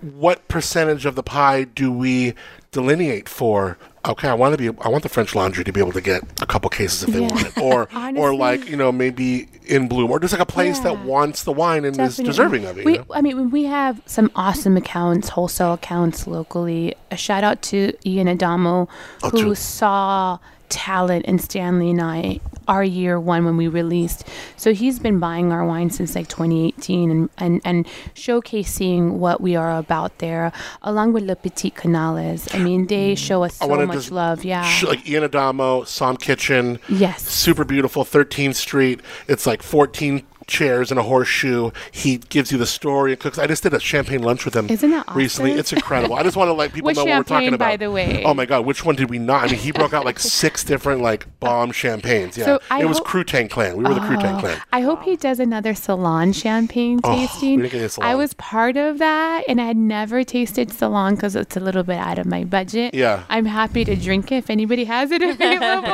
What 0.00 0.48
percentage 0.48 1.06
of 1.06 1.14
the 1.14 1.22
pie 1.22 1.62
do 1.64 1.92
we 1.92 2.34
delineate 2.72 3.28
for? 3.28 3.78
Okay, 4.04 4.28
I 4.28 4.34
want 4.34 4.52
to 4.52 4.58
be. 4.58 4.76
I 4.84 4.88
want 4.88 5.04
the 5.04 5.08
French 5.08 5.32
Laundry 5.36 5.62
to 5.62 5.72
be 5.72 5.78
able 5.78 5.92
to 5.92 6.00
get 6.00 6.24
a 6.42 6.46
couple 6.46 6.68
cases 6.70 7.04
if 7.04 7.10
they 7.14 7.20
Yeah. 7.20 7.28
want 7.32 7.46
it, 7.46 7.56
or 7.58 7.88
or 8.16 8.34
like 8.34 8.68
you 8.68 8.76
know 8.76 8.90
maybe 8.90 9.46
in 9.66 9.86
bloom, 9.86 10.10
or 10.10 10.18
just 10.18 10.32
like 10.32 10.42
a 10.42 10.46
place 10.46 10.80
that 10.80 11.04
wants 11.04 11.44
the 11.44 11.52
wine 11.52 11.84
and 11.84 12.00
is 12.00 12.16
deserving 12.16 12.64
of 12.64 12.78
it. 12.78 12.84
you 12.84 12.98
know? 12.98 13.04
I 13.12 13.22
mean, 13.22 13.50
we 13.50 13.62
have 13.62 14.02
some 14.06 14.28
awesome 14.34 14.76
accounts, 14.76 15.28
wholesale 15.28 15.74
accounts 15.74 16.26
locally. 16.26 16.96
A 17.12 17.16
shout 17.16 17.44
out 17.44 17.62
to 17.62 17.92
Ian 18.04 18.26
Adamo, 18.26 18.88
Oh, 19.22 19.30
who 19.30 19.40
true. 19.40 19.54
saw 19.54 20.38
talent 20.68 21.24
in 21.26 21.38
Stanley 21.38 21.90
and 21.90 22.00
I 22.02 22.40
our 22.68 22.84
year 22.84 23.18
one 23.18 23.44
when 23.44 23.56
we 23.56 23.68
released. 23.68 24.26
So 24.56 24.72
he's 24.72 24.98
been 24.98 25.18
buying 25.18 25.52
our 25.52 25.64
wine 25.64 25.90
since 25.90 26.14
like 26.14 26.28
2018 26.28 27.10
and, 27.10 27.30
and, 27.38 27.60
and 27.64 27.86
showcasing 28.14 29.12
what 29.12 29.40
we 29.40 29.56
are 29.56 29.78
about 29.78 30.18
there, 30.18 30.52
along 30.82 31.12
with 31.12 31.24
Les 31.24 31.34
Petites 31.34 31.78
Canailles. 31.78 32.52
I 32.54 32.58
mean, 32.58 32.86
they 32.86 33.14
mm. 33.14 33.18
show 33.18 33.44
us 33.44 33.56
so 33.56 33.86
much 33.86 34.10
love. 34.10 34.44
Yeah. 34.44 34.64
sh- 34.64 34.84
like 34.84 35.08
Ian 35.08 35.24
Adamo, 35.24 35.84
Som 35.84 36.16
Kitchen, 36.16 36.78
yes. 36.88 37.22
super 37.22 37.64
beautiful 37.64 38.04
13th 38.04 38.54
Street. 38.54 39.00
It's 39.28 39.46
like 39.46 39.62
14 39.62 40.22
chairs 40.46 40.90
and 40.90 40.98
a 40.98 41.02
horseshoe. 41.02 41.70
He 41.90 42.18
gives 42.18 42.52
you 42.52 42.58
the 42.58 42.66
story 42.66 43.12
and 43.12 43.20
cooks. 43.20 43.38
I 43.38 43.46
just 43.46 43.62
did 43.62 43.74
a 43.74 43.80
champagne 43.80 44.22
lunch 44.22 44.44
with 44.44 44.54
him 44.54 44.68
Isn't 44.70 44.90
that 44.90 45.06
awesome? 45.08 45.18
recently. 45.18 45.52
It's 45.52 45.72
incredible. 45.72 46.14
I 46.16 46.22
just 46.22 46.36
want 46.36 46.48
to 46.48 46.52
let 46.52 46.72
people 46.72 46.86
What 46.86 46.96
know 46.96 47.04
what 47.04 47.08
we're 47.18 47.22
talking 47.24 47.46
champagne, 47.48 47.54
about. 47.54 47.64
by 47.70 47.76
the 47.76 47.90
way? 47.90 48.22
Oh 48.24 48.34
my 48.34 48.46
god, 48.46 48.64
which 48.66 48.84
one 48.84 48.94
did 48.96 49.10
we 49.10 49.18
not? 49.18 49.44
I 49.44 49.46
mean, 49.48 49.56
he 49.60 49.72
broke 49.72 49.92
out 49.92 50.04
like 50.04 50.18
six 50.20 50.64
different 50.64 51.00
like 51.00 51.26
bomb 51.40 51.72
champagnes. 51.72 52.36
Yeah, 52.36 52.44
So 52.44 52.60
I 52.70 52.82
it 52.82 52.86
was 52.86 52.98
hope- 52.98 53.06
Crutan 53.08 53.48
Clan. 53.50 53.76
We 53.76 53.84
were 53.84 53.94
the 53.94 54.00
Crutan 54.00 54.40
Clan. 54.40 54.58
Oh, 54.58 54.64
I 54.72 54.80
hope 54.80 55.02
he 55.02 55.16
does 55.16 55.40
another 55.40 55.74
salon 55.74 56.32
champagne 56.32 57.00
Oh, 57.04 57.12
we 57.14 57.26
tasting. 57.26 57.58
didn't 57.60 57.72
get 57.72 57.82
a 57.82 57.88
salon. 57.88 58.10
I 58.10 58.14
was 58.14 58.34
part 58.34 58.76
of 58.76 58.98
that, 58.98 59.44
and 59.48 59.60
I 59.60 59.64
had 59.66 59.76
never 59.76 60.24
tasted 60.24 60.72
salon 60.72 61.14
because 61.14 61.36
it's 61.36 61.56
a 61.56 61.60
little 61.60 61.82
bit 61.82 61.98
out 61.98 62.18
of 62.18 62.26
my 62.26 62.44
budget. 62.44 62.94
Yeah. 62.94 63.24
I'm 63.28 63.44
happy 63.46 63.84
to 63.84 63.96
drink 63.96 64.30
it 64.32 64.36
if 64.36 64.50
anybody 64.50 64.84
has 64.84 65.10
it 65.10 65.22
available. 65.22 65.88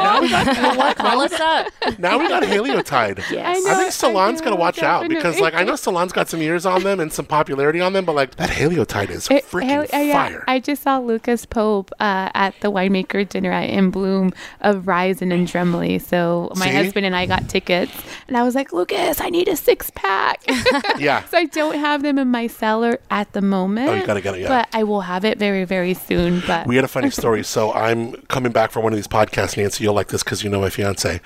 Call 0.94 1.20
us 1.22 1.32
up. 1.40 1.68
Now 1.98 2.18
we 2.18 2.28
got 2.28 2.42
Heliotide. 2.42 3.20
I 3.38 3.56
I 3.58 3.60
know, 3.60 3.76
think 3.76 3.92
Salon's 4.38 4.40
I 4.40 4.44
gonna 4.50 4.60
watch 4.60 4.82
out 4.82 5.08
because, 5.08 5.40
like, 5.40 5.54
I 5.54 5.64
know 5.64 5.76
Salon's 5.76 6.12
got 6.12 6.28
some 6.28 6.40
years 6.40 6.66
on 6.66 6.82
them 6.82 7.00
and 7.00 7.12
some 7.12 7.26
popularity 7.26 7.80
on 7.80 7.92
them, 7.92 8.04
but 8.04 8.14
like 8.14 8.36
that 8.36 8.50
Heliotide 8.50 9.10
is 9.10 9.28
freaking 9.28 9.92
uh, 9.92 9.96
yeah, 9.96 10.28
fire. 10.28 10.44
I 10.46 10.60
just 10.60 10.82
saw 10.82 10.98
Lucas 10.98 11.44
Pope 11.46 11.90
uh, 12.00 12.30
at 12.34 12.54
the 12.60 12.70
winemaker 12.70 13.28
dinner 13.28 13.52
at 13.52 13.70
In 13.70 13.90
Bloom 13.90 14.32
of 14.60 14.84
Ryzen 14.84 15.32
and 15.32 15.46
Dremley. 15.46 16.00
So 16.00 16.52
my 16.56 16.66
See? 16.66 16.74
husband 16.74 17.06
and 17.06 17.14
I 17.14 17.26
got 17.26 17.48
tickets, 17.48 17.92
and 18.26 18.36
I 18.36 18.42
was 18.42 18.54
like, 18.54 18.72
Lucas, 18.72 19.20
I 19.20 19.30
need 19.30 19.48
a 19.48 19.56
six 19.56 19.90
pack. 19.94 20.42
yeah. 20.98 21.24
so 21.30 21.38
I 21.38 21.46
don't 21.46 21.76
have 21.76 22.02
them 22.02 22.18
in 22.18 22.28
my 22.30 22.46
cellar 22.46 22.98
at 23.10 23.32
the 23.32 23.42
moment. 23.42 23.88
Oh, 23.88 23.94
you 23.94 24.06
gotta 24.06 24.20
get 24.20 24.34
it, 24.34 24.42
yeah. 24.42 24.48
But 24.48 24.68
I 24.72 24.84
will 24.84 25.02
have 25.02 25.24
it 25.24 25.38
very, 25.38 25.64
very 25.64 25.94
soon. 25.94 26.42
But 26.46 26.66
We 26.66 26.76
had 26.76 26.84
a 26.84 26.88
funny 26.88 27.10
story. 27.10 27.44
So 27.44 27.72
I'm 27.72 28.12
coming 28.28 28.52
back 28.52 28.70
from 28.70 28.82
one 28.82 28.92
of 28.92 28.96
these 28.96 29.08
podcasts, 29.08 29.56
Nancy. 29.56 29.84
You'll 29.84 29.94
like 29.94 30.08
this 30.08 30.22
because 30.22 30.42
you 30.42 30.50
know 30.50 30.60
my 30.60 30.70
fiance, 30.70 31.20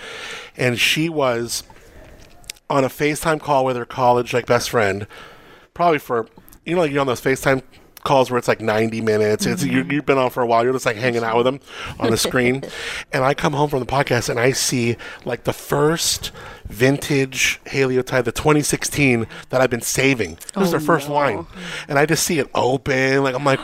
and 0.57 0.79
she 0.79 1.09
was 1.09 1.65
on 2.73 2.85
a 2.85 2.89
FaceTime 2.89 3.39
call 3.39 3.66
with 3.66 3.77
her 3.77 3.85
college 3.85 4.33
like 4.33 4.47
best 4.47 4.70
friend, 4.70 5.07
probably 5.75 5.99
for 5.99 6.27
you 6.64 6.75
know 6.75 6.81
like 6.81 6.91
you're 6.91 7.03
on 7.03 7.07
those 7.07 7.20
FaceTime 7.20 7.62
calls 8.03 8.31
where 8.31 8.39
it's 8.39 8.49
like 8.49 8.62
90 8.62 9.03
minutes. 9.03 9.45
It's 9.45 9.62
you, 9.62 9.85
you've 9.85 10.07
been 10.07 10.16
on 10.16 10.31
for 10.31 10.43
a 10.43 10.47
while. 10.47 10.64
You're 10.64 10.73
just 10.73 10.87
like 10.87 10.97
hanging 10.97 11.23
out 11.23 11.37
with 11.37 11.45
them 11.45 11.61
on 12.01 12.11
the 12.11 12.16
screen, 12.16 12.64
and 13.12 13.25
I 13.25 13.35
come 13.35 13.53
home 13.53 13.68
from 13.68 13.81
the 13.81 13.87
podcast 13.87 14.31
and 14.31 14.41
I 14.41 14.53
see 14.53 14.97
like 15.27 15.45
the 15.45 15.53
first 15.53 16.33
vintage 16.64 17.61
Heliotide, 17.66 18.25
the 18.25 18.33
2016 18.33 19.27
that 19.51 19.61
I've 19.61 19.70
been 19.70 19.83
saving. 19.83 20.33
It 20.33 20.57
was 20.57 20.70
their 20.70 20.81
oh, 20.81 20.85
first 20.85 21.11
wine, 21.11 21.47
and 21.89 21.99
I 21.99 22.07
just 22.07 22.25
see 22.25 22.39
it 22.39 22.49
open. 22.55 23.23
Like 23.23 23.35
I'm 23.35 23.45
like 23.45 23.61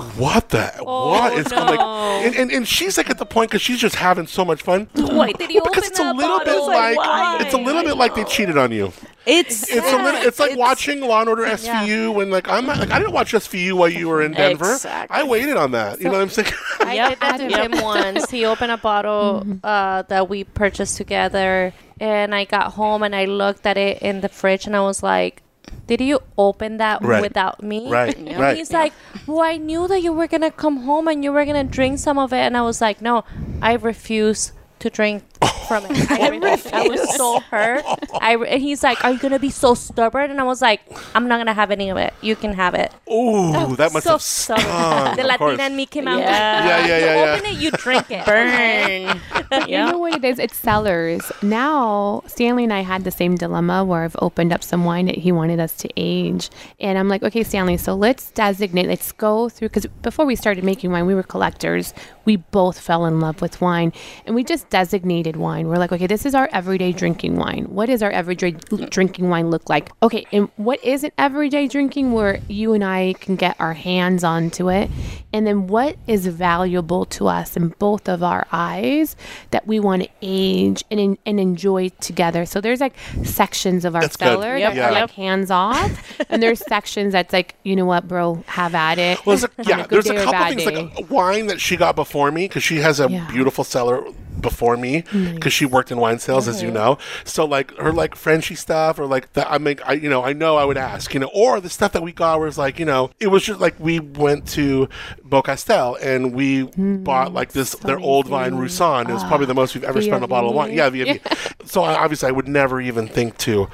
what 0.00 0.48
the 0.50 0.66
what 0.82 1.32
is 1.38 1.46
going 1.48 1.66
like 1.66 1.80
and, 1.80 2.34
and, 2.36 2.50
and 2.52 2.68
she's 2.68 2.96
like 2.96 3.08
at 3.10 3.18
the 3.18 3.26
point 3.26 3.50
because 3.50 3.62
she's 3.62 3.78
just 3.78 3.94
having 3.96 4.26
so 4.26 4.44
much 4.44 4.62
fun 4.62 4.88
Why 4.94 5.32
did 5.32 5.50
you 5.50 5.60
because 5.62 5.84
open 5.84 5.90
it's 5.90 6.00
a 6.00 6.02
that 6.02 6.16
little 6.16 6.38
bit 6.38 6.46
bottle? 6.46 6.66
like 6.68 6.96
why? 6.96 7.38
it's 7.40 7.54
a 7.54 7.58
little 7.58 7.82
bit 7.82 7.96
like 7.96 8.14
they 8.14 8.24
cheated 8.24 8.58
on 8.58 8.72
you 8.72 8.92
It's 9.26 9.62
it's 9.70 9.92
a 9.92 9.96
little 10.02 10.20
it's 10.22 10.38
like 10.38 10.50
It's- 10.52 10.58
watching 10.58 11.00
law 11.00 11.20
and 11.20 11.28
order 11.28 11.44
svu 11.44 12.14
when 12.14 12.30
like 12.30 12.48
i'm 12.48 12.66
not, 12.66 12.78
like 12.78 12.90
i 12.90 12.98
didn't 12.98 13.12
watch 13.12 13.32
svu 13.32 13.72
while 13.74 13.88
you 13.88 14.08
were 14.08 14.22
in 14.22 14.32
denver 14.32 14.72
Exactly. 14.72 15.16
i 15.18 15.22
waited 15.22 15.56
on 15.56 15.72
that 15.72 15.98
you 15.98 16.06
know 16.06 16.12
what 16.12 16.20
i'm 16.22 16.28
saying 16.30 16.48
I 16.80 16.94
Yep. 16.94 17.08
did 17.10 17.20
that 17.20 17.36
to 17.38 17.50
Yep. 17.50 17.72
him 17.74 17.82
once. 17.82 18.30
He 18.30 18.44
opened 18.46 18.72
a 18.72 18.76
bottle 18.78 19.46
uh, 19.62 20.02
that 20.08 20.28
we 20.28 20.42
purchased 20.44 20.96
together, 20.96 21.72
and 22.00 22.34
I 22.34 22.44
got 22.46 22.72
home 22.72 23.02
and 23.04 23.14
I 23.14 23.26
looked 23.26 23.64
at 23.66 23.76
it 23.76 24.00
in 24.02 24.22
the 24.22 24.28
fridge, 24.28 24.66
and 24.66 24.74
I 24.74 24.80
was 24.80 25.02
like, 25.02 25.42
"Did 25.90 26.00
you 26.00 26.20
open 26.38 26.78
that 26.78 27.02
Right. 27.02 27.20
without 27.20 27.62
me?" 27.62 27.90
Right, 27.90 28.16
And 28.30 28.38
right. 28.38 28.56
he's 28.56 28.70
like, 28.72 28.94
"Well, 29.26 29.42
I 29.42 29.56
knew 29.58 29.88
that 29.90 30.00
you 30.06 30.12
were 30.14 30.28
gonna 30.30 30.52
come 30.54 30.86
home 30.86 31.08
and 31.10 31.24
you 31.26 31.32
were 31.34 31.44
gonna 31.44 31.64
drink 31.66 31.98
some 31.98 32.16
of 32.16 32.32
it," 32.32 32.42
and 32.46 32.56
I 32.56 32.62
was 32.62 32.80
like, 32.80 33.02
"No, 33.02 33.24
I 33.60 33.74
refuse." 33.74 34.52
To 34.80 34.88
drink 34.88 35.24
from 35.68 35.86
it, 35.86 36.10
I, 36.10 36.28
refuse. 36.28 36.72
I 36.72 36.88
was 36.88 37.16
so 37.16 37.40
hurt. 37.40 37.84
I 38.20 38.34
and 38.36 38.60
he's 38.60 38.82
like, 38.82 39.04
"Are 39.04 39.12
you 39.12 39.18
gonna 39.18 39.38
be 39.38 39.50
so 39.50 39.74
stubborn?" 39.74 40.30
And 40.30 40.40
I 40.40 40.44
was 40.44 40.60
like, 40.62 40.80
"I'm 41.14 41.28
not 41.28 41.38
gonna 41.38 41.54
have 41.54 41.70
any 41.70 41.90
of 41.90 41.96
it. 41.96 42.12
You 42.20 42.36
can 42.36 42.52
have 42.54 42.74
it." 42.74 42.92
Oh, 43.08 43.74
that 43.76 43.92
must 43.92 44.04
so 44.04 44.12
have 44.12 44.22
stubborn. 44.22 44.64
stung, 44.66 45.16
The 45.16 45.30
of 45.32 45.38
course. 45.38 45.52
Latina 45.52 45.64
in 45.70 45.76
me 45.76 45.86
came 45.86 46.08
out. 46.08 46.18
Yeah. 46.20 46.66
Yeah, 46.66 46.86
yeah, 46.86 46.98
yeah, 46.98 47.24
yeah. 47.24 47.32
open 47.34 47.46
it, 47.50 47.58
you 47.58 47.70
drink 47.72 48.10
it. 48.10 48.26
burn. 48.26 49.20
You 49.68 49.78
know 49.78 49.98
what 49.98 50.14
it 50.14 50.24
is? 50.24 50.38
It's 50.38 50.56
sellers. 50.56 51.30
Now, 51.42 52.22
Stanley 52.26 52.64
and 52.64 52.72
I 52.72 52.80
had 52.80 53.02
the 53.02 53.10
same 53.10 53.34
dilemma 53.34 53.84
where 53.84 54.04
I've 54.04 54.14
opened 54.20 54.52
up 54.52 54.62
some 54.62 54.84
wine 54.84 55.06
that 55.06 55.16
he 55.18 55.32
wanted 55.32 55.58
us 55.58 55.76
to 55.78 55.88
age. 55.96 56.50
And 56.78 56.96
I'm 56.98 57.08
like, 57.08 57.22
okay, 57.24 57.42
Stanley, 57.42 57.76
so 57.76 57.94
let's 57.94 58.30
designate, 58.30 58.86
let's 58.86 59.10
go 59.10 59.48
through, 59.48 59.68
because 59.68 59.86
before 60.02 60.24
we 60.24 60.36
started 60.36 60.62
making 60.62 60.92
wine, 60.92 61.04
we 61.06 61.14
were 61.16 61.24
collectors. 61.24 61.92
We 62.24 62.36
both 62.36 62.78
fell 62.78 63.06
in 63.06 63.18
love 63.20 63.42
with 63.42 63.60
wine 63.60 63.92
and 64.24 64.34
we 64.36 64.44
just 64.44 64.70
designated 64.70 65.29
wine. 65.36 65.68
We're 65.68 65.78
like, 65.78 65.92
okay, 65.92 66.06
this 66.06 66.24
is 66.26 66.34
our 66.34 66.48
everyday 66.52 66.92
drinking 66.92 67.36
wine. 67.36 67.64
What 67.68 67.86
does 67.86 68.02
our 68.02 68.10
everyday 68.10 68.52
drinking 68.52 69.28
wine 69.30 69.50
look 69.50 69.68
like? 69.68 69.90
Okay, 70.02 70.26
and 70.32 70.48
what 70.56 70.82
isn't 70.84 71.12
everyday 71.18 71.68
drinking 71.68 72.12
where 72.12 72.40
you 72.48 72.72
and 72.72 72.84
I 72.84 73.14
can 73.20 73.36
get 73.36 73.56
our 73.60 73.72
hands 73.74 74.24
onto 74.24 74.70
it? 74.70 74.90
And 75.32 75.46
then 75.46 75.68
what 75.68 75.96
is 76.08 76.26
valuable 76.26 77.04
to 77.06 77.28
us 77.28 77.56
in 77.56 77.68
both 77.78 78.08
of 78.08 78.22
our 78.22 78.46
eyes 78.50 79.14
that 79.52 79.64
we 79.66 79.78
want 79.78 80.02
to 80.02 80.08
age 80.22 80.82
and, 80.90 80.98
en- 80.98 81.18
and 81.24 81.38
enjoy 81.38 81.90
together? 82.00 82.44
So 82.46 82.60
there's 82.60 82.80
like 82.80 82.94
sections 83.24 83.84
of 83.84 83.94
our 83.94 84.00
That's 84.02 84.18
cellar 84.18 84.56
Yep. 84.56 84.74
that 84.74 84.90
are 84.90 85.00
like 85.02 85.10
hands 85.12 85.50
off, 85.50 86.20
and 86.28 86.42
there's 86.42 86.58
sections 86.66 87.12
that's 87.12 87.32
like, 87.32 87.54
you 87.62 87.76
know 87.76 87.84
what, 87.86 88.08
bro, 88.08 88.42
have 88.46 88.74
at 88.74 88.98
it. 88.98 89.24
Well, 89.24 89.36
there's 89.36 89.44
a, 89.44 89.50
yeah, 89.70 89.86
good 89.86 90.04
there's 90.04 90.10
a 90.10 90.24
couple 90.24 90.46
things 90.48 90.64
day. 90.64 90.76
like 90.88 90.98
a 90.98 91.02
wine 91.14 91.46
that 91.46 91.60
she 91.60 91.76
got 91.76 91.94
before 91.94 92.32
me 92.32 92.48
because 92.48 92.64
she 92.64 92.78
has 92.78 92.98
a 92.98 93.08
Yeah. 93.08 93.30
beautiful 93.30 93.62
cellar 93.62 94.02
before 94.40 94.76
me 94.76 95.04
because 95.34 95.52
she 95.52 95.64
worked 95.64 95.90
in 95.90 95.98
wine 95.98 96.18
sales, 96.18 96.48
as 96.48 96.62
you 96.62 96.70
know. 96.70 96.98
So 97.24 97.44
like 97.44 97.76
her 97.76 97.92
like 97.92 98.14
Frenchy 98.14 98.54
stuff 98.54 98.98
or 98.98 99.06
like 99.06 99.32
that. 99.34 99.50
I 99.50 99.58
mean, 99.58 99.78
I 99.84 99.94
you 99.94 100.08
know 100.08 100.22
I 100.24 100.32
know 100.32 100.56
I 100.56 100.64
would 100.64 100.76
ask 100.76 101.12
you 101.14 101.20
know 101.20 101.30
or 101.34 101.60
the 101.60 101.70
stuff 101.70 101.92
that 101.92 102.02
we 102.02 102.12
got 102.12 102.40
was 102.40 102.58
like 102.58 102.78
you 102.78 102.84
know 102.84 103.10
it 103.20 103.28
was 103.28 103.42
just 103.44 103.60
like 103.60 103.78
we 103.78 104.00
went 104.00 104.46
to 104.48 104.88
Beaucastel 105.28 105.96
and 106.02 106.32
we 106.34 106.64
bought 106.76 107.32
like 107.32 107.52
this 107.52 107.72
their 107.76 107.98
old 107.98 108.26
vine 108.28 108.54
Roussanne. 108.54 109.08
It 109.08 109.12
was 109.12 109.24
probably 109.24 109.46
the 109.46 109.54
most 109.54 109.74
we've 109.74 109.84
ever 109.84 110.00
spent 110.00 110.16
on 110.16 110.22
a 110.22 110.28
bottle 110.28 110.50
of 110.50 110.56
wine. 110.56 110.72
Yeah, 110.74 110.90
via 110.90 111.18
So 111.64 111.82
I, 111.82 111.94
obviously 111.94 112.28
I 112.28 112.32
would 112.32 112.48
never 112.48 112.80
even 112.80 113.06
think 113.06 113.38
to 113.38 113.68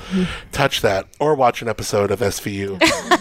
touch 0.52 0.82
that 0.82 1.06
or 1.18 1.34
watch 1.34 1.62
an 1.62 1.68
episode 1.68 2.10
of 2.10 2.20
SVU 2.20 2.72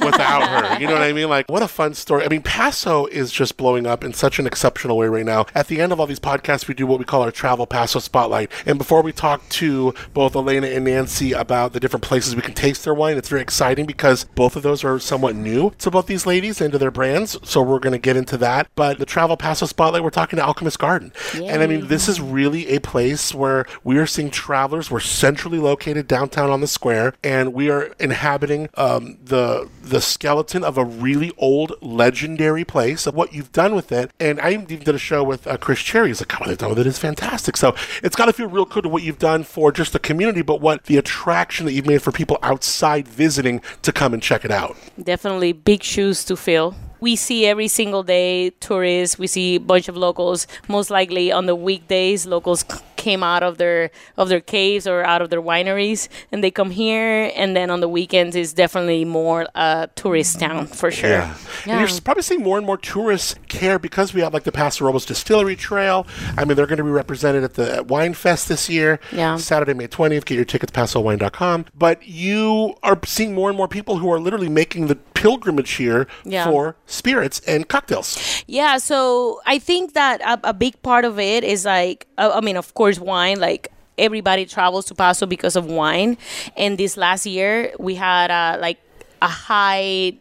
without 0.03 0.47
her. 0.47 0.65
You 0.85 0.87
know 0.87 0.93
what 0.93 1.03
I 1.03 1.13
mean? 1.13 1.29
Like 1.29 1.49
what 1.49 1.63
a 1.63 1.67
fun 1.67 1.93
story. 1.93 2.25
I 2.25 2.27
mean, 2.27 2.41
Paso 2.41 3.05
is 3.07 3.31
just 3.31 3.55
blowing 3.55 3.85
up 3.87 4.03
in 4.03 4.13
such 4.13 4.39
an 4.39 4.45
exceptional 4.47 4.97
way 4.97 5.07
right 5.07 5.25
now. 5.25 5.45
At 5.55 5.67
the 5.67 5.79
end 5.79 5.91
of 5.91 5.99
all 5.99 6.07
these 6.07 6.19
podcasts, 6.19 6.67
we 6.67 6.73
do 6.73 6.85
what 6.85 6.99
we 6.99 7.05
call 7.05 7.21
our 7.21 7.31
travel 7.36 7.67
Paso 7.67 7.99
spotlight. 7.99 8.51
And 8.65 8.77
before 8.77 9.01
we 9.01 9.11
talk 9.11 9.47
to 9.49 9.93
both 10.13 10.36
Elena 10.36 10.67
and 10.67 10.86
Nancy 10.86 11.33
about 11.33 11.73
the 11.73 11.79
different 11.79 12.03
places 12.03 12.36
we 12.36 12.41
can 12.41 12.53
taste 12.53 12.83
their 12.83 12.93
wine, 12.93 13.17
it's 13.17 13.29
very 13.29 13.41
exciting 13.41 13.86
because 13.86 14.23
both 14.23 14.55
of 14.55 14.63
those 14.63 14.83
are 14.83 14.99
somewhat 14.99 15.36
new 15.36 15.71
to 15.79 15.91
both 15.91 16.07
these 16.07 16.25
ladies 16.25 16.61
and 16.61 16.71
to 16.71 16.77
their 16.77 16.91
brands. 16.91 17.38
So 17.43 17.61
we're 17.61 17.79
going 17.79 17.93
to 17.93 17.99
get 17.99 18.17
into 18.17 18.38
that. 18.38 18.69
But 18.75 18.97
the 18.97 19.05
travel 19.05 19.38
Paso 19.38 19.65
spotlight, 19.65 20.03
we're 20.03 20.09
talking 20.09 20.38
to 20.38 20.45
Alchemist 20.45 20.79
Garden. 20.79 21.11
And 21.36 21.61
I 21.61 21.67
mean, 21.67 21.88
this 21.88 22.07
is 22.07 22.21
really 22.21 22.69
a 22.69 22.79
place 22.79 23.33
where 23.33 23.65
we 23.83 23.97
are 23.97 24.07
seeing 24.07 24.31
travelers. 24.31 24.89
We're 24.89 24.99
centrally 24.99 25.59
located 25.59 26.07
downtown 26.07 26.49
on 26.49 26.61
the 26.61 26.67
square, 26.67 27.13
and 27.23 27.53
we 27.53 27.69
are 27.69 27.93
inhabiting 27.99 28.69
um, 28.75 29.17
the 29.23 29.69
the 29.83 30.01
skeleton 30.01 30.63
of 30.63 30.77
a 30.77 30.86
really 30.86 31.31
old, 31.38 31.73
legendary 31.81 32.63
place. 32.63 33.07
Of 33.07 33.15
what 33.15 33.33
you've 33.33 33.51
done 33.51 33.75
with 33.75 33.91
it, 33.91 34.11
and 34.19 34.39
I 34.39 34.51
even 34.51 34.65
did 34.65 34.88
a 34.88 34.97
show 34.97 35.23
with 35.23 35.47
uh, 35.47 35.57
Chris 35.57 35.79
Cherry. 35.79 36.09
He's 36.09 36.21
like, 36.21 36.29
"God, 36.29 36.41
what 36.41 36.47
they've 36.47 36.57
done 36.57 36.69
with 36.69 36.79
it. 36.79 36.88
it 36.88 36.89
is 36.89 36.99
fantastic." 36.99 37.14
So 37.57 37.76
it's 38.03 38.16
got 38.16 38.26
to 38.26 38.34
feel 38.34 38.47
real 38.47 38.66
good 38.66 38.84
to 38.84 38.89
what 38.89 39.03
you've 39.03 39.20
done 39.20 39.43
for 39.43 39.72
just 39.72 39.93
the 39.93 39.99
community, 39.99 40.41
but 40.41 40.61
what 40.61 40.86
the 40.86 40.97
attraction 40.97 41.66
that 41.66 41.74
you've 41.74 41.88
made 41.88 42.01
for 42.01 42.11
people 42.11 42.38
outside 42.41 43.07
visiting 43.07 43.61
to 43.82 43.91
come 43.91 44.13
and 44.13 44.22
check 44.22 44.45
it 44.45 44.51
out. 44.51 44.76
Definitely 45.01 45.53
big 45.53 45.84
shoes 45.84 46.24
to 46.26 46.36
fill. 46.36 46.76
We 46.99 47.16
see 47.16 47.45
every 47.45 47.68
single 47.68 48.03
day 48.03 48.51
tourists. 48.61 49.20
We 49.20 49.28
see 49.28 49.55
a 49.55 49.59
bunch 49.59 49.88
of 49.88 49.97
locals. 49.97 50.47
Most 50.68 50.89
likely 50.89 51.32
on 51.32 51.45
the 51.45 51.55
weekdays, 51.55 52.26
locals 52.26 52.63
came 53.05 53.21
out 53.21 53.43
of 53.43 53.59
their 53.59 53.91
of 54.17 54.29
their 54.29 54.41
caves 54.41 54.87
or 54.87 55.03
out 55.03 55.21
of 55.21 55.29
their 55.29 55.41
wineries, 55.41 56.09
and 56.31 56.43
they 56.43 56.49
come 56.49 56.71
here. 56.71 57.31
And 57.35 57.55
then 57.55 57.69
on 57.69 57.79
the 57.79 57.87
weekends, 57.87 58.35
it's 58.35 58.51
definitely 58.51 59.05
more 59.05 59.45
a 59.53 59.89
tourist 59.95 60.39
town 60.39 60.65
for 60.65 60.89
sure. 60.89 61.11
Yeah. 61.11 61.37
And 61.67 61.79
you're 61.79 62.01
probably 62.01 62.23
seeing 62.23 62.41
more 62.41 62.57
and 62.57 62.65
more 62.65 62.77
tourists 62.77 63.35
care 63.47 63.77
because 63.77 64.13
we 64.13 64.21
have 64.21 64.33
like 64.33 64.43
the 64.43 64.51
Paso 64.51 64.85
Robles 64.85 65.05
Distillery 65.05 65.55
Trail. 65.55 66.07
I 66.35 66.45
mean, 66.45 66.55
they're 66.55 66.65
going 66.65 66.77
to 66.77 66.83
be 66.83 66.89
represented 66.89 67.43
at 67.43 67.53
the 67.53 67.75
at 67.75 67.87
Wine 67.87 68.13
Fest 68.13 68.47
this 68.47 68.69
year. 68.69 68.99
Yeah. 69.11 69.37
Saturday, 69.37 69.73
May 69.73 69.87
20th. 69.87 70.25
Get 70.25 70.35
your 70.35 70.45
tickets 70.45 70.71
pasowine.com. 70.71 71.65
But 71.75 72.07
you 72.07 72.75
are 72.83 72.99
seeing 73.05 73.35
more 73.35 73.49
and 73.49 73.57
more 73.57 73.67
people 73.67 73.97
who 73.97 74.11
are 74.11 74.19
literally 74.19 74.49
making 74.49 74.87
the 74.87 74.95
pilgrimage 75.16 75.72
here 75.72 76.07
Yeah. 76.24 76.45
for 76.45 76.76
spirits 76.86 77.41
and 77.47 77.68
cocktails. 77.68 78.43
Yeah, 78.47 78.78
so 78.78 79.41
I 79.47 79.57
think 79.59 79.93
that 79.93 80.22
a, 80.22 80.49
a 80.49 80.53
big 80.53 80.80
part 80.84 81.05
of 81.05 81.18
it 81.20 81.43
is 81.43 81.66
like, 81.66 82.05
uh, 82.18 82.32
I 82.36 82.41
mean, 82.41 82.57
of 82.57 82.74
course, 82.76 82.99
wine. 82.99 83.39
Like 83.39 83.72
everybody 83.97 84.45
travels 84.45 84.86
to 84.86 84.93
Paso 84.95 85.26
because 85.26 85.55
of 85.55 85.66
wine, 85.66 86.18
and 86.55 86.78
this 86.78 86.97
last 86.97 87.26
year 87.26 87.72
we 87.80 87.95
had 87.95 88.30
uh, 88.30 88.57
like 88.61 88.78
a 89.22 89.28
high 89.28 90.13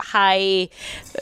high 0.00 0.68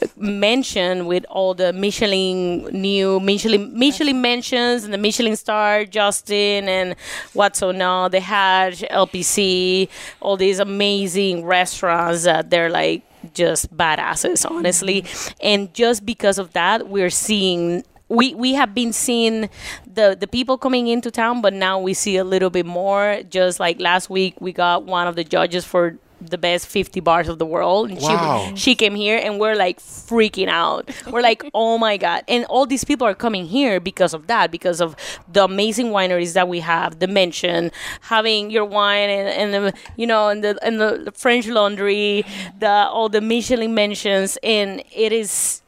uh, 0.03 0.05
mention 0.17 1.07
with 1.07 1.25
all 1.29 1.55
the 1.55 1.73
Michelin 1.73 2.65
new 2.71 3.19
Michelin 3.19 3.73
Michelin 3.73 4.21
mentions 4.21 4.83
and 4.83 4.93
the 4.93 4.99
Michelin 4.99 5.35
star 5.35 5.83
Justin 5.85 6.69
and 6.69 6.95
what's 7.33 7.57
so 7.57 7.71
now 7.71 8.07
they 8.07 8.19
had 8.19 8.73
LPC 8.73 9.89
all 10.21 10.37
these 10.37 10.59
amazing 10.59 11.43
restaurants 11.43 12.23
that 12.25 12.51
they're 12.51 12.69
like 12.69 13.01
just 13.33 13.75
badasses 13.75 14.49
honestly. 14.49 15.05
And 15.41 15.73
just 15.73 16.05
because 16.05 16.37
of 16.37 16.53
that 16.53 16.87
we're 16.89 17.09
seeing 17.09 17.83
we 18.09 18.33
we 18.35 18.53
have 18.53 18.73
been 18.73 18.93
seeing 18.93 19.49
the 19.85 20.15
the 20.19 20.27
people 20.27 20.57
coming 20.57 20.87
into 20.87 21.11
town 21.11 21.41
but 21.41 21.53
now 21.53 21.79
we 21.79 21.93
see 21.93 22.17
a 22.17 22.23
little 22.23 22.49
bit 22.49 22.65
more. 22.65 23.21
Just 23.29 23.59
like 23.59 23.81
last 23.81 24.09
week 24.09 24.35
we 24.39 24.53
got 24.53 24.83
one 24.85 25.07
of 25.07 25.15
the 25.15 25.23
judges 25.23 25.65
for 25.65 25.97
the 26.19 26.37
best 26.37 26.67
50 26.67 26.99
bars 27.01 27.27
of 27.27 27.37
the 27.39 27.45
world 27.45 27.91
and 27.91 28.01
Wow. 28.01 28.49
she 28.55 28.55
she 28.55 28.75
came 28.75 28.95
here 28.95 29.17
and 29.23 29.39
we're 29.39 29.55
like 29.55 29.79
freaking 29.79 30.47
out 30.47 30.89
we're 31.11 31.21
like 31.21 31.43
oh 31.53 31.77
my 31.77 31.95
god 31.97 32.23
and 32.27 32.43
all 32.45 32.65
these 32.65 32.83
people 32.83 33.05
are 33.05 33.13
coming 33.13 33.45
here 33.45 33.79
because 33.79 34.13
of 34.13 34.27
that 34.27 34.49
because 34.51 34.81
of 34.81 34.95
the 35.31 35.43
amazing 35.43 35.87
wineries 35.87 36.33
that 36.33 36.47
we 36.47 36.59
have 36.59 36.99
the 36.99 37.07
mention 37.07 37.71
having 38.01 38.49
your 38.49 38.65
wine 38.65 39.09
and, 39.09 39.29
and 39.29 39.53
the 39.53 39.73
you 39.95 40.07
know 40.07 40.29
and 40.29 40.43
the 40.43 40.57
and 40.63 40.79
the, 40.81 41.11
french 41.15 41.47
laundry 41.47 42.25
the 42.59 42.67
all 42.69 43.09
the 43.09 43.21
michelin 43.21 43.73
mentions 43.75 44.37
and 44.43 44.83
it 44.95 45.11
is 45.11 45.61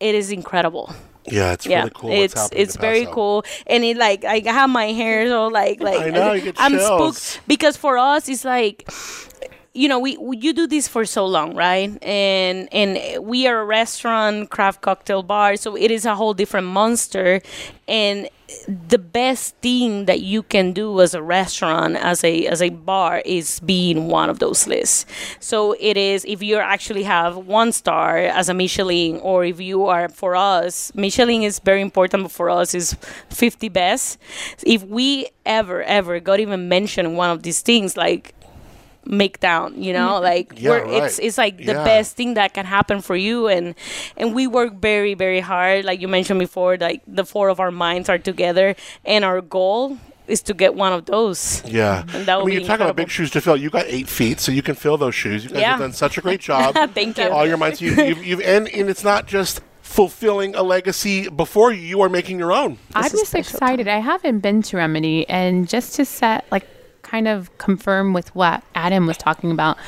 it 0.00 0.14
is 0.14 0.30
incredible 0.30 0.94
Yeah, 1.30 1.52
it's 1.52 1.66
yeah 1.66 1.78
really 1.80 1.90
cool. 1.94 2.10
what's 2.10 2.22
it's 2.32 2.40
happening 2.40 2.62
it's 2.62 2.76
very 2.76 3.06
cool 3.06 3.44
and 3.66 3.84
it 3.84 3.96
like 3.98 4.24
i 4.24 4.38
have 4.46 4.70
my 4.70 4.86
hair 5.00 5.26
so 5.28 5.48
like 5.48 5.80
like 5.80 6.00
I 6.00 6.10
know, 6.10 6.32
you 6.32 6.40
get 6.42 6.54
i'm 6.58 6.72
chills. 6.72 6.86
spooked 7.18 7.46
because 7.48 7.76
for 7.76 7.98
us 7.98 8.28
it's 8.28 8.44
like 8.46 8.88
you 9.78 9.88
know 9.88 10.00
we, 10.00 10.18
you 10.32 10.52
do 10.52 10.66
this 10.66 10.88
for 10.88 11.04
so 11.04 11.24
long 11.24 11.54
right? 11.54 11.90
And 12.02 12.68
and 12.72 13.24
we 13.24 13.46
are 13.46 13.60
a 13.60 13.64
restaurant 13.64 14.50
craft 14.50 14.80
cocktail 14.80 15.22
bar 15.22 15.56
so 15.56 15.76
it 15.76 15.90
is 15.90 16.04
a 16.04 16.16
whole 16.16 16.34
different 16.34 16.66
monster. 16.66 17.40
And 17.86 18.28
the 18.66 18.98
best 18.98 19.56
thing 19.56 20.06
that 20.06 20.20
you 20.20 20.42
can 20.42 20.72
do 20.72 21.00
as 21.00 21.14
a 21.14 21.22
restaurant 21.22 21.96
as 21.96 22.24
a 22.24 22.46
as 22.46 22.60
a 22.62 22.70
bar 22.70 23.22
is 23.24 23.60
being 23.60 24.08
one 24.08 24.28
of 24.30 24.40
those 24.40 24.66
lists. 24.66 25.06
So 25.38 25.76
it 25.78 25.96
is 25.96 26.24
if 26.24 26.42
you 26.42 26.56
actually 26.56 27.04
have 27.04 27.36
one 27.36 27.70
star 27.72 28.18
as 28.18 28.48
a 28.48 28.54
michelin 28.54 29.20
or 29.20 29.44
if 29.44 29.60
you 29.60 29.86
are 29.86 30.08
for 30.08 30.34
us 30.34 30.92
michelin 30.94 31.42
is 31.42 31.60
very 31.60 31.82
important 31.82 32.32
for 32.32 32.50
us 32.50 32.74
is 32.74 32.94
50 33.30 33.68
best. 33.68 34.18
If 34.66 34.82
we 34.82 35.28
ever 35.46 35.82
ever 35.84 36.18
got 36.18 36.40
even 36.40 36.68
mentioned 36.68 37.16
one 37.16 37.30
of 37.30 37.42
these 37.42 37.60
things 37.60 37.96
like 37.96 38.34
make 39.08 39.40
down 39.40 39.82
you 39.82 39.92
know 39.92 40.20
like 40.20 40.52
Yeah, 40.56 40.70
we're, 40.70 40.84
right. 40.84 41.02
it's 41.04 41.18
it's 41.18 41.38
like 41.38 41.56
the 41.56 41.72
Yeah. 41.72 41.84
best 41.84 42.14
thing 42.16 42.34
that 42.34 42.52
can 42.52 42.66
happen 42.66 43.00
for 43.00 43.16
you 43.16 43.48
and 43.48 43.74
and 44.18 44.34
we 44.34 44.46
work 44.46 44.74
very 44.74 45.14
very 45.14 45.40
hard 45.40 45.84
like 45.86 46.00
you 46.02 46.08
mentioned 46.08 46.38
before 46.38 46.76
like 46.76 47.00
the 47.06 47.24
four 47.24 47.48
of 47.48 47.58
our 47.58 47.70
minds 47.70 48.08
are 48.10 48.18
together 48.18 48.76
and 49.06 49.24
our 49.24 49.40
goal 49.40 49.96
is 50.26 50.42
to 50.42 50.52
get 50.52 50.74
one 50.74 50.92
of 50.92 51.06
those 51.06 51.62
Yeah. 51.64 52.04
And 52.12 52.26
that 52.26 52.36
I 52.38 52.44
mean, 52.44 52.52
you're 52.58 52.68
talking 52.68 52.84
about 52.84 52.96
big 52.96 53.08
shoes 53.08 53.30
to 53.30 53.40
fill. 53.40 53.56
You 53.56 53.70
got 53.70 53.86
eight 53.88 54.08
feet, 54.10 54.40
so 54.40 54.52
you 54.52 54.60
can 54.60 54.74
fill 54.74 54.98
those 54.98 55.14
shoes. 55.14 55.44
You 55.44 55.48
guys 55.50 55.60
Yeah. 55.62 55.70
have 55.70 55.80
done 55.80 55.94
such 55.94 56.18
a 56.18 56.20
great 56.20 56.40
job. 56.40 56.74
Thank 56.94 57.16
you. 57.16 57.30
All 57.30 57.46
your 57.46 57.56
minds. 57.56 57.80
You, 57.80 57.92
you've, 57.94 58.22
you've 58.22 58.40
and, 58.42 58.68
and 58.68 58.90
it's 58.90 59.02
not 59.02 59.24
just 59.26 59.62
fulfilling 59.80 60.54
a 60.54 60.62
legacy 60.62 61.30
before 61.30 61.72
you. 61.72 61.80
You 61.80 62.02
are 62.02 62.10
making 62.10 62.38
your 62.38 62.52
own. 62.52 62.76
I'm 62.94 63.10
just 63.10 63.28
special 63.28 63.56
excited. 63.56 63.88
I 63.88 64.00
haven't 64.00 64.40
been 64.40 64.60
to 64.68 64.76
Remedy, 64.76 65.26
and 65.30 65.66
just 65.66 65.94
to 65.96 66.04
set 66.04 66.44
like 66.52 66.66
kind 67.08 67.26
of 67.28 67.56
confirm 67.58 68.12
with 68.12 68.34
what 68.34 68.62
Adam 68.74 69.06
was 69.06 69.16
talking 69.16 69.50
about. 69.50 69.78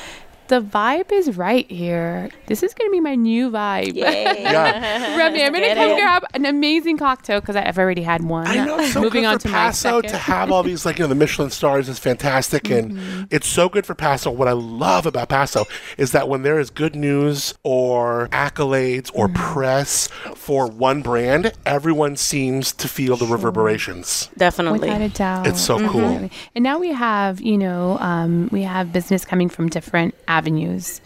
The 0.50 0.60
vibe 0.60 1.12
is 1.12 1.36
right 1.36 1.70
here. 1.70 2.28
This 2.46 2.62
is 2.64 2.74
going 2.74 2.88
to 2.88 2.92
be 2.92 3.00
my 3.00 3.14
new 3.14 3.50
vibe. 3.50 3.94
Yeah. 4.40 5.16
Remy, 5.16 5.44
I'm 5.44 5.52
going 5.52 5.62
to 5.62 5.68
Get 5.68 5.76
come 5.76 5.90
it. 5.90 5.96
grab 6.00 6.24
an 6.34 6.44
amazing 6.44 6.98
cocktail 6.98 7.40
because 7.40 7.54
I've 7.56 7.78
already 7.78 8.02
had 8.02 8.22
one. 8.24 8.46
I 8.48 8.64
know 8.64 8.78
it's 8.80 8.92
so 8.92 9.00
Moving 9.00 9.22
good 9.22 9.28
on 9.28 9.38
for 9.38 9.42
to 9.42 9.48
my 9.48 9.58
Paso 9.66 9.98
second. 10.00 10.10
to 10.10 10.16
have 10.18 10.50
all 10.50 10.62
these 10.64 10.84
like 10.84 10.98
you 10.98 11.04
know 11.04 11.08
the 11.08 11.14
Michelin 11.14 11.50
stars 11.50 11.88
is 11.88 11.98
fantastic 11.98 12.64
Mm-hmm. 12.64 12.98
and 12.98 13.28
it's 13.32 13.46
so 13.46 13.68
good 13.68 13.86
for 13.86 13.94
Paso. 13.94 14.30
What 14.30 14.48
I 14.48 14.52
love 14.52 15.06
about 15.06 15.28
Paso 15.28 15.66
is 15.96 16.10
that 16.12 16.28
when 16.28 16.42
there 16.42 16.58
is 16.58 16.68
good 16.70 16.96
news 16.96 17.54
or 17.62 18.28
accolades 18.32 19.10
or 19.14 19.28
Mm-hmm. 19.28 19.52
press 19.52 20.08
for 20.34 20.66
one 20.66 21.00
brand, 21.02 21.52
everyone 21.64 22.16
seems 22.16 22.72
to 22.72 22.88
feel 22.88 23.16
the 23.16 23.26
reverberations. 23.26 24.28
definitely 24.36 24.80
Without 24.80 25.00
a 25.00 25.08
doubt. 25.10 25.46
It's 25.46 25.60
so 25.60 25.78
cool. 25.88 26.28
And 26.54 26.62
now 26.64 26.78
we 26.80 26.90
have, 26.92 27.40
you 27.40 27.56
know, 27.56 27.96
um, 28.00 28.48
we 28.50 28.62
have 28.62 28.92
business 28.92 29.24
coming 29.24 29.48
from 29.48 29.68
different 29.68 30.14
avenues 30.26 30.39
avenues. 30.40 31.00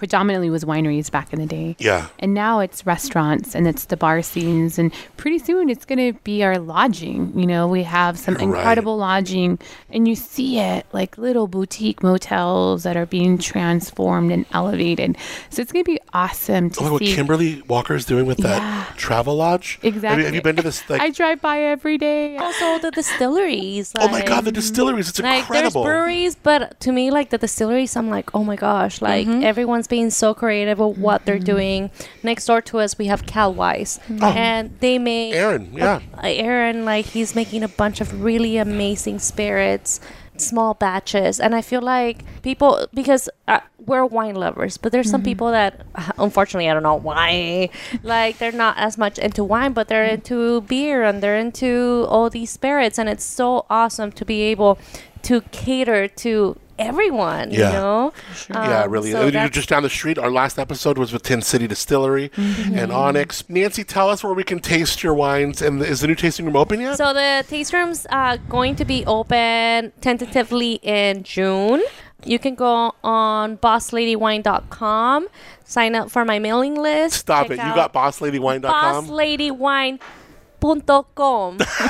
Predominantly 0.00 0.48
was 0.48 0.64
wineries 0.64 1.10
back 1.10 1.30
in 1.34 1.38
the 1.40 1.44
day. 1.46 1.76
Yeah. 1.78 2.08
And 2.20 2.32
now 2.32 2.60
it's 2.60 2.86
restaurants 2.86 3.54
and 3.54 3.68
it's 3.68 3.84
the 3.84 3.98
bar 3.98 4.22
scenes. 4.22 4.78
And 4.78 4.94
pretty 5.18 5.38
soon 5.38 5.68
it's 5.68 5.84
going 5.84 5.98
to 6.14 6.18
be 6.24 6.42
our 6.42 6.58
lodging. 6.58 7.38
You 7.38 7.46
know, 7.46 7.68
we 7.68 7.82
have 7.82 8.18
some 8.18 8.34
You're 8.40 8.48
right. 8.48 8.56
incredible 8.60 8.96
lodging 8.96 9.58
and 9.90 10.08
you 10.08 10.14
see 10.14 10.58
it 10.58 10.86
like 10.94 11.18
little 11.18 11.48
boutique 11.48 12.02
motels 12.02 12.84
that 12.84 12.96
are 12.96 13.04
being 13.04 13.36
transformed 13.36 14.32
and 14.32 14.46
elevated. 14.52 15.18
So 15.50 15.60
it's 15.60 15.70
going 15.70 15.84
to 15.84 15.90
be 15.90 16.00
awesome 16.14 16.70
to 16.70 16.80
Oh, 16.84 16.92
what. 16.94 17.02
Kimberly 17.02 17.60
Walker 17.68 17.94
is 17.94 18.06
doing 18.06 18.24
with 18.24 18.38
that 18.38 18.56
Yeah. 18.62 18.86
travel 18.96 19.36
lodge. 19.36 19.74
Have 19.82 19.84
you, 19.84 19.88
Exactly. 19.90 20.24
have 20.24 20.34
you 20.34 20.40
been 20.40 20.56
to 20.56 20.62
this? 20.62 20.88
Like, 20.88 21.02
I 21.02 21.10
drive 21.10 21.42
by 21.42 21.60
every 21.60 21.98
day. 21.98 22.38
Also, 22.38 22.78
the 22.78 22.90
distilleries. 22.90 23.92
oh 23.98 24.08
my 24.08 24.22
God, 24.22 24.46
the 24.46 24.52
distilleries! 24.52 25.10
It's 25.10 25.20
Like 25.20 25.40
incredible. 25.40 25.82
there's 25.84 25.92
breweries, 25.94 26.36
but 26.36 26.80
to 26.80 26.90
me, 26.90 27.10
like 27.10 27.28
the 27.28 27.36
distilleries, 27.36 27.94
I'm 27.96 28.08
like, 28.08 28.34
oh 28.34 28.44
my 28.44 28.56
gosh, 28.56 29.02
like 29.02 29.26
mm-hmm. 29.26 29.42
everyone's 29.44 29.89
being 29.90 30.08
so 30.08 30.32
creative 30.32 30.78
with 30.78 30.96
what 30.96 31.26
they're 31.26 31.38
doing. 31.38 31.90
Next 32.22 32.46
door 32.46 32.62
to 32.62 32.78
us, 32.78 32.96
we 32.96 33.06
have 33.06 33.26
Calwise, 33.26 34.00
and 34.22 34.74
they 34.80 34.98
make 34.98 35.34
Aaron, 35.34 35.70
yeah. 35.74 36.00
uh, 36.16 36.20
Aaron, 36.22 36.86
like 36.86 37.04
he's 37.04 37.34
making 37.34 37.62
a 37.62 37.68
bunch 37.68 38.00
of 38.00 38.22
really 38.22 38.56
amazing 38.56 39.18
spirits, 39.18 40.00
small 40.38 40.72
batches, 40.72 41.38
and 41.38 41.54
I 41.54 41.60
feel 41.60 41.82
like 41.82 42.24
people 42.40 42.86
because 42.94 43.28
uh, 43.46 43.60
we're 43.84 44.06
wine 44.06 44.36
lovers, 44.36 44.78
but 44.78 44.92
there's 44.92 45.10
some 45.10 45.22
people 45.22 45.50
that, 45.50 45.84
unfortunately, 46.18 46.70
I 46.70 46.74
don't 46.74 46.82
know 46.82 46.94
why, 46.94 47.68
like 48.02 48.38
they're 48.38 48.52
not 48.52 48.78
as 48.78 48.96
much 48.96 49.18
into 49.18 49.44
wine, 49.44 49.72
but 49.72 49.88
they're 49.88 50.04
into 50.04 50.62
beer 50.62 51.02
and 51.02 51.22
they're 51.22 51.36
into 51.36 52.06
all 52.08 52.30
these 52.30 52.50
spirits, 52.50 52.98
and 52.98 53.08
it's 53.08 53.24
so 53.24 53.66
awesome 53.68 54.12
to 54.12 54.24
be 54.24 54.42
able 54.42 54.78
to 55.22 55.42
cater 55.52 56.08
to 56.08 56.56
everyone. 56.80 57.50
Yeah. 57.50 57.68
You 57.68 57.72
know, 57.74 58.12
yeah, 58.50 58.82
Um, 58.84 58.90
really. 58.90 59.12
so 59.12 59.20
you're 59.22 59.30
that's- 59.30 59.50
just 59.50 59.68
down 59.68 59.82
the 59.82 59.90
street. 59.90 60.18
Our 60.18 60.30
last 60.30 60.58
episode 60.58 60.98
was 60.98 61.12
with 61.12 61.22
Tin 61.22 61.42
City 61.42 61.66
Distillery 61.66 62.30
Mm-hmm. 62.30 62.78
and 62.78 62.90
Onyx. 62.92 63.44
Nancy, 63.48 63.84
tell 63.84 64.08
us 64.10 64.24
where 64.24 64.32
we 64.34 64.44
can 64.44 64.58
taste 64.60 65.02
your 65.02 65.14
wines. 65.14 65.62
And 65.62 65.82
is 65.82 66.00
the 66.00 66.06
new 66.06 66.14
tasting 66.14 66.46
room 66.46 66.56
open 66.56 66.80
yet? 66.80 66.96
So 66.96 67.12
the 67.12 67.44
taste 67.48 67.72
room's 67.72 68.06
uh, 68.10 68.38
going 68.48 68.76
to 68.76 68.84
be 68.84 69.04
open 69.06 69.92
tentatively 70.00 70.80
in 70.82 71.22
June. 71.22 71.82
You 72.24 72.38
can 72.38 72.54
go 72.54 72.94
on 73.02 73.56
bossladywine.com, 73.58 75.28
sign 75.64 75.94
up 75.94 76.10
for 76.10 76.24
my 76.26 76.38
mailing 76.38 76.74
list. 76.74 77.16
Stop 77.16 77.50
it. 77.50 77.56
You 77.56 77.60
out 77.62 77.92
got 77.92 77.92
bossladywine.com? 77.94 79.06
bossladywine.com. 79.08 79.98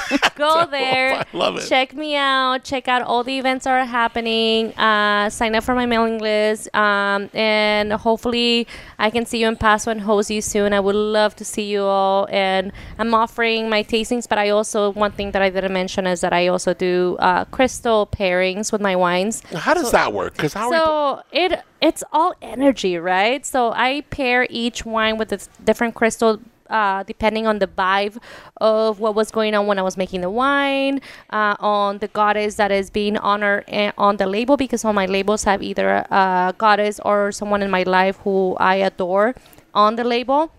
go 0.37 0.67
there. 0.67 1.15
I 1.15 1.25
love 1.33 1.57
it. 1.57 1.69
Check 1.69 1.95
me 1.95 2.17
out. 2.17 2.65
Check 2.65 2.89
out 2.89 3.03
all 3.03 3.25
the 3.25 3.39
events 3.39 3.65
that 3.65 3.73
are 3.73 3.85
happening. 3.85 4.73
Uh, 4.79 5.29
sign 5.31 5.55
up 5.55 5.65
for 5.65 5.75
my 5.75 5.87
mailing 5.87 6.19
list. 6.19 6.75
Um, 6.75 7.31
and 7.35 7.93
hopefully 7.93 8.67
I 8.99 9.11
can 9.11 9.27
see 9.27 9.41
you 9.41 9.49
in 9.49 9.57
Paso 9.57 9.91
and 9.91 10.01
host 10.01 10.31
you 10.31 10.41
soon. 10.41 10.73
I 10.73 10.81
would 10.81 10.95
love 10.95 11.37
to 11.37 11.45
see 11.45 11.65
you 11.71 11.83
all. 11.83 12.29
And 12.31 12.73
I'm 12.99 13.15
offering 13.15 13.69
my 13.69 13.83
tastings, 13.83 14.29
but 14.29 14.39
I 14.39 14.51
also, 14.51 14.91
one 14.91 15.13
thing 15.13 15.33
that 15.33 15.43
I 15.43 15.51
didn't 15.51 15.73
mention 15.73 16.07
is 16.07 16.21
that 16.21 16.33
I 16.33 16.49
also 16.49 16.75
do 16.75 17.17
uh, 17.19 17.45
crystal 17.47 18.07
pairings 18.07 18.73
with 18.73 18.81
my 18.81 18.97
wines. 18.97 19.43
How 19.55 19.75
does 19.75 19.91
that 19.93 20.13
work? 20.13 20.35
Because 20.35 20.55
how 20.55 20.71
So 20.71 21.23
it 21.33 21.63
it's 21.81 22.05
all 22.13 22.35
energy, 22.43 22.99
right? 22.99 23.45
So 23.45 23.73
I 23.73 24.03
pair 24.11 24.47
each 24.51 24.85
wine 24.85 25.17
with 25.17 25.33
a 25.33 25.41
different 25.65 25.95
crystal. 25.95 26.41
Uh, 26.71 27.03
depending 27.03 27.47
on 27.47 27.59
the 27.59 27.67
vibe 27.67 28.17
of 28.61 29.01
what 29.01 29.15
was 29.15 29.31
going 29.31 29.55
on 29.55 29.67
when 29.67 29.79
I 29.79 29.83
was 29.83 29.97
making 29.97 30.21
the 30.21 30.31
wine, 30.31 31.01
uh, 31.31 31.57
on 31.59 31.99
the 31.99 32.09
goddess 32.09 32.55
that 32.57 32.71
is 32.71 32.91
being 32.91 33.17
honored 33.17 33.65
eh, 33.69 33.91
on 33.99 34.17
the 34.19 34.27
label, 34.27 34.57
because 34.57 34.85
all 34.85 34.93
my 34.93 35.07
labels 35.07 35.45
have 35.45 35.63
either 35.63 35.89
a 36.11 36.55
goddess 36.57 37.01
or 37.05 37.33
someone 37.33 37.63
in 37.63 37.71
my 37.71 37.83
life 37.83 38.17
who 38.25 38.57
I 38.61 38.77
adore 38.77 39.35
on 39.75 39.97
the 39.97 40.05
label. 40.05 40.53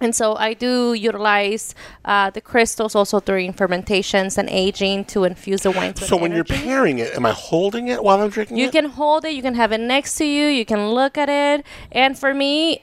And 0.00 0.16
so 0.16 0.34
I 0.34 0.54
do 0.54 0.94
utilize 0.94 1.76
uh, 2.04 2.30
the 2.30 2.40
crystals 2.40 2.96
also 2.96 3.20
during 3.20 3.52
fermentations 3.52 4.36
and 4.36 4.48
aging 4.50 5.04
to 5.14 5.22
infuse 5.22 5.62
the 5.62 5.70
wine. 5.70 5.94
so 5.94 6.16
when 6.16 6.32
you're 6.32 6.42
pairing 6.42 6.98
it, 6.98 7.14
am 7.14 7.24
I 7.24 7.30
holding 7.30 7.86
it 7.86 8.02
while 8.02 8.20
I'm 8.20 8.28
drinking 8.30 8.56
You 8.56 8.66
it? 8.66 8.72
can 8.72 8.86
hold 8.86 9.24
it, 9.24 9.30
you 9.32 9.42
can 9.42 9.54
have 9.54 9.70
it 9.70 9.78
next 9.78 10.16
to 10.16 10.24
you, 10.24 10.48
you 10.48 10.64
can 10.64 10.88
look 10.90 11.16
at 11.16 11.28
it. 11.28 11.64
And 11.92 12.18
for 12.18 12.34
me, 12.34 12.82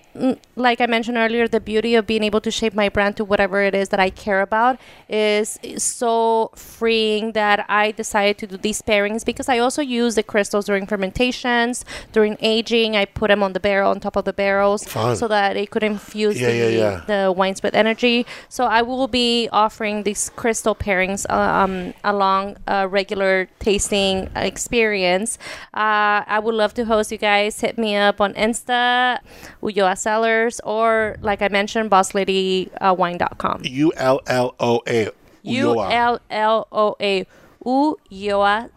like 0.55 0.81
I 0.81 0.85
mentioned 0.85 1.17
earlier, 1.17 1.47
the 1.47 1.59
beauty 1.59 1.95
of 1.95 2.05
being 2.05 2.23
able 2.23 2.41
to 2.41 2.51
shape 2.51 2.73
my 2.73 2.89
brand 2.89 3.15
to 3.17 3.23
whatever 3.25 3.61
it 3.61 3.73
is 3.73 3.89
that 3.89 3.99
I 3.99 4.09
care 4.09 4.41
about 4.41 4.77
is, 5.07 5.59
is 5.63 5.83
so 5.83 6.51
freeing 6.55 7.31
that 7.33 7.65
I 7.69 7.91
decided 7.91 8.37
to 8.39 8.47
do 8.47 8.57
these 8.57 8.81
pairings 8.81 9.23
because 9.25 9.47
I 9.49 9.59
also 9.59 9.81
use 9.81 10.15
the 10.15 10.23
crystals 10.23 10.65
during 10.65 10.85
fermentations, 10.85 11.85
during 12.11 12.37
aging. 12.41 12.95
I 12.95 13.05
put 13.05 13.29
them 13.29 13.41
on 13.43 13.53
the 13.53 13.59
barrel, 13.59 13.91
on 13.91 13.99
top 13.99 14.15
of 14.15 14.25
the 14.25 14.33
barrels, 14.33 14.83
Fun. 14.85 15.15
so 15.15 15.27
that 15.27 15.55
it 15.55 15.71
could 15.71 15.83
infuse 15.83 16.39
Yeah, 16.39 16.49
the, 16.51 16.57
yeah, 16.57 16.67
yeah. 16.67 17.01
the 17.25 17.31
wines 17.31 17.63
with 17.63 17.73
energy. 17.73 18.25
So 18.49 18.65
I 18.65 18.81
will 18.81 19.07
be 19.07 19.47
offering 19.51 20.03
these 20.03 20.29
crystal 20.35 20.75
pairings 20.75 21.25
uh, 21.29 21.33
um, 21.33 21.93
along 22.03 22.57
a 22.67 22.87
regular 22.87 23.47
tasting 23.59 24.29
experience. 24.35 25.37
Uh, 25.73 26.23
I 26.27 26.39
would 26.39 26.55
love 26.55 26.73
to 26.75 26.85
host 26.85 27.11
you 27.11 27.17
guys. 27.17 27.59
Hit 27.61 27.77
me 27.77 27.95
up 27.95 28.19
on 28.21 28.33
Insta, 28.33 29.19
Ulloa 29.61 29.97
Cellars, 30.09 30.59
or 30.63 31.17
like 31.21 31.43
I 31.43 31.49
mentioned, 31.49 31.91
bossladywine.com. 31.91 33.61
Uh, 33.61 33.63
U 33.63 33.93
L 33.95 34.21
L 34.25 34.55
O 34.59 34.81
A. 34.87 35.09
U 35.43 35.65
Ulloa. 35.67 35.91
L 35.91 36.19
L 36.31 36.67
O 36.71 36.95
A. 36.99 37.27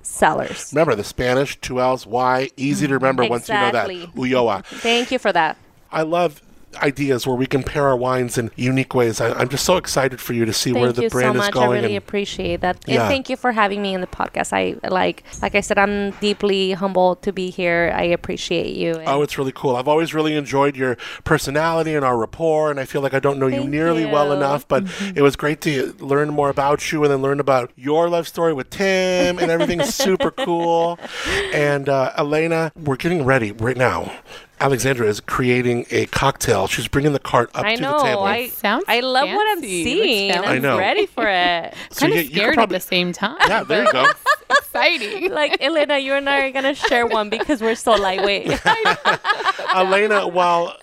Cellars. 0.03 0.72
Remember 0.74 0.95
the 0.95 1.05
Spanish, 1.05 1.59
two 1.61 1.80
L's, 1.80 2.07
Y, 2.07 2.51
easy 2.59 2.87
to 2.87 2.95
remember 2.95 3.24
once 3.24 3.49
you 3.49 3.55
know 3.55 3.70
that. 3.72 3.91
Exactly. 3.91 4.30
Ulloa. 4.30 4.62
Thank 4.64 5.11
you 5.11 5.18
for 5.18 5.33
that. 5.33 5.57
I 5.91 6.03
love 6.03 6.43
ideas 6.77 7.27
where 7.27 7.37
we 7.37 7.47
can 7.47 7.62
pair 7.62 7.87
our 7.89 7.97
wines 7.97 8.39
in 8.39 8.51
unique 8.57 8.95
ways. 8.95 9.20
I, 9.20 9.33
I'm 9.33 9.49
just 9.49 9.64
so 9.64 9.77
excited 9.77 10.20
for 10.20 10.33
you 10.33 10.45
to 10.45 10.53
see 10.53 10.73
where 10.73 10.85
Thank 10.93 10.97
the 10.97 11.03
you 11.03 11.11
so 11.11 11.18
is 11.31 11.37
much. 11.37 11.57
I 11.57 11.66
really 11.66 11.97
appreciate 11.97 12.61
that. 12.61 12.83
Yeah. 12.87 13.03
And 13.03 13.09
thank 13.11 13.29
you 13.29 13.37
for 13.37 13.53
having 13.53 13.83
me 13.83 13.95
in 13.95 14.01
the 14.01 14.07
podcast. 14.07 14.53
I 14.53 14.77
like 14.89 15.25
like 15.43 15.55
I 15.55 15.61
said, 15.61 15.79
I'm 15.79 16.11
deeply 16.12 16.73
humbled 16.73 17.23
to 17.23 17.33
be 17.33 17.51
here. 17.51 17.93
I 17.95 18.03
appreciate 18.03 18.75
you. 18.77 18.95
And 18.95 19.09
Oh, 19.09 19.23
it's 19.23 19.39
really 19.39 19.53
cool. 19.53 19.77
I've 19.77 19.89
always 19.89 20.14
really 20.14 20.35
enjoyed 20.37 20.77
your 20.77 20.97
personality 21.25 21.95
and 21.95 22.05
our 22.05 22.16
rapport, 22.16 22.70
and 22.70 22.81
I 22.81 22.85
feel 22.85 23.01
like 23.03 23.14
I 23.14 23.20
don't 23.20 23.39
know 23.39 23.47
you 23.47 23.64
nearly 23.64 24.07
well 24.07 24.33
enough, 24.33 24.66
but 24.66 24.85
it 25.14 25.23
was 25.23 25.37
great 25.37 25.61
to 25.62 25.93
learn 26.01 26.31
more 26.31 26.49
about 26.51 26.91
you 26.93 27.03
and 27.05 27.12
then 27.12 27.23
learn 27.23 27.41
about 27.41 27.70
your 27.77 28.09
love 28.09 28.27
story 28.29 28.53
with 28.53 28.70
Tim 28.70 29.39
and 29.39 29.51
everything's 29.51 29.95
super 29.95 30.31
cool. 30.47 30.99
And 31.53 31.89
uh, 31.89 32.12
Elena, 32.16 32.73
we're 32.77 32.97
getting 32.97 33.25
ready 33.25 33.53
right 33.53 33.77
now. 33.77 34.12
Alexandra 34.62 35.06
is 35.08 35.20
creating 35.20 35.86
a 35.90 36.06
cocktail. 36.06 36.66
She's 36.68 36.86
bringing 36.88 37.12
the 37.12 37.18
cart 37.18 37.50
up 37.54 37.64
I 37.64 37.74
to 37.76 37.82
know. 37.82 37.98
the 37.98 38.04
table. 38.04 38.22
I 38.22 38.48
Sounds 38.48 38.84
I 38.88 39.00
love 39.00 39.28
what 39.28 39.56
I'm 39.58 39.60
seeing. 39.62 40.32
Looks 40.32 40.46
I 40.48 40.54
I'm 40.54 40.62
know. 40.62 40.78
ready 40.78 41.06
for 41.06 41.26
it. 41.28 41.74
So 41.90 42.00
kind 42.06 42.14
you- 42.14 42.20
of 42.20 42.24
you 42.26 42.30
could 42.30 42.36
scared 42.38 42.54
probably- 42.54 42.76
at 42.76 42.82
the 42.82 42.86
same 42.88 43.12
time. 43.12 43.36
yeah, 43.48 43.64
there 43.64 43.84
you 43.84 43.92
go. 43.92 44.06
Exciting. 44.50 45.30
like 45.30 45.56
Elena, 45.60 45.98
you 45.98 46.12
and 46.14 46.28
I 46.28 46.40
are 46.46 46.50
gonna 46.50 46.74
share 46.74 47.06
one 47.06 47.28
because 47.28 47.60
we're 47.60 47.74
so 47.74 47.92
lightweight. 47.92 48.60
Elena, 49.74 50.26
while 50.28 50.76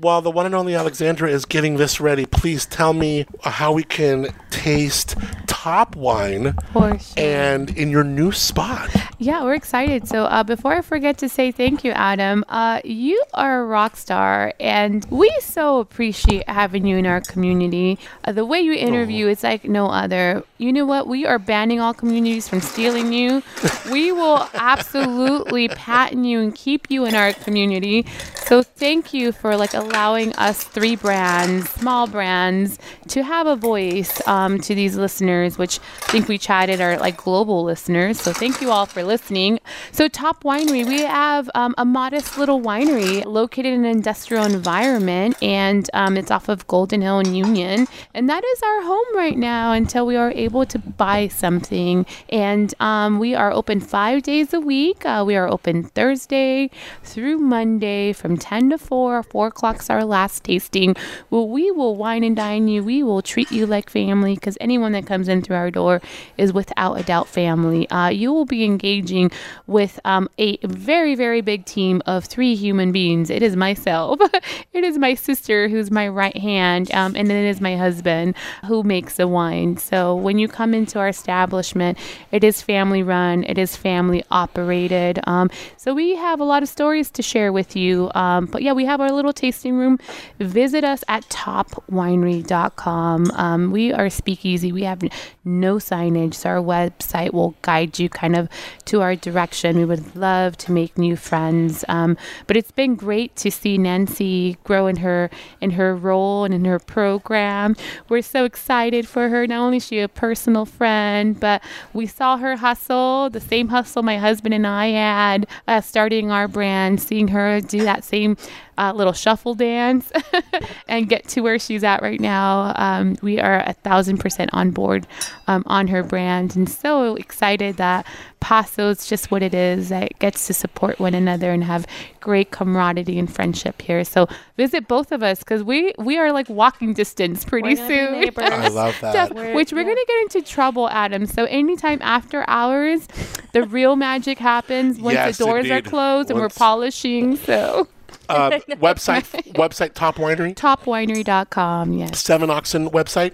while 0.00 0.22
the 0.22 0.30
one 0.30 0.46
and 0.46 0.54
only 0.54 0.74
Alexandra 0.74 1.30
is 1.30 1.44
getting 1.44 1.76
this 1.76 2.00
ready, 2.00 2.26
please 2.26 2.66
tell 2.66 2.92
me 2.92 3.26
how 3.44 3.72
we 3.72 3.82
can 3.84 4.28
taste 4.50 5.16
top 5.60 5.94
wine 5.94 6.54
sure. 6.72 6.98
and 7.18 7.76
in 7.76 7.90
your 7.90 8.02
new 8.02 8.32
spot. 8.32 8.88
Yeah, 9.18 9.44
we're 9.44 9.52
excited. 9.54 10.08
So 10.08 10.24
uh, 10.24 10.42
before 10.42 10.72
I 10.72 10.80
forget 10.80 11.18
to 11.18 11.28
say 11.28 11.52
thank 11.52 11.84
you, 11.84 11.90
Adam, 11.92 12.42
uh, 12.48 12.80
you 12.82 13.22
are 13.34 13.60
a 13.60 13.66
rock 13.66 13.96
star, 13.96 14.54
and 14.58 15.04
we 15.10 15.30
so 15.42 15.78
appreciate 15.78 16.48
having 16.48 16.86
you 16.86 16.96
in 16.96 17.04
our 17.04 17.20
community. 17.20 17.98
Uh, 18.24 18.32
the 18.32 18.46
way 18.46 18.60
you 18.60 18.72
interview, 18.72 19.26
it's 19.26 19.42
like 19.42 19.64
no 19.64 19.88
other. 19.88 20.42
You 20.56 20.72
know 20.72 20.86
what? 20.86 21.06
We 21.06 21.26
are 21.26 21.38
banning 21.38 21.80
all 21.80 21.92
communities 21.92 22.48
from 22.48 22.62
stealing 22.62 23.12
you. 23.12 23.42
we 23.92 24.12
will 24.12 24.48
absolutely 24.54 25.68
patent 25.68 26.24
you 26.24 26.40
and 26.40 26.54
keep 26.54 26.90
you 26.90 27.04
in 27.04 27.14
our 27.14 27.34
community. 27.34 28.06
So 28.46 28.62
thank 28.62 29.12
you 29.12 29.30
for 29.30 29.56
like 29.56 29.74
allowing 29.74 30.32
us 30.36 30.64
three 30.64 30.96
brands, 30.96 31.68
small 31.70 32.06
brands, 32.06 32.78
to 33.08 33.22
have 33.22 33.46
a 33.46 33.54
voice 33.54 34.26
um, 34.26 34.39
to 34.48 34.74
these 34.74 34.96
listeners, 34.96 35.58
which 35.58 35.78
I 36.08 36.12
think 36.12 36.28
we 36.28 36.38
chatted 36.38 36.80
are 36.80 36.98
like 36.98 37.16
global 37.16 37.62
listeners. 37.62 38.20
So 38.20 38.32
thank 38.32 38.60
you 38.60 38.70
all 38.70 38.86
for 38.86 39.02
listening. 39.02 39.60
So 39.92 40.08
Top 40.08 40.44
Winery, 40.44 40.86
we 40.86 41.00
have 41.00 41.50
um, 41.54 41.74
a 41.78 41.84
modest 41.84 42.38
little 42.38 42.60
winery 42.60 43.24
located 43.24 43.66
in 43.66 43.84
an 43.84 43.90
industrial 43.90 44.44
environment, 44.44 45.36
and 45.42 45.88
um, 45.92 46.16
it's 46.16 46.30
off 46.30 46.48
of 46.48 46.66
Golden 46.66 47.02
Hill 47.02 47.18
and 47.18 47.36
Union, 47.36 47.86
and 48.14 48.28
that 48.28 48.44
is 48.44 48.62
our 48.62 48.82
home 48.82 49.16
right 49.16 49.36
now 49.36 49.72
until 49.72 50.06
we 50.06 50.16
are 50.16 50.30
able 50.32 50.64
to 50.66 50.78
buy 50.78 51.28
something. 51.28 52.06
And 52.30 52.74
um, 52.80 53.18
we 53.18 53.34
are 53.34 53.52
open 53.52 53.80
five 53.80 54.22
days 54.22 54.54
a 54.54 54.60
week. 54.60 55.04
Uh, 55.04 55.24
we 55.26 55.36
are 55.36 55.48
open 55.48 55.82
Thursday 55.82 56.70
through 57.02 57.38
Monday 57.38 58.12
from 58.12 58.36
10 58.36 58.70
to 58.70 58.78
4. 58.78 59.22
4 59.22 59.46
o'clock's 59.48 59.90
our 59.90 60.04
last 60.04 60.44
tasting. 60.44 60.96
Well, 61.30 61.48
we 61.48 61.70
will 61.70 61.96
wine 61.96 62.24
and 62.24 62.36
dine 62.36 62.68
you. 62.68 62.82
We 62.82 63.02
will 63.02 63.22
treat 63.22 63.50
you 63.50 63.66
like 63.66 63.90
family 63.90 64.29
because 64.36 64.56
anyone 64.60 64.92
that 64.92 65.06
comes 65.06 65.28
in 65.28 65.42
through 65.42 65.56
our 65.56 65.70
door 65.70 66.00
is 66.36 66.52
without 66.52 66.94
a 66.94 67.02
doubt 67.02 67.28
family. 67.28 67.88
Uh, 67.90 68.08
you 68.08 68.32
will 68.32 68.44
be 68.44 68.64
engaging 68.64 69.30
with 69.66 69.98
um, 70.04 70.28
a 70.38 70.58
very, 70.64 71.14
very 71.14 71.40
big 71.40 71.64
team 71.64 72.02
of 72.06 72.24
three 72.24 72.54
human 72.54 72.92
beings. 72.92 73.30
It 73.30 73.42
is 73.42 73.56
myself, 73.56 74.20
it 74.72 74.84
is 74.84 74.98
my 74.98 75.14
sister, 75.14 75.68
who's 75.68 75.90
my 75.90 76.08
right 76.08 76.36
hand, 76.36 76.92
um, 76.92 77.14
and 77.16 77.28
then 77.28 77.44
it 77.44 77.48
is 77.48 77.60
my 77.60 77.76
husband 77.76 78.34
who 78.66 78.82
makes 78.82 79.16
the 79.16 79.28
wine. 79.28 79.76
So 79.76 80.14
when 80.14 80.38
you 80.38 80.48
come 80.48 80.74
into 80.74 80.98
our 80.98 81.08
establishment, 81.08 81.98
it 82.32 82.44
is 82.44 82.62
family 82.62 83.02
run, 83.02 83.44
it 83.44 83.58
is 83.58 83.76
family 83.76 84.24
operated. 84.30 85.20
Um, 85.26 85.50
so 85.76 85.94
we 85.94 86.16
have 86.16 86.40
a 86.40 86.44
lot 86.44 86.62
of 86.62 86.68
stories 86.68 87.10
to 87.12 87.22
share 87.22 87.52
with 87.52 87.76
you. 87.76 88.10
Um, 88.14 88.46
but 88.46 88.62
yeah, 88.62 88.72
we 88.72 88.84
have 88.84 89.00
our 89.00 89.10
little 89.10 89.32
tasting 89.32 89.74
room. 89.74 89.98
Visit 90.38 90.84
us 90.84 91.04
at 91.08 91.24
topwinery.com. 91.24 93.30
Um, 93.34 93.70
we 93.70 93.92
are 93.92 94.10
speakeasy. 94.20 94.70
We 94.70 94.84
have 94.84 95.02
no 95.44 95.76
signage, 95.76 96.34
so 96.34 96.50
our 96.50 96.62
website 96.74 97.32
will 97.32 97.54
guide 97.62 97.98
you 97.98 98.08
kind 98.08 98.36
of 98.36 98.48
to 98.86 99.00
our 99.00 99.16
direction. 99.16 99.78
We 99.78 99.86
would 99.86 100.14
love 100.14 100.56
to 100.58 100.72
make 100.72 100.98
new 100.98 101.16
friends. 101.16 101.84
Um, 101.88 102.16
but 102.46 102.56
it's 102.56 102.70
been 102.70 102.94
great 102.94 103.34
to 103.36 103.50
see 103.50 103.78
Nancy 103.78 104.58
grow 104.64 104.86
in 104.86 104.96
her 104.96 105.30
in 105.60 105.70
her 105.72 105.96
role 105.96 106.44
and 106.44 106.52
in 106.52 106.64
her 106.66 106.78
program. 106.78 107.76
We're 108.08 108.22
so 108.22 108.44
excited 108.44 109.08
for 109.08 109.28
her. 109.30 109.46
Not 109.46 109.60
only 109.60 109.78
is 109.78 109.86
she 109.86 110.00
a 110.00 110.08
personal 110.08 110.66
friend, 110.66 111.38
but 111.38 111.62
we 111.92 112.06
saw 112.06 112.36
her 112.36 112.56
hustle, 112.56 113.30
the 113.30 113.40
same 113.40 113.68
hustle 113.68 114.02
my 114.02 114.18
husband 114.18 114.54
and 114.54 114.66
I 114.66 114.88
had 114.88 115.46
uh, 115.66 115.80
starting 115.80 116.30
our 116.30 116.48
brand, 116.48 117.00
seeing 117.00 117.28
her 117.28 117.60
do 117.60 117.80
that 117.84 118.04
same 118.04 118.36
uh, 118.80 118.92
little 118.94 119.12
shuffle 119.12 119.54
dance 119.54 120.10
and 120.88 121.08
get 121.08 121.28
to 121.28 121.42
where 121.42 121.58
she's 121.58 121.84
at 121.84 122.00
right 122.02 122.20
now. 122.20 122.72
Um, 122.76 123.16
we 123.22 123.38
are 123.38 123.60
a 123.66 123.74
thousand 123.74 124.18
percent 124.18 124.50
on 124.54 124.70
board 124.70 125.06
um, 125.46 125.62
on 125.66 125.86
her 125.88 126.02
brand 126.02 126.56
and 126.56 126.68
so 126.68 127.14
excited 127.16 127.76
that 127.76 128.06
Paso 128.40 128.88
is 128.88 129.06
just 129.06 129.30
what 129.30 129.42
it 129.42 129.52
is 129.52 129.90
that 129.90 130.18
gets 130.18 130.46
to 130.46 130.54
support 130.54 130.98
one 130.98 131.12
another 131.14 131.50
and 131.52 131.62
have 131.62 131.86
great 132.20 132.50
camaraderie 132.52 133.18
and 133.18 133.30
friendship 133.32 133.82
here. 133.82 134.02
So 134.02 134.26
visit 134.56 134.88
both 134.88 135.12
of 135.12 135.22
us 135.22 135.40
because 135.40 135.62
we 135.62 135.92
we 135.98 136.16
are 136.16 136.32
like 136.32 136.48
walking 136.48 136.94
distance 136.94 137.44
pretty 137.44 137.74
We're 137.74 137.76
gonna 137.76 137.88
be 137.88 137.94
soon. 137.94 138.20
neighbors. 138.20 138.50
I 138.50 138.68
love 138.68 138.96
that. 139.02 139.12
Def- 139.12 139.36
We're- 139.36 139.54
which 139.54 139.72
we're 139.72 139.80
yeah. 139.82 139.88
gonna 139.88 140.06
get 140.06 140.22
into 140.36 140.42
trouble, 140.50 140.88
Adam. 140.88 141.26
So 141.26 141.44
anytime 141.44 141.98
after 142.00 142.44
hours, 142.48 143.06
the 143.52 143.64
real 143.64 143.94
magic 143.96 144.38
happens 144.38 144.98
once 144.98 145.14
Yes, 145.16 145.36
the 145.36 145.44
doors 145.44 145.66
indeed. 145.66 145.86
are 145.86 145.90
closed 145.90 146.30
and 146.30 146.40
we're 146.40 146.48
polishing. 146.48 147.36
So 147.36 147.88
Uh, 148.30 148.50
website, 148.76 149.24
website, 149.54 149.94
Top 149.94 150.16
Winery, 150.16 150.54
topwinery.com. 150.54 151.92
Yes. 151.94 152.20
Seven 152.20 152.50
Oxen 152.50 152.90
website. 152.90 153.32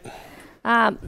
Um, 0.64 0.98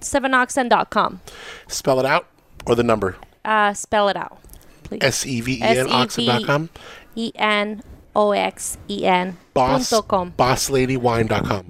sevenoxen.com. 0.00 1.20
Spell 1.66 1.98
it 2.00 2.06
out 2.06 2.26
or 2.66 2.74
the 2.74 2.82
number. 2.84 3.16
Uh, 3.44 3.72
spell 3.74 4.08
it 4.08 4.16
out, 4.16 4.38
please. 4.84 5.00
S 5.02 5.26
E 5.26 5.40
V 5.40 5.54
E 5.54 5.62
N 5.62 5.90
Oxen.com. 5.90 6.68
E 7.16 7.32
N 7.34 7.82
O 8.14 8.32
X 8.32 8.78
E 8.88 9.04
N 9.04 9.36
Boss, 9.54 9.90
punto 9.90 10.02
com. 10.06 10.32
bossladywine.com. 10.32 11.64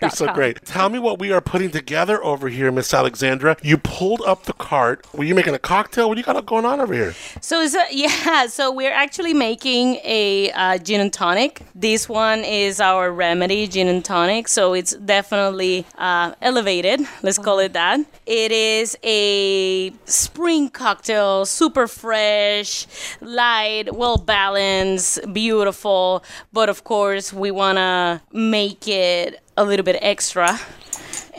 You're 0.00 0.10
so 0.10 0.32
great. 0.32 0.64
Tell 0.64 0.88
me 0.88 0.98
what 0.98 1.18
we 1.18 1.32
are 1.32 1.40
putting 1.40 1.70
together 1.70 2.22
over 2.22 2.48
here, 2.48 2.70
Miss 2.70 2.92
Alexandra. 2.94 3.56
You 3.62 3.76
pulled 3.76 4.22
up 4.22 4.44
the 4.44 4.52
cart. 4.52 5.06
Were 5.12 5.24
you 5.24 5.34
making 5.34 5.54
a 5.54 5.58
cocktail? 5.58 6.08
What 6.08 6.14
do 6.14 6.20
you 6.20 6.24
got 6.24 6.44
going 6.46 6.64
on 6.64 6.80
over 6.80 6.94
here? 6.94 7.14
So 7.40 7.60
a, 7.62 7.68
yeah, 7.90 8.46
so 8.46 8.72
we're 8.72 8.92
actually 8.92 9.34
making 9.34 9.96
a 10.04 10.50
uh, 10.52 10.78
gin 10.78 11.00
and 11.00 11.12
tonic. 11.12 11.62
This 11.74 12.08
one 12.08 12.40
is 12.40 12.80
our 12.80 13.10
remedy 13.12 13.66
gin 13.66 13.88
and 13.88 14.04
tonic, 14.04 14.48
so 14.48 14.74
it's 14.74 14.94
definitely 14.94 15.86
uh, 15.98 16.34
elevated. 16.40 17.00
Let's 17.22 17.38
call 17.38 17.58
it 17.58 17.72
that. 17.72 18.00
It 18.26 18.52
is 18.52 18.96
a 19.02 19.92
spring 20.04 20.68
cocktail, 20.70 21.46
super 21.46 21.86
fresh, 21.86 22.86
light, 23.20 23.94
well 23.94 24.16
balanced, 24.16 25.32
beautiful. 25.32 26.24
But 26.52 26.68
of 26.68 26.84
course, 26.84 27.32
we 27.32 27.50
wanna 27.50 28.19
make 28.32 28.86
it 28.88 29.42
a 29.56 29.64
little 29.64 29.84
bit 29.84 29.98
extra 30.00 30.58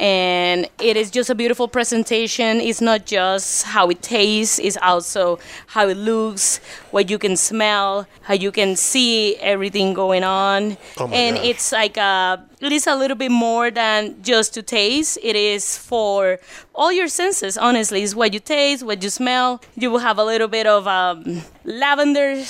and 0.01 0.67
it 0.79 0.97
is 0.97 1.11
just 1.11 1.29
a 1.29 1.35
beautiful 1.35 1.67
presentation. 1.67 2.59
It's 2.59 2.81
not 2.81 3.05
just 3.05 3.63
how 3.65 3.89
it 3.89 4.01
tastes; 4.01 4.57
it's 4.59 4.77
also 4.77 5.39
how 5.67 5.87
it 5.87 5.97
looks, 5.97 6.57
what 6.91 7.09
you 7.09 7.19
can 7.19 7.35
smell, 7.35 8.07
how 8.21 8.33
you 8.33 8.51
can 8.51 8.75
see 8.75 9.35
everything 9.37 9.93
going 9.93 10.23
on, 10.23 10.77
Oh 10.97 11.07
and 11.09 11.37
it's 11.37 11.71
like 11.71 11.97
a 11.97 12.43
it 12.61 12.71
is 12.71 12.87
a 12.87 12.95
little 12.95 13.17
bit 13.17 13.31
more 13.31 13.71
than 13.71 14.21
just 14.23 14.53
to 14.55 14.61
taste. 14.63 15.19
It 15.21 15.35
is 15.35 15.77
for 15.77 16.39
all 16.73 16.91
your 16.91 17.07
senses. 17.07 17.57
Honestly, 17.57 18.03
it's 18.03 18.15
what 18.15 18.33
you 18.33 18.39
taste, 18.39 18.83
what 18.83 19.03
you 19.03 19.09
smell. 19.09 19.61
You 19.75 19.91
will 19.91 19.99
have 19.99 20.17
a 20.17 20.23
little 20.23 20.47
bit 20.47 20.67
of 20.67 20.87
um, 20.87 21.41
lavender 21.63 22.43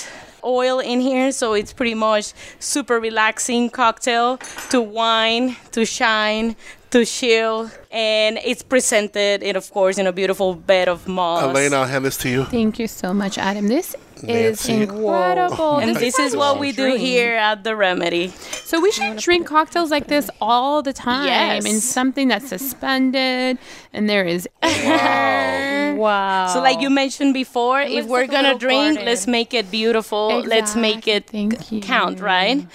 oil 0.43 0.79
in 0.79 0.99
here, 0.99 1.31
so 1.31 1.53
it's 1.53 1.73
pretty 1.73 1.95
much 1.95 2.33
super 2.59 2.99
relaxing 2.99 3.69
cocktail 3.69 4.37
to 4.69 4.81
wine, 4.81 5.55
to 5.71 5.85
shine, 5.85 6.55
to 6.91 7.05
chill, 7.05 7.71
and 7.89 8.37
it's 8.43 8.61
presented, 8.61 9.43
in, 9.43 9.55
of 9.55 9.71
course, 9.71 9.97
in 9.97 10.07
a 10.07 10.11
beautiful 10.11 10.53
bed 10.55 10.89
of 10.89 11.07
moss. 11.07 11.43
Elena, 11.43 11.77
I'll 11.77 11.85
hand 11.85 12.05
this 12.05 12.17
to 12.17 12.29
you. 12.29 12.45
Thank 12.45 12.79
you 12.79 12.87
so 12.87 13.13
much, 13.13 13.37
Adam. 13.37 13.67
This 13.67 13.95
is 14.24 14.67
Nancy. 14.67 14.74
incredible. 14.84 15.78
And 15.78 15.95
this 15.95 16.17
is 16.19 16.36
what 16.36 16.59
we 16.59 16.72
do 16.72 16.95
here 16.95 17.36
at 17.36 17.63
the 17.63 17.76
Remedy. 17.76 18.30
So 18.65 18.80
we 18.80 18.91
should 18.91 19.17
drink 19.17 19.47
cocktails 19.47 19.91
like 19.91 20.07
this 20.07 20.30
all 20.39 20.82
the 20.82 20.93
time 20.93 21.26
Yes. 21.28 21.65
in 21.65 21.80
something 21.82 22.28
that's 22.30 22.47
suspended 22.49 23.57
and 23.93 24.10
there 24.10 24.26
is 24.26 24.48
air. 24.61 25.95
Wow. 25.95 26.48
So, 26.48 26.61
like 26.61 26.80
you 26.81 26.89
mentioned 26.89 27.34
before, 27.34 27.81
if 27.81 28.06
we're 28.06 28.27
gonna 28.27 28.57
drink, 28.57 28.95
garden. 28.95 29.06
let's 29.06 29.27
make 29.27 29.53
it 29.53 29.69
beautiful. 29.72 30.41
Let's 30.41 30.76
make 30.76 31.07
it 31.07 31.30
Thank 31.30 31.72
you. 31.72 31.81
count, 31.81 32.19
right? 32.19 32.65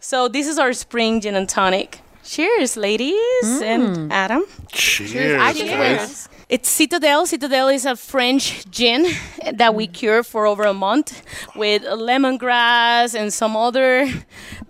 So, 0.00 0.28
this 0.28 0.46
is 0.48 0.58
our 0.58 0.72
spring 0.72 1.20
gin 1.20 1.34
and 1.34 1.48
tonic. 1.48 2.00
Cheers, 2.24 2.76
ladies 2.76 3.14
Mm. 3.44 3.62
and 3.62 4.12
Adam. 4.12 4.44
Cheers, 4.72 5.40
I 5.40 5.52
guys. 5.52 5.58
cheers. 5.58 6.28
It's 6.46 6.68
Citadelle. 6.68 7.26
Citadelle 7.26 7.72
is 7.72 7.86
a 7.86 7.96
French 7.96 8.68
gin 8.70 9.06
that 9.50 9.74
we 9.74 9.86
cure 9.86 10.22
for 10.22 10.46
over 10.46 10.64
a 10.64 10.74
month 10.74 11.22
with 11.56 11.82
lemongrass 11.84 13.14
and 13.18 13.32
some 13.32 13.56
other 13.56 14.06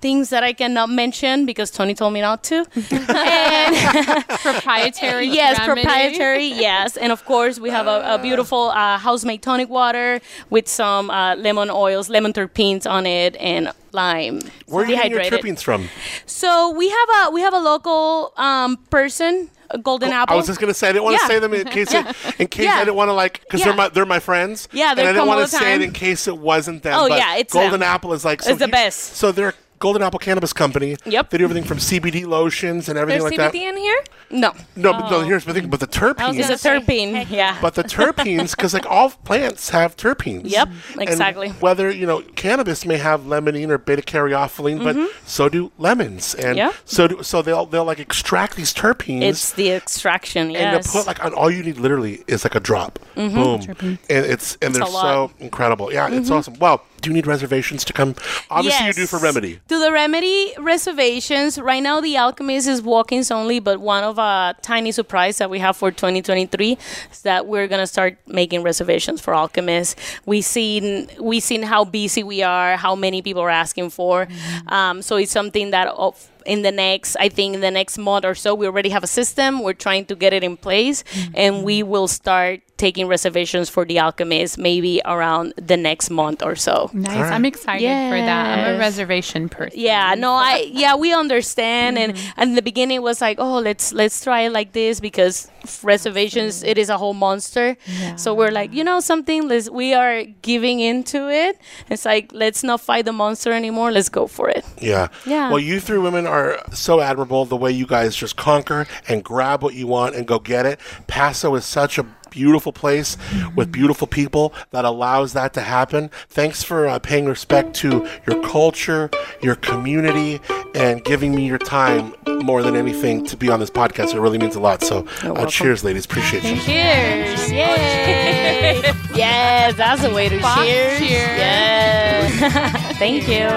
things 0.01 0.30
that 0.30 0.44
I 0.44 0.52
cannot 0.52 0.88
mention 0.88 1.46
because 1.46 1.72
Tony 1.72 1.94
told 1.94 2.12
me 2.12 2.20
not 2.20 2.44
to. 2.44 2.59
and 2.90 4.24
proprietary. 4.28 5.26
yes, 5.40 5.59
remedy. 5.59 5.82
proprietary. 5.82 6.46
Yes, 6.46 6.96
and 6.96 7.10
of 7.10 7.24
course 7.24 7.59
we 7.59 7.70
have 7.70 7.88
a, 7.88 8.14
a 8.14 8.18
beautiful 8.22 8.70
uh, 8.70 8.96
house-made 8.98 9.42
tonic 9.42 9.68
water 9.68 10.20
with 10.51 10.68
some 10.68 11.10
uh, 11.10 11.34
lemon 11.34 11.70
oils, 11.70 12.09
lemon 12.09 12.32
terpenes 12.32 12.88
on 12.88 13.05
it, 13.05 13.34
and 13.36 13.72
lime. 13.90 14.42
Where 14.66 14.84
are 14.84 14.88
you 14.88 14.94
getting 14.94 15.10
your 15.10 15.22
dehydrated. 15.22 15.59
terpenes 15.59 15.62
from? 15.62 15.88
So 16.26 16.70
we 16.70 16.88
have 16.88 17.09
a 17.18 17.30
we 17.32 17.40
have 17.40 17.55
a 17.55 17.59
local 17.59 18.32
um, 18.36 18.76
person, 18.90 19.51
a 19.70 19.78
Golden 19.78 20.11
oh, 20.11 20.16
Apple. 20.16 20.35
I 20.35 20.36
was 20.36 20.47
just 20.47 20.61
gonna 20.61 20.74
say 20.74 20.89
I 20.89 20.93
didn't 20.93 21.05
want 21.05 21.16
to 21.19 21.23
Yeah. 21.23 21.28
say 21.28 21.39
them 21.39 21.55
in 21.55 21.65
case 21.66 21.93
it, 21.93 22.07
in 22.39 22.47
case 22.49 22.65
Yeah. 22.66 22.77
I 22.77 22.78
didn't 22.81 22.97
want 22.97 23.09
to 23.09 23.12
like 23.12 23.41
because 23.41 23.61
they're 23.61 23.70
Yeah. 23.73 23.77
my 23.77 23.89
they're 23.89 24.07
my 24.07 24.20
friends. 24.20 24.69
Yeah, 24.73 24.91
and 24.91 24.99
they 24.99 25.07
I 25.07 25.12
didn't 25.12 25.28
want 25.28 25.49
to 25.49 25.57
say 25.57 25.74
it 25.74 25.82
in 25.82 25.93
case 25.93 26.28
it 26.28 26.39
wasn't 26.39 26.82
them. 26.82 26.95
Oh, 26.99 27.09
but 27.09 27.19
yeah, 27.19 27.36
it's 27.36 27.53
Golden 27.53 27.81
them. 27.81 27.82
Apple 27.82 28.12
is 28.12 28.24
like 28.24 28.43
so 28.43 28.51
It's 28.51 28.59
the 28.59 28.69
best. 28.69 29.16
So 29.16 29.32
they're 29.32 29.55
Golden 29.78 30.02
Apple 30.02 30.18
Cannabis 30.18 30.52
Company. 30.52 30.96
Yep. 31.05 31.30
They 31.30 31.38
do 31.38 31.44
everything 31.44 31.64
from 31.64 31.78
CBD 31.78 32.26
lotions 32.26 32.88
and 32.88 32.98
everything 32.98 33.20
There's 33.22 33.36
like 33.38 33.52
CBD 33.52 33.60
that. 33.60 33.68
in 33.74 33.76
here? 33.76 34.05
no, 34.30 34.52
No, 34.76 34.92
but 34.92 35.10
no, 35.10 35.20
here's 35.20 35.44
the 35.44 35.52
thing. 35.52 35.68
But 35.68 35.80
the 35.80 35.86
terpenes. 35.86 36.38
it's 36.38 36.64
a 36.64 36.68
terpene. 36.68 37.28
Yeah. 37.30 37.59
But 37.60 37.74
the 37.74 37.84
terpenes, 37.84 38.56
because 38.56 38.72
like 38.72 38.86
all 38.86 39.10
plants 39.10 39.70
have 39.70 39.96
terpenes. 39.96 40.42
Yep, 40.51 40.68
And 40.92 41.02
exactly. 41.02 41.51
whether 41.51 41.90
you 41.90 42.06
know 42.06 42.22
cannabis 42.34 42.86
may 42.86 42.96
have 42.96 43.22
limonene 43.22 43.68
or 43.70 43.78
beta 43.78 44.02
caryophyllene, 44.02 44.82
but 44.82 44.96
so 45.28 45.48
do 45.48 45.70
lemons, 45.78 46.34
and 46.34 46.44
Mm-hmm. 46.55 46.56
Yeah. 46.59 46.72
so 46.84 47.09
do 47.09 47.22
so 47.22 47.42
they'll 47.42 47.66
they'll 47.66 47.84
like 47.84 47.98
extract 48.01 48.56
these 48.56 48.72
terpenes. 48.72 49.22
it's 49.22 49.52
the 49.52 49.70
extraction. 49.72 50.51
Yes. 50.51 50.74
and 50.76 50.84
to 50.84 50.88
put 50.90 51.06
like 51.06 51.24
on 51.24 51.34
all 51.34 51.51
you 51.51 51.62
need 51.62 51.78
literally 51.78 52.22
is 52.26 52.44
like 52.44 52.55
a 52.55 52.60
drop, 52.60 52.98
boom, 53.14 53.60
and 53.80 53.98
it's 54.09 54.56
and 54.62 54.74
they're 54.74 54.82
a 54.82 54.88
lot. 54.88 55.05
Mm-hmm. 55.30 55.38
so 55.38 55.44
incredible. 55.44 55.92
Yeah, 55.92 56.09
it's 56.10 56.30
awesome. 56.30 56.55
Well, 56.59 56.84
do 57.05 57.10
you 57.10 57.14
need 57.14 57.26
reservations 57.26 57.85
to 57.85 57.93
come? 57.93 58.14
Obviously, 58.51 58.86
you 58.86 58.93
do 58.94 59.06
for 59.06 59.18
Remedy. 59.18 59.60
To 59.68 59.78
the 59.78 59.93
Remedy 59.93 60.55
reservations, 60.59 61.59
right 61.59 61.82
now 61.82 62.01
the 62.01 62.16
Alchemist 62.16 62.66
is 62.66 62.81
walk-ins 62.82 63.31
only, 63.31 63.60
but 63.60 63.78
one 63.81 64.02
of 64.02 64.18
a 64.18 64.55
tiny 64.62 64.90
surprise 64.90 65.39
that 65.39 65.51
we 65.51 65.59
have 65.59 65.76
for 65.76 65.90
2023 65.90 66.78
is 67.12 67.22
that 67.22 67.47
we're 67.47 67.68
gonna 67.68 67.86
start 67.86 68.16
making 68.26 68.62
reservations 68.62 69.20
for 69.20 69.35
Alchemist. 69.35 69.98
We 70.24 70.40
seen 70.40 71.09
we 71.20 71.40
seen 71.40 71.62
how 71.62 71.85
busy 71.85 72.22
we 72.22 72.43
are, 72.43 72.76
how 72.76 72.94
many 72.94 73.20
people 73.20 73.43
are 73.43 73.51
asking 73.51 73.90
for, 73.90 74.26
um, 74.68 75.02
so 75.02 75.16
it's 75.16 75.32
something 75.32 75.70
that. 75.70 75.89
Of, 75.89 76.31
in 76.47 76.60
the 76.60 76.72
next, 76.72 77.16
I 77.16 77.31
think 77.31 77.55
in 77.55 77.62
the 77.62 77.70
next 77.70 77.97
month 77.97 78.26
or 78.26 78.35
so, 78.35 78.55
we 78.55 78.66
already 78.66 78.90
have 78.90 79.02
a 79.02 79.06
system. 79.06 79.62
We're 79.62 79.72
trying 79.72 80.05
to 80.06 80.14
get 80.14 80.35
it 80.35 80.44
in 80.44 80.59
place, 80.59 81.02
and 81.32 81.64
we 81.64 81.82
will 81.82 82.06
start 82.06 82.60
taking 82.76 83.06
reservations 83.06 83.68
for 83.68 83.84
the 83.84 83.98
Alchemist 83.98 84.59
maybe 84.59 85.01
around 85.05 85.55
the 85.56 85.76
next 85.76 86.10
month 86.10 86.42
or 86.42 86.56
so. 86.56 86.90
Nice. 86.92 87.30
I'm 87.30 87.44
excited 87.44 87.86
for 87.86 88.18
that. 88.18 88.59
I'm 88.59 88.74
a 88.74 88.78
reservation 88.78 89.48
person. 89.48 89.78
Yeah, 89.78 90.14
no, 90.14 90.32
I 90.32 90.68
yeah, 90.70 90.96
we 90.96 91.12
understand, 91.12 91.98
and 91.98 92.14
mm-hmm. 92.14 92.40
and 92.40 92.56
the 92.56 92.62
beginning 92.62 93.02
was 93.02 93.20
like, 93.20 93.38
oh, 93.38 93.59
let's 93.59 93.92
let's 93.92 94.22
try 94.22 94.42
it 94.42 94.52
like 94.52 94.72
this 94.72 95.01
because 95.01 95.51
f- 95.62 95.84
reservations 95.84 96.62
it 96.62 96.78
is 96.78 96.88
a 96.88 96.98
whole 96.98 97.14
monster. 97.14 97.76
Yeah. 97.86 98.16
So 98.16 98.34
we're 98.34 98.51
like, 98.51 98.72
you 98.72 98.82
know, 98.82 99.01
something. 99.01 99.48
Let's 99.48 99.70
we 99.70 99.94
are 99.94 100.24
giving 100.42 100.80
into 100.80 101.30
it. 101.30 101.59
It's 101.88 102.05
like 102.05 102.32
let's 102.32 102.64
not 102.64 102.80
fight 102.80 103.05
the 103.05 103.12
monster 103.12 103.52
anymore. 103.52 103.92
Let's 103.92 104.09
go 104.09 104.26
for 104.26 104.48
it. 104.48 104.64
Yeah. 104.80 105.09
Yeah. 105.26 105.48
Well, 105.51 105.60
you 105.60 105.80
three 105.80 105.98
women 105.98 106.26
are 106.26 106.60
so 106.72 107.01
admirable 107.01 107.44
the 107.44 107.56
way 107.56 107.70
you 107.70 107.86
guys 107.86 108.16
just 108.16 108.36
conquer 108.36 108.86
and 109.09 109.22
grab 109.22 109.62
what 109.62 109.74
you 109.74 109.86
want 109.86 110.16
and 110.16 110.26
go 110.26 110.38
get 110.38 110.66
it. 110.66 110.80
Paso 111.06 111.55
is 111.55 111.64
such 111.64 111.98
a 111.98 112.06
beautiful 112.35 112.73
place 112.73 113.16
with 113.55 113.70
beautiful 113.70 114.09
people 114.09 114.52
that 114.73 114.85
allows 114.85 115.32
that 115.35 115.55
to 115.55 115.61
happen. 115.61 116.11
Thanks 116.28 116.62
for 116.65 116.89
uh, 116.89 116.98
paying 116.98 117.27
respect 117.27 117.74
to 117.77 118.09
your 118.27 118.43
culture, 118.43 119.09
your 119.40 119.55
community, 119.55 120.40
and 120.74 121.05
giving 121.05 121.35
me 121.35 121.47
your 121.47 121.59
time 121.59 122.12
more 122.27 122.62
than 122.62 122.74
anything 122.74 123.24
to 123.27 123.36
be 123.36 123.48
on 123.48 123.61
this 123.61 123.70
podcast. 123.70 124.15
It 124.15 124.20
really 124.20 124.39
means 124.39 124.56
a 124.56 124.61
lot. 124.61 124.82
So, 124.82 125.06
uh, 125.23 125.47
cheers, 125.47 125.85
ladies. 125.85 126.05
Appreciate 126.05 126.43
you. 126.43 126.56
Cheers! 126.56 127.52
Yay! 127.52 128.82
yes, 129.15 129.77
that's 129.77 130.02
a 130.02 130.12
way 130.12 130.28
to 130.28 130.40
cheers. 130.40 130.98
cheers. 130.98 131.39
Yes. 131.39 132.81
Thank 132.99 133.29
you. 133.29 133.49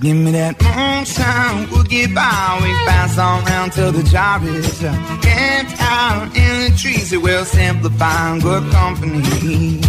Give 0.00 0.16
me 0.16 0.30
that 0.32 0.60
moonshine, 0.62 1.70
we'll 1.70 1.84
get 1.84 2.14
by. 2.14 2.58
We 2.62 2.68
pass 2.88 3.18
on 3.18 3.44
round 3.44 3.72
till 3.72 3.92
the 3.92 4.02
job 4.04 4.44
is 4.44 4.82
uh, 4.82 4.92
camped 5.20 5.74
out 5.80 6.34
in 6.36 6.70
the 6.70 6.78
trees. 6.78 7.12
It 7.12 7.20
will 7.20 7.44
simplify 7.44 8.38
good 8.38 8.70
company. 8.72 9.80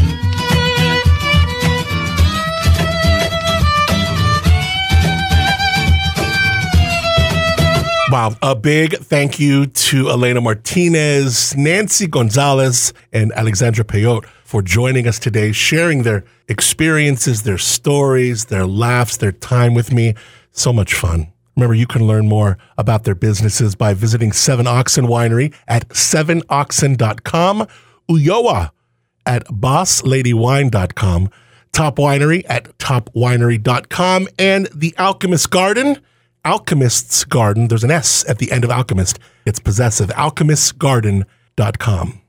Wow. 8.12 8.36
A 8.42 8.56
big 8.56 8.98
thank 8.98 9.40
you 9.40 9.68
to 9.68 10.10
Elena 10.10 10.42
Martinez, 10.42 11.56
Nancy 11.56 12.08
Gonzales, 12.08 12.92
and 13.14 13.32
Alexandra 13.34 13.86
Pellot 13.86 14.26
for 14.44 14.62
joining 14.62 15.08
us 15.08 15.18
today, 15.18 15.54
sharing 15.54 16.04
their 16.04 16.26
experiences, 16.52 17.44
their 17.44 17.58
stories, 17.58 18.46
their 18.46 18.68
laughs, 18.68 19.18
their 19.18 19.32
time 19.32 19.74
with 19.74 19.92
me. 19.92 20.14
So 20.52 20.72
much 20.72 20.94
fun. 20.94 21.34
Remember, 21.56 21.74
you 21.74 21.88
can 21.88 22.06
learn 22.06 22.28
more 22.28 22.58
about 22.78 23.04
their 23.04 23.16
businesses 23.16 23.76
by 23.76 23.94
visiting 23.94 24.32
Seven 24.32 24.68
Oxen 24.68 25.06
Winery 25.06 25.54
at 25.68 25.90
sevenoxen.com, 25.90 27.68
Ulloa 28.10 28.72
at 29.26 29.46
bossladywine.com, 29.48 31.30
Top 31.72 31.98
Winery 31.98 32.44
at 32.48 32.78
topwinery.com, 32.78 34.28
and 34.40 34.70
The 34.74 34.96
Alchemist 34.98 35.52
Garden, 35.52 35.98
Alchemist's 36.44 37.24
Garden. 37.26 37.68
There's 37.68 37.84
an 37.84 37.92
S 37.92 38.28
at 38.28 38.40
the 38.40 38.52
end 38.52 38.64
of 38.64 38.72
Alchemist. 38.72 39.20
It's 39.46 39.60
possessive, 39.60 40.10
alchemistsgarden.com. 40.10 42.22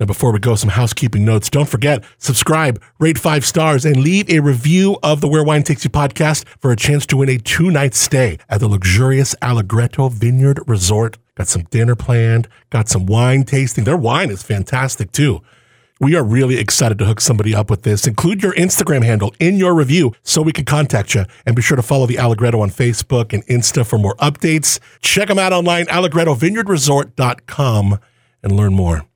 Now, 0.00 0.06
before 0.06 0.32
we 0.32 0.38
go, 0.38 0.54
some 0.54 0.70
housekeeping 0.70 1.24
notes. 1.24 1.50
Don't 1.50 1.68
forget, 1.68 2.04
subscribe, 2.18 2.80
rate 3.00 3.18
five 3.18 3.44
stars, 3.44 3.84
and 3.84 3.96
leave 3.96 4.30
a 4.30 4.38
review 4.38 4.96
of 5.02 5.20
the 5.20 5.26
Where 5.26 5.42
Wine 5.42 5.64
Takes 5.64 5.82
You 5.82 5.90
podcast 5.90 6.46
for 6.60 6.70
a 6.70 6.76
chance 6.76 7.04
to 7.06 7.16
win 7.16 7.28
a 7.28 7.38
two 7.38 7.70
night 7.70 7.94
stay 7.94 8.38
at 8.48 8.60
the 8.60 8.68
luxurious 8.68 9.34
Allegretto 9.42 10.08
Vineyard 10.08 10.60
Resort. 10.68 11.18
Got 11.34 11.48
some 11.48 11.64
dinner 11.64 11.96
planned, 11.96 12.48
got 12.70 12.88
some 12.88 13.06
wine 13.06 13.42
tasting. 13.42 13.82
Their 13.84 13.96
wine 13.96 14.30
is 14.30 14.42
fantastic 14.42 15.10
too. 15.10 15.42
We 16.00 16.14
are 16.14 16.22
really 16.22 16.58
excited 16.58 16.96
to 16.98 17.04
hook 17.04 17.20
somebody 17.20 17.56
up 17.56 17.70
with 17.70 17.82
this. 17.82 18.06
Include 18.06 18.40
your 18.40 18.54
Instagram 18.54 19.04
handle 19.04 19.34
in 19.40 19.56
your 19.56 19.74
review 19.74 20.12
so 20.22 20.42
we 20.42 20.52
can 20.52 20.64
contact 20.64 21.16
you. 21.16 21.24
And 21.44 21.56
be 21.56 21.62
sure 21.62 21.76
to 21.76 21.82
follow 21.82 22.06
the 22.06 22.18
Allegretto 22.18 22.60
on 22.60 22.70
Facebook 22.70 23.32
and 23.32 23.44
Insta 23.48 23.84
for 23.84 23.98
more 23.98 24.14
updates. 24.16 24.78
Check 25.00 25.26
them 25.26 25.40
out 25.40 25.52
online, 25.52 25.86
allegrettovineyardresort.com, 25.86 27.98
and 28.44 28.52
learn 28.52 28.74
more. 28.74 29.07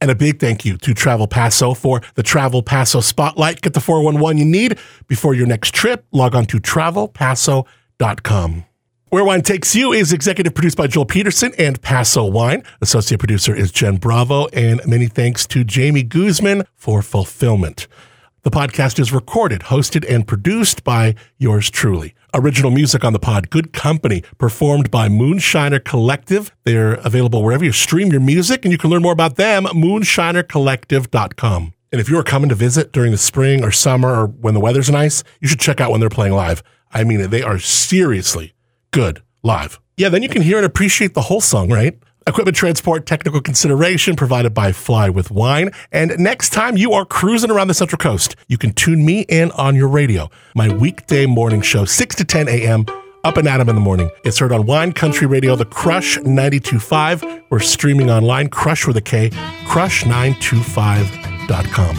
And 0.00 0.10
a 0.10 0.14
big 0.14 0.38
thank 0.38 0.64
you 0.64 0.76
to 0.78 0.94
Travel 0.94 1.26
Paso 1.26 1.74
for 1.74 2.00
the 2.14 2.22
Travel 2.22 2.62
Paso 2.62 3.00
Spotlight. 3.00 3.62
Get 3.62 3.74
the 3.74 3.80
411 3.80 4.38
you 4.38 4.44
need 4.44 4.78
before 5.08 5.34
your 5.34 5.46
next 5.46 5.74
trip. 5.74 6.06
Log 6.12 6.34
on 6.34 6.46
to 6.46 6.58
travelpaso.com. 6.58 8.64
Where 9.10 9.24
Wine 9.24 9.40
Takes 9.40 9.74
You 9.74 9.94
is 9.94 10.12
executive 10.12 10.54
produced 10.54 10.76
by 10.76 10.86
Joel 10.86 11.06
Peterson 11.06 11.52
and 11.58 11.80
Paso 11.80 12.26
Wine. 12.26 12.62
Associate 12.82 13.18
producer 13.18 13.54
is 13.54 13.72
Jen 13.72 13.96
Bravo. 13.96 14.48
And 14.48 14.82
many 14.86 15.06
thanks 15.06 15.46
to 15.46 15.64
Jamie 15.64 16.02
Guzman 16.02 16.64
for 16.76 17.00
fulfillment. 17.00 17.88
The 18.42 18.50
podcast 18.50 19.00
is 19.00 19.12
recorded, 19.12 19.62
hosted, 19.62 20.04
and 20.08 20.28
produced 20.28 20.84
by 20.84 21.14
yours 21.38 21.70
truly. 21.70 22.14
Original 22.34 22.70
music 22.70 23.04
on 23.04 23.12
the 23.12 23.18
pod, 23.18 23.50
Good 23.50 23.72
Company, 23.72 24.22
performed 24.36 24.90
by 24.90 25.08
Moonshiner 25.08 25.82
Collective. 25.82 26.54
They're 26.64 26.94
available 26.94 27.42
wherever 27.42 27.64
you 27.64 27.72
stream 27.72 28.12
your 28.12 28.20
music, 28.20 28.64
and 28.64 28.72
you 28.72 28.78
can 28.78 28.90
learn 28.90 29.02
more 29.02 29.12
about 29.12 29.36
them, 29.36 29.64
moonshinercollective.com. 29.64 31.72
And 31.90 32.00
if 32.00 32.10
you're 32.10 32.22
coming 32.22 32.50
to 32.50 32.54
visit 32.54 32.92
during 32.92 33.12
the 33.12 33.18
spring 33.18 33.64
or 33.64 33.70
summer 33.70 34.08
or 34.08 34.26
when 34.26 34.52
the 34.52 34.60
weather's 34.60 34.90
nice, 34.90 35.24
you 35.40 35.48
should 35.48 35.60
check 35.60 35.80
out 35.80 35.90
when 35.90 36.00
they're 36.00 36.10
playing 36.10 36.34
live. 36.34 36.62
I 36.92 37.04
mean 37.04 37.30
they 37.30 37.42
are 37.42 37.58
seriously 37.58 38.52
good 38.90 39.22
live. 39.42 39.80
Yeah, 39.96 40.10
then 40.10 40.22
you 40.22 40.28
can 40.28 40.42
hear 40.42 40.58
and 40.58 40.66
appreciate 40.66 41.14
the 41.14 41.22
whole 41.22 41.40
song, 41.40 41.70
right? 41.70 41.98
Equipment 42.28 42.54
transport, 42.54 43.06
technical 43.06 43.40
consideration 43.40 44.14
provided 44.14 44.52
by 44.52 44.70
Fly 44.70 45.08
with 45.08 45.30
Wine. 45.30 45.70
And 45.90 46.14
next 46.18 46.50
time 46.50 46.76
you 46.76 46.92
are 46.92 47.06
cruising 47.06 47.50
around 47.50 47.68
the 47.68 47.74
Central 47.74 47.96
Coast, 47.96 48.36
you 48.48 48.58
can 48.58 48.74
tune 48.74 49.06
me 49.06 49.22
in 49.30 49.50
on 49.52 49.74
your 49.74 49.88
radio. 49.88 50.28
My 50.54 50.70
weekday 50.70 51.24
morning 51.24 51.62
show, 51.62 51.86
6 51.86 52.14
to 52.16 52.26
10 52.26 52.48
a.m. 52.48 52.84
Up 53.24 53.38
and 53.38 53.48
Adam 53.48 53.70
in 53.70 53.74
the 53.74 53.80
morning. 53.80 54.10
It's 54.24 54.38
heard 54.38 54.52
on 54.52 54.66
Wine 54.66 54.92
Country 54.92 55.26
Radio, 55.26 55.56
the 55.56 55.64
Crush 55.64 56.18
92.5. 56.18 57.44
We're 57.48 57.60
streaming 57.60 58.10
online, 58.10 58.50
Crush 58.50 58.86
with 58.86 58.98
a 58.98 59.02
K, 59.02 59.30
crush925.com. 59.64 61.96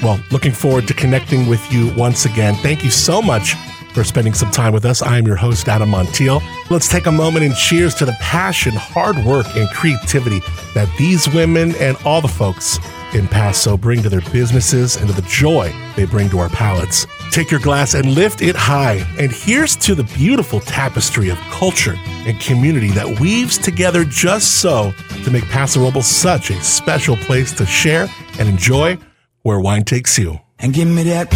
Well, 0.00 0.20
looking 0.30 0.52
forward 0.52 0.86
to 0.86 0.94
connecting 0.94 1.48
with 1.48 1.72
you 1.72 1.92
once 1.96 2.24
again. 2.24 2.54
Thank 2.54 2.84
you 2.84 2.90
so 2.90 3.20
much 3.20 3.56
for 3.92 4.04
spending 4.04 4.34
some 4.34 4.50
time 4.50 4.72
with 4.72 4.84
us. 4.84 5.02
I 5.02 5.18
am 5.18 5.26
your 5.26 5.36
host, 5.36 5.68
Adam 5.68 5.90
Montiel. 5.90 6.42
Let's 6.70 6.88
take 6.88 7.06
a 7.06 7.12
moment 7.12 7.44
and 7.44 7.54
cheers 7.54 7.94
to 7.96 8.04
the 8.04 8.16
passion, 8.20 8.72
hard 8.74 9.16
work, 9.24 9.46
and 9.56 9.68
creativity 9.70 10.40
that 10.74 10.88
these 10.98 11.32
women 11.32 11.74
and 11.76 11.96
all 12.04 12.20
the 12.20 12.28
folks 12.28 12.78
in 13.14 13.28
Paso 13.28 13.76
bring 13.76 14.02
to 14.02 14.08
their 14.08 14.22
businesses 14.32 14.96
and 14.96 15.08
to 15.08 15.14
the 15.14 15.26
joy 15.28 15.72
they 15.96 16.06
bring 16.06 16.30
to 16.30 16.38
our 16.38 16.48
palates. 16.48 17.06
Take 17.30 17.50
your 17.50 17.60
glass 17.60 17.94
and 17.94 18.14
lift 18.14 18.42
it 18.42 18.56
high. 18.56 19.06
And 19.18 19.30
here's 19.30 19.76
to 19.76 19.94
the 19.94 20.04
beautiful 20.04 20.60
tapestry 20.60 21.28
of 21.28 21.38
culture 21.50 21.94
and 22.26 22.38
community 22.40 22.88
that 22.90 23.20
weaves 23.20 23.58
together 23.58 24.04
just 24.04 24.60
so 24.60 24.92
to 25.24 25.30
make 25.30 25.44
Paso 25.44 25.80
Robles 25.80 26.06
such 26.06 26.50
a 26.50 26.62
special 26.62 27.16
place 27.16 27.52
to 27.52 27.66
share 27.66 28.08
and 28.38 28.48
enjoy 28.48 28.98
where 29.42 29.60
wine 29.60 29.84
takes 29.84 30.18
you. 30.18 30.38
And 30.58 30.72
give 30.72 30.88
me 30.88 31.02
that 31.04 31.30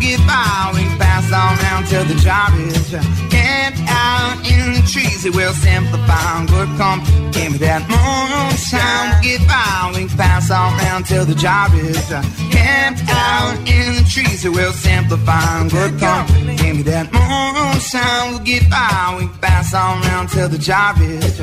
get 0.00 0.26
by. 0.26 1.09
Can 1.30 1.38
on 1.38 1.56
down 1.58 1.84
till 1.84 2.04
the 2.04 2.14
job 2.14 2.50
is 2.58 2.90
camped 3.30 3.80
out 3.86 4.36
in 4.50 4.72
the 4.74 4.82
trees. 4.90 5.24
It 5.24 5.34
will 5.34 5.52
simplify 5.52 6.34
on 6.34 6.46
good 6.46 6.68
company. 6.76 7.30
Give 7.30 7.52
me 7.52 7.58
that 7.58 7.82
moonshine, 7.86 9.10
we'll 9.10 9.22
get 9.22 9.46
by. 9.46 9.92
We 9.94 10.08
pass 10.16 10.50
on 10.50 10.76
down 10.78 11.04
till 11.04 11.24
the 11.24 11.34
job 11.34 11.72
is 11.74 12.08
camped 12.50 13.08
out 13.08 13.56
in 13.58 14.02
the 14.02 14.10
trees. 14.10 14.44
It 14.44 14.50
will 14.50 14.72
simplify 14.72 15.58
on 15.58 15.68
good 15.68 16.00
company. 16.00 16.56
Give 16.56 16.76
me 16.76 16.82
that 16.82 17.12
moonshine, 17.12 18.30
we'll 18.30 18.44
get 18.44 18.68
by. 18.68 19.16
We 19.18 19.28
pass 19.40 19.72
on 19.72 20.02
down 20.02 20.26
till 20.26 20.48
the 20.48 20.58
job 20.58 20.96
is 21.00 21.38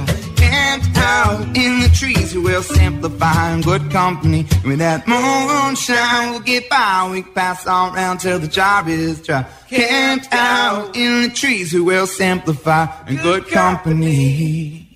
camped 0.68 0.98
out 0.98 1.42
in 1.56 1.80
the 1.80 1.90
trees. 1.94 2.36
It 2.36 2.40
will 2.40 2.64
simplify 2.64 3.54
in 3.54 3.62
good 3.62 3.90
company. 3.92 4.46
Me 4.66 4.76
that 4.76 5.08
moonshine, 5.08 6.32
we'll 6.32 6.42
get 6.42 6.70
by. 6.70 7.10
We 7.12 7.24
pass 7.24 7.66
on 7.66 7.94
round 7.94 8.20
till 8.20 8.40
the 8.40 8.48
job 8.48 8.88
is 8.88 9.22
dry. 9.22 9.46
Camped 9.70 10.28
out 10.32 10.96
in 10.96 11.24
the 11.24 11.30
trees, 11.30 11.72
who 11.72 11.84
will 11.84 12.08
simplify 12.08 12.88
in 13.08 13.18
good 13.18 13.48
company. 13.48 14.87